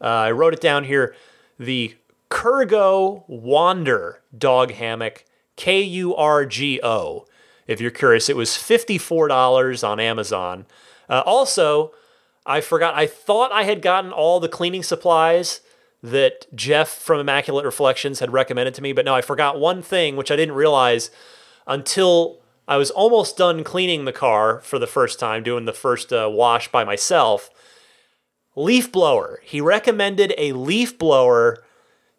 uh, 0.00 0.04
I 0.04 0.30
wrote 0.30 0.54
it 0.54 0.60
down 0.60 0.84
here. 0.84 1.14
The 1.58 1.96
Kurgo 2.30 3.24
Wander 3.28 4.22
dog 4.36 4.72
hammock, 4.72 5.24
K 5.56 5.82
U 5.82 6.14
R 6.14 6.46
G 6.46 6.80
O 6.82 7.26
if 7.66 7.80
you're 7.80 7.90
curious. 7.90 8.28
It 8.28 8.36
was 8.36 8.50
$54 8.50 9.88
on 9.88 10.00
Amazon. 10.00 10.66
Uh, 11.08 11.22
also, 11.24 11.92
I 12.46 12.60
forgot, 12.60 12.94
I 12.94 13.06
thought 13.06 13.52
I 13.52 13.64
had 13.64 13.82
gotten 13.82 14.12
all 14.12 14.40
the 14.40 14.48
cleaning 14.48 14.82
supplies 14.82 15.60
that 16.02 16.46
Jeff 16.54 16.90
from 16.90 17.20
Immaculate 17.20 17.64
Reflections 17.64 18.20
had 18.20 18.32
recommended 18.32 18.74
to 18.74 18.82
me, 18.82 18.92
but 18.92 19.06
no, 19.06 19.14
I 19.14 19.22
forgot 19.22 19.58
one 19.58 19.80
thing, 19.82 20.16
which 20.16 20.30
I 20.30 20.36
didn't 20.36 20.54
realize 20.54 21.10
until 21.66 22.40
I 22.68 22.76
was 22.76 22.90
almost 22.90 23.38
done 23.38 23.64
cleaning 23.64 24.04
the 24.04 24.12
car 24.12 24.60
for 24.60 24.78
the 24.78 24.86
first 24.86 25.18
time, 25.18 25.42
doing 25.42 25.64
the 25.64 25.72
first 25.72 26.12
uh, 26.12 26.28
wash 26.30 26.70
by 26.70 26.84
myself. 26.84 27.48
Leaf 28.56 28.92
blower. 28.92 29.40
He 29.42 29.60
recommended 29.60 30.34
a 30.38 30.52
leaf 30.52 30.98
blower 30.98 31.62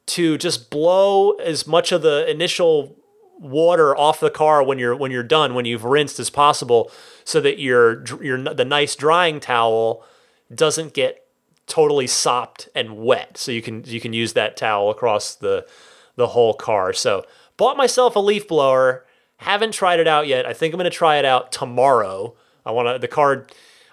to 0.08 0.38
just 0.38 0.70
blow 0.70 1.32
as 1.34 1.66
much 1.66 1.92
of 1.92 2.02
the 2.02 2.30
initial 2.30 2.96
water 3.40 3.96
off 3.98 4.20
the 4.20 4.30
car 4.30 4.64
when 4.64 4.80
you're 4.80 4.96
when 4.96 5.12
you're 5.12 5.24
done 5.24 5.54
when 5.54 5.66
you've 5.66 5.84
rinsed 5.84 6.20
as 6.20 6.30
possible 6.30 6.90
so 7.26 7.42
that 7.42 7.60
your 7.60 8.04
your 8.22 8.42
the 8.54 8.64
nice 8.64 8.96
drying 8.96 9.40
towel 9.40 10.06
doesn't 10.54 10.94
get 10.94 11.26
totally 11.68 12.08
sopped 12.08 12.70
and 12.76 12.98
wet. 12.98 13.38
So 13.38 13.52
you 13.52 13.62
can 13.62 13.84
you 13.86 14.00
can 14.00 14.14
use 14.14 14.34
that 14.34 14.58
towel 14.58 14.90
across 14.90 15.36
the 15.36 15.68
the 16.16 16.28
whole 16.28 16.54
car. 16.54 16.94
So 16.94 17.26
bought 17.58 17.78
myself 17.78 18.16
a 18.16 18.20
leaf 18.20 18.48
blower. 18.48 19.06
Haven't 19.38 19.74
tried 19.74 20.00
it 20.00 20.08
out 20.08 20.28
yet. 20.28 20.46
I 20.46 20.54
think 20.54 20.74
i'm 20.74 20.78
going 20.78 20.90
to 20.90 20.96
try 20.96 21.18
it 21.18 21.26
out 21.26 21.52
tomorrow. 21.52 22.36
I 22.66 22.72
want 22.72 22.88
to 22.88 23.00
the 23.00 23.08
car 23.08 23.48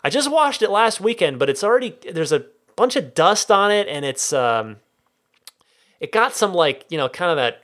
i 0.04 0.10
just 0.10 0.30
washed 0.30 0.62
it 0.62 0.70
last 0.70 1.00
weekend 1.00 1.38
but 1.38 1.48
it's 1.50 1.62
already 1.64 1.96
there's 2.12 2.32
a 2.32 2.44
bunch 2.76 2.96
of 2.96 3.14
dust 3.14 3.50
on 3.50 3.70
it 3.70 3.86
and 3.88 4.04
it's 4.04 4.32
um 4.32 4.76
it 6.00 6.12
got 6.12 6.34
some 6.34 6.52
like 6.54 6.84
you 6.88 6.98
know 6.98 7.08
kind 7.08 7.30
of 7.30 7.36
that 7.36 7.62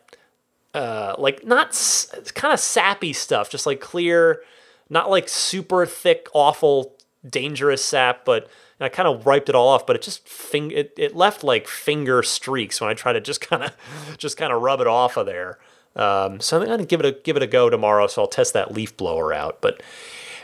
uh 0.78 1.14
like 1.18 1.44
not 1.46 1.68
s- 1.68 2.10
kind 2.34 2.52
of 2.52 2.60
sappy 2.60 3.12
stuff 3.12 3.48
just 3.50 3.66
like 3.66 3.80
clear 3.80 4.42
not 4.90 5.10
like 5.10 5.28
super 5.28 5.86
thick 5.86 6.28
awful 6.34 6.94
dangerous 7.28 7.84
sap 7.84 8.24
but 8.24 8.48
I 8.80 8.88
kind 8.88 9.08
of 9.08 9.26
wiped 9.26 9.48
it 9.48 9.56
all 9.56 9.66
off, 9.66 9.88
but 9.88 9.96
it 9.96 10.02
just 10.02 10.28
fing- 10.28 10.70
it, 10.70 10.92
it 10.96 11.16
left 11.16 11.42
like 11.42 11.66
finger 11.66 12.22
streaks 12.22 12.80
when 12.80 12.88
I 12.88 12.94
tried 12.94 13.14
to 13.14 13.20
just 13.20 13.40
kind 13.50 13.64
of 13.64 13.72
just 14.18 14.36
kind 14.36 14.52
of 14.52 14.62
rub 14.62 14.80
it 14.80 14.86
off 14.86 15.16
of 15.16 15.26
there. 15.26 15.58
Um, 15.96 16.38
so 16.38 16.60
I'm 16.60 16.64
gonna 16.68 16.84
give 16.84 17.00
it 17.00 17.06
a 17.06 17.10
give 17.10 17.36
it 17.36 17.42
a 17.42 17.48
go 17.48 17.68
tomorrow. 17.70 18.06
So 18.06 18.22
I'll 18.22 18.28
test 18.28 18.52
that 18.52 18.72
leaf 18.72 18.96
blower 18.96 19.32
out. 19.32 19.60
But 19.60 19.82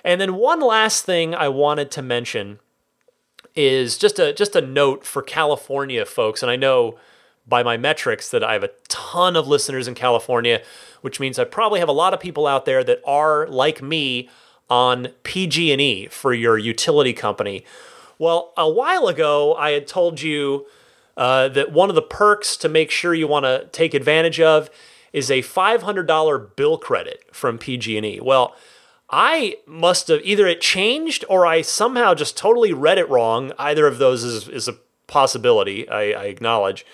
and 0.05 0.20
then 0.20 0.35
one 0.35 0.60
last 0.60 1.05
thing 1.05 1.35
I 1.35 1.48
wanted 1.48 1.90
to 1.93 2.02
mention 2.02 2.59
is 3.55 3.97
just 3.97 4.18
a 4.18 4.32
just 4.32 4.55
a 4.55 4.60
note 4.60 5.05
for 5.05 5.22
California 5.22 6.05
folks, 6.05 6.43
and 6.43 6.51
I 6.51 6.56
know 6.56 6.98
by 7.47 7.62
my 7.62 7.76
metrics 7.76 8.31
that 8.31 8.43
I 8.43 8.55
have 8.55 8.64
a 8.64 8.70
ton 8.89 9.36
of 9.36 9.47
listeners 9.47 9.86
in 9.86 9.94
California, 9.94 10.62
which 11.02 11.20
means 11.20 11.39
I 11.39 11.44
probably 11.44 11.81
have 11.81 11.89
a 11.89 11.93
lot 11.93 12.14
of 12.14 12.20
people 12.20 12.47
out 12.47 12.64
there 12.64 12.82
that 12.85 13.01
are 13.05 13.47
like 13.48 13.82
me 13.82 14.31
on 14.70 15.09
PG&E 15.24 16.09
for 16.09 16.32
your 16.32 16.56
utility 16.56 17.12
company. 17.12 17.64
Well, 18.18 18.52
a 18.56 18.68
while 18.68 19.09
ago 19.09 19.55
I 19.56 19.72
had 19.72 19.86
told 19.86 20.22
you 20.22 20.66
uh, 21.16 21.48
that 21.48 21.72
one 21.72 21.90
of 21.90 21.94
the 21.94 22.02
perks 22.02 22.56
to 22.59 22.68
make 22.68 22.90
sure 22.90 23.12
you 23.12 23.28
want 23.28 23.44
to 23.44 23.68
take 23.72 23.93
advantage 23.93 24.40
of 24.40 24.70
is 25.12 25.31
a 25.31 25.43
$500 25.43 26.56
bill 26.56 26.78
credit 26.78 27.24
from 27.31 27.59
PG&E. 27.59 28.20
Well, 28.20 28.56
I 29.16 29.59
must 29.65 30.09
have 30.09 30.23
either 30.24 30.45
it 30.49 30.61
changed 30.61 31.24
or 31.28 31.47
I 31.47 31.62
somehow 31.62 32.15
just 32.15 32.36
totally 32.36 32.73
read 32.73 32.99
it 32.99 33.09
wrong. 33.09 33.53
Either 33.61 33.86
of 33.86 33.99
those 33.99 34.24
is, 34.24 34.49
is 34.49 34.66
a 34.66 34.77
possibility, 35.07 35.89
I, 35.89 36.01
I 36.11 36.24
acknowledge. 36.24 36.85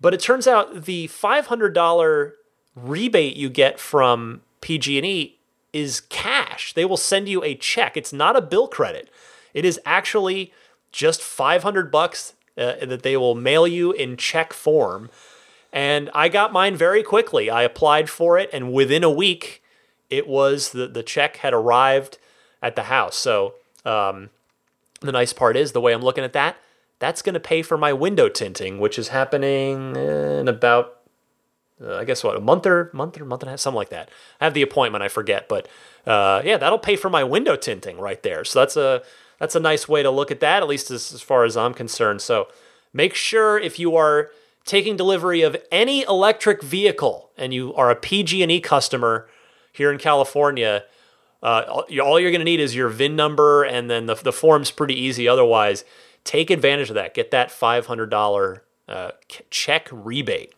But 0.00 0.12
it 0.12 0.18
turns 0.18 0.48
out 0.48 0.86
the 0.86 1.06
$500 1.06 2.32
rebate 2.74 3.36
you 3.36 3.48
get 3.48 3.78
from 3.78 4.40
PG&E 4.60 5.38
is 5.72 6.00
cash. 6.00 6.74
They 6.74 6.84
will 6.84 6.96
send 6.96 7.28
you 7.28 7.44
a 7.44 7.54
check. 7.54 7.96
It's 7.96 8.12
not 8.12 8.34
a 8.34 8.42
bill 8.42 8.66
credit. 8.66 9.08
It 9.54 9.64
is 9.64 9.78
actually 9.86 10.52
just 10.90 11.22
500 11.22 11.92
bucks 11.92 12.34
uh, 12.58 12.84
that 12.84 13.04
they 13.04 13.16
will 13.16 13.36
mail 13.36 13.68
you 13.68 13.92
in 13.92 14.16
check 14.16 14.52
form. 14.52 15.10
And 15.72 16.10
I 16.12 16.28
got 16.28 16.52
mine 16.52 16.74
very 16.74 17.04
quickly. 17.04 17.50
I 17.50 17.62
applied 17.62 18.10
for 18.10 18.36
it 18.36 18.50
and 18.52 18.72
within 18.72 19.04
a 19.04 19.10
week 19.10 19.61
it 20.12 20.28
was 20.28 20.70
the 20.70 20.86
the 20.86 21.02
check 21.02 21.38
had 21.38 21.54
arrived 21.54 22.18
at 22.62 22.76
the 22.76 22.84
house. 22.84 23.16
So, 23.16 23.54
um, 23.84 24.28
the 25.00 25.10
nice 25.10 25.32
part 25.32 25.56
is 25.56 25.72
the 25.72 25.80
way 25.80 25.92
I'm 25.92 26.02
looking 26.02 26.22
at 26.22 26.34
that, 26.34 26.56
that's 26.98 27.22
going 27.22 27.34
to 27.34 27.40
pay 27.40 27.62
for 27.62 27.76
my 27.76 27.92
window 27.92 28.28
tinting, 28.28 28.78
which 28.78 28.98
is 28.98 29.08
happening 29.08 29.96
in 29.96 30.46
about, 30.46 30.98
uh, 31.82 31.96
I 31.96 32.04
guess 32.04 32.22
what, 32.22 32.36
a 32.36 32.40
month 32.40 32.66
or 32.66 32.90
month 32.92 33.20
or 33.20 33.24
month 33.24 33.42
and 33.42 33.48
a 33.48 33.52
half, 33.52 33.60
something 33.60 33.76
like 33.76 33.88
that. 33.88 34.10
I 34.40 34.44
have 34.44 34.54
the 34.54 34.62
appointment, 34.62 35.02
I 35.02 35.08
forget, 35.08 35.48
but 35.48 35.66
uh, 36.06 36.42
yeah, 36.44 36.58
that'll 36.58 36.78
pay 36.78 36.94
for 36.94 37.10
my 37.10 37.24
window 37.24 37.56
tinting 37.56 37.98
right 37.98 38.22
there. 38.22 38.44
So 38.44 38.60
that's 38.60 38.76
a 38.76 39.02
that's 39.38 39.56
a 39.56 39.60
nice 39.60 39.88
way 39.88 40.04
to 40.04 40.10
look 40.10 40.30
at 40.30 40.40
that, 40.40 40.62
at 40.62 40.68
least 40.68 40.90
as, 40.90 41.12
as 41.12 41.22
far 41.22 41.44
as 41.44 41.56
I'm 41.56 41.74
concerned. 41.74 42.20
So 42.20 42.48
make 42.92 43.14
sure 43.14 43.58
if 43.58 43.78
you 43.78 43.96
are 43.96 44.30
taking 44.64 44.94
delivery 44.94 45.42
of 45.42 45.56
any 45.72 46.02
electric 46.02 46.62
vehicle 46.62 47.30
and 47.36 47.52
you 47.52 47.74
are 47.74 47.90
a 47.90 47.96
PG&E 47.96 48.60
customer 48.60 49.26
here 49.72 49.90
in 49.90 49.98
California, 49.98 50.84
uh, 51.42 51.82
all 52.02 52.20
you're 52.20 52.30
going 52.30 52.40
to 52.40 52.44
need 52.44 52.60
is 52.60 52.74
your 52.74 52.88
VIN 52.88 53.16
number, 53.16 53.64
and 53.64 53.90
then 53.90 54.06
the, 54.06 54.14
the 54.14 54.32
form's 54.32 54.70
pretty 54.70 54.94
easy. 54.94 55.26
Otherwise, 55.26 55.84
take 56.24 56.50
advantage 56.50 56.90
of 56.90 56.94
that. 56.94 57.14
Get 57.14 57.30
that 57.32 57.48
$500 57.48 58.60
uh, 58.88 59.10
check 59.50 59.88
rebate. 59.90 60.52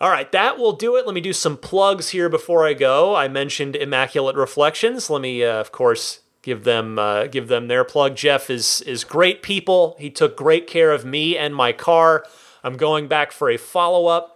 All 0.00 0.10
right, 0.10 0.30
that 0.32 0.58
will 0.58 0.72
do 0.72 0.96
it. 0.96 1.06
Let 1.06 1.14
me 1.14 1.20
do 1.20 1.32
some 1.32 1.56
plugs 1.56 2.10
here 2.10 2.28
before 2.28 2.66
I 2.66 2.74
go. 2.74 3.14
I 3.14 3.28
mentioned 3.28 3.76
Immaculate 3.76 4.36
Reflections. 4.36 5.08
Let 5.08 5.22
me, 5.22 5.42
uh, 5.42 5.58
of 5.58 5.72
course, 5.72 6.20
give 6.42 6.64
them 6.64 6.98
uh, 6.98 7.28
give 7.28 7.48
them 7.48 7.68
their 7.68 7.82
plug. 7.82 8.14
Jeff 8.14 8.50
is 8.50 8.82
is 8.82 9.04
great 9.04 9.42
people. 9.42 9.96
He 9.98 10.10
took 10.10 10.36
great 10.36 10.66
care 10.66 10.92
of 10.92 11.06
me 11.06 11.38
and 11.38 11.56
my 11.56 11.72
car. 11.72 12.26
I'm 12.62 12.76
going 12.76 13.08
back 13.08 13.32
for 13.32 13.48
a 13.48 13.56
follow 13.56 14.06
up 14.06 14.35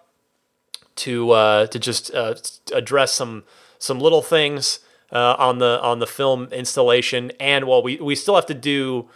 to 1.01 1.31
uh, 1.31 1.67
to 1.67 1.79
just 1.79 2.13
uh, 2.15 2.35
address 2.75 3.13
some 3.13 3.45
some 3.79 3.99
little 3.99 4.23
things 4.23 4.81
uh, 5.13 5.35
on 5.39 5.59
the 5.59 5.81
on 5.83 5.99
the 5.99 6.07
film 6.07 6.49
installation, 6.53 7.33
and 7.41 7.67
well, 7.67 7.83
we 7.83 7.97
we 7.97 8.15
still 8.15 8.35
have 8.35 8.47
to 8.47 8.55
do 8.55 9.09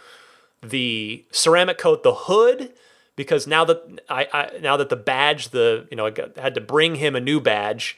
the 0.61 1.23
ceramic 1.31 1.77
coat 1.77 2.01
the 2.01 2.13
hood 2.13 2.73
because 3.15 3.45
now 3.45 3.63
that 3.65 4.01
I, 4.09 4.27
I 4.33 4.59
now 4.59 4.77
that 4.77 4.89
the 4.89 4.95
badge 4.95 5.49
the 5.49 5.87
you 5.91 5.97
know 5.97 6.07
I 6.07 6.09
got, 6.09 6.37
had 6.37 6.55
to 6.55 6.61
bring 6.61 6.95
him 6.95 7.15
a 7.15 7.19
new 7.19 7.39
badge 7.39 7.97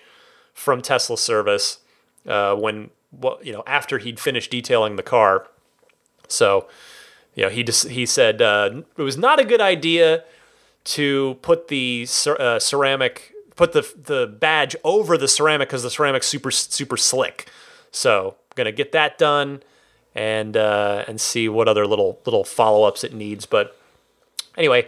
from 0.53 0.81
Tesla 0.81 1.17
service 1.17 1.79
uh, 2.27 2.55
when 2.55 2.89
well 3.11 3.39
you 3.41 3.53
know 3.53 3.63
after 3.65 3.99
he'd 3.99 4.19
finished 4.19 4.51
detailing 4.51 4.97
the 4.97 5.03
car, 5.03 5.47
so 6.27 6.67
you 7.35 7.43
know 7.43 7.49
he 7.49 7.63
just 7.63 7.87
he 7.87 8.05
said 8.05 8.41
uh, 8.41 8.81
it 8.97 9.01
was 9.01 9.17
not 9.17 9.39
a 9.39 9.45
good 9.45 9.61
idea 9.61 10.25
to 10.83 11.37
put 11.41 11.69
the 11.69 12.05
uh, 12.39 12.59
ceramic 12.59 13.33
put 13.57 13.73
the 13.73 13.81
the 14.01 14.27
badge 14.27 14.75
over 14.85 15.17
the 15.17 15.27
ceramic 15.27 15.67
because 15.67 15.83
the 15.83 15.89
ceramic's 15.89 16.27
super 16.27 16.51
super 16.51 16.95
slick. 16.95 17.51
So 17.91 18.35
gonna 18.55 18.71
get 18.71 18.93
that 18.93 19.17
done 19.17 19.61
and 20.15 20.55
uh, 20.55 21.03
and 21.07 21.19
see 21.19 21.49
what 21.49 21.67
other 21.67 21.85
little 21.85 22.21
little 22.25 22.45
follow 22.45 22.87
ups 22.87 23.03
it 23.03 23.13
needs. 23.13 23.45
But 23.45 23.77
anyway, 24.55 24.87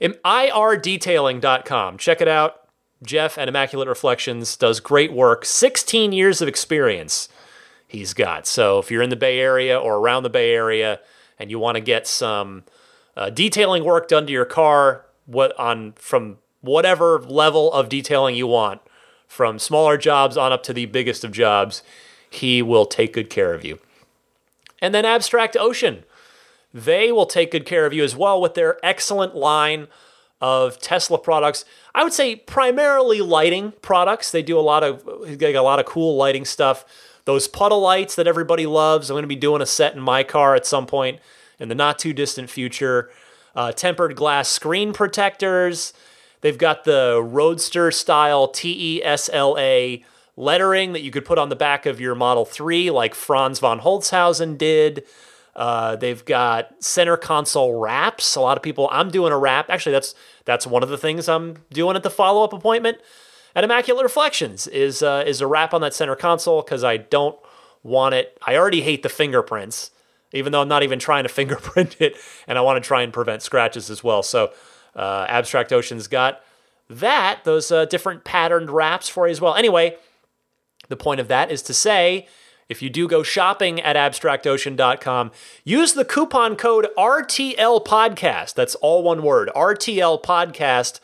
im- 0.00 0.14
irdetailing.com. 0.24 1.98
Check 1.98 2.22
it 2.22 2.28
out. 2.28 2.62
Jeff 3.02 3.36
at 3.36 3.48
Immaculate 3.48 3.88
Reflections 3.88 4.56
does 4.56 4.80
great 4.80 5.12
work. 5.12 5.44
16 5.44 6.12
years 6.12 6.40
of 6.40 6.48
experience 6.48 7.28
he's 7.86 8.14
got. 8.14 8.46
So 8.46 8.78
if 8.78 8.90
you're 8.90 9.02
in 9.02 9.10
the 9.10 9.16
Bay 9.16 9.38
Area 9.38 9.78
or 9.78 9.96
around 9.96 10.22
the 10.22 10.30
Bay 10.30 10.54
Area 10.54 11.00
and 11.38 11.50
you 11.50 11.58
want 11.58 11.76
to 11.76 11.80
get 11.82 12.06
some 12.06 12.64
uh, 13.16 13.28
detailing 13.28 13.84
work 13.84 14.08
done 14.08 14.26
to 14.26 14.32
your 14.32 14.46
car, 14.46 15.04
what 15.26 15.58
on 15.58 15.92
from 15.92 16.38
whatever 16.64 17.20
level 17.20 17.72
of 17.72 17.88
detailing 17.88 18.34
you 18.34 18.46
want, 18.46 18.80
from 19.26 19.58
smaller 19.58 19.96
jobs 19.96 20.36
on 20.36 20.52
up 20.52 20.62
to 20.64 20.72
the 20.72 20.86
biggest 20.86 21.24
of 21.24 21.32
jobs, 21.32 21.82
he 22.30 22.62
will 22.62 22.86
take 22.86 23.12
good 23.12 23.30
care 23.30 23.54
of 23.54 23.64
you. 23.64 23.78
And 24.80 24.94
then 24.94 25.04
Abstract 25.04 25.56
Ocean. 25.56 26.04
They 26.72 27.12
will 27.12 27.26
take 27.26 27.52
good 27.52 27.66
care 27.66 27.86
of 27.86 27.92
you 27.92 28.02
as 28.02 28.16
well 28.16 28.40
with 28.40 28.54
their 28.54 28.84
excellent 28.84 29.36
line 29.36 29.86
of 30.40 30.78
Tesla 30.80 31.18
products. 31.18 31.64
I 31.94 32.02
would 32.02 32.12
say 32.12 32.36
primarily 32.36 33.20
lighting 33.20 33.72
products. 33.80 34.30
They 34.30 34.42
do 34.42 34.58
a 34.58 34.60
lot 34.60 34.82
of 34.82 35.06
a 35.06 35.60
lot 35.60 35.78
of 35.78 35.86
cool 35.86 36.16
lighting 36.16 36.44
stuff. 36.44 36.84
Those 37.24 37.48
puddle 37.48 37.80
lights 37.80 38.16
that 38.16 38.26
everybody 38.26 38.66
loves. 38.66 39.08
I'm 39.08 39.14
going 39.14 39.22
to 39.22 39.28
be 39.28 39.36
doing 39.36 39.62
a 39.62 39.66
set 39.66 39.94
in 39.94 40.00
my 40.00 40.22
car 40.22 40.54
at 40.54 40.66
some 40.66 40.86
point 40.86 41.20
in 41.58 41.68
the 41.68 41.74
not 41.74 41.98
too 41.98 42.12
distant 42.12 42.50
future. 42.50 43.10
Uh, 43.56 43.70
tempered 43.70 44.16
glass 44.16 44.48
screen 44.48 44.92
protectors. 44.92 45.92
They've 46.44 46.58
got 46.58 46.84
the 46.84 47.22
Roadster 47.24 47.90
style 47.90 48.48
TESLA 48.48 50.04
lettering 50.36 50.92
that 50.92 51.00
you 51.00 51.10
could 51.10 51.24
put 51.24 51.38
on 51.38 51.48
the 51.48 51.56
back 51.56 51.86
of 51.86 52.02
your 52.02 52.14
Model 52.14 52.44
3, 52.44 52.90
like 52.90 53.14
Franz 53.14 53.60
von 53.60 53.80
Holzhausen 53.80 54.58
did. 54.58 55.04
Uh, 55.56 55.96
they've 55.96 56.22
got 56.22 56.84
center 56.84 57.16
console 57.16 57.80
wraps. 57.80 58.36
A 58.36 58.42
lot 58.42 58.58
of 58.58 58.62
people. 58.62 58.90
I'm 58.92 59.10
doing 59.10 59.32
a 59.32 59.38
wrap. 59.38 59.70
Actually, 59.70 59.92
that's 59.92 60.14
that's 60.44 60.66
one 60.66 60.82
of 60.82 60.90
the 60.90 60.98
things 60.98 61.30
I'm 61.30 61.56
doing 61.72 61.96
at 61.96 62.02
the 62.02 62.10
follow 62.10 62.44
up 62.44 62.52
appointment 62.52 62.98
at 63.56 63.64
Immaculate 63.64 64.02
Reflections 64.02 64.66
is 64.66 65.02
uh, 65.02 65.24
is 65.26 65.40
a 65.40 65.46
wrap 65.46 65.72
on 65.72 65.80
that 65.80 65.94
center 65.94 66.14
console 66.14 66.60
because 66.60 66.84
I 66.84 66.98
don't 66.98 67.38
want 67.82 68.14
it. 68.14 68.36
I 68.46 68.54
already 68.54 68.82
hate 68.82 69.02
the 69.02 69.08
fingerprints, 69.08 69.92
even 70.34 70.52
though 70.52 70.60
I'm 70.60 70.68
not 70.68 70.82
even 70.82 70.98
trying 70.98 71.22
to 71.22 71.28
fingerprint 71.30 71.96
it, 72.00 72.18
and 72.46 72.58
I 72.58 72.60
want 72.60 72.84
to 72.84 72.86
try 72.86 73.00
and 73.00 73.14
prevent 73.14 73.40
scratches 73.40 73.88
as 73.88 74.04
well. 74.04 74.22
So, 74.22 74.52
uh, 74.96 75.26
Abstract 75.28 75.72
Ocean's 75.72 76.06
got 76.06 76.40
that 76.88 77.40
those 77.44 77.70
uh, 77.70 77.84
different 77.86 78.24
patterned 78.24 78.70
wraps 78.70 79.08
for 79.08 79.26
you 79.26 79.30
as 79.30 79.40
well. 79.40 79.54
Anyway, 79.54 79.96
the 80.88 80.96
point 80.96 81.20
of 81.20 81.28
that 81.28 81.50
is 81.50 81.62
to 81.62 81.74
say 81.74 82.28
if 82.68 82.80
you 82.80 82.88
do 82.88 83.06
go 83.06 83.22
shopping 83.22 83.80
at 83.80 83.96
abstractocean.com, 83.96 85.32
use 85.64 85.92
the 85.92 86.04
coupon 86.04 86.56
code 86.56 86.88
RTL 86.96 87.84
Podcast. 87.84 88.54
That's 88.54 88.74
all 88.76 89.02
one 89.02 89.22
word, 89.22 89.50
RTL 89.54 90.22
Podcast. 90.22 91.00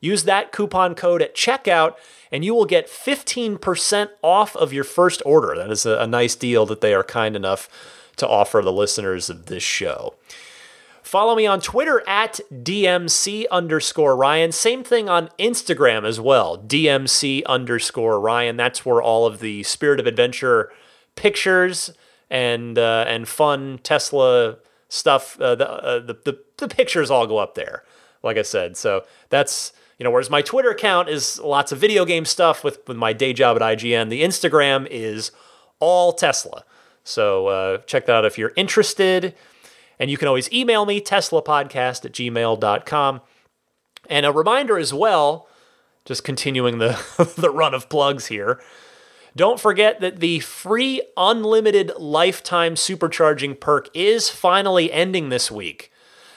Use 0.00 0.24
that 0.24 0.52
coupon 0.52 0.94
code 0.94 1.22
at 1.22 1.34
checkout 1.34 1.94
and 2.30 2.44
you 2.44 2.54
will 2.54 2.66
get 2.66 2.88
15% 2.88 4.08
off 4.22 4.56
of 4.56 4.72
your 4.72 4.84
first 4.84 5.22
order. 5.24 5.54
That 5.56 5.70
is 5.70 5.86
a, 5.86 5.98
a 5.98 6.06
nice 6.06 6.34
deal 6.34 6.66
that 6.66 6.80
they 6.80 6.92
are 6.92 7.04
kind 7.04 7.36
enough 7.36 7.68
to 8.16 8.28
offer 8.28 8.60
the 8.60 8.72
listeners 8.72 9.30
of 9.30 9.46
this 9.46 9.62
show. 9.62 10.14
Follow 11.04 11.36
me 11.36 11.44
on 11.46 11.60
Twitter 11.60 12.02
at 12.08 12.40
DMC 12.50 13.44
underscore 13.50 14.16
Ryan. 14.16 14.52
Same 14.52 14.82
thing 14.82 15.06
on 15.10 15.28
Instagram 15.38 16.06
as 16.06 16.18
well, 16.18 16.56
DMC 16.56 17.44
underscore 17.44 18.18
Ryan. 18.18 18.56
That's 18.56 18.86
where 18.86 19.02
all 19.02 19.26
of 19.26 19.40
the 19.40 19.64
Spirit 19.64 20.00
of 20.00 20.06
Adventure 20.06 20.72
pictures 21.14 21.92
and 22.30 22.78
uh, 22.78 23.04
and 23.06 23.28
fun 23.28 23.80
Tesla 23.82 24.56
stuff, 24.88 25.38
uh, 25.38 25.54
the, 25.54 25.70
uh, 25.70 25.98
the, 25.98 26.14
the 26.24 26.38
the 26.56 26.68
pictures 26.68 27.10
all 27.10 27.26
go 27.26 27.36
up 27.36 27.54
there. 27.54 27.84
Like 28.22 28.38
I 28.38 28.42
said, 28.42 28.78
so 28.78 29.04
that's 29.28 29.74
you 29.98 30.04
know, 30.04 30.10
whereas 30.10 30.30
my 30.30 30.40
Twitter 30.40 30.70
account 30.70 31.10
is 31.10 31.38
lots 31.38 31.70
of 31.70 31.78
video 31.78 32.06
game 32.06 32.24
stuff 32.24 32.64
with 32.64 32.78
with 32.88 32.96
my 32.96 33.12
day 33.12 33.34
job 33.34 33.60
at 33.60 33.78
IGN. 33.78 34.08
The 34.08 34.22
Instagram 34.22 34.88
is 34.90 35.32
all 35.80 36.14
Tesla. 36.14 36.64
So 37.04 37.48
uh, 37.48 37.78
check 37.78 38.06
that 38.06 38.16
out 38.16 38.24
if 38.24 38.38
you're 38.38 38.54
interested. 38.56 39.34
And 39.98 40.10
you 40.10 40.16
can 40.16 40.28
always 40.28 40.52
email 40.52 40.86
me, 40.86 41.00
teslapodcast 41.00 42.04
at 42.04 42.12
gmail.com. 42.12 43.20
And 44.10 44.26
a 44.26 44.32
reminder 44.32 44.78
as 44.78 44.92
well, 44.92 45.48
just 46.04 46.24
continuing 46.24 46.78
the, 46.78 47.34
the 47.38 47.50
run 47.50 47.74
of 47.74 47.88
plugs 47.88 48.26
here. 48.26 48.60
Don't 49.36 49.58
forget 49.58 50.00
that 50.00 50.20
the 50.20 50.40
free 50.40 51.02
unlimited 51.16 51.92
lifetime 51.98 52.76
supercharging 52.76 53.58
perk 53.58 53.88
is 53.94 54.30
finally 54.30 54.92
ending 54.92 55.28
this 55.28 55.50
week. 55.50 55.90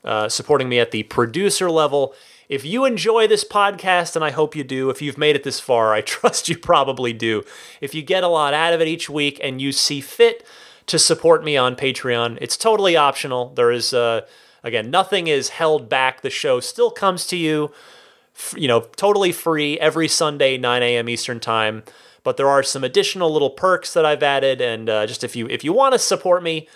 uh, 0.03 0.29
supporting 0.29 0.69
me 0.69 0.79
at 0.79 0.91
the 0.91 1.03
producer 1.03 1.69
level. 1.69 2.13
If 2.49 2.63
you 2.63 2.85
enjoy 2.85 3.27
this 3.27 3.43
podcast, 3.43 4.15
and 4.15 4.23
I 4.23 4.31
hope 4.31 4.55
you 4.55 4.63
do, 4.63 4.89
if 4.89 5.01
you've 5.01 5.17
made 5.17 5.35
it 5.35 5.43
this 5.43 5.59
far, 5.59 5.93
I 5.93 6.01
trust 6.01 6.47
you 6.47 6.57
probably 6.57 7.13
do. 7.13 7.43
If 7.81 7.93
you 7.93 8.01
get 8.01 8.23
a 8.23 8.29
lot 8.29 8.53
out 8.53 8.73
of 8.73 8.81
it 8.81 8.87
each 8.87 9.09
week 9.09 9.39
and 9.43 9.61
you 9.61 9.71
see 9.71 9.99
fit 9.99 10.45
to 10.85 10.97
support 10.97 11.43
me 11.43 11.57
on 11.57 11.75
Patreon, 11.75 12.37
it's 12.39 12.55
totally 12.55 12.95
optional. 12.95 13.49
There 13.55 13.71
is, 13.71 13.93
uh, 13.93 14.21
again, 14.67 14.91
nothing 14.91 15.27
is 15.27 15.49
held 15.49 15.89
back. 15.89 16.21
The 16.21 16.29
show 16.29 16.59
still 16.59 16.91
comes 16.91 17.25
to 17.27 17.37
you, 17.37 17.71
you 18.55 18.67
know, 18.67 18.81
totally 18.81 19.31
free 19.31 19.79
every 19.79 20.07
Sunday, 20.07 20.57
9 20.57 20.83
a.m. 20.83 21.09
Eastern 21.09 21.39
Time. 21.39 21.83
But 22.23 22.37
there 22.37 22.49
are 22.49 22.61
some 22.61 22.83
additional 22.83 23.31
little 23.31 23.49
perks 23.49 23.93
that 23.93 24.05
I've 24.05 24.21
added, 24.21 24.59
and 24.59 24.89
uh, 24.89 25.07
just 25.07 25.23
if 25.23 25.35
you 25.35 25.47
if 25.47 25.63
you 25.63 25.71
want 25.71 25.93
to 25.93 25.99
support 25.99 26.43
me, 26.43 26.67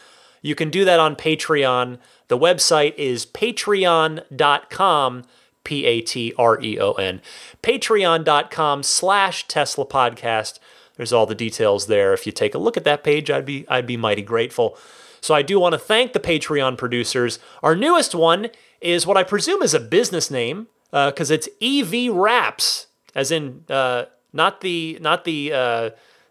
you 0.42 0.56
can 0.56 0.70
do 0.70 0.86
that 0.86 1.00
on 1.00 1.16
Patreon. 1.16 2.00
The 2.30 2.38
website 2.38 2.96
is 2.96 3.26
patreon.com 3.26 5.24
P 5.64 5.86
A 5.86 6.02
T 6.02 6.34
R 6.38 6.62
E 6.62 6.80
O 6.80 6.94
N. 6.94 7.22
Patreon.com 7.62 8.84
slash 8.84 9.48
Tesla 9.48 9.86
Podcast. 9.86 10.60
There's 10.96 11.14
all 11.14 11.26
the 11.26 11.36
details 11.36 11.88
there. 11.88 12.14
If 12.14 12.26
you 12.26 12.32
take 12.32 12.56
a 12.56 12.60
look 12.60 12.78
at 12.78 12.84
that 12.84 13.04
page, 13.04 13.30
I'd 13.30 13.46
be 13.46 13.66
I'd 13.68 13.88
be 13.88 13.98
mighty 13.98 14.22
grateful. 14.22 14.78
So 15.22 15.34
I 15.34 15.42
do 15.42 15.60
want 15.60 15.74
to 15.74 15.80
thank 15.80 16.14
the 16.14 16.20
Patreon 16.20 16.78
producers. 16.78 17.40
Our 17.62 17.76
newest 17.76 18.16
one 18.16 18.50
is 18.80 19.06
what 19.06 19.18
I 19.18 19.24
presume 19.24 19.62
is 19.62 19.74
a 19.74 19.80
business 19.80 20.32
name, 20.32 20.68
because 20.92 21.32
uh, 21.32 21.36
it's 21.36 21.48
EV 21.62 22.12
Wraaps, 22.14 22.88
as 23.16 23.32
in 23.32 23.64
uh, 23.70 24.06
not 24.34 24.62
the 24.62 24.98
not 25.02 25.24
the 25.24 25.54
uh, 25.54 25.90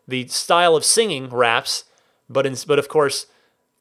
the 0.08 0.26
style 0.28 0.76
of 0.76 0.84
singing 0.84 1.28
raps, 1.30 1.84
but 2.28 2.46
in, 2.46 2.56
but 2.66 2.78
of 2.78 2.88
course 2.88 3.26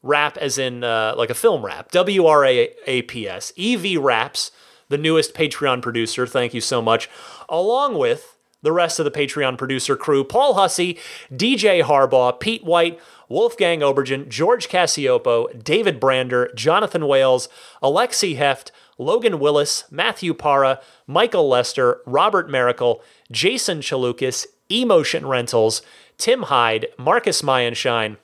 rap 0.02 0.38
as 0.38 0.56
in 0.56 0.84
uh, 0.84 1.14
like 1.16 1.30
a 1.30 1.34
film 1.34 1.64
wrap. 1.64 1.90
W 1.90 2.26
R 2.26 2.44
A 2.44 2.70
A 2.86 3.02
P 3.02 3.28
S. 3.28 3.52
EV 3.58 3.98
Wraaps 4.00 4.50
the 4.90 4.98
newest 4.98 5.32
Patreon 5.32 5.80
producer. 5.80 6.26
Thank 6.26 6.52
you 6.52 6.60
so 6.60 6.82
much. 6.82 7.08
Along 7.48 7.96
with 7.96 8.36
the 8.60 8.72
rest 8.72 8.98
of 8.98 9.06
the 9.06 9.10
Patreon 9.10 9.56
producer 9.56 9.96
crew 9.96 10.22
Paul 10.22 10.54
Hussey, 10.54 10.98
DJ 11.32 11.82
Harbaugh, 11.82 12.38
Pete 12.38 12.62
White, 12.62 13.00
Wolfgang 13.30 13.78
Obergen, 13.78 14.28
George 14.28 14.68
Cassiopo, 14.68 15.46
David 15.62 16.00
Brander, 16.00 16.50
Jonathan 16.56 17.06
Wales, 17.06 17.48
Alexi 17.80 18.34
Heft, 18.36 18.72
Logan 18.98 19.38
Willis, 19.38 19.84
Matthew 19.88 20.34
Para, 20.34 20.80
Michael 21.06 21.48
Lester, 21.48 22.00
Robert 22.04 22.50
Miracle, 22.50 23.00
Jason 23.30 23.80
Chalukas, 23.80 24.46
Emotion 24.68 25.26
Rentals, 25.26 25.80
Tim 26.18 26.42
Hyde, 26.42 26.88
Marcus 26.98 27.40
Mayenshine, 27.40 28.16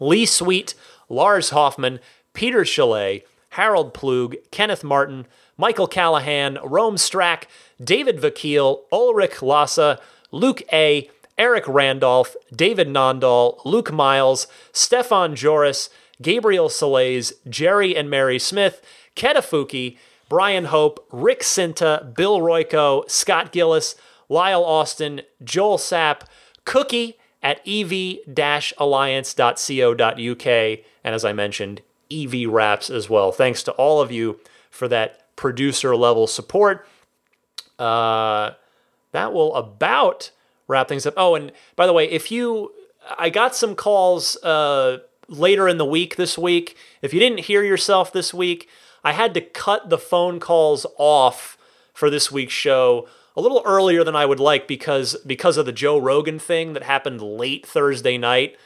Lee 0.00 0.24
Sweet, 0.24 0.74
Lars 1.10 1.50
Hoffman, 1.50 2.00
Peter 2.32 2.64
Chalet, 2.64 3.24
Harold 3.50 3.92
Plug, 3.92 4.36
Kenneth 4.50 4.82
Martin, 4.82 5.26
Michael 5.58 5.86
Callahan, 5.86 6.58
Rome 6.64 6.96
Strack, 6.96 7.44
David 7.84 8.18
Vakil, 8.18 8.80
Ulrich 8.90 9.42
Lassa, 9.42 10.00
Luke 10.30 10.62
A., 10.72 11.10
Eric 11.42 11.64
Randolph, 11.66 12.36
David 12.54 12.86
Nondahl, 12.86 13.60
Luke 13.64 13.90
Miles, 13.90 14.46
Stefan 14.70 15.34
Joris, 15.34 15.90
Gabriel 16.22 16.68
Salays, 16.68 17.32
Jerry 17.48 17.96
and 17.96 18.08
Mary 18.08 18.38
Smith, 18.38 18.80
Ketafuki, 19.16 19.98
Brian 20.28 20.66
Hope, 20.66 21.04
Rick 21.10 21.40
Sinta, 21.40 22.14
Bill 22.14 22.38
Royko, 22.38 23.10
Scott 23.10 23.50
Gillis, 23.50 23.96
Lyle 24.28 24.64
Austin, 24.64 25.22
Joel 25.42 25.78
Sapp, 25.78 26.28
Cookie 26.64 27.18
at 27.42 27.60
ev-alliance.co.uk, 27.66 30.46
and 30.46 31.12
as 31.12 31.24
I 31.24 31.32
mentioned, 31.32 31.82
EV 32.08 32.52
Wraaps 32.52 32.88
as 32.88 33.10
well. 33.10 33.32
Thanks 33.32 33.64
to 33.64 33.72
all 33.72 34.00
of 34.00 34.12
you 34.12 34.38
for 34.70 34.86
that 34.86 35.34
producer 35.34 35.96
level 35.96 36.28
support. 36.28 36.86
Uh, 37.80 38.52
that 39.10 39.32
will 39.32 39.56
about 39.56 40.30
wrap 40.68 40.88
things 40.88 41.06
up. 41.06 41.14
Oh, 41.16 41.34
and 41.34 41.52
by 41.76 41.86
the 41.86 41.92
way, 41.92 42.08
if 42.10 42.30
you, 42.30 42.72
I 43.18 43.30
got 43.30 43.54
some 43.54 43.74
calls 43.74 44.36
uh, 44.42 44.98
later 45.28 45.68
in 45.68 45.78
the 45.78 45.84
week 45.84 46.16
this 46.16 46.36
week. 46.36 46.76
If 47.00 47.12
you 47.12 47.20
didn't 47.20 47.40
hear 47.40 47.62
yourself 47.62 48.12
this 48.12 48.32
week, 48.32 48.68
I 49.04 49.12
had 49.12 49.34
to 49.34 49.40
cut 49.40 49.90
the 49.90 49.98
phone 49.98 50.40
calls 50.40 50.86
off 50.98 51.58
for 51.92 52.10
this 52.10 52.30
week's 52.30 52.52
show 52.52 53.08
a 53.36 53.40
little 53.40 53.62
earlier 53.64 54.04
than 54.04 54.16
I 54.16 54.26
would 54.26 54.40
like 54.40 54.68
because 54.68 55.16
because 55.26 55.56
of 55.56 55.66
the 55.66 55.72
Joe 55.72 55.98
Rogan 55.98 56.38
thing 56.38 56.74
that 56.74 56.82
happened 56.82 57.20
late 57.20 57.66
Thursday 57.66 58.18
night. 58.18 58.56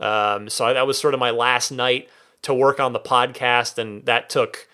Um, 0.00 0.48
so 0.48 0.72
that 0.72 0.86
was 0.86 0.98
sort 0.98 1.14
of 1.14 1.20
my 1.20 1.30
last 1.30 1.70
night 1.70 2.08
to 2.42 2.52
work 2.52 2.80
on 2.80 2.92
the 2.92 3.00
podcast, 3.00 3.78
and 3.78 4.04
that 4.06 4.28
took 4.28 4.68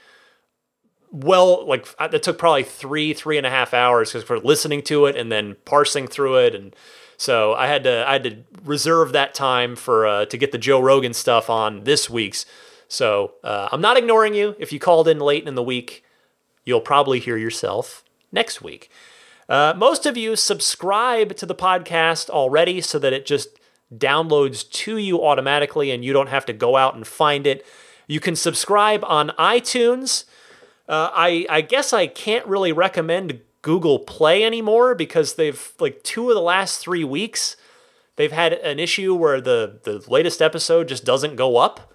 well 1.10 1.66
like 1.66 1.86
it 2.12 2.22
took 2.22 2.38
probably 2.38 2.62
three 2.62 3.12
three 3.12 3.36
and 3.36 3.46
a 3.46 3.50
half 3.50 3.74
hours 3.74 4.10
because 4.10 4.24
for 4.24 4.38
listening 4.38 4.82
to 4.82 5.06
it 5.06 5.16
and 5.16 5.30
then 5.30 5.56
parsing 5.64 6.06
through 6.06 6.36
it 6.36 6.54
and 6.54 6.74
so 7.16 7.52
i 7.54 7.66
had 7.66 7.82
to 7.82 8.08
i 8.08 8.12
had 8.12 8.24
to 8.24 8.36
reserve 8.64 9.12
that 9.12 9.34
time 9.34 9.74
for 9.74 10.06
uh, 10.06 10.24
to 10.26 10.36
get 10.36 10.52
the 10.52 10.58
joe 10.58 10.80
rogan 10.80 11.12
stuff 11.12 11.50
on 11.50 11.84
this 11.84 12.08
week's 12.08 12.46
So 12.88 13.34
uh, 13.44 13.68
I'm 13.70 13.80
not 13.80 13.96
ignoring 13.96 14.34
you. 14.34 14.56
If 14.58 14.72
you 14.72 14.80
called 14.80 15.06
in 15.06 15.20
late 15.20 15.46
in 15.46 15.54
the 15.54 15.62
week, 15.62 16.04
you'll 16.64 16.80
probably 16.80 17.20
hear 17.20 17.36
yourself 17.36 18.02
next 18.32 18.62
week. 18.62 18.90
Uh, 19.48 19.74
most 19.76 20.06
of 20.06 20.16
you 20.16 20.34
subscribe 20.36 21.36
to 21.36 21.46
the 21.46 21.54
podcast 21.54 22.28
already 22.30 22.80
so 22.80 22.98
that 22.98 23.12
it 23.12 23.26
just 23.26 23.60
downloads 23.94 24.68
to 24.70 24.96
you 24.96 25.22
automatically 25.24 25.92
and 25.92 26.04
you 26.04 26.12
don't 26.12 26.28
have 26.28 26.46
to 26.46 26.52
go 26.52 26.76
out 26.76 26.96
and 26.96 27.06
find 27.06 27.46
it. 27.46 27.64
You 28.08 28.18
can 28.18 28.34
subscribe 28.34 29.04
on 29.04 29.30
iTunes. 29.38 30.24
Uh, 30.90 31.10
I, 31.14 31.46
I 31.48 31.60
guess 31.60 31.92
I 31.92 32.08
can't 32.08 32.44
really 32.46 32.72
recommend 32.72 33.40
Google 33.62 34.00
Play 34.00 34.42
anymore 34.44 34.96
because 34.96 35.34
they've, 35.34 35.72
like, 35.78 36.02
two 36.02 36.28
of 36.28 36.34
the 36.34 36.42
last 36.42 36.80
three 36.80 37.04
weeks, 37.04 37.56
they've 38.16 38.32
had 38.32 38.54
an 38.54 38.80
issue 38.80 39.14
where 39.14 39.40
the, 39.40 39.78
the 39.84 40.04
latest 40.08 40.42
episode 40.42 40.88
just 40.88 41.04
doesn't 41.04 41.36
go 41.36 41.58
up 41.58 41.94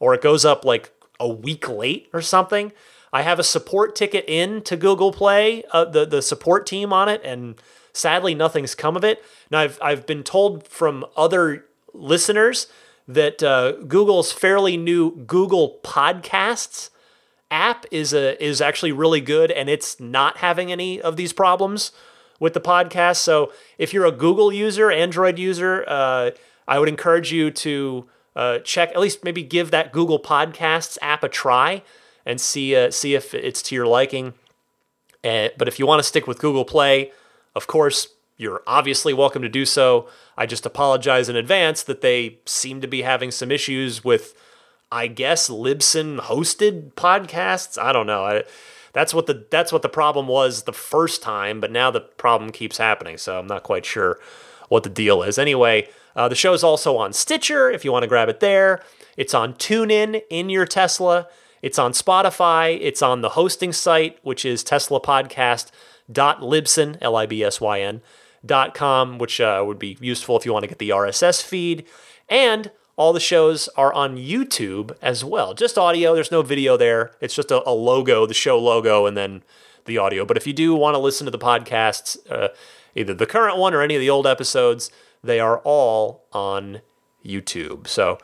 or 0.00 0.14
it 0.14 0.22
goes 0.22 0.44
up 0.44 0.64
like 0.64 0.92
a 1.18 1.28
week 1.28 1.68
late 1.68 2.08
or 2.12 2.22
something. 2.22 2.72
I 3.12 3.22
have 3.22 3.38
a 3.38 3.44
support 3.44 3.96
ticket 3.96 4.24
in 4.28 4.62
to 4.62 4.76
Google 4.76 5.10
Play, 5.10 5.64
uh, 5.72 5.86
the 5.86 6.04
the 6.04 6.22
support 6.22 6.66
team 6.66 6.92
on 6.92 7.08
it, 7.08 7.22
and 7.24 7.54
sadly 7.92 8.34
nothing's 8.34 8.74
come 8.74 8.96
of 8.96 9.04
it. 9.04 9.24
Now 9.50 9.60
I've 9.60 9.78
I've 9.80 10.06
been 10.06 10.22
told 10.22 10.68
from 10.68 11.04
other 11.16 11.64
listeners 11.94 12.66
that 13.08 13.42
uh, 13.42 13.72
Google's 13.72 14.32
fairly 14.32 14.76
new 14.76 15.16
Google 15.24 15.78
Podcasts 15.82 16.90
app 17.50 17.86
is 17.90 18.12
a 18.12 18.42
is 18.42 18.60
actually 18.60 18.92
really 18.92 19.20
good, 19.20 19.50
and 19.50 19.68
it's 19.68 20.00
not 20.00 20.38
having 20.38 20.72
any 20.72 21.00
of 21.00 21.16
these 21.16 21.32
problems 21.32 21.92
with 22.38 22.54
the 22.54 22.60
podcast. 22.60 23.16
So 23.16 23.52
if 23.78 23.94
you're 23.94 24.06
a 24.06 24.12
Google 24.12 24.52
user, 24.52 24.90
Android 24.90 25.38
user, 25.38 25.84
uh, 25.86 26.30
I 26.68 26.78
would 26.78 26.88
encourage 26.88 27.32
you 27.32 27.50
to 27.50 28.06
uh, 28.34 28.58
check 28.58 28.90
at 28.90 29.00
least 29.00 29.24
maybe 29.24 29.42
give 29.42 29.70
that 29.70 29.92
Google 29.92 30.20
Podcasts 30.20 30.98
app 31.00 31.22
a 31.22 31.28
try 31.28 31.82
and 32.24 32.40
see 32.40 32.76
uh, 32.76 32.90
see 32.90 33.14
if 33.14 33.34
it's 33.34 33.62
to 33.62 33.74
your 33.74 33.86
liking. 33.86 34.34
Uh, 35.24 35.48
but 35.56 35.68
if 35.68 35.78
you 35.78 35.86
want 35.86 36.00
to 36.00 36.04
stick 36.04 36.26
with 36.26 36.38
Google 36.38 36.64
Play, 36.64 37.12
of 37.54 37.66
course 37.66 38.08
you're 38.36 38.62
obviously 38.66 39.14
welcome 39.14 39.42
to 39.42 39.48
do 39.48 39.64
so. 39.64 40.08
I 40.36 40.46
just 40.46 40.66
apologize 40.66 41.28
in 41.28 41.36
advance 41.36 41.82
that 41.84 42.02
they 42.02 42.38
seem 42.44 42.80
to 42.82 42.86
be 42.86 43.02
having 43.02 43.30
some 43.30 43.50
issues 43.50 44.04
with, 44.04 44.34
I 44.90 45.08
guess, 45.08 45.48
Libsyn 45.48 46.20
hosted 46.20 46.94
podcasts. 46.94 47.80
I 47.80 47.92
don't 47.92 48.06
know. 48.06 48.24
I, 48.24 48.44
that's 48.92 49.12
what 49.12 49.26
the 49.26 49.46
that's 49.50 49.72
what 49.72 49.82
the 49.82 49.88
problem 49.88 50.26
was 50.26 50.62
the 50.62 50.72
first 50.72 51.22
time, 51.22 51.60
but 51.60 51.70
now 51.70 51.90
the 51.90 52.00
problem 52.00 52.50
keeps 52.50 52.78
happening. 52.78 53.18
So 53.18 53.38
I'm 53.38 53.46
not 53.46 53.62
quite 53.62 53.84
sure 53.84 54.18
what 54.68 54.84
the 54.84 54.88
deal 54.88 55.22
is. 55.22 55.38
Anyway, 55.38 55.88
uh, 56.14 56.28
the 56.28 56.34
show 56.34 56.54
is 56.54 56.64
also 56.64 56.96
on 56.96 57.12
Stitcher 57.12 57.70
if 57.70 57.84
you 57.84 57.92
want 57.92 58.04
to 58.04 58.08
grab 58.08 58.28
it 58.28 58.40
there. 58.40 58.82
It's 59.16 59.34
on 59.34 59.54
TuneIn 59.54 60.22
in 60.30 60.48
your 60.48 60.66
Tesla. 60.66 61.26
It's 61.62 61.78
on 61.78 61.92
Spotify. 61.92 62.78
It's 62.80 63.02
on 63.02 63.22
the 63.22 63.30
hosting 63.30 63.72
site, 63.72 64.18
which 64.22 64.44
is 64.44 64.62
teslapodcast.libsyn, 64.64 66.98
L-I-B-S-Y-N, 67.00 68.02
dot 68.44 68.74
com, 68.74 69.18
which 69.18 69.40
uh, 69.40 69.64
would 69.66 69.78
be 69.78 69.96
useful 70.00 70.36
if 70.36 70.44
you 70.46 70.52
want 70.52 70.62
to 70.62 70.68
get 70.68 70.78
the 70.78 70.90
RSS 70.90 71.42
feed. 71.42 71.86
And 72.28 72.70
all 72.96 73.12
the 73.12 73.20
shows 73.20 73.68
are 73.76 73.92
on 73.92 74.16
YouTube 74.16 74.96
as 75.02 75.24
well. 75.24 75.54
Just 75.54 75.76
audio. 75.76 76.14
There's 76.14 76.30
no 76.32 76.42
video 76.42 76.76
there. 76.76 77.12
It's 77.20 77.34
just 77.34 77.50
a, 77.50 77.68
a 77.68 77.72
logo, 77.72 78.26
the 78.26 78.34
show 78.34 78.58
logo, 78.58 79.06
and 79.06 79.16
then 79.16 79.42
the 79.84 79.98
audio. 79.98 80.24
But 80.24 80.36
if 80.36 80.46
you 80.46 80.52
do 80.52 80.74
want 80.74 80.94
to 80.94 80.98
listen 80.98 81.26
to 81.26 81.30
the 81.30 81.38
podcasts, 81.38 82.18
uh, 82.30 82.48
either 82.94 83.14
the 83.14 83.26
current 83.26 83.58
one 83.58 83.74
or 83.74 83.82
any 83.82 83.94
of 83.94 84.00
the 84.00 84.10
old 84.10 84.26
episodes, 84.26 84.90
they 85.22 85.38
are 85.38 85.58
all 85.58 86.24
on 86.32 86.80
YouTube. 87.24 87.86
So, 87.86 88.18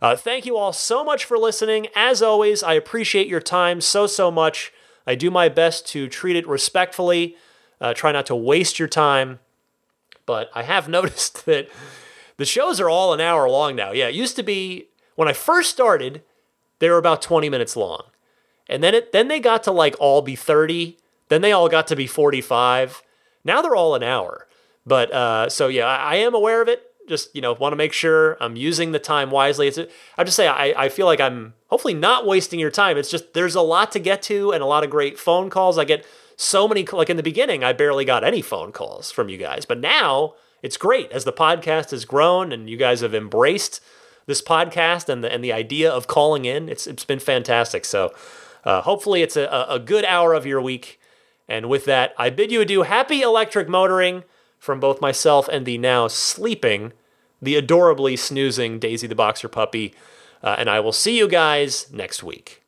uh, 0.00 0.14
thank 0.14 0.46
you 0.46 0.56
all 0.56 0.72
so 0.72 1.02
much 1.02 1.24
for 1.24 1.38
listening. 1.38 1.88
As 1.96 2.22
always, 2.22 2.62
I 2.62 2.74
appreciate 2.74 3.26
your 3.26 3.40
time 3.40 3.80
so, 3.80 4.06
so 4.06 4.30
much. 4.30 4.72
I 5.06 5.14
do 5.14 5.30
my 5.30 5.48
best 5.48 5.88
to 5.88 6.06
treat 6.06 6.36
it 6.36 6.46
respectfully, 6.46 7.36
uh, 7.80 7.94
try 7.94 8.12
not 8.12 8.26
to 8.26 8.36
waste 8.36 8.78
your 8.78 8.88
time. 8.88 9.40
But 10.26 10.50
I 10.54 10.62
have 10.62 10.88
noticed 10.88 11.46
that 11.46 11.68
the 12.38 12.46
shows 12.46 12.80
are 12.80 12.88
all 12.88 13.12
an 13.12 13.20
hour 13.20 13.48
long 13.48 13.76
now. 13.76 13.92
Yeah, 13.92 14.08
it 14.08 14.14
used 14.14 14.36
to 14.36 14.42
be 14.42 14.88
when 15.16 15.28
I 15.28 15.32
first 15.32 15.70
started, 15.70 16.22
they 16.78 16.88
were 16.88 16.96
about 16.96 17.20
20 17.20 17.50
minutes 17.50 17.76
long. 17.76 18.04
And 18.68 18.82
then 18.82 18.94
it 18.94 19.12
then 19.12 19.28
they 19.28 19.40
got 19.40 19.64
to 19.64 19.72
like 19.72 19.96
all 19.98 20.22
be 20.22 20.36
30, 20.36 20.96
then 21.28 21.42
they 21.42 21.52
all 21.52 21.68
got 21.68 21.86
to 21.88 21.96
be 21.96 22.06
45. 22.06 23.02
Now 23.44 23.60
they're 23.60 23.76
all 23.76 23.94
an 23.94 24.02
hour. 24.02 24.46
But 24.86 25.12
uh, 25.12 25.48
so 25.48 25.68
yeah, 25.68 25.86
I, 25.86 26.12
I, 26.12 26.14
am 26.16 26.34
aware 26.34 26.62
of 26.62 26.68
it. 26.68 26.82
Just 27.08 27.34
you 27.34 27.42
know, 27.42 27.54
want 27.54 27.72
to 27.72 27.76
make 27.76 27.92
sure 27.92 28.36
I'm 28.40 28.56
using 28.56 28.92
the 28.92 28.98
time 28.98 29.30
wisely. 29.30 29.66
It's 29.66 29.78
I 30.16 30.24
just 30.24 30.36
say 30.36 30.46
I, 30.46 30.84
I 30.84 30.88
feel 30.88 31.06
like 31.06 31.20
I'm 31.20 31.54
hopefully 31.68 31.94
not 31.94 32.26
wasting 32.26 32.60
your 32.60 32.70
time. 32.70 32.96
It's 32.96 33.10
just 33.10 33.34
there's 33.34 33.54
a 33.54 33.60
lot 33.60 33.90
to 33.92 33.98
get 33.98 34.22
to 34.22 34.52
and 34.52 34.62
a 34.62 34.66
lot 34.66 34.84
of 34.84 34.90
great 34.90 35.18
phone 35.18 35.50
calls. 35.50 35.78
I 35.78 35.84
get 35.84 36.06
so 36.36 36.68
many 36.68 36.84
like 36.86 37.10
in 37.10 37.16
the 37.16 37.22
beginning, 37.22 37.64
I 37.64 37.72
barely 37.72 38.04
got 38.04 38.22
any 38.22 38.42
phone 38.42 38.70
calls 38.70 39.10
from 39.10 39.28
you 39.28 39.38
guys, 39.38 39.64
but 39.64 39.78
now 39.78 40.34
it's 40.62 40.76
great 40.76 41.10
as 41.12 41.24
the 41.24 41.32
podcast 41.32 41.90
has 41.90 42.04
grown 42.04 42.52
and 42.52 42.68
you 42.68 42.76
guys 42.76 43.00
have 43.00 43.14
embraced 43.14 43.80
this 44.26 44.42
podcast 44.42 45.08
and 45.08 45.24
the 45.24 45.32
and 45.32 45.42
the 45.42 45.52
idea 45.52 45.90
of 45.90 46.06
calling 46.06 46.44
in. 46.44 46.68
It's 46.68 46.86
it's 46.86 47.04
been 47.04 47.18
fantastic. 47.18 47.84
So 47.84 48.12
uh, 48.64 48.82
hopefully 48.82 49.22
it's 49.22 49.36
a, 49.36 49.66
a 49.68 49.78
good 49.78 50.04
hour 50.04 50.34
of 50.34 50.46
your 50.46 50.60
week. 50.60 51.00
And 51.48 51.68
with 51.68 51.86
that, 51.86 52.14
I 52.18 52.28
bid 52.28 52.52
you 52.52 52.60
adieu. 52.60 52.82
Happy 52.82 53.22
electric 53.22 53.68
motoring 53.68 54.24
from 54.58 54.80
both 54.80 55.00
myself 55.00 55.48
and 55.48 55.64
the 55.64 55.78
now 55.78 56.08
sleeping, 56.08 56.92
the 57.40 57.56
adorably 57.56 58.16
snoozing 58.16 58.78
Daisy 58.78 59.06
the 59.06 59.14
Boxer 59.14 59.48
puppy. 59.48 59.94
Uh, 60.42 60.56
and 60.58 60.68
I 60.68 60.80
will 60.80 60.92
see 60.92 61.16
you 61.16 61.26
guys 61.26 61.90
next 61.90 62.22
week. 62.22 62.62